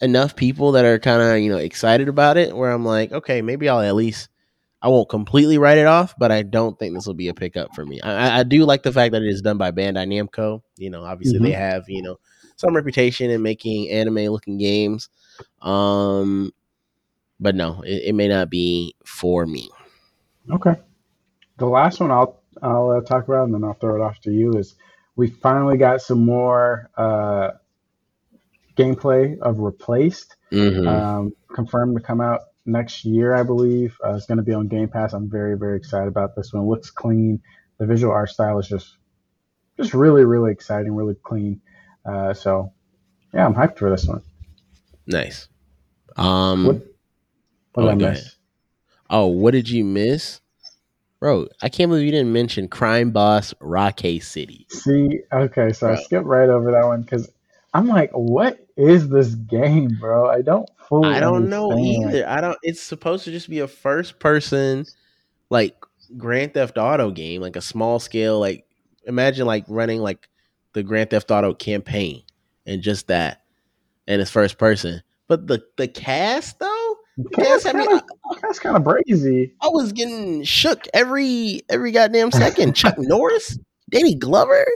enough 0.00 0.36
people 0.36 0.72
that 0.72 0.84
are 0.84 0.98
kind 0.98 1.20
of 1.22 1.38
you 1.38 1.50
know 1.50 1.58
excited 1.58 2.08
about 2.08 2.36
it. 2.36 2.56
Where 2.56 2.70
I'm 2.70 2.84
like, 2.84 3.12
okay, 3.12 3.42
maybe 3.42 3.68
I'll 3.68 3.80
at 3.80 3.94
least 3.94 4.28
I 4.80 4.88
won't 4.88 5.08
completely 5.08 5.58
write 5.58 5.78
it 5.78 5.86
off, 5.86 6.14
but 6.18 6.30
I 6.30 6.42
don't 6.42 6.78
think 6.78 6.94
this 6.94 7.06
will 7.06 7.14
be 7.14 7.28
a 7.28 7.34
pickup 7.34 7.74
for 7.74 7.84
me. 7.84 8.00
I, 8.00 8.40
I- 8.40 8.42
do 8.44 8.64
like 8.64 8.82
the 8.82 8.92
fact 8.92 9.12
that 9.12 9.22
it 9.22 9.28
is 9.28 9.42
done 9.42 9.58
by 9.58 9.72
Bandai 9.72 10.06
Namco. 10.06 10.62
You 10.76 10.90
know, 10.90 11.04
obviously 11.04 11.38
they 11.38 11.52
have 11.52 11.88
you 11.88 12.02
know 12.02 12.18
some 12.56 12.74
reputation 12.74 13.30
in 13.30 13.42
making 13.42 13.88
anime 13.90 14.26
looking 14.26 14.58
games. 14.58 15.08
Um, 15.62 16.52
but 17.40 17.54
no, 17.54 17.82
it, 17.82 18.04
it 18.08 18.14
may 18.14 18.28
not 18.28 18.50
be 18.50 18.94
for 19.04 19.46
me. 19.46 19.70
Okay. 20.50 20.74
The 21.58 21.66
last 21.66 22.00
one 22.00 22.10
I'll 22.10 22.40
I'll 22.62 22.90
uh, 22.90 23.00
talk 23.00 23.26
about, 23.28 23.44
and 23.44 23.54
then 23.54 23.64
I'll 23.64 23.74
throw 23.74 23.96
it 23.96 24.04
off 24.04 24.20
to 24.20 24.32
you. 24.32 24.56
Is 24.56 24.74
we 25.16 25.28
finally 25.28 25.76
got 25.76 26.00
some 26.02 26.24
more 26.24 26.90
uh, 26.96 27.50
gameplay 28.78 29.38
of 29.40 29.58
Replaced, 29.60 30.36
Mhm. 30.52 30.86
um, 30.86 31.32
confirmed 31.54 31.96
to 31.96 32.02
come 32.02 32.20
out 32.20 32.40
next 32.64 33.04
year, 33.04 33.34
I 33.34 33.42
believe. 33.42 33.96
Uh, 34.04 34.14
it's 34.14 34.26
going 34.26 34.38
to 34.38 34.44
be 34.44 34.52
on 34.54 34.68
Game 34.68 34.88
Pass. 34.88 35.12
I'm 35.12 35.28
very 35.28 35.56
very 35.58 35.76
excited 35.76 36.08
about 36.08 36.36
this 36.36 36.52
one. 36.52 36.62
It 36.62 36.66
looks 36.66 36.90
clean. 36.90 37.40
The 37.78 37.86
visual 37.86 38.12
art 38.12 38.30
style 38.30 38.58
is 38.58 38.68
just 38.68 38.96
just 39.76 39.94
really 39.94 40.24
really 40.24 40.52
exciting, 40.52 40.94
really 40.94 41.16
clean. 41.22 41.60
Uh, 42.04 42.32
so 42.34 42.72
yeah, 43.34 43.44
I'm 43.44 43.54
hyped 43.54 43.78
for 43.78 43.90
this 43.90 44.06
one. 44.06 44.22
nice. 45.06 45.48
Um, 46.16 46.66
What- 46.66 46.82
What 47.74 47.84
Oh, 47.84 47.94
did 47.94 48.06
I 48.06 48.10
miss? 48.10 48.18
ahead. 48.20 48.32
Oh, 49.10 49.26
what 49.26 49.52
did 49.52 49.68
you 49.70 49.84
miss? 49.84 50.40
Bro, 51.20 51.48
I 51.62 51.68
can't 51.68 51.90
believe 51.90 52.04
you 52.06 52.10
didn't 52.12 52.32
mention 52.32 52.68
Crime 52.68 53.10
Boss 53.10 53.54
Rockay 53.60 54.18
City. 54.18 54.66
See, 54.70 55.20
okay, 55.32 55.72
so 55.72 55.90
I 55.90 55.94
skipped 55.96 56.26
right 56.26 56.48
over 56.48 56.72
that 56.72 56.84
one 56.86 57.02
because 57.02 57.30
I'm 57.74 57.86
like, 57.86 58.10
what 58.12 58.66
is 58.76 59.08
this 59.08 59.34
game, 59.34 59.96
bro? 60.00 60.28
I 60.28 60.42
don't 60.42 60.68
fully. 60.88 61.10
I 61.10 61.20
don't 61.20 61.48
know 61.48 61.76
either. 61.78 62.26
I 62.28 62.40
don't 62.40 62.58
it's 62.62 62.80
supposed 62.80 63.24
to 63.24 63.30
just 63.30 63.50
be 63.50 63.60
a 63.60 63.68
first 63.68 64.18
person 64.18 64.86
like 65.50 65.76
Grand 66.16 66.54
Theft 66.54 66.78
Auto 66.78 67.10
game, 67.10 67.42
like 67.42 67.56
a 67.56 67.60
small 67.60 67.98
scale 67.98 68.40
like 68.40 68.64
imagine 69.04 69.46
like 69.46 69.64
running 69.68 70.00
like 70.00 70.28
the 70.72 70.82
Grand 70.82 71.10
Theft 71.10 71.30
Auto 71.30 71.54
campaign 71.54 72.22
and 72.66 72.82
just 72.82 73.08
that. 73.08 73.42
And 74.06 74.22
it's 74.22 74.30
first 74.30 74.58
person. 74.58 75.02
But 75.26 75.46
the 75.46 75.62
the 75.76 75.88
cast 75.88 76.58
though, 76.58 76.96
That's 77.36 77.66
I 77.66 77.72
mean, 77.72 77.86
kind 77.86 78.00
of 78.00 78.40
that's 78.40 78.58
kind 78.58 78.76
of 78.76 78.82
brazy. 78.82 79.52
I 79.60 79.68
was 79.68 79.92
getting 79.92 80.42
shook 80.44 80.86
every 80.94 81.62
every 81.68 81.92
goddamn 81.92 82.32
second. 82.32 82.74
Chuck 82.74 82.94
Norris, 82.98 83.58
Danny 83.90 84.14
Glover, 84.14 84.66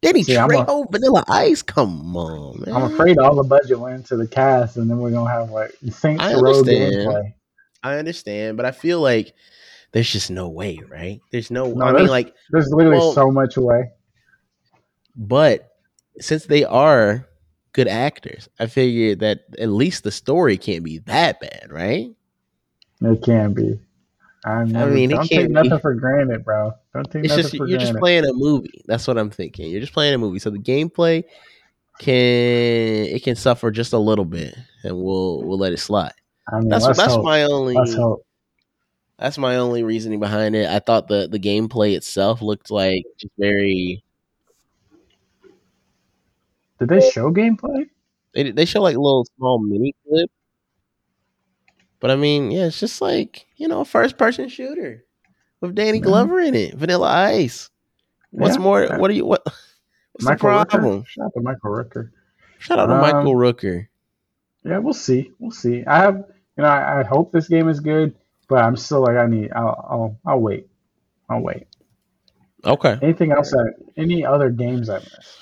Danny 0.00 0.22
See, 0.22 0.36
I'm 0.36 0.50
a- 0.50 0.84
Vanilla 0.90 1.24
Ice. 1.28 1.62
Come 1.62 2.16
on, 2.16 2.62
man. 2.64 2.74
I'm 2.74 2.92
afraid 2.92 3.18
all 3.18 3.34
the 3.34 3.42
budget 3.42 3.78
went 3.78 3.96
into 3.96 4.16
the 4.16 4.26
cast, 4.26 4.76
and 4.76 4.88
then 4.90 4.98
we're 4.98 5.10
gonna 5.10 5.30
have 5.30 5.50
like 5.50 5.72
Saints 5.90 6.22
I 6.22 6.34
understand. 6.34 7.34
I 7.82 7.96
understand, 7.98 8.56
but 8.56 8.66
I 8.66 8.70
feel 8.70 9.00
like 9.00 9.34
there's 9.92 10.10
just 10.10 10.30
no 10.30 10.48
way, 10.48 10.78
right? 10.88 11.20
There's 11.30 11.50
no. 11.50 11.72
No, 11.72 11.84
I 11.84 11.92
mean, 11.92 12.06
like, 12.06 12.34
There's 12.50 12.70
literally 12.70 12.98
Well- 12.98 13.12
so 13.12 13.30
much 13.30 13.56
way. 13.56 13.90
but 15.16 15.68
since 16.20 16.46
they 16.46 16.64
are 16.64 17.26
good 17.72 17.88
actors, 17.88 18.48
I 18.58 18.66
figured 18.66 19.20
that 19.20 19.40
at 19.58 19.68
least 19.68 20.04
the 20.04 20.10
story 20.10 20.56
can't 20.56 20.84
be 20.84 20.98
that 20.98 21.40
bad, 21.40 21.68
right? 21.70 22.10
It 23.00 23.22
can 23.22 23.52
be. 23.52 23.80
I, 24.44 24.64
mean, 24.64 25.10
don't 25.10 25.22
take 25.22 25.30
can't 25.30 25.48
be. 25.48 25.54
nothing 25.54 25.78
for 25.80 25.94
granted, 25.94 26.44
bro. 26.44 26.72
Don't 26.94 27.10
take 27.10 27.24
It's 27.24 27.34
just 27.34 27.54
you're 27.54 27.78
just 27.78 27.96
playing 27.96 28.24
a 28.24 28.32
movie. 28.32 28.82
That's 28.86 29.06
what 29.06 29.16
I'm 29.16 29.30
thinking. 29.30 29.70
You're 29.70 29.80
just 29.80 29.94
playing 29.94 30.14
a 30.14 30.18
movie, 30.18 30.38
so 30.38 30.50
the 30.50 30.58
gameplay 30.58 31.24
can 31.98 32.14
it 32.14 33.22
can 33.22 33.36
suffer 33.36 33.70
just 33.70 33.92
a 33.92 33.98
little 33.98 34.24
bit, 34.24 34.54
and 34.84 34.96
we'll 34.96 35.42
we'll 35.42 35.58
let 35.58 35.72
it 35.72 35.78
slide. 35.78 36.12
I 36.52 36.58
mean, 36.58 36.68
That's 36.68 36.86
that's 36.86 37.00
hope. 37.00 37.24
my 37.24 37.44
only 37.44 37.74
that's 39.18 39.38
my 39.38 39.56
only 39.56 39.84
reasoning 39.84 40.20
behind 40.20 40.54
it. 40.54 40.68
I 40.68 40.80
thought 40.80 41.08
the 41.08 41.28
the 41.28 41.38
gameplay 41.38 41.96
itself 41.96 42.42
looked 42.42 42.70
like 42.70 43.04
just 43.18 43.32
very. 43.38 44.04
Did 46.78 46.88
they 46.88 47.10
show 47.10 47.32
gameplay? 47.32 47.88
They 48.34 48.50
they 48.50 48.64
show 48.64 48.82
like 48.82 48.96
little 48.96 49.24
small 49.36 49.58
mini 49.60 49.94
clip, 50.06 50.30
but 52.00 52.10
I 52.10 52.16
mean, 52.16 52.50
yeah, 52.50 52.66
it's 52.66 52.80
just 52.80 53.00
like 53.00 53.46
you 53.56 53.68
know, 53.68 53.80
a 53.80 53.84
first 53.84 54.18
person 54.18 54.48
shooter 54.48 55.04
with 55.62 55.74
Danny 55.74 56.00
Glover 56.00 56.40
in 56.40 56.54
it, 56.54 56.74
Vanilla 56.74 57.08
Ice. 57.08 57.70
What's 58.32 58.56
Yeah, 58.56 58.62
more? 58.62 58.84
yeah. 58.84 58.98
What 58.98 59.10
are 59.10 59.14
you? 59.14 59.24
What? 59.24 59.42
What's 59.44 60.24
Michael 60.26 60.50
the 60.50 60.56
Rooker. 60.66 60.68
problem? 60.68 61.04
Shout 61.06 61.24
out 61.26 61.32
to 61.34 61.40
Michael 61.40 61.70
Rooker. 61.70 62.10
Shout 62.58 62.78
out 62.78 62.86
to 62.86 62.94
Um, 62.94 63.00
Michael 63.00 63.34
Rooker. 63.34 63.86
Yeah, 64.64 64.78
we'll 64.78 64.92
see. 64.92 65.32
We'll 65.38 65.50
see. 65.50 65.84
I 65.86 65.98
have, 65.98 66.16
you 66.16 66.62
know, 66.62 66.68
I, 66.68 67.00
I 67.00 67.04
hope 67.04 67.32
this 67.32 67.48
game 67.48 67.68
is 67.68 67.80
good, 67.80 68.14
but 68.48 68.62
I'm 68.62 68.76
still 68.76 69.00
like, 69.02 69.16
I 69.16 69.26
need. 69.26 69.52
I'll, 69.52 69.86
I'll, 69.90 70.18
I'll 70.26 70.40
wait. 70.40 70.68
I'll 71.28 71.40
wait. 71.40 71.66
Okay. 72.64 72.98
Anything 73.02 73.32
else? 73.32 73.50
That 73.50 73.72
any 73.96 74.24
other 74.24 74.50
games 74.50 74.88
I 74.88 74.98
missed? 74.98 75.38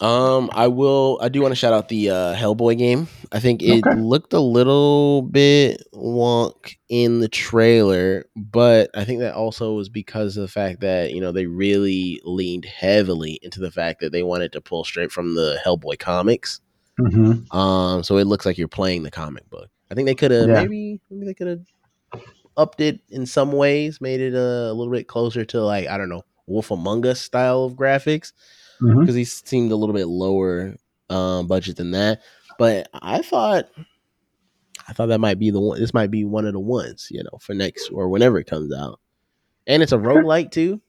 Um, 0.00 0.50
I 0.52 0.66
will. 0.68 1.18
I 1.22 1.28
do 1.30 1.40
want 1.40 1.52
to 1.52 1.56
shout 1.56 1.72
out 1.72 1.88
the 1.88 2.10
uh, 2.10 2.34
Hellboy 2.34 2.76
game. 2.76 3.08
I 3.32 3.40
think 3.40 3.62
it 3.62 3.84
Okay. 3.86 3.98
looked 3.98 4.32
a 4.34 4.40
little 4.40 5.22
bit 5.22 5.82
wonk 5.94 6.76
in 6.88 7.20
the 7.20 7.28
trailer, 7.28 8.26
but 8.36 8.90
I 8.94 9.04
think 9.04 9.20
that 9.20 9.34
also 9.34 9.72
was 9.74 9.88
because 9.88 10.36
of 10.36 10.42
the 10.42 10.48
fact 10.48 10.80
that 10.80 11.12
you 11.12 11.20
know 11.20 11.32
they 11.32 11.46
really 11.46 12.20
leaned 12.24 12.66
heavily 12.66 13.38
into 13.42 13.58
the 13.60 13.70
fact 13.70 14.00
that 14.00 14.12
they 14.12 14.22
wanted 14.22 14.52
to 14.52 14.60
pull 14.60 14.84
straight 14.84 15.10
from 15.12 15.34
the 15.34 15.58
Hellboy 15.64 15.98
comics. 15.98 16.60
Mm-hmm. 17.00 17.56
Um, 17.56 18.02
so 18.02 18.18
it 18.18 18.26
looks 18.26 18.44
like 18.44 18.58
you're 18.58 18.68
playing 18.68 19.02
the 19.02 19.10
comic 19.10 19.48
book. 19.50 19.70
I 19.90 19.94
think 19.94 20.06
they 20.06 20.14
could 20.14 20.30
have 20.30 20.48
Yeah. 20.48 20.60
maybe 20.62 21.00
maybe 21.10 21.24
they 21.26 21.34
could 21.34 21.46
have 21.46 22.22
upped 22.56 22.80
it 22.80 23.00
in 23.08 23.24
some 23.26 23.52
ways, 23.52 24.00
made 24.00 24.20
it 24.20 24.34
a, 24.34 24.70
a 24.70 24.72
little 24.72 24.92
bit 24.92 25.08
closer 25.08 25.44
to 25.46 25.62
like 25.62 25.86
I 25.88 25.96
don't 25.96 26.08
know 26.10 26.22
Wolf 26.46 26.70
Among 26.70 27.06
Us 27.06 27.20
style 27.20 27.64
of 27.64 27.74
graphics 27.74 28.32
Mm-hmm. 28.80 29.00
because 29.00 29.14
he 29.14 29.24
seemed 29.24 29.72
a 29.72 29.76
little 29.76 29.94
bit 29.94 30.06
lower 30.06 30.76
um, 31.10 31.46
budget 31.46 31.76
than 31.76 31.92
that. 31.92 32.20
But 32.58 32.88
I 32.94 33.22
thought, 33.22 33.68
I 34.88 34.92
thought 34.92 35.06
that 35.06 35.20
might 35.20 35.38
be 35.38 35.50
the 35.50 35.60
one. 35.60 35.80
This 35.80 35.94
might 35.94 36.10
be 36.10 36.24
one 36.24 36.46
of 36.46 36.52
the 36.52 36.60
ones, 36.60 37.08
you 37.10 37.22
know, 37.22 37.38
for 37.40 37.54
next 37.54 37.90
or 37.90 38.08
whenever 38.08 38.38
it 38.38 38.46
comes 38.46 38.74
out. 38.74 39.00
And 39.66 39.82
it's 39.82 39.92
a 39.92 39.98
roguelike 39.98 40.50
too. 40.50 40.80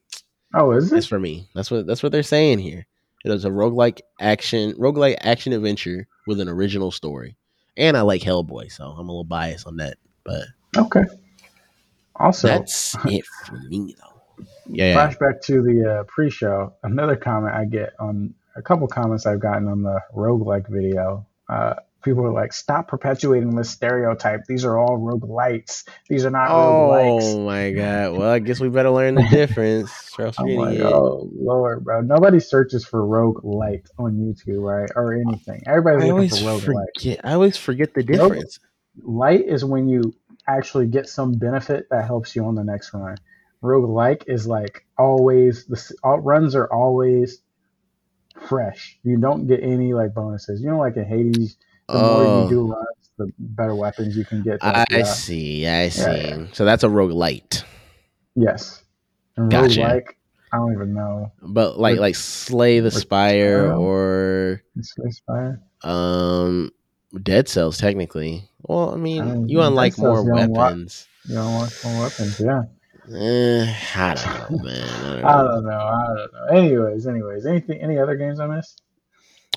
Oh, 0.54 0.72
is 0.72 0.92
it? 0.92 0.98
It's 0.98 1.08
for 1.08 1.20
me. 1.20 1.50
That's 1.54 1.70
what 1.72 1.88
that's 1.88 2.04
what 2.04 2.12
they're 2.12 2.24
saying 2.24 2.60
here. 2.60 2.86
It 3.26 3.32
is 3.32 3.46
a 3.46 3.50
roguelike 3.50 4.02
action, 4.20 4.74
roguelike 4.74 5.18
action 5.22 5.52
adventure 5.52 6.08
with 6.28 6.40
an 6.40 6.48
original 6.48 6.92
story. 6.92 7.36
And 7.76 7.98
I 7.98 8.02
like 8.02 8.22
Hellboy, 8.22 8.72
so 8.72 8.86
I'm 8.86 9.10
a 9.10 9.12
little 9.12 9.24
biased 9.24 9.68
on 9.68 9.78
that. 9.78 9.98
But 10.24 10.44
Okay. 10.78 11.04
Also, 12.16 12.48
that's 12.48 12.96
it 13.06 13.26
for 13.46 13.56
me, 13.70 13.96
though. 14.00 14.17
Yeah, 14.68 14.94
yeah. 14.94 14.96
flashback 14.96 15.42
to 15.46 15.62
the 15.62 16.00
uh, 16.00 16.04
pre-show. 16.08 16.74
Another 16.84 17.16
comment 17.16 17.54
I 17.56 17.66
get 17.66 17.94
on 18.00 18.34
a 18.56 18.62
couple 18.62 18.88
comments 18.88 19.26
I've 19.26 19.40
gotten 19.40 19.68
on 19.68 19.84
the 19.84 20.00
roguelike 20.16 20.70
video. 20.70 21.26
Uh, 21.50 21.76
people 22.04 22.24
are 22.26 22.32
like, 22.32 22.54
"Stop 22.54 22.88
perpetuating 22.88 23.56
this 23.56 23.70
stereotype. 23.70 24.42
These 24.48 24.66
are 24.66 24.78
all 24.78 24.98
roguelites. 24.98 25.84
These 26.10 26.26
are 26.26 26.30
not 26.30 26.50
roguelikes." 26.50 27.36
Oh 27.36 27.46
my 27.46 27.72
god! 27.72 28.18
Well, 28.18 28.30
I 28.32 28.40
guess 28.40 28.60
we 28.60 28.70
better 28.70 28.90
learn 28.90 29.16
the 29.16 29.28
difference. 29.30 29.92
I'm 30.20 30.48
like, 30.56 30.80
oh 30.80 31.30
lord, 31.34 31.84
bro. 31.84 32.02
Nobody 32.02 32.40
searches 32.40 32.86
for 32.86 33.02
roguelite 33.02 33.86
on 33.98 34.16
YouTube, 34.16 34.62
right? 34.62 34.90
Or 34.96 35.14
anything. 35.14 35.64
Everybody's 35.66 36.10
I 36.10 36.14
looking 36.14 36.62
for 36.64 36.72
roguelite. 36.74 36.86
forget. 36.96 37.22
I 37.24 37.34
always 37.34 37.58
forget 37.58 37.94
the 37.94 38.02
Rogue- 38.02 38.32
difference. 38.34 38.60
Light 39.04 39.46
is 39.46 39.64
when 39.64 39.88
you 39.88 40.14
actually 40.48 40.88
get 40.88 41.08
some 41.08 41.34
benefit 41.34 41.88
that 41.92 42.06
helps 42.06 42.36
you 42.36 42.46
on 42.46 42.56
the 42.56 42.64
next 42.64 42.94
run. 42.94 43.18
Roguelike 43.64 44.24
is 44.28 44.48
like 44.48 44.86
always 44.98 45.66
the 45.66 45.94
all, 46.04 46.20
runs 46.20 46.56
are 46.56 46.72
always 46.72 47.42
fresh. 48.48 49.00
You 49.04 49.18
don't 49.18 49.48
get 49.48 49.62
any 49.64 49.94
like 49.94 50.14
bonuses. 50.14 50.62
You 50.62 50.70
know, 50.70 50.80
like 50.80 50.96
in 50.96 51.06
Hades, 51.06 51.58
the 51.88 51.96
more 51.96 52.24
Oh, 52.26 52.44
you 52.44 52.50
do 52.50 52.68
runs, 52.72 53.10
the 53.18 53.32
better 53.40 53.76
weapons 53.76 54.16
you 54.16 54.26
can 54.26 54.44
get. 54.44 54.60
I 54.62 55.04
see. 55.04 55.68
I 55.68 55.90
see. 55.90 56.02
yeah. 56.02 56.46
So 56.54 56.66
that's 56.66 56.84
a 56.84 56.90
rogue 56.90 57.12
roguelite. 57.12 57.64
Yes. 58.36 58.84
And 59.38 59.50
Gotcha. 59.50 59.80
roguelike, 59.82 60.08
I 60.54 60.58
don't 60.58 60.74
even 60.74 60.94
know. 60.94 61.32
But 61.42 61.80
like 61.80 61.98
like 62.00 62.16
Slay 62.16 62.80
the 62.80 62.92
Spire 62.92 63.64
Return? 63.64 63.78
or 63.80 64.62
It's 64.76 64.94
Inspire. 65.04 65.62
um 65.84 66.72
Dead 67.24 67.48
Cells 67.50 67.78
technically. 67.78 68.48
Well, 68.62 68.94
I 68.94 68.98
mean, 68.98 69.24
Um, 69.24 69.48
you 69.48 69.58
Dead 69.58 69.68
unlock 69.68 69.98
more 69.98 70.16
Cells, 70.18 70.28
you 70.28 70.34
unlock- 70.36 70.72
You 71.28 71.36
more 71.84 72.02
weapons, 72.04 72.40
yeah. 72.40 72.64
Eh, 73.14 73.76
I 73.96 74.14
don't 74.16 74.52
know, 74.52 74.64
man. 74.64 74.84
I 74.84 75.16
don't 75.16 75.26
I 75.26 75.42
know. 75.42 75.48
don't 75.48 75.66
know. 75.66 75.80
I 75.80 76.08
don't 76.08 76.34
know. 76.34 76.58
Anyways, 76.58 77.08
anyways, 77.08 77.46
anything, 77.46 77.80
any 77.82 77.98
other 78.00 78.16
games 78.16 78.40
I 78.40 78.48
missed? 78.48 78.82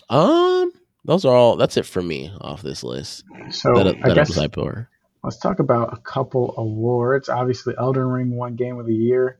Um, 0.09 0.72
those 1.05 1.24
are 1.24 1.34
all. 1.34 1.57
That's 1.57 1.76
it 1.76 1.86
for 1.86 2.03
me 2.03 2.32
off 2.40 2.62
this 2.62 2.84
list. 2.84 3.24
So 3.51 3.74
that 3.74 3.96
I 4.05 4.09
that 4.09 4.14
guess 4.14 4.28
was 4.36 4.36
for. 4.55 4.88
let's 5.24 5.38
talk 5.38 5.59
about 5.59 5.92
a 5.92 5.96
couple 6.01 6.55
awards. 6.57 7.28
Obviously, 7.28 7.74
Elden 7.78 8.05
Ring 8.09 8.36
won 8.36 8.57
Game 8.57 8.78
of 8.78 8.86
the 8.86 8.94
Year. 8.94 9.38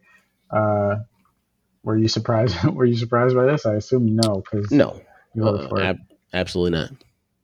Uh, 0.51 0.97
were 1.83 1.97
you 1.97 2.09
surprised? 2.09 2.63
Were 2.75 2.85
you 2.85 2.97
surprised 2.97 3.35
by 3.37 3.47
this? 3.47 3.65
I 3.67 3.75
assume 3.75 4.17
no, 4.17 4.43
because 4.51 4.71
No, 4.73 5.01
you 5.35 5.47
uh, 5.47 5.69
ab- 5.81 5.99
absolutely 6.35 6.79
not. 6.79 6.91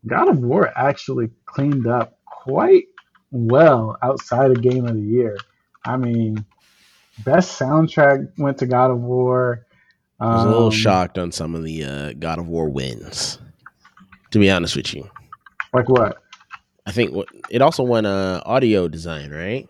God 0.07 0.29
of 0.29 0.39
War 0.41 0.71
actually 0.77 1.31
cleaned 1.47 1.87
up 1.87 2.19
quite 2.27 2.85
well 3.31 3.97
outside 4.03 4.51
of 4.51 4.61
Game 4.63 4.87
of 4.87 4.95
the 4.95 5.01
Year. 5.01 5.37
I 5.85 5.97
mean, 5.97 6.45
best 7.25 7.59
soundtrack 7.59 8.29
went 8.39 8.59
to 8.59 8.67
God 8.67 8.91
of 8.91 9.01
War. 9.01 9.67
I 10.21 10.35
was 10.35 10.45
a 10.45 10.49
little 10.49 10.67
Um, 10.67 10.71
shocked 10.73 11.19
on 11.19 11.31
some 11.33 11.55
of 11.55 11.63
the 11.63 11.85
uh, 11.85 12.13
God 12.15 12.39
of 12.39 12.49
War 12.49 12.69
wins. 12.69 13.39
To 14.33 14.39
be 14.39 14.51
honest 14.51 14.77
with 14.77 14.93
you, 14.95 15.09
Like 15.73 15.89
what? 15.89 16.19
I 16.87 16.91
think 16.93 17.13
what 17.13 17.29
it 17.51 17.63
also 17.63 17.83
won 17.83 18.05
uh, 18.07 18.43
audio 18.45 18.87
design, 18.89 19.31
right? 19.31 19.69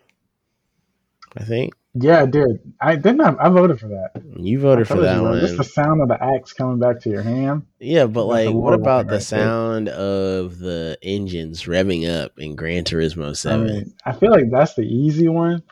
I 1.37 1.45
think 1.45 1.75
Yeah, 1.95 2.23
I 2.23 2.27
did. 2.27 2.61
I 2.81 2.97
didn't. 2.97 3.21
I, 3.21 3.37
I 3.39 3.49
voted 3.49 3.79
for 3.79 3.89
that. 3.89 4.23
you 4.39 4.59
voted 4.59 4.89
for 4.89 4.97
you, 4.97 5.01
that 5.03 5.21
bro. 5.21 5.39
Just 5.41 5.57
the 5.59 5.65
sound 5.65 6.01
of 6.01 6.09
the 6.09 6.23
axe 6.23 6.53
coming 6.53 6.79
back 6.79 7.01
to 7.03 7.11
your 7.11 7.23
hand. 7.23 7.67
Yeah, 7.79 8.07
but 8.07 8.27
That's 8.29 8.47
like, 8.47 8.55
what 8.55 8.73
about 8.75 8.97
one 8.97 9.07
the 9.07 9.13
right 9.13 9.19
there. 9.19 9.21
sound 9.21 9.89
of 9.91 10.59
the 10.59 10.99
engines 11.03 11.65
revving 11.65 12.09
up 12.09 12.33
in 12.39 12.57
Gran 12.57 12.85
Turismo 12.85 13.37
Seven? 13.37 13.69
I 13.69 13.71
mean, 13.73 13.95
I 14.07 14.13
feel 14.13 14.31
like 14.31 14.51
that's 14.51 14.75
the 14.75 14.83
easy 14.87 15.29
one. 15.29 15.63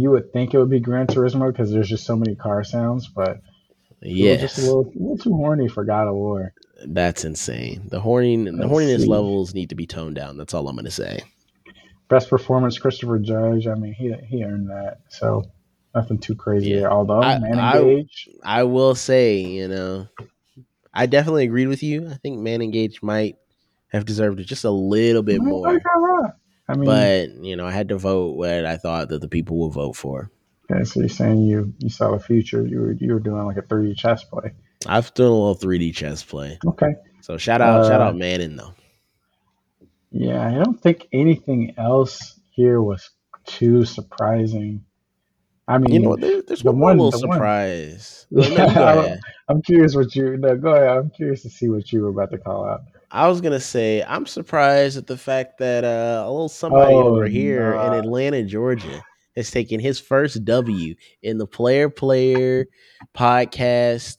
You 0.00 0.10
would 0.10 0.32
think 0.32 0.54
it 0.54 0.58
would 0.58 0.70
be 0.70 0.80
Gran 0.80 1.06
Turismo 1.06 1.50
because 1.52 1.70
there's 1.72 1.88
just 1.88 2.04
so 2.04 2.16
many 2.16 2.34
car 2.34 2.64
sounds, 2.64 3.08
but 3.08 3.40
yeah, 4.02 4.36
just 4.36 4.58
a 4.58 4.62
little, 4.62 4.86
a 4.86 4.98
little 4.98 5.18
too 5.18 5.34
horny 5.34 5.68
for 5.68 5.84
God 5.84 6.08
of 6.08 6.14
War. 6.14 6.52
that's 6.86 7.24
insane. 7.24 7.86
The 7.88 8.00
horny, 8.00 8.36
the 8.36 8.66
horniness 8.68 9.02
see. 9.02 9.06
levels 9.08 9.54
need 9.54 9.70
to 9.70 9.74
be 9.74 9.86
toned 9.86 10.16
down. 10.16 10.36
That's 10.36 10.52
all 10.54 10.68
I'm 10.68 10.76
gonna 10.76 10.90
say. 10.90 11.20
Best 12.08 12.28
performance, 12.28 12.78
Christopher 12.78 13.18
Judge. 13.18 13.66
I 13.66 13.74
mean, 13.74 13.94
he 13.94 14.12
he 14.28 14.44
earned 14.44 14.68
that. 14.70 14.98
So 15.08 15.44
nothing 15.94 16.18
too 16.18 16.34
crazy 16.34 16.70
Yeah. 16.70 16.80
there. 16.80 16.92
Although 16.92 17.22
I- 17.22 17.38
Man 17.38 17.58
I- 17.58 17.78
Engage, 17.80 18.28
I 18.42 18.64
will 18.64 18.94
say, 18.94 19.38
you 19.38 19.68
know, 19.68 20.08
I 20.92 21.06
definitely 21.06 21.44
agreed 21.44 21.68
with 21.68 21.82
you. 21.82 22.08
I 22.10 22.14
think 22.14 22.40
Manon 22.40 22.70
Gage 22.72 23.02
might 23.02 23.36
have 23.88 24.04
deserved 24.04 24.38
it 24.40 24.44
just 24.46 24.64
a 24.64 24.70
little 24.70 25.22
bit 25.22 25.40
more. 25.40 25.80
Like 26.68 26.78
that 26.78 26.86
rock. 26.86 26.88
I 26.96 27.26
mean, 27.26 27.36
But 27.38 27.44
you 27.44 27.56
know, 27.56 27.66
I 27.66 27.72
had 27.72 27.88
to 27.90 27.98
vote 27.98 28.36
what 28.36 28.64
I 28.66 28.76
thought 28.76 29.08
that 29.10 29.20
the 29.20 29.28
people 29.28 29.58
would 29.60 29.72
vote 29.74 29.96
for. 29.96 30.30
okay, 30.70 30.84
so 30.84 31.00
you're 31.00 31.08
saying 31.08 31.42
you 31.42 31.72
you 31.78 31.90
saw 31.90 32.12
the 32.12 32.20
future. 32.22 32.66
You 32.66 32.80
were 32.80 32.92
you 32.92 33.12
were 33.14 33.20
doing 33.20 33.44
like 33.44 33.56
a 33.56 33.62
3D 33.62 33.96
chess 33.96 34.24
play. 34.24 34.52
I've 34.86 35.12
done 35.14 35.26
a 35.26 35.30
little 35.30 35.56
3D 35.56 35.94
chess 35.94 36.22
play, 36.22 36.58
Okay. 36.66 36.94
so 37.22 37.38
shout 37.38 37.60
out, 37.62 37.86
shout 37.86 38.00
Uh, 38.00 38.04
out, 38.04 38.16
Manning 38.16 38.56
though. 38.56 38.74
Yeah, 40.10 40.46
I 40.46 40.52
don't 40.62 40.80
think 40.80 41.08
anything 41.12 41.74
else 41.78 42.38
here 42.50 42.80
was 42.80 43.10
too 43.46 43.84
surprising. 43.84 44.84
I 45.66 45.78
mean, 45.78 45.92
You 45.94 46.00
know, 46.00 46.16
there, 46.16 46.42
there's 46.42 46.62
the 46.62 46.70
one, 46.72 46.78
more 46.78 46.88
one- 46.88 46.98
little 46.98 47.10
the 47.12 47.18
surprise. 47.18 48.26
No, 48.30 48.42
Yeah, 48.42 48.64
I 48.64 48.92
ahead. 48.98 49.20
I'm 49.48 49.62
curious 49.62 49.94
what 49.94 50.14
you 50.14 50.36
no 50.36 50.56
go 50.56 50.74
ahead. 50.74 50.88
I'm 50.98 51.10
curious 51.10 51.42
to 51.42 51.50
see 51.50 51.68
what 51.68 51.90
you 51.92 52.02
were 52.02 52.08
about 52.10 52.30
to 52.32 52.38
call 52.38 52.64
out. 52.66 52.82
I 53.14 53.28
was 53.28 53.40
gonna 53.40 53.60
say 53.60 54.02
I'm 54.02 54.26
surprised 54.26 54.98
at 54.98 55.06
the 55.06 55.16
fact 55.16 55.58
that 55.58 55.84
uh, 55.84 56.24
a 56.26 56.30
little 56.30 56.48
somebody 56.48 56.92
Oh, 56.94 57.04
over 57.14 57.26
here 57.26 57.74
nah. 57.74 57.92
in 57.92 58.00
Atlanta, 58.00 58.42
Georgia, 58.42 59.00
has 59.36 59.50
taken 59.52 59.78
his 59.78 60.00
first 60.00 60.44
W 60.44 60.94
in 61.22 61.38
the 61.38 61.46
Player 61.46 61.88
Player 61.88 62.66
podcast 63.16 64.16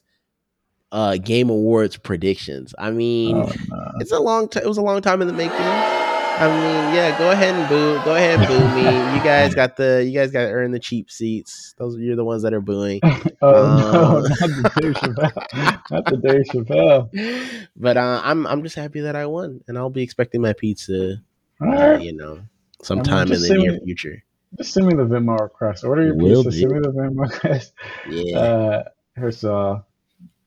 uh, 0.93 1.18
Game 1.18 1.50
Awards 1.50 1.98
predictions. 1.98 2.74
I 2.80 2.91
mean, 2.91 3.36
Oh, 3.36 3.52
no. 3.70 3.91
it's 4.00 4.14
a 4.14 4.20
long 4.20 4.48
time. 4.48 4.64
It 4.64 4.68
was 4.70 4.78
a 4.78 4.82
long 4.82 5.02
time 5.02 5.22
in 5.22 5.28
the 5.28 5.34
making. 5.34 6.05
I 6.38 6.48
mean, 6.50 6.96
yeah. 6.96 7.18
Go 7.18 7.32
ahead 7.32 7.56
and 7.56 7.68
boo. 7.70 8.00
Go 8.04 8.16
ahead 8.16 8.40
and 8.40 8.48
boo 8.48 8.76
me. 8.76 8.84
You 9.18 9.24
guys 9.24 9.56
got 9.56 9.78
the. 9.78 10.04
You 10.06 10.12
guys 10.18 10.32
got 10.32 10.42
to 10.44 10.52
earn 10.52 10.72
the 10.72 10.80
cheap 10.80 11.10
seats. 11.10 11.74
Those 11.78 11.98
you're 11.98 12.16
the 12.16 12.26
ones 12.26 12.44
that 12.44 12.54
are 12.54 12.62
booing. 12.62 13.00
Oh 13.42 13.52
no, 13.52 14.18
Uh, 14.18 14.22
not 14.22 14.50
the 14.50 14.72
Dave 14.82 14.94
Chappelle. 14.96 15.92
Not 15.92 16.06
the 16.06 16.18
Dave 16.18 16.46
Chappelle. 16.52 17.68
But 17.76 17.98
uh, 17.98 18.22
I'm 18.24 18.48
I'm 18.48 18.64
just 18.64 18.76
happy 18.76 19.02
that 19.02 19.16
I 19.16 19.26
won, 19.28 19.62
and 19.68 19.78
I'll 19.78 19.90
be 19.90 20.02
expecting 20.02 20.42
my 20.42 20.54
pizza. 20.54 21.18
All 21.62 21.72
Uh, 21.78 21.98
you 21.98 22.14
know, 22.14 22.40
sometime 22.82 23.32
in 23.32 23.40
the 23.42 23.50
near 23.58 23.74
me- 23.74 23.80
future. 23.84 24.24
Just 24.58 24.74
send 24.74 24.88
me 24.88 24.94
the 24.96 25.04
Venmo 25.04 25.38
request. 25.40 25.84
Order 25.84 26.06
your 26.06 26.16
Will 26.16 26.44
pizza. 26.44 26.52
do. 26.52 26.60
Send 26.62 26.72
me 26.74 26.80
the 26.80 26.92
Venmo 26.92 27.22
request. 27.30 27.74
Yeah. 28.10 28.40
Uh, 28.40 28.84
here's 29.16 29.44
uh, 29.44 29.82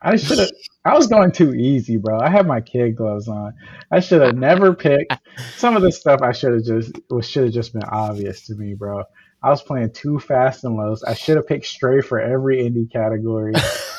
I 0.00 0.16
should 0.16 0.38
have. 0.38 0.50
I 0.84 0.94
was 0.94 1.06
going 1.08 1.32
too 1.32 1.54
easy, 1.54 1.96
bro. 1.96 2.20
I 2.20 2.30
had 2.30 2.46
my 2.46 2.60
kid 2.60 2.96
gloves 2.96 3.28
on. 3.28 3.52
I 3.90 4.00
should 4.00 4.22
have 4.22 4.36
never 4.36 4.74
picked 4.74 5.12
some 5.56 5.76
of 5.76 5.82
this 5.82 5.98
stuff. 5.98 6.20
I 6.22 6.32
should 6.32 6.52
have 6.54 6.64
just 6.64 6.92
was 7.10 7.28
should 7.28 7.44
have 7.44 7.52
just 7.52 7.72
been 7.72 7.82
obvious 7.84 8.46
to 8.46 8.54
me, 8.54 8.74
bro. 8.74 9.02
I 9.42 9.50
was 9.50 9.62
playing 9.62 9.92
too 9.92 10.18
fast 10.18 10.64
and 10.64 10.76
lows. 10.76 11.02
I 11.04 11.14
should 11.14 11.36
have 11.36 11.46
picked 11.46 11.66
Stray 11.66 12.00
for 12.00 12.20
every 12.20 12.58
indie 12.58 12.90
category. 12.90 13.52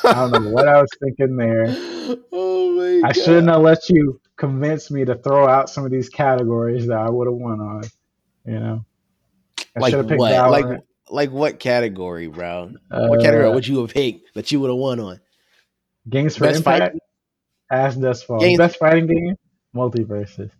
I 0.04 0.12
don't 0.14 0.32
know 0.32 0.50
what 0.50 0.68
I 0.68 0.80
was 0.80 0.90
thinking 1.02 1.36
there. 1.36 1.66
oh 2.32 2.72
my 2.72 3.08
I 3.08 3.12
god. 3.12 3.24
shouldn't 3.24 3.48
have 3.48 3.60
let 3.62 3.88
you 3.88 4.20
convince 4.36 4.90
me 4.90 5.04
to 5.04 5.14
throw 5.16 5.46
out 5.48 5.70
some 5.70 5.84
of 5.84 5.90
these 5.90 6.08
categories 6.08 6.86
that 6.88 6.98
I 6.98 7.10
would 7.10 7.26
have 7.26 7.34
won 7.36 7.60
on. 7.60 7.82
You 8.46 8.60
know, 8.60 8.84
I 9.76 9.80
Like 9.80 9.90
should 9.90 9.98
have 9.98 10.08
picked 10.08 10.18
what? 10.18 10.32
Valorant. 10.32 10.50
Like 10.50 10.80
like 11.10 11.30
what 11.30 11.58
category, 11.58 12.28
bro? 12.28 12.72
what 13.04 13.20
Uh, 13.20 13.22
category 13.22 13.50
would 13.50 13.66
you 13.66 13.80
have 13.80 13.90
picked 13.92 14.34
that 14.34 14.50
you 14.52 14.60
would 14.60 14.70
have 14.70 14.76
won 14.78 15.00
on? 15.00 15.20
Games 16.10 16.36
for 16.36 16.44
Best 16.44 16.58
Impact. 16.58 16.80
fighting? 16.82 17.00
Ask 17.70 18.00
Dust 18.00 18.26
Fall. 18.26 18.40
Games- 18.40 18.58
Best 18.58 18.76
fighting 18.78 19.06
game. 19.06 19.36
MultiVersus. 19.74 20.50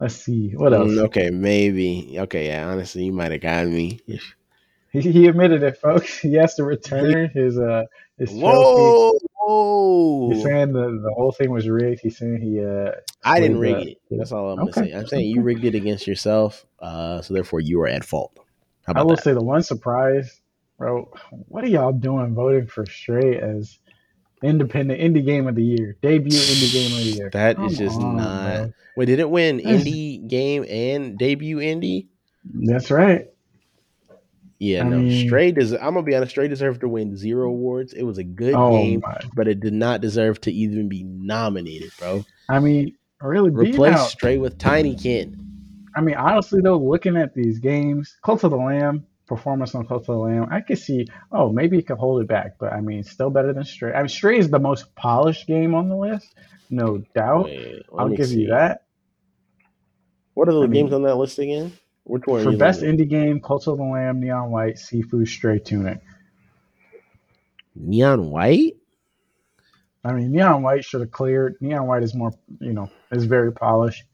Let's 0.00 0.16
see 0.16 0.50
what 0.56 0.72
else. 0.74 0.90
Mm, 0.90 1.04
okay, 1.06 1.30
maybe. 1.30 2.16
Okay, 2.18 2.48
yeah. 2.48 2.68
Honestly, 2.68 3.04
you 3.04 3.12
might 3.12 3.30
have 3.30 3.40
got 3.40 3.68
me. 3.68 4.00
He, 4.90 5.00
he 5.00 5.28
admitted 5.28 5.62
it, 5.62 5.78
folks. 5.78 6.18
He 6.20 6.34
has 6.34 6.56
to 6.56 6.64
return 6.64 7.30
his 7.32 7.56
uh 7.58 7.84
his 8.18 8.30
trophy. 8.30 9.18
Whoa! 9.44 10.30
He's 10.32 10.42
saying 10.42 10.72
the, 10.72 11.00
the 11.02 11.12
whole 11.14 11.32
thing 11.32 11.50
was 11.50 11.68
rigged. 11.68 12.00
He's 12.00 12.18
saying 12.18 12.40
he 12.40 12.60
uh 12.64 12.90
I 13.24 13.38
didn't 13.40 13.58
rig 13.58 13.76
the- 13.76 13.90
it. 13.92 13.98
That's 14.10 14.32
all 14.32 14.50
I'm 14.50 14.58
gonna 14.58 14.72
say. 14.72 14.90
I'm 14.92 15.06
saying 15.06 15.28
you 15.30 15.40
rigged 15.42 15.64
it 15.64 15.74
against 15.76 16.06
yourself, 16.08 16.66
uh, 16.80 17.22
so 17.22 17.32
therefore 17.32 17.60
you 17.60 17.80
are 17.82 17.88
at 17.88 18.04
fault. 18.04 18.36
How 18.84 18.94
I 18.96 19.02
will 19.02 19.14
that? 19.14 19.22
say 19.22 19.32
the 19.32 19.42
one 19.42 19.62
surprise, 19.62 20.40
bro. 20.78 21.08
What 21.48 21.62
are 21.62 21.68
y'all 21.68 21.92
doing 21.92 22.34
voting 22.34 22.66
for 22.66 22.84
Stray 22.86 23.38
as 23.38 23.78
independent 24.42 25.00
indie 25.00 25.24
game 25.24 25.46
of 25.46 25.54
the 25.54 25.62
year, 25.64 25.96
debut 26.02 26.30
indie 26.30 26.72
game 26.72 26.92
of 26.92 26.98
the 27.04 27.10
year? 27.10 27.30
That 27.32 27.56
Come 27.56 27.66
is 27.66 27.78
just 27.78 28.00
on, 28.00 28.16
not. 28.16 28.56
bro. 28.56 28.72
Wait, 28.96 29.06
did 29.06 29.18
it 29.20 29.30
win 29.30 29.58
indie 29.60 30.26
game 30.28 30.64
and 30.68 31.18
debut 31.18 31.58
indie? 31.58 32.06
That's 32.44 32.90
right. 32.90 33.28
Yeah, 34.58 34.84
I 34.84 34.88
no. 34.88 34.98
mean- 34.98 35.26
Stray 35.26 35.50
does. 35.52 35.72
I'm 35.72 35.80
gonna 35.94 36.02
be 36.02 36.14
honest. 36.14 36.30
Stray 36.30 36.46
deserved 36.48 36.80
to 36.82 36.88
win 36.88 37.16
zero 37.16 37.48
awards. 37.48 37.92
It 37.94 38.04
was 38.04 38.18
a 38.18 38.24
good 38.24 38.54
Oh 38.54 38.70
game, 38.76 39.00
my! 39.02 39.20
but 39.34 39.48
it 39.48 39.58
did 39.60 39.72
not 39.72 40.00
deserve 40.00 40.40
to 40.42 40.52
even 40.52 40.88
be 40.88 41.02
nominated, 41.02 41.90
bro. 41.98 42.24
I 42.48 42.60
mean, 42.60 42.94
really 43.20 43.50
Replace 43.50 43.94
out. 43.96 44.08
Stray 44.10 44.38
with 44.38 44.58
Tinykin. 44.58 45.36
I 45.96 46.00
mean, 46.00 46.14
honestly 46.14 46.60
though, 46.62 46.78
looking 46.78 47.16
at 47.16 47.34
these 47.34 47.58
games, 47.58 48.16
Cult 48.24 48.44
of 48.44 48.52
the 48.52 48.56
Lamb 48.56 49.04
performance 49.34 49.74
on 49.74 49.86
Cult 49.86 50.02
of 50.02 50.06
the 50.06 50.16
Lamb, 50.16 50.48
I 50.50 50.60
could 50.60 50.78
see. 50.78 51.06
Oh, 51.30 51.50
maybe 51.50 51.78
it 51.78 51.86
could 51.86 51.98
hold 51.98 52.20
it 52.20 52.28
back, 52.28 52.56
but 52.58 52.72
I 52.72 52.80
mean, 52.80 53.02
still 53.02 53.30
better 53.30 53.52
than 53.52 53.64
Stray. 53.64 53.92
I 53.92 53.98
mean, 53.98 54.08
Stray 54.08 54.38
is 54.38 54.50
the 54.50 54.58
most 54.58 54.94
polished 54.94 55.46
game 55.46 55.74
on 55.74 55.88
the 55.88 55.96
list, 55.96 56.34
no 56.68 56.98
doubt. 57.14 57.46
Wait, 57.46 57.82
I'll 57.96 58.10
give 58.10 58.26
see. 58.26 58.42
you 58.42 58.48
that. 58.48 58.84
What 60.34 60.48
are 60.48 60.52
the 60.52 60.62
I 60.62 60.66
mean, 60.66 60.84
games 60.84 60.92
on 60.92 61.02
that 61.02 61.16
list 61.16 61.38
again? 61.38 61.72
Which 62.04 62.26
one? 62.26 62.42
For 62.42 62.56
best 62.56 62.82
indie 62.82 63.08
game, 63.08 63.40
Cult 63.40 63.66
of 63.68 63.78
the 63.78 63.84
Lamb, 63.84 64.20
Neon 64.20 64.50
White, 64.50 64.76
Sifu, 64.76 65.26
Stray, 65.26 65.58
Tunic. 65.58 66.00
Neon 67.74 68.30
White. 68.30 68.76
I 70.04 70.12
mean, 70.12 70.32
Neon 70.32 70.62
White 70.62 70.84
should 70.84 71.00
have 71.00 71.10
cleared. 71.10 71.56
Neon 71.60 71.86
White 71.86 72.02
is 72.02 72.14
more, 72.14 72.32
you 72.60 72.72
know, 72.72 72.90
is 73.10 73.24
very 73.24 73.52
polished. 73.52 74.04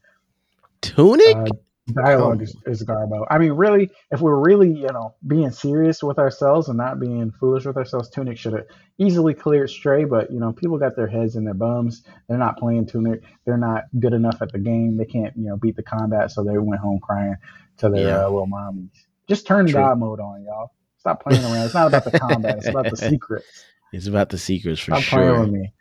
Tunic. 0.81 1.35
Uh, 1.35 1.45
dialogue 1.93 2.41
is, 2.41 2.55
is 2.65 2.83
garbo. 2.83 3.25
I 3.29 3.37
mean, 3.37 3.53
really, 3.53 3.89
if 4.11 4.21
we're 4.21 4.37
really, 4.39 4.69
you 4.69 4.87
know, 4.93 5.15
being 5.27 5.51
serious 5.51 6.01
with 6.03 6.17
ourselves 6.19 6.67
and 6.69 6.77
not 6.77 6.99
being 6.99 7.31
foolish 7.39 7.65
with 7.65 7.77
ourselves, 7.77 8.09
Tunic 8.09 8.37
should 8.37 8.53
have 8.53 8.65
easily 8.97 9.33
cleared 9.33 9.69
Stray. 9.69 10.03
But 10.05 10.31
you 10.31 10.39
know, 10.39 10.51
people 10.53 10.77
got 10.77 10.95
their 10.95 11.07
heads 11.07 11.35
in 11.35 11.45
their 11.45 11.53
bums. 11.53 12.03
They're 12.27 12.37
not 12.37 12.57
playing 12.57 12.87
Tunic. 12.87 13.21
They're 13.45 13.57
not 13.57 13.85
good 13.99 14.13
enough 14.13 14.41
at 14.41 14.51
the 14.51 14.59
game. 14.59 14.97
They 14.97 15.05
can't, 15.05 15.35
you 15.37 15.47
know, 15.49 15.57
beat 15.57 15.75
the 15.75 15.83
combat, 15.83 16.31
so 16.31 16.43
they 16.43 16.57
went 16.57 16.81
home 16.81 16.99
crying 16.99 17.35
to 17.77 17.89
their 17.89 18.07
Yeah. 18.07 18.25
uh, 18.25 18.29
little 18.29 18.47
mommies. 18.47 18.89
Just 19.27 19.45
turn 19.47 19.65
True. 19.67 19.73
God 19.81 19.99
mode 19.99 20.19
on, 20.19 20.43
y'all. 20.43 20.71
Stop 20.97 21.23
playing 21.23 21.43
around. 21.43 21.65
It's 21.65 21.73
not 21.73 21.87
about 21.87 22.03
the 22.03 22.19
combat. 22.19 22.57
It's 22.57 22.67
about 22.67 22.89
the 22.89 22.97
secrets. 23.09 23.65
It's 23.93 24.07
about 24.07 24.29
the 24.29 24.37
secrets 24.37 24.79
for 24.81 24.95
Stop 24.95 25.03
playing 25.03 25.39
with 25.39 25.49
me. 25.49 25.73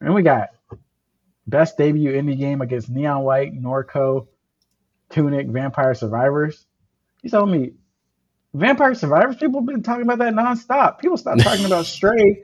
And 0.00 0.14
we 0.14 0.22
got 0.22 0.50
best 1.46 1.78
debut 1.78 2.12
indie 2.12 2.38
game 2.38 2.60
against 2.60 2.90
Neon 2.90 3.22
White, 3.22 3.54
Norco, 3.54 4.26
Tunic, 5.10 5.48
Vampire 5.48 5.94
Survivors. 5.94 6.66
You 7.22 7.30
telling 7.30 7.50
me 7.50 7.72
Vampire 8.54 8.94
Survivors? 8.94 9.36
People 9.36 9.60
have 9.60 9.66
been 9.66 9.82
talking 9.82 10.02
about 10.02 10.18
that 10.18 10.34
nonstop. 10.34 10.98
People 10.98 11.16
stopped 11.16 11.42
talking 11.42 11.64
about 11.64 11.86
Stray 11.98 12.42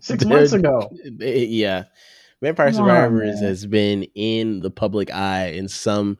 six 0.00 0.24
months 0.24 0.52
ago. 0.52 0.90
yeah. 1.18 1.84
Vampire 2.42 2.66
Come 2.66 2.76
Survivors 2.76 3.40
man. 3.40 3.44
has 3.44 3.66
been 3.66 4.02
in 4.14 4.60
the 4.60 4.70
public 4.70 5.10
eye 5.12 5.48
in 5.48 5.68
some 5.68 6.18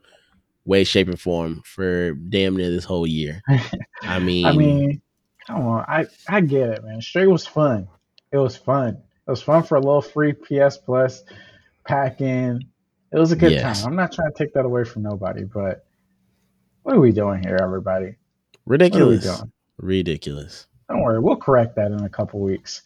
way, 0.65 0.83
shape, 0.83 1.07
or 1.09 1.17
form 1.17 1.61
for 1.63 2.13
damn 2.13 2.57
near 2.57 2.69
this 2.69 2.83
whole 2.85 3.05
year. 3.05 3.41
I 4.01 4.19
mean, 4.19 4.45
I 4.45 4.51
mean, 4.53 5.01
come 5.45 5.65
on. 5.67 5.85
I, 5.87 6.05
I 6.27 6.41
get 6.41 6.69
it, 6.69 6.83
man. 6.83 7.01
Stray 7.01 7.27
was 7.27 7.45
fun. 7.45 7.87
It 8.31 8.37
was 8.37 8.57
fun. 8.57 8.97
It 9.27 9.29
was 9.29 9.41
fun 9.41 9.63
for 9.63 9.75
a 9.75 9.79
little 9.79 10.01
free 10.01 10.33
PS 10.33 10.77
Plus 10.77 11.23
pack 11.85 12.19
in. 12.21 12.61
It 13.11 13.17
was 13.17 13.31
a 13.31 13.35
good 13.35 13.53
Yes. 13.53 13.81
time. 13.83 13.91
I'm 13.91 13.95
not 13.95 14.11
trying 14.11 14.31
to 14.31 14.37
take 14.37 14.53
that 14.53 14.65
away 14.65 14.83
from 14.83 15.03
nobody, 15.03 15.43
but 15.43 15.85
what 16.83 16.95
are 16.95 16.99
we 16.99 17.11
doing 17.11 17.41
here, 17.43 17.57
everybody? 17.61 18.15
ridiculous. 18.65 19.25
What 19.25 19.31
are 19.31 19.37
we 19.37 19.37
doing? 19.39 19.51
Ridiculous. 19.77 20.67
Don't 20.89 21.01
worry, 21.01 21.19
we'll 21.19 21.37
correct 21.37 21.75
that 21.77 21.91
in 21.91 22.01
a 22.03 22.09
couple 22.09 22.39
weeks 22.41 22.81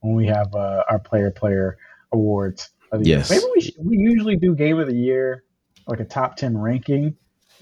when 0.00 0.14
we 0.14 0.26
have 0.26 0.54
uh, 0.54 0.82
our 0.90 0.98
player 0.98 1.30
player 1.30 1.78
awards. 2.12 2.70
Of 2.90 3.00
the 3.00 3.06
Yes. 3.08 3.30
year. 3.30 3.40
maybe 3.40 3.50
we 3.54 3.60
should, 3.62 3.74
we 3.78 3.96
usually 3.96 4.36
do 4.36 4.54
game 4.54 4.78
of 4.78 4.86
the 4.88 4.94
year 4.94 5.44
like 5.86 6.00
a 6.00 6.04
top 6.04 6.36
ten 6.36 6.56
ranking. 6.58 7.16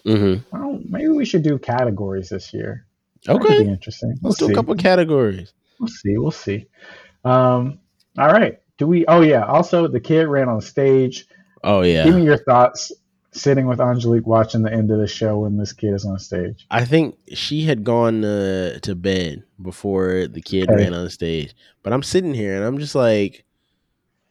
hmm 0.05 0.37
Well, 0.53 0.81
maybe 0.89 1.09
we 1.09 1.25
should 1.25 1.43
do 1.45 1.59
categories 1.59 2.29
this 2.31 2.53
year. 2.53 2.87
Okay. 3.29 3.63
be 3.63 3.69
interesting. 3.69 4.19
We'll 4.21 4.31
Let's 4.31 4.39
do 4.41 4.51
a 4.51 4.55
couple 4.55 4.75
categories. 4.75 5.53
We'll 5.79 5.89
see. 5.89 6.17
We'll 6.19 6.31
see. 6.33 6.67
Um, 7.25 7.79
all 8.19 8.27
right. 8.33 8.59
Do 8.79 8.87
we? 8.89 9.07
Oh 9.07 9.21
yeah. 9.21 9.45
Also, 9.45 9.87
the 9.87 10.01
kid 10.01 10.27
ran 10.27 10.49
on 10.49 10.61
stage. 10.61 11.27
Oh, 11.63 11.83
yeah. 11.83 12.05
Give 12.05 12.15
me 12.15 12.25
your 12.25 12.39
thoughts. 12.39 12.93
Sitting 13.33 13.69
with 13.69 13.81
Angelique, 13.81 14.27
watching 14.27 14.63
the 14.63 14.73
end 14.73 14.91
of 14.91 14.99
the 14.99 15.07
show 15.07 15.41
when 15.41 15.57
this 15.57 15.73
kid 15.73 15.95
is 15.95 16.05
on 16.05 16.19
stage. 16.19 16.67
I 16.71 16.85
think 16.85 17.17
she 17.33 17.63
had 17.63 17.85
gone 17.85 18.25
uh, 18.25 18.81
to 18.81 18.97
bed 18.97 19.45
before 19.63 20.27
the 20.27 20.41
kid 20.41 20.69
Okay. 20.69 20.83
ran 20.83 20.95
on 20.95 21.09
stage. 21.11 21.55
But 21.85 21.93
I'm 21.93 22.03
sitting 22.03 22.35
here 22.35 22.57
and 22.57 22.65
I'm 22.65 22.79
just 22.79 22.97
like, 22.97 23.45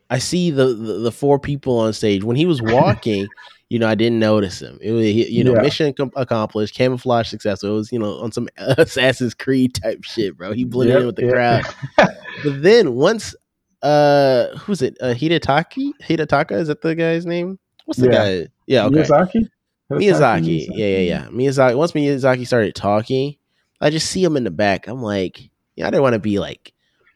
I 0.09 0.17
see 0.17 0.51
the, 0.51 0.73
the, 0.73 0.93
the 0.99 1.11
four 1.13 1.39
people 1.39 1.79
on 1.79 1.93
stage. 1.93 2.25
When 2.25 2.35
he 2.35 2.45
was 2.45 2.61
walking, 2.63 3.29
you 3.69 3.79
know, 3.79 3.87
I 3.87 3.95
didn't 3.95 4.19
notice 4.19 4.61
him. 4.61 4.77
It 4.81 4.91
was, 4.91 5.05
you 5.05 5.45
know, 5.45 5.53
Yeah. 5.53 5.61
mission 5.61 5.93
com- 5.93 6.11
accomplished, 6.17 6.75
camouflage 6.75 7.29
successful. 7.29 7.69
It 7.69 7.73
was, 7.75 7.91
you 7.93 7.99
know, 7.99 8.15
on 8.19 8.33
some 8.33 8.49
Assassin's 8.57 9.33
Creed 9.33 9.75
type 9.75 10.03
shit, 10.03 10.35
bro. 10.35 10.51
He 10.51 10.65
blended 10.65 10.97
in 10.97 11.05
with 11.05 11.15
the 11.15 11.25
yep. 11.25 11.33
crowd. 11.33 11.65
But 12.43 12.63
then 12.63 12.95
once, 12.95 13.33
uh, 13.81 14.47
who's 14.57 14.81
it? 14.81 14.97
Uh, 15.01 15.13
Hidetaki? 15.13 15.91
Hidetaka? 16.01 16.51
Is 16.53 16.67
that 16.67 16.81
the 16.81 16.95
guy's 16.95 17.25
name? 17.25 17.59
What's 17.85 17.99
the 17.99 18.07
Yeah. 18.07 18.11
guy? 18.41 18.47
Yeah, 18.67 18.85
okay. 18.85 18.97
Miyazaki. 18.97 19.49
Miyazaki. 19.91 20.67
Yeah, 20.71 20.85
yeah, 20.85 20.97
yeah. 20.99 21.25
Miyazaki. 21.27 21.75
Once 21.77 21.93
Miyazaki 21.93 22.45
started 22.45 22.75
talking, 22.75 23.35
I 23.81 23.89
just 23.89 24.09
see 24.09 24.23
him 24.23 24.37
in 24.37 24.43
the 24.43 24.51
back. 24.51 24.87
I'm 24.87 25.01
like, 25.01 25.49
yeah, 25.75 25.87
I 25.87 25.89
didn't 25.89 26.03
want 26.03 26.13
to 26.13 26.19
be 26.19 26.39
like 26.39 26.73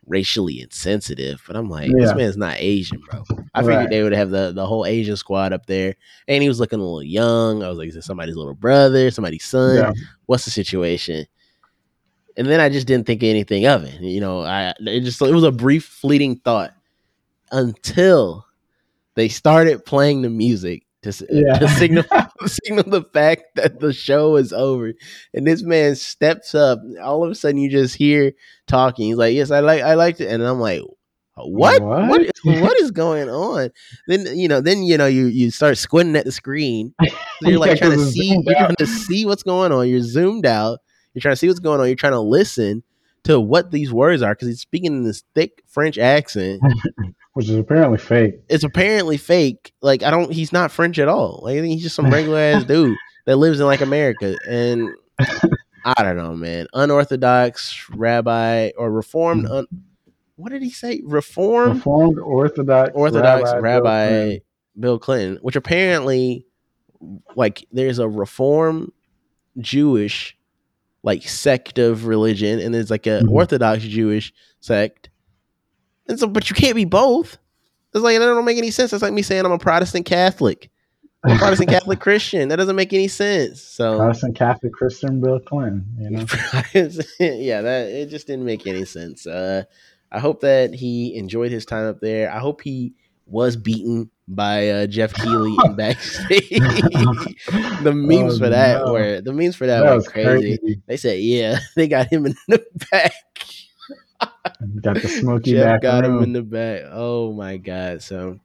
racially 0.07 0.59
insensitive, 0.59 1.41
but 1.47 1.55
I'm 1.55 1.69
like, 1.69 1.91
this 1.91 2.13
man's 2.15 2.35
not 2.35 2.55
Asian, 2.57 3.01
bro. 3.09 3.23
I 3.53 3.61
figured 3.61 3.77
Right. 3.77 3.89
they 3.89 4.03
would 4.03 4.11
have 4.13 4.31
the, 4.31 4.51
the 4.53 4.65
whole 4.65 4.85
Asian 4.85 5.15
squad 5.15 5.53
up 5.53 5.65
there. 5.65 5.95
And 6.27 6.41
he 6.41 6.49
was 6.49 6.59
looking 6.59 6.79
a 6.79 6.83
little 6.83 7.03
young. 7.03 7.63
I 7.63 7.69
was 7.69 7.77
like, 7.77 7.87
is 7.89 7.95
this 7.95 8.05
somebody's 8.05 8.35
little 8.35 8.53
brother, 8.55 9.11
somebody's 9.11 9.45
son? 9.45 9.77
Yeah. 9.77 9.91
What's 10.25 10.43
the 10.45 10.51
situation? 10.51 11.25
And 12.37 12.47
then 12.47 12.59
I 12.59 12.69
just 12.69 12.87
didn't 12.87 13.05
think 13.05 13.23
anything 13.23 13.65
of 13.67 13.83
it. 13.83 14.01
You 14.01 14.19
know, 14.21 14.41
I 14.41 14.73
it 14.79 15.01
just 15.01 15.21
it 15.21 15.33
was 15.33 15.43
a 15.43 15.51
brief 15.51 15.85
fleeting 15.85 16.37
thought 16.37 16.73
until 17.51 18.45
they 19.15 19.27
started 19.29 19.85
playing 19.85 20.21
the 20.23 20.29
music 20.29 20.83
to, 21.03 21.13
Yeah. 21.29 21.59
to 21.59 21.67
signal 21.77 22.03
signal 22.45 22.85
the 22.89 23.03
fact 23.13 23.43
that 23.55 23.79
the 23.79 23.93
show 23.93 24.35
is 24.37 24.51
over. 24.53 24.93
And 25.33 25.45
this 25.45 25.61
man 25.63 25.95
steps 25.95 26.55
up. 26.55 26.79
All 27.01 27.23
of 27.23 27.29
a 27.31 27.35
sudden, 27.35 27.57
you 27.57 27.69
just 27.69 27.95
hear 27.95 28.31
talking. 28.67 29.07
He's 29.07 29.17
like, 29.17 29.35
"Yes, 29.35 29.51
I 29.51 29.59
like, 29.59 29.81
I 29.83 29.93
liked 29.95 30.21
it," 30.21 30.27
and 30.31 30.41
I'm 30.41 30.59
like, 30.59 30.81
"What? 31.35 31.81
What? 31.81 32.07
What? 32.09 32.31
what 32.43 32.79
is 32.79 32.91
going 32.91 33.29
on?" 33.29 33.69
Then 34.07 34.25
you 34.37 34.47
know, 34.47 34.61
then 34.61 34.83
you 34.83 34.97
know, 34.97 35.05
you 35.07 35.25
you 35.27 35.51
start 35.51 35.77
squinting 35.77 36.15
at 36.15 36.25
the 36.25 36.31
screen. 36.31 36.93
So 37.41 37.49
you're 37.49 37.59
like 37.59 37.71
Yeah, 37.81 37.87
trying 37.87 37.97
to 37.99 38.05
see, 38.05 38.27
you're 38.45 38.55
out. 38.57 38.65
trying 38.67 38.75
to 38.77 38.87
see 38.87 39.25
what's 39.25 39.43
going 39.43 39.73
on. 39.73 39.89
You're 39.89 39.99
zoomed 39.99 40.45
out. 40.45 40.79
You're 41.13 41.21
trying 41.21 41.33
to 41.33 41.37
see 41.37 41.47
what's 41.47 41.59
going 41.59 41.79
on. 41.79 41.87
You're 41.87 41.95
trying 41.95 42.13
to 42.13 42.19
listen 42.19 42.83
to 43.23 43.39
what 43.39 43.71
these 43.71 43.91
words 43.91 44.21
are 44.21 44.33
because 44.33 44.47
he's 44.47 44.59
speaking 44.59 44.93
in 44.93 45.03
this 45.03 45.23
thick 45.33 45.63
French 45.67 45.97
accent. 45.97 46.61
Which 47.33 47.49
is 47.49 47.57
apparently 47.57 47.97
fake. 47.97 48.41
it's 48.47 48.63
apparently 48.63 49.17
fake. 49.17 49.73
Like 49.81 50.03
I 50.03 50.11
don't. 50.11 50.31
He's 50.31 50.53
not 50.53 50.71
French 50.71 50.99
at 50.99 51.07
all. 51.07 51.39
Like 51.43 51.57
I 51.57 51.61
think 51.61 51.73
he's 51.73 51.83
just 51.83 51.95
some 51.95 52.11
regular 52.11 52.37
ass 52.37 52.63
dude 52.65 52.95
that 53.25 53.37
lives 53.37 53.59
in 53.59 53.65
like 53.65 53.81
America. 53.81 54.35
And 54.47 54.89
I 55.85 56.03
don't 56.03 56.17
know, 56.17 56.33
man. 56.33 56.67
Unorthodox 56.73 57.89
rabbi 57.89 58.71
or 58.77 58.91
reformed. 58.91 59.47
Hmm. 59.47 59.53
Un, 59.53 59.67
what 60.35 60.51
did 60.51 60.61
he 60.61 60.69
say? 60.69 61.01
Reformed 61.05 61.77
Reformed 61.77 62.19
Orthodox 62.19 62.91
Orthodox 62.93 63.51
Rabbi, 63.53 63.59
rabbi, 63.59 63.89
Bill 63.89 64.19
Clinton. 64.19 64.41
Bill 64.79 64.99
Clinton, 64.99 65.39
which 65.41 65.55
apparently, 65.55 66.45
like, 67.35 67.65
there's 67.71 67.99
a 67.99 68.07
Reform 68.07 68.91
Jewish 69.59 70.37
like 71.03 71.27
sect 71.27 71.77
of 71.79 72.05
religion, 72.07 72.59
and 72.59 72.73
there's 72.73 72.89
like 72.89 73.05
a 73.07 73.21
Mhm. 73.21 73.29
Orthodox 73.29 73.83
Jewish 73.83 74.33
sect, 74.61 75.09
and 76.07 76.17
so, 76.19 76.27
but 76.27 76.49
you 76.49 76.55
can't 76.55 76.75
be 76.75 76.85
both. 76.85 77.37
It's 77.93 78.03
like 78.03 78.17
that 78.17 78.25
don't 78.25 78.45
make 78.45 78.57
any 78.57 78.71
sense. 78.71 78.91
It's 78.93 79.03
like 79.03 79.13
me 79.13 79.21
saying 79.21 79.45
I'm 79.45 79.51
a 79.51 79.57
Protestant 79.59 80.05
Catholic, 80.05 80.71
I'm 81.23 81.35
a 81.35 81.37
Protestant 81.37 81.69
Catholic 81.75 81.99
Christian. 81.99 82.49
That 82.49 82.55
doesn't 82.55 82.75
make 82.75 82.91
any 82.93 83.07
sense. 83.07 83.61
So 83.61 83.97
Protestant 83.97 84.35
Catholic 84.35 84.73
Christian 84.73 85.21
Bill 85.21 85.39
Clinton. 85.39 85.85
You 85.99 86.09
know. 86.09 86.19
yeah, 87.19 87.61
that 87.61 87.87
it 87.89 88.09
just 88.09 88.25
didn't 88.27 88.45
make 88.45 88.65
any 88.65 88.85
sense. 88.85 89.27
Uh, 89.27 89.63
I 90.11 90.19
hope 90.19 90.41
that 90.41 90.73
he 90.73 91.15
enjoyed 91.15 91.51
his 91.51 91.65
time 91.65 91.85
up 91.87 91.99
there. 91.99 92.31
I 92.31 92.39
hope 92.39 92.61
he 92.61 92.93
was 93.25 93.55
beaten 93.55 94.09
by 94.27 94.69
uh, 94.69 94.87
Geoff 94.87 95.13
Keighley 95.13 95.55
in 95.65 95.75
backstage. 95.77 96.49
the 97.81 97.91
memes 97.95 98.35
Oh, 98.35 98.39
for 98.39 98.49
that 98.49 98.85
no. 98.85 98.93
were 98.93 99.21
the 99.21 99.33
memes 99.33 99.55
for 99.55 99.67
that, 99.67 99.81
That 99.83 99.95
were 99.95 100.01
crazy. 100.03 100.57
crazy. 100.57 100.81
They 100.87 100.97
said, 100.97 101.19
yeah, 101.19 101.59
they 101.75 101.87
got 101.87 102.07
him 102.11 102.25
in 102.25 102.35
the 102.47 102.63
back. 102.91 103.13
Got 104.81 105.01
the 105.01 105.07
smoky 105.07 105.51
Jeff 105.51 105.65
back 105.65 105.81
got 105.81 106.05
him 106.05 106.21
in 106.23 106.33
the 106.33 106.41
back. 106.41 106.83
Oh 106.91 107.33
my 107.33 107.57
god! 107.57 108.01
So 108.01 108.39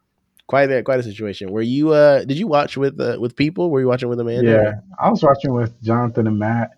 quite 0.49 0.71
a 0.71 0.83
quite 0.83 0.99
a 0.99 1.03
situation. 1.05 1.51
Were 1.53 1.63
you 1.63 1.93
uh 1.93 2.25
did 2.25 2.39
you 2.39 2.47
watch 2.49 2.77
with 2.77 3.01
uh, 3.01 3.17
with 3.21 3.37
people? 3.37 3.71
Were 3.71 3.81
you 3.81 3.87
watching 3.87 4.09
with 4.09 4.19
Amanda? 4.21 4.51
Yeah, 4.51 4.73
I 5.01 5.11
was 5.11 5.23
watching 5.23 5.53
with 5.55 5.81
Jonathan 5.83 6.27
and 6.27 6.39
Matt, 6.39 6.73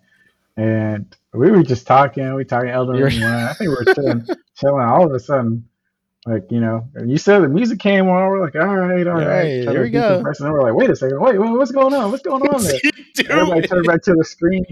and 0.57 1.15
we 1.33 1.49
were 1.49 1.63
just 1.63 1.87
talking. 1.87 2.33
We 2.35 2.45
talking 2.45 2.69
Elden 2.69 2.97
Ring. 3.01 3.23
I 3.23 3.53
think 3.53 3.69
we 3.71 3.75
were 3.75 3.93
chilling, 3.95 4.27
chilling. 4.55 4.83
All 4.85 5.05
of 5.05 5.13
a 5.13 5.19
sudden, 5.19 5.67
like 6.25 6.51
you 6.51 6.59
know, 6.59 6.87
you 7.05 7.17
said 7.17 7.39
the 7.39 7.47
music 7.49 7.79
came 7.79 8.07
on. 8.07 8.29
We're 8.29 8.43
like, 8.43 8.55
all 8.55 8.75
right, 8.75 9.07
all 9.07 9.13
All 9.13 9.19
right. 9.19 9.27
right, 9.27 9.63
Trying 9.63 9.75
here 9.75 9.83
we 9.83 9.89
go. 9.89 10.21
decompress, 10.23 10.39
And 10.39 10.51
we're 10.51 10.61
like, 10.61 10.73
wait 10.75 10.89
a 10.89 10.95
second, 10.95 11.19
wait, 11.19 11.39
wait, 11.39 11.51
what's 11.51 11.71
going 11.71 11.93
on? 11.93 12.11
What's 12.11 12.23
going 12.23 12.43
on 12.43 12.63
there? 12.63 12.79
Everybody 13.29 13.61
turned 13.67 13.87
back 13.87 14.01
to 14.03 14.13
the 14.13 14.23
screen. 14.25 14.63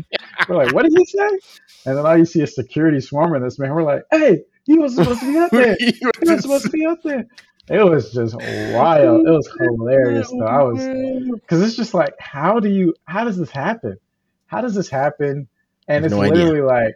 We're 0.47 0.56
like, 0.58 0.74
what 0.74 0.84
did 0.84 0.93
he 0.95 1.06
say? 1.06 1.30
And 1.86 1.97
then 1.97 2.06
all 2.06 2.18
you 2.18 2.26
see 2.26 2.41
is 2.41 2.54
security 2.56 3.00
swarming 3.02 3.41
this 3.41 3.58
man. 3.60 3.74
We're 3.74 3.84
like, 3.84 4.04
hey, 4.12 4.43
he 4.66 4.78
was 4.78 4.95
supposed 4.95 5.22
to 5.22 5.28
be 5.28 5.38
out 5.38 5.52
there. 5.56 5.76
He 6.22 6.30
was 6.30 6.41
supposed 6.41 6.66
to 6.66 6.72
be 6.72 6.86
out 6.86 7.00
there. 7.04 7.26
It 7.72 7.84
was 7.88 8.11
just 8.11 8.36
wild. 8.36 9.28
It 9.28 9.30
was 9.32 9.48
hilarious 9.60 10.32
though. 10.32 10.48
I 10.48 10.64
was 10.64 10.84
because 10.84 11.61
it's 11.61 11.76
just 11.76 11.94
like, 11.94 12.15
how 12.19 12.60
do 12.60 12.68
you? 12.68 12.95
How 13.06 13.23
does 13.26 13.38
this 13.38 13.52
happen? 13.52 13.98
How 14.48 14.61
does 14.61 14.73
this 14.73 14.90
happen? 14.90 15.48
And 15.88 16.03
it's 16.03 16.15
no 16.15 16.22
idea. 16.23 16.45
literally 16.45 16.61
like 16.61 16.95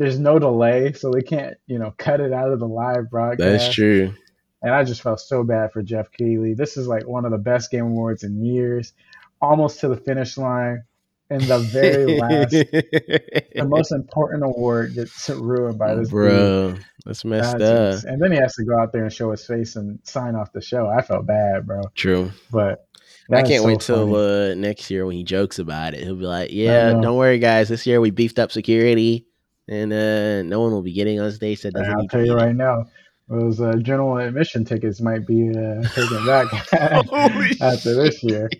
there's 0.00 0.18
no 0.18 0.38
delay, 0.38 0.94
so 0.94 1.10
they 1.10 1.20
can't, 1.20 1.58
you 1.66 1.78
know, 1.78 1.92
cut 1.98 2.20
it 2.20 2.32
out 2.32 2.50
of 2.50 2.58
the 2.58 2.66
live 2.66 3.10
broadcast. 3.10 3.38
That's 3.66 3.74
true. 3.74 4.14
And 4.62 4.74
I 4.74 4.82
just 4.82 5.02
felt 5.02 5.20
so 5.20 5.44
bad 5.44 5.72
for 5.72 5.82
Geoff 5.82 6.10
Keighley. 6.10 6.54
This 6.54 6.78
is 6.78 6.86
like 6.86 7.06
one 7.06 7.26
of 7.26 7.32
the 7.32 7.38
best 7.38 7.70
game 7.70 7.84
awards 7.84 8.24
in 8.24 8.42
years, 8.42 8.94
almost 9.42 9.78
to 9.80 9.88
the 9.88 9.98
finish 9.98 10.38
line. 10.38 10.84
And 11.28 11.42
the 11.42 11.58
very 11.58 12.18
last, 12.18 12.50
the 12.50 13.64
most 13.68 13.92
important 13.92 14.42
award 14.42 14.94
gets 14.94 15.28
ruined 15.28 15.78
by 15.78 15.94
this 15.94 16.08
dude. 16.08 16.12
bro. 16.12 16.76
That's 17.04 17.22
messed 17.26 17.60
up. 17.60 18.02
And 18.04 18.22
then 18.22 18.32
he 18.32 18.38
has 18.38 18.54
to 18.54 18.64
go 18.64 18.78
out 18.78 18.92
there 18.92 19.04
and 19.04 19.12
show 19.12 19.30
his 19.32 19.44
face 19.44 19.76
and 19.76 20.00
sign 20.02 20.34
off 20.34 20.50
the 20.52 20.62
show. 20.62 20.88
I 20.88 21.02
felt 21.02 21.26
bad, 21.26 21.66
bro. 21.66 21.82
True. 21.94 22.32
But 22.50 22.88
I 23.30 23.42
can't 23.42 23.60
so 23.60 23.66
wait 23.66 23.80
till 23.80 24.16
uh, 24.16 24.54
next 24.54 24.90
year 24.90 25.04
when 25.04 25.14
he 25.14 25.24
jokes 25.24 25.58
about 25.58 25.92
it. 25.92 26.02
He'll 26.02 26.16
be 26.16 26.24
like, 26.24 26.50
"Yeah, 26.52 26.90
don't 26.94 27.16
worry, 27.16 27.38
guys. 27.38 27.68
This 27.68 27.86
year 27.86 28.00
we 28.00 28.10
beefed 28.10 28.40
up 28.40 28.50
security, 28.50 29.26
and 29.70 29.92
uh, 29.92 30.42
no 30.42 30.60
one 30.60 30.72
will 30.72 30.82
be 30.82 30.92
getting 30.92 31.20
on 31.20 31.30
stage 31.32 31.62
that 31.62 31.72
doesn't 31.72 31.90
I'll 31.90 32.08
tell 32.08 32.26
you 32.26 32.34
right 32.34 32.54
now, 32.54 32.86
those 33.28 33.60
uh, 33.60 33.76
general 33.76 34.18
admission 34.18 34.64
tickets 34.64 35.00
might 35.00 35.26
be 35.26 35.48
uh, 35.50 35.82
taken 35.94 36.26
back 36.26 36.52
after 37.62 37.94
this 37.94 38.22
year. 38.22 38.50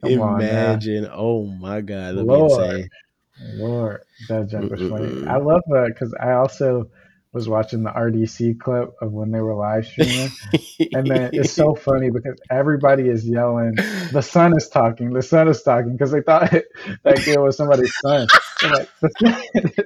Come 0.00 0.20
on. 0.22 0.40
Imagine! 0.40 1.08
Oh 1.12 1.44
my 1.46 1.80
god, 1.80 2.14
that'd 2.14 2.26
Lord. 2.26 2.60
be 2.60 2.66
insane. 2.66 2.88
Lord, 3.56 4.02
that 4.28 4.48
jump 4.48 4.70
was 4.70 4.80
funny. 4.88 5.26
I 5.26 5.38
love 5.38 5.62
that 5.66 5.90
because 5.92 6.14
I 6.20 6.32
also 6.32 6.88
was 7.34 7.48
watching 7.48 7.82
the 7.82 7.90
RDC 7.90 8.60
clip 8.60 8.90
of 9.02 9.12
when 9.12 9.32
they 9.32 9.40
were 9.40 9.54
live 9.54 9.86
streaming, 9.86 10.30
and 10.94 11.10
then 11.10 11.32
it's 11.34 11.52
so 11.52 11.74
funny 11.74 12.10
because 12.10 12.40
everybody 12.50 13.08
is 13.08 13.28
yelling, 13.28 13.74
"The 14.12 14.22
son 14.22 14.56
is 14.56 14.68
talking! 14.68 15.12
The 15.12 15.22
son 15.22 15.48
is 15.48 15.62
talking!" 15.62 15.92
Because 15.92 16.12
they 16.12 16.22
thought 16.22 16.50
that 16.50 17.24
kid 17.24 17.38
was 17.38 17.56
somebody's 17.56 17.92
son. 18.00 18.26
Like, 18.62 18.88
the, 19.02 19.10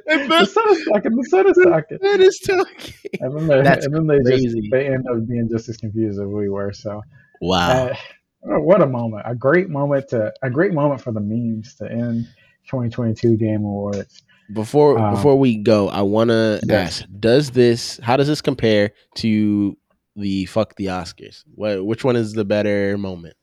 the 0.06 0.44
son 0.46 0.70
is 0.70 0.84
talking! 0.84 1.16
The 1.16 1.24
son 1.30 1.48
is 1.48 1.58
talking! 1.64 1.98
that 2.02 2.20
is 2.20 2.38
talking. 2.38 2.94
And 3.20 3.36
then 3.36 3.46
they, 3.48 3.62
That's 3.62 3.86
and 3.86 3.94
then 3.94 4.06
they 4.06 4.18
just 4.36 4.56
they 4.70 4.86
end 4.86 5.06
up 5.10 5.26
being 5.26 5.48
just 5.50 5.68
as 5.68 5.78
confused 5.78 6.20
as 6.20 6.26
we 6.26 6.48
were. 6.48 6.72
So 6.72 7.02
Wow. 7.40 7.88
uh, 7.88 8.60
what 8.60 8.82
a 8.82 8.86
moment! 8.86 9.22
A 9.26 9.34
great 9.34 9.70
moment 9.70 10.08
to 10.08 10.32
a 10.42 10.50
great 10.50 10.72
moment 10.74 11.00
for 11.00 11.12
the 11.12 11.20
memes 11.20 11.74
to 11.76 11.90
end 11.90 12.26
2022 12.66 13.36
Game 13.36 13.64
Awards. 13.64 14.22
Before 14.52 14.98
Um, 14.98 15.14
before 15.14 15.38
we 15.38 15.56
go, 15.56 15.88
I 15.88 16.02
want 16.02 16.30
to 16.30 16.60
yes. 16.66 17.00
ask: 17.02 17.10
Does 17.20 17.50
this? 17.50 17.98
How 18.02 18.16
does 18.16 18.28
this 18.28 18.40
compare 18.40 18.92
to 19.16 19.76
the 20.16 20.46
fuck 20.46 20.74
the 20.76 20.86
Oscars? 20.86 21.44
What? 21.54 21.84
Which 21.84 22.02
one 22.04 22.16
is 22.16 22.32
the 22.32 22.44
better 22.44 22.96
moment? 22.96 23.34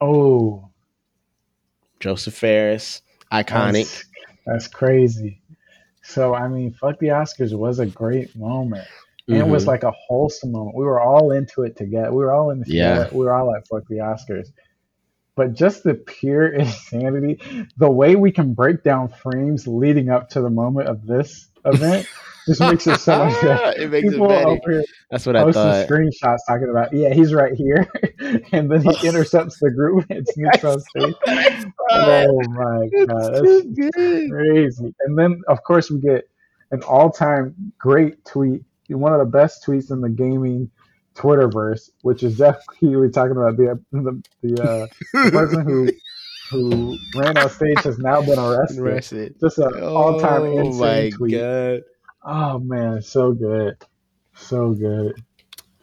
Oh, 0.00 0.68
Josef 2.00 2.34
Fares, 2.34 3.02
iconic. 3.32 3.84
That's, 3.84 4.04
that's 4.46 4.68
crazy. 4.68 5.40
So 6.02 6.34
I 6.34 6.48
mean, 6.48 6.72
fuck 6.74 6.98
the 6.98 7.08
Oscars 7.08 7.56
was 7.56 7.78
a 7.78 7.86
great 7.86 8.34
moment. 8.36 8.86
And 9.26 9.38
it 9.38 9.46
was 9.48 9.64
Mhm. 9.64 9.68
like 9.68 9.82
a 9.84 9.90
wholesome 9.92 10.52
moment. 10.52 10.76
We 10.76 10.84
were 10.84 11.00
all 11.00 11.32
into 11.32 11.62
it 11.62 11.76
together. 11.76 12.10
We 12.12 12.18
were 12.18 12.32
all 12.32 12.50
in 12.50 12.60
the 12.60 12.66
Yeah. 12.68 13.08
We 13.10 13.24
were 13.24 13.32
all 13.32 13.46
like 13.46 13.66
fuck 13.66 13.84
the 13.88 13.96
Oscars. 13.96 14.48
But 15.36 15.54
just 15.54 15.82
the 15.82 15.94
pure 15.94 16.46
insanity, 16.54 17.40
the 17.76 17.90
way 17.90 18.16
we 18.16 18.30
can 18.32 18.54
break 18.54 18.82
down 18.82 19.08
frames 19.08 19.66
leading 19.66 20.08
up 20.10 20.30
to 20.30 20.40
the 20.40 20.50
moment 20.50 20.88
of 20.88 21.06
this 21.06 21.48
event 21.64 22.06
just 22.46 22.60
makes 22.60 22.86
it 22.86 23.00
so 23.00 23.18
much 23.24 23.40
better. 23.40 23.80
it 23.80 23.90
makes 23.90 24.10
People 24.10 24.30
it 24.30 24.30
better. 24.30 24.84
That's 25.10 25.26
what 25.26 25.36
I 25.36 25.44
posting 25.44 25.72
thought. 25.72 25.88
screenshots 25.88 26.38
talking 26.46 26.68
about, 26.70 26.92
yeah, 26.92 27.12
he's 27.12 27.32
right 27.34 27.54
here. 27.54 27.88
and 28.52 28.70
then 28.70 28.82
he 28.82 29.08
intercepts 29.08 29.58
the 29.60 29.70
group 29.70 30.06
and 30.10 30.26
sneaks 30.28 30.62
on 30.64 30.80
stage. 30.80 31.14
Oh 31.90 32.40
my 32.50 32.88
It's 32.92 33.06
god, 33.06 33.42
too 33.42 33.62
that's 33.76 33.90
good. 33.96 34.30
crazy. 34.30 34.94
And 35.06 35.18
then 35.18 35.40
of 35.48 35.62
course 35.64 35.90
we 35.90 36.00
get 36.00 36.28
an 36.70 36.82
all-time 36.82 37.72
great 37.78 38.24
tweet, 38.24 38.62
one 38.88 39.12
of 39.12 39.18
the 39.18 39.24
best 39.26 39.64
tweets 39.66 39.90
in 39.90 40.00
the 40.00 40.08
gaming 40.10 40.70
Twitterverse, 41.14 41.90
which 42.02 42.22
is 42.22 42.36
Geoff 42.38 42.56
Keighley 42.78 43.10
talking 43.12 43.36
about 43.36 43.56
the 43.56 43.80
the, 43.92 44.22
the, 44.42 44.62
uh, 44.62 44.86
the 45.24 45.30
person 45.30 45.64
who 45.64 45.90
who 46.50 46.98
ran 47.16 47.36
on 47.38 47.48
stage 47.50 47.82
has 47.84 47.98
now 47.98 48.20
been 48.22 48.38
arrested. 48.38 48.78
Arrested. 48.80 49.34
Just 49.40 49.58
an 49.58 49.82
all-time 49.82 50.42
Oh 50.42 50.58
insane 50.58 50.78
my 50.78 51.10
tweet. 51.10 51.32
god! 51.32 51.82
Oh 52.24 52.58
man, 52.58 53.02
so 53.02 53.32
good, 53.32 53.76
so 54.34 54.72
good. 54.72 55.14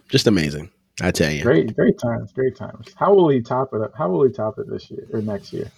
Just 0.09 0.27
amazing. 0.27 0.69
I 1.01 1.11
tell 1.11 1.31
you. 1.31 1.41
Great, 1.41 1.75
great 1.75 1.97
times, 1.97 2.31
great 2.31 2.55
times. 2.55 2.93
How 2.95 3.13
will 3.13 3.29
he 3.29 3.41
top 3.41 3.73
it 3.73 3.81
up? 3.81 3.93
How 3.97 4.09
will 4.09 4.23
he 4.27 4.31
top 4.31 4.59
it 4.59 4.69
this 4.69 4.91
year 4.91 5.07
or 5.13 5.21
next 5.21 5.51
year? 5.53 5.71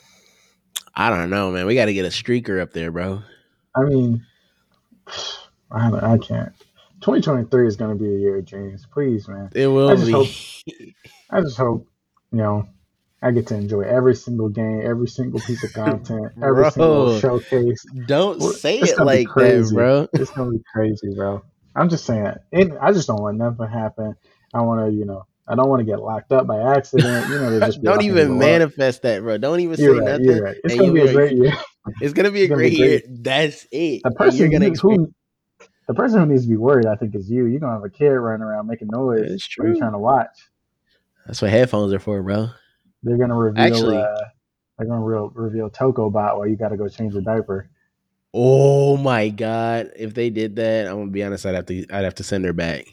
I 0.95 1.09
don't 1.09 1.29
know, 1.29 1.51
man. 1.51 1.65
We 1.65 1.75
got 1.75 1.85
to 1.85 1.93
get 1.93 2.05
a 2.05 2.09
streaker 2.09 2.61
up 2.61 2.73
there, 2.73 2.91
bro. 2.91 3.21
I 3.75 3.83
mean, 3.83 4.25
I 5.71 6.13
I 6.13 6.17
can't. 6.17 6.53
2023 7.03 7.67
is 7.67 7.75
going 7.75 7.97
to 7.97 8.01
be 8.03 8.09
the 8.09 8.17
year 8.17 8.37
of 8.37 8.45
dreams. 8.45 8.85
Please, 8.91 9.27
man. 9.27 9.49
It 9.53 9.67
will 9.67 9.89
I 9.89 9.95
just 9.95 10.07
be. 10.07 10.11
hope- 10.13 10.27
I 11.31 11.41
just 11.41 11.57
hope, 11.57 11.87
you 12.31 12.37
know, 12.37 12.67
I 13.21 13.31
get 13.31 13.47
to 13.47 13.55
enjoy 13.55 13.81
every 13.81 14.15
single 14.15 14.49
game, 14.49 14.81
every 14.85 15.07
single 15.07 15.41
piece 15.41 15.63
of 15.63 15.73
content, 15.73 16.31
every 16.41 16.63
Bro. 16.63 16.69
single 16.69 17.19
showcase. 17.19 17.85
Don't 18.05 18.39
Well, 18.39 18.49
say 18.51 18.79
it 18.79 18.95
gonna 18.97 19.05
like 19.05 19.27
that, 19.35 19.71
bro. 19.73 20.07
It's 20.13 20.31
going 20.31 20.51
to 20.51 20.57
be 20.57 20.63
crazy, 20.73 21.13
bro. 21.15 21.43
I'm 21.75 21.89
just 21.89 22.05
saying. 22.05 22.33
It, 22.51 22.71
I 22.81 22.91
just 22.93 23.07
don't 23.07 23.21
want 23.21 23.37
nothing 23.37 23.57
to 23.65 23.67
happen. 23.67 24.15
I 24.53 24.61
want 24.61 24.87
to, 24.89 24.95
you 24.97 25.05
know, 25.05 25.25
I 25.47 25.55
don't 25.55 25.69
want 25.69 25.79
to 25.79 25.85
get 25.85 25.99
locked 25.99 26.31
up 26.31 26.45
by 26.47 26.59
accident. 26.75 27.29
You 27.29 27.39
know, 27.39 27.59
just 27.59 27.81
Don't 27.83 28.01
even 28.03 28.27
people 28.27 28.35
up. 28.35 28.39
manifest 28.39 29.01
that, 29.01 29.21
bro. 29.21 29.37
Don't 29.37 29.59
even 29.59 29.75
say 29.77 29.83
You're 29.83 29.95
right. 30.01 30.19
nothing. 30.21 30.41
Right. 30.41 30.55
It's 30.63 30.75
and 30.75 30.85
to 30.85 30.93
be 30.93 31.01
a 31.01 31.13
great 31.13 31.37
year. 31.37 31.53
It's 31.99 32.13
gonna 32.13 32.31
be 32.31 32.43
a 32.43 32.47
gonna 32.47 32.61
be 32.61 32.69
great 32.69 32.79
year. 32.79 33.01
That's 33.09 33.67
it. 33.71 34.03
The 34.03 34.11
person 34.11 34.39
you're 34.39 34.57
gonna 34.59 34.73
who 34.81 35.11
the 35.87 35.93
person 35.93 36.19
who 36.19 36.25
needs 36.27 36.43
to 36.43 36.49
be 36.49 36.57
worried, 36.57 36.85
I 36.85 36.95
think, 36.95 37.15
is 37.15 37.29
you. 37.29 37.45
You're 37.45 37.59
gonna 37.59 37.73
have 37.73 37.83
a 37.83 37.89
kid 37.89 38.07
running 38.09 38.43
around 38.43 38.67
making 38.67 38.87
noise. 38.89 39.29
You 39.31 39.37
true. 39.37 39.77
trying 39.77 39.91
to 39.93 39.99
watch? 39.99 40.49
That's 41.25 41.41
what 41.41 41.51
headphones 41.51 41.93
are 41.93 41.99
for, 41.99 42.21
bro. 42.23 42.49
They're 43.03 43.17
gonna 43.17 43.35
reveal. 43.35 43.63
Actually- 43.63 43.97
uh, 43.97 44.15
they're 44.77 44.87
gonna 44.87 45.03
re- 45.05 45.29
reveal 45.33 45.69
Toko 45.69 46.09
Bot 46.09 46.37
while 46.37 46.47
you 46.47 46.55
got 46.55 46.69
to 46.69 46.77
go 46.77 46.87
change 46.87 47.13
the 47.13 47.21
diaper. 47.21 47.69
Oh 48.33 48.97
my 48.97 49.29
god! 49.29 49.91
If 49.95 50.15
they 50.15 50.29
did 50.31 50.55
that, 50.55 50.87
I'm 50.87 50.95
gonna 50.97 51.11
be 51.11 51.23
honest. 51.23 51.45
I'd 51.45 51.53
have 51.55 51.67
to. 51.67 51.85
I'd 51.91 52.03
have 52.03 52.15
to 52.15 52.23
send 52.23 52.43
her 52.45 52.53
back. 52.53 52.87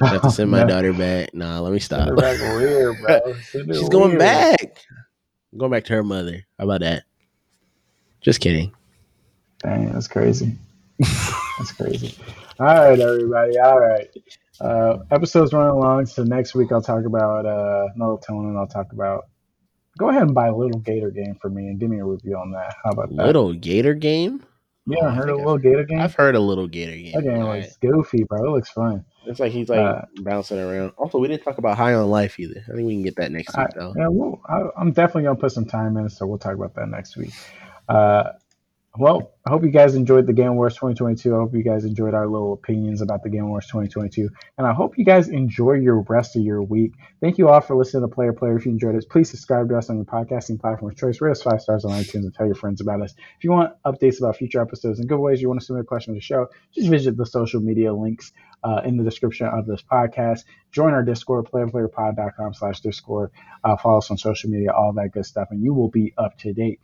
I 0.00 0.06
have 0.08 0.22
to 0.22 0.30
send 0.30 0.50
my 0.50 0.60
No, 0.62 0.68
daughter 0.68 0.92
back. 0.94 1.34
Nah, 1.34 1.60
let 1.60 1.72
me 1.72 1.78
stop. 1.80 2.08
her 2.08 2.16
back 2.16 2.38
where, 2.40 2.94
bro? 2.94 3.34
Send 3.42 3.68
her 3.68 3.74
She's 3.74 3.88
going 3.90 4.10
where? 4.10 4.18
back. 4.18 4.78
Going 5.56 5.70
back 5.72 5.84
to 5.84 5.92
her 5.94 6.02
mother. 6.04 6.46
How 6.58 6.64
about 6.64 6.80
that? 6.80 7.02
Just 8.22 8.40
kidding. 8.40 8.72
Dang, 9.62 9.92
that's 9.92 10.08
crazy. 10.08 10.56
That's 10.98 11.72
crazy. 11.72 12.14
All 12.58 12.66
right, 12.66 12.98
everybody. 12.98 13.58
All 13.58 13.78
right. 13.78 14.08
Uh, 14.60 14.98
episode's 15.10 15.52
running 15.52 15.70
along, 15.70 16.06
so 16.06 16.24
next 16.24 16.54
week 16.54 16.72
I'll 16.72 16.82
talk 16.82 17.04
about 17.04 17.46
uh, 17.46 17.86
melatonin. 17.96 18.58
I'll 18.58 18.66
talk 18.66 18.92
about. 18.92 19.26
Go 19.98 20.10
ahead 20.10 20.22
and 20.22 20.34
buy 20.34 20.48
a 20.48 20.54
little 20.56 20.78
Gator 20.80 21.10
game 21.10 21.36
for 21.40 21.48
me 21.50 21.66
and 21.68 21.78
give 21.78 21.90
me 21.90 21.98
a 21.98 22.04
review 22.04 22.36
on 22.36 22.52
that. 22.52 22.74
How 22.84 22.90
about 22.90 23.08
that? 23.10 23.26
Little 23.26 23.52
Gator 23.52 23.94
game. 23.94 24.44
Yeah, 24.86 24.98
Oh, 25.02 25.06
I 25.08 25.10
heard 25.14 25.28
a 25.28 25.36
little 25.36 25.58
Gator 25.58 25.84
game? 25.84 26.00
I've 26.00 26.14
heard 26.14 26.34
a 26.34 26.40
little 26.40 26.66
Gator 26.66 26.96
game. 26.96 27.12
That 27.14 27.24
game 27.24 27.42
looks 27.44 27.76
goofy, 27.76 28.24
bro. 28.24 28.44
It 28.46 28.50
looks 28.56 28.70
fun. 28.70 29.04
It's 29.26 29.38
like 29.38 29.52
he's 29.52 29.68
like 29.68 29.80
Uh, 29.80 30.02
bouncing 30.22 30.58
around. 30.58 30.92
Also, 30.96 31.18
we 31.18 31.28
didn't 31.28 31.42
talk 31.44 31.58
about 31.58 31.76
High 31.76 31.92
on 31.94 32.08
Life 32.08 32.38
either. 32.40 32.62
I 32.68 32.74
think 32.74 32.86
we 32.86 32.94
can 32.94 33.02
get 33.02 33.16
that 33.16 33.30
next 33.30 33.54
I, 33.56 33.62
week 33.64 33.70
though. 33.76 33.92
yeah, 33.98 34.08
well, 34.08 34.40
I, 34.48 34.62
I'm 34.80 34.92
definitely 34.92 35.24
gonna 35.24 35.36
put 35.36 35.52
some 35.52 35.66
time 35.66 35.96
in, 35.98 36.08
so 36.08 36.26
we'll 36.26 36.38
talk 36.38 36.54
about 36.54 36.74
that 36.76 36.88
next 36.88 37.16
week. 37.16 37.32
Uh, 37.88 38.30
well, 38.98 39.32
I 39.46 39.50
hope 39.50 39.62
you 39.62 39.70
guys 39.70 39.94
enjoyed 39.94 40.26
the 40.26 40.32
Game 40.32 40.56
Wars 40.56 40.74
2022. 40.74 41.32
I 41.32 41.38
hope 41.38 41.54
you 41.54 41.62
guys 41.62 41.84
enjoyed 41.84 42.14
our 42.14 42.26
little 42.26 42.52
opinions 42.52 43.00
about 43.00 43.22
the 43.22 43.30
Game 43.30 43.48
Wars 43.48 43.66
2022, 43.66 44.28
and 44.58 44.66
I 44.66 44.72
hope 44.72 44.98
you 44.98 45.04
guys 45.04 45.28
enjoy 45.28 45.74
your 45.74 46.00
rest 46.00 46.34
of 46.34 46.42
your 46.42 46.62
week. 46.64 46.94
Thank 47.20 47.38
you 47.38 47.48
all 47.48 47.60
for 47.60 47.76
listening 47.76 48.02
to 48.02 48.12
Player 48.12 48.32
Player. 48.32 48.56
If 48.56 48.66
you 48.66 48.72
enjoyed 48.72 48.96
it, 48.96 49.06
please 49.08 49.30
subscribe 49.30 49.68
to 49.68 49.78
us 49.78 49.88
on 49.88 49.96
your 49.96 50.04
podcasting 50.04 50.58
platform 50.58 50.90
of 50.90 50.98
choice. 50.98 51.20
Rate 51.20 51.30
us 51.30 51.42
five 51.42 51.60
stars 51.62 51.84
on 51.84 51.92
iTunes 51.92 52.24
and 52.24 52.34
tell 52.34 52.46
your 52.46 52.56
friends 52.56 52.80
about 52.80 53.00
us. 53.00 53.14
If 53.36 53.44
you 53.44 53.52
want 53.52 53.72
updates 53.86 54.18
about 54.18 54.36
future 54.36 54.60
episodes 54.60 54.98
and 54.98 55.08
giveaways, 55.08 55.38
you 55.38 55.46
want 55.46 55.60
to 55.60 55.66
submit 55.66 55.82
a 55.82 55.86
question 55.86 56.14
to 56.14 56.18
the 56.18 56.20
show, 56.20 56.48
just 56.74 56.88
visit 56.88 57.16
the 57.16 57.26
social 57.26 57.60
media 57.60 57.94
links 57.94 58.32
uh, 58.64 58.80
in 58.84 58.96
the 58.96 59.04
description 59.04 59.46
of 59.46 59.64
this 59.66 59.80
podcast. 59.80 60.40
Join 60.72 60.92
our 60.92 61.04
Discord, 61.04 61.48
playerplayerpod.com 61.52 62.54
slash 62.54 62.80
Discord. 62.80 63.30
Uh, 63.62 63.76
follow 63.76 63.98
us 63.98 64.10
on 64.10 64.18
social 64.18 64.50
media, 64.50 64.72
all 64.72 64.92
that 64.94 65.12
good 65.12 65.24
stuff, 65.24 65.48
and 65.52 65.62
you 65.62 65.72
will 65.72 65.88
be 65.88 66.14
up 66.18 66.36
to 66.38 66.52
date. 66.52 66.80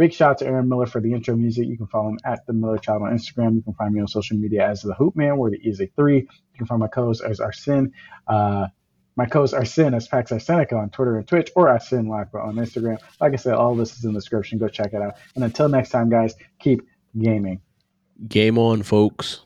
Big 0.00 0.14
shout 0.14 0.30
out 0.30 0.38
to 0.38 0.46
Aaron 0.46 0.66
Miller 0.66 0.86
for 0.86 0.98
the 0.98 1.12
intro 1.12 1.36
music. 1.36 1.68
You 1.68 1.76
can 1.76 1.86
follow 1.86 2.08
him 2.08 2.18
at 2.24 2.46
the 2.46 2.54
Miller 2.54 2.78
Child 2.78 3.02
on 3.02 3.12
Instagram. 3.12 3.56
You 3.56 3.60
can 3.60 3.74
find 3.74 3.92
me 3.92 4.00
on 4.00 4.08
social 4.08 4.34
media 4.38 4.66
as 4.66 4.80
the 4.80 4.94
Hoop 4.94 5.14
Man, 5.14 5.36
where 5.36 5.50
the 5.50 5.58
E 5.58 5.68
is 5.68 5.78
a 5.78 5.88
three. 5.88 6.20
You 6.20 6.56
can 6.56 6.66
find 6.66 6.80
my 6.80 6.88
co-host 6.88 7.22
as 7.22 7.38
Arsen. 7.38 7.92
Uh, 8.26 8.68
my 9.16 9.26
co-host 9.26 9.52
Arsen 9.52 9.94
as 9.94 10.08
Pax 10.08 10.30
Arsenica 10.30 10.72
on 10.72 10.88
Twitter 10.88 11.18
and 11.18 11.28
Twitch, 11.28 11.50
or 11.54 11.66
Arsen 11.66 12.06
Lakba 12.06 12.42
on 12.42 12.54
Instagram. 12.54 12.96
Like 13.20 13.34
I 13.34 13.36
said, 13.36 13.52
all 13.52 13.74
this 13.74 13.94
is 13.94 14.06
in 14.06 14.14
the 14.14 14.20
description. 14.20 14.58
Go 14.58 14.68
check 14.68 14.94
it 14.94 15.02
out. 15.02 15.16
And 15.34 15.44
until 15.44 15.68
next 15.68 15.90
time, 15.90 16.08
guys, 16.08 16.34
keep 16.58 16.80
gaming. 17.18 17.60
Game 18.26 18.56
on, 18.56 18.82
folks. 18.82 19.44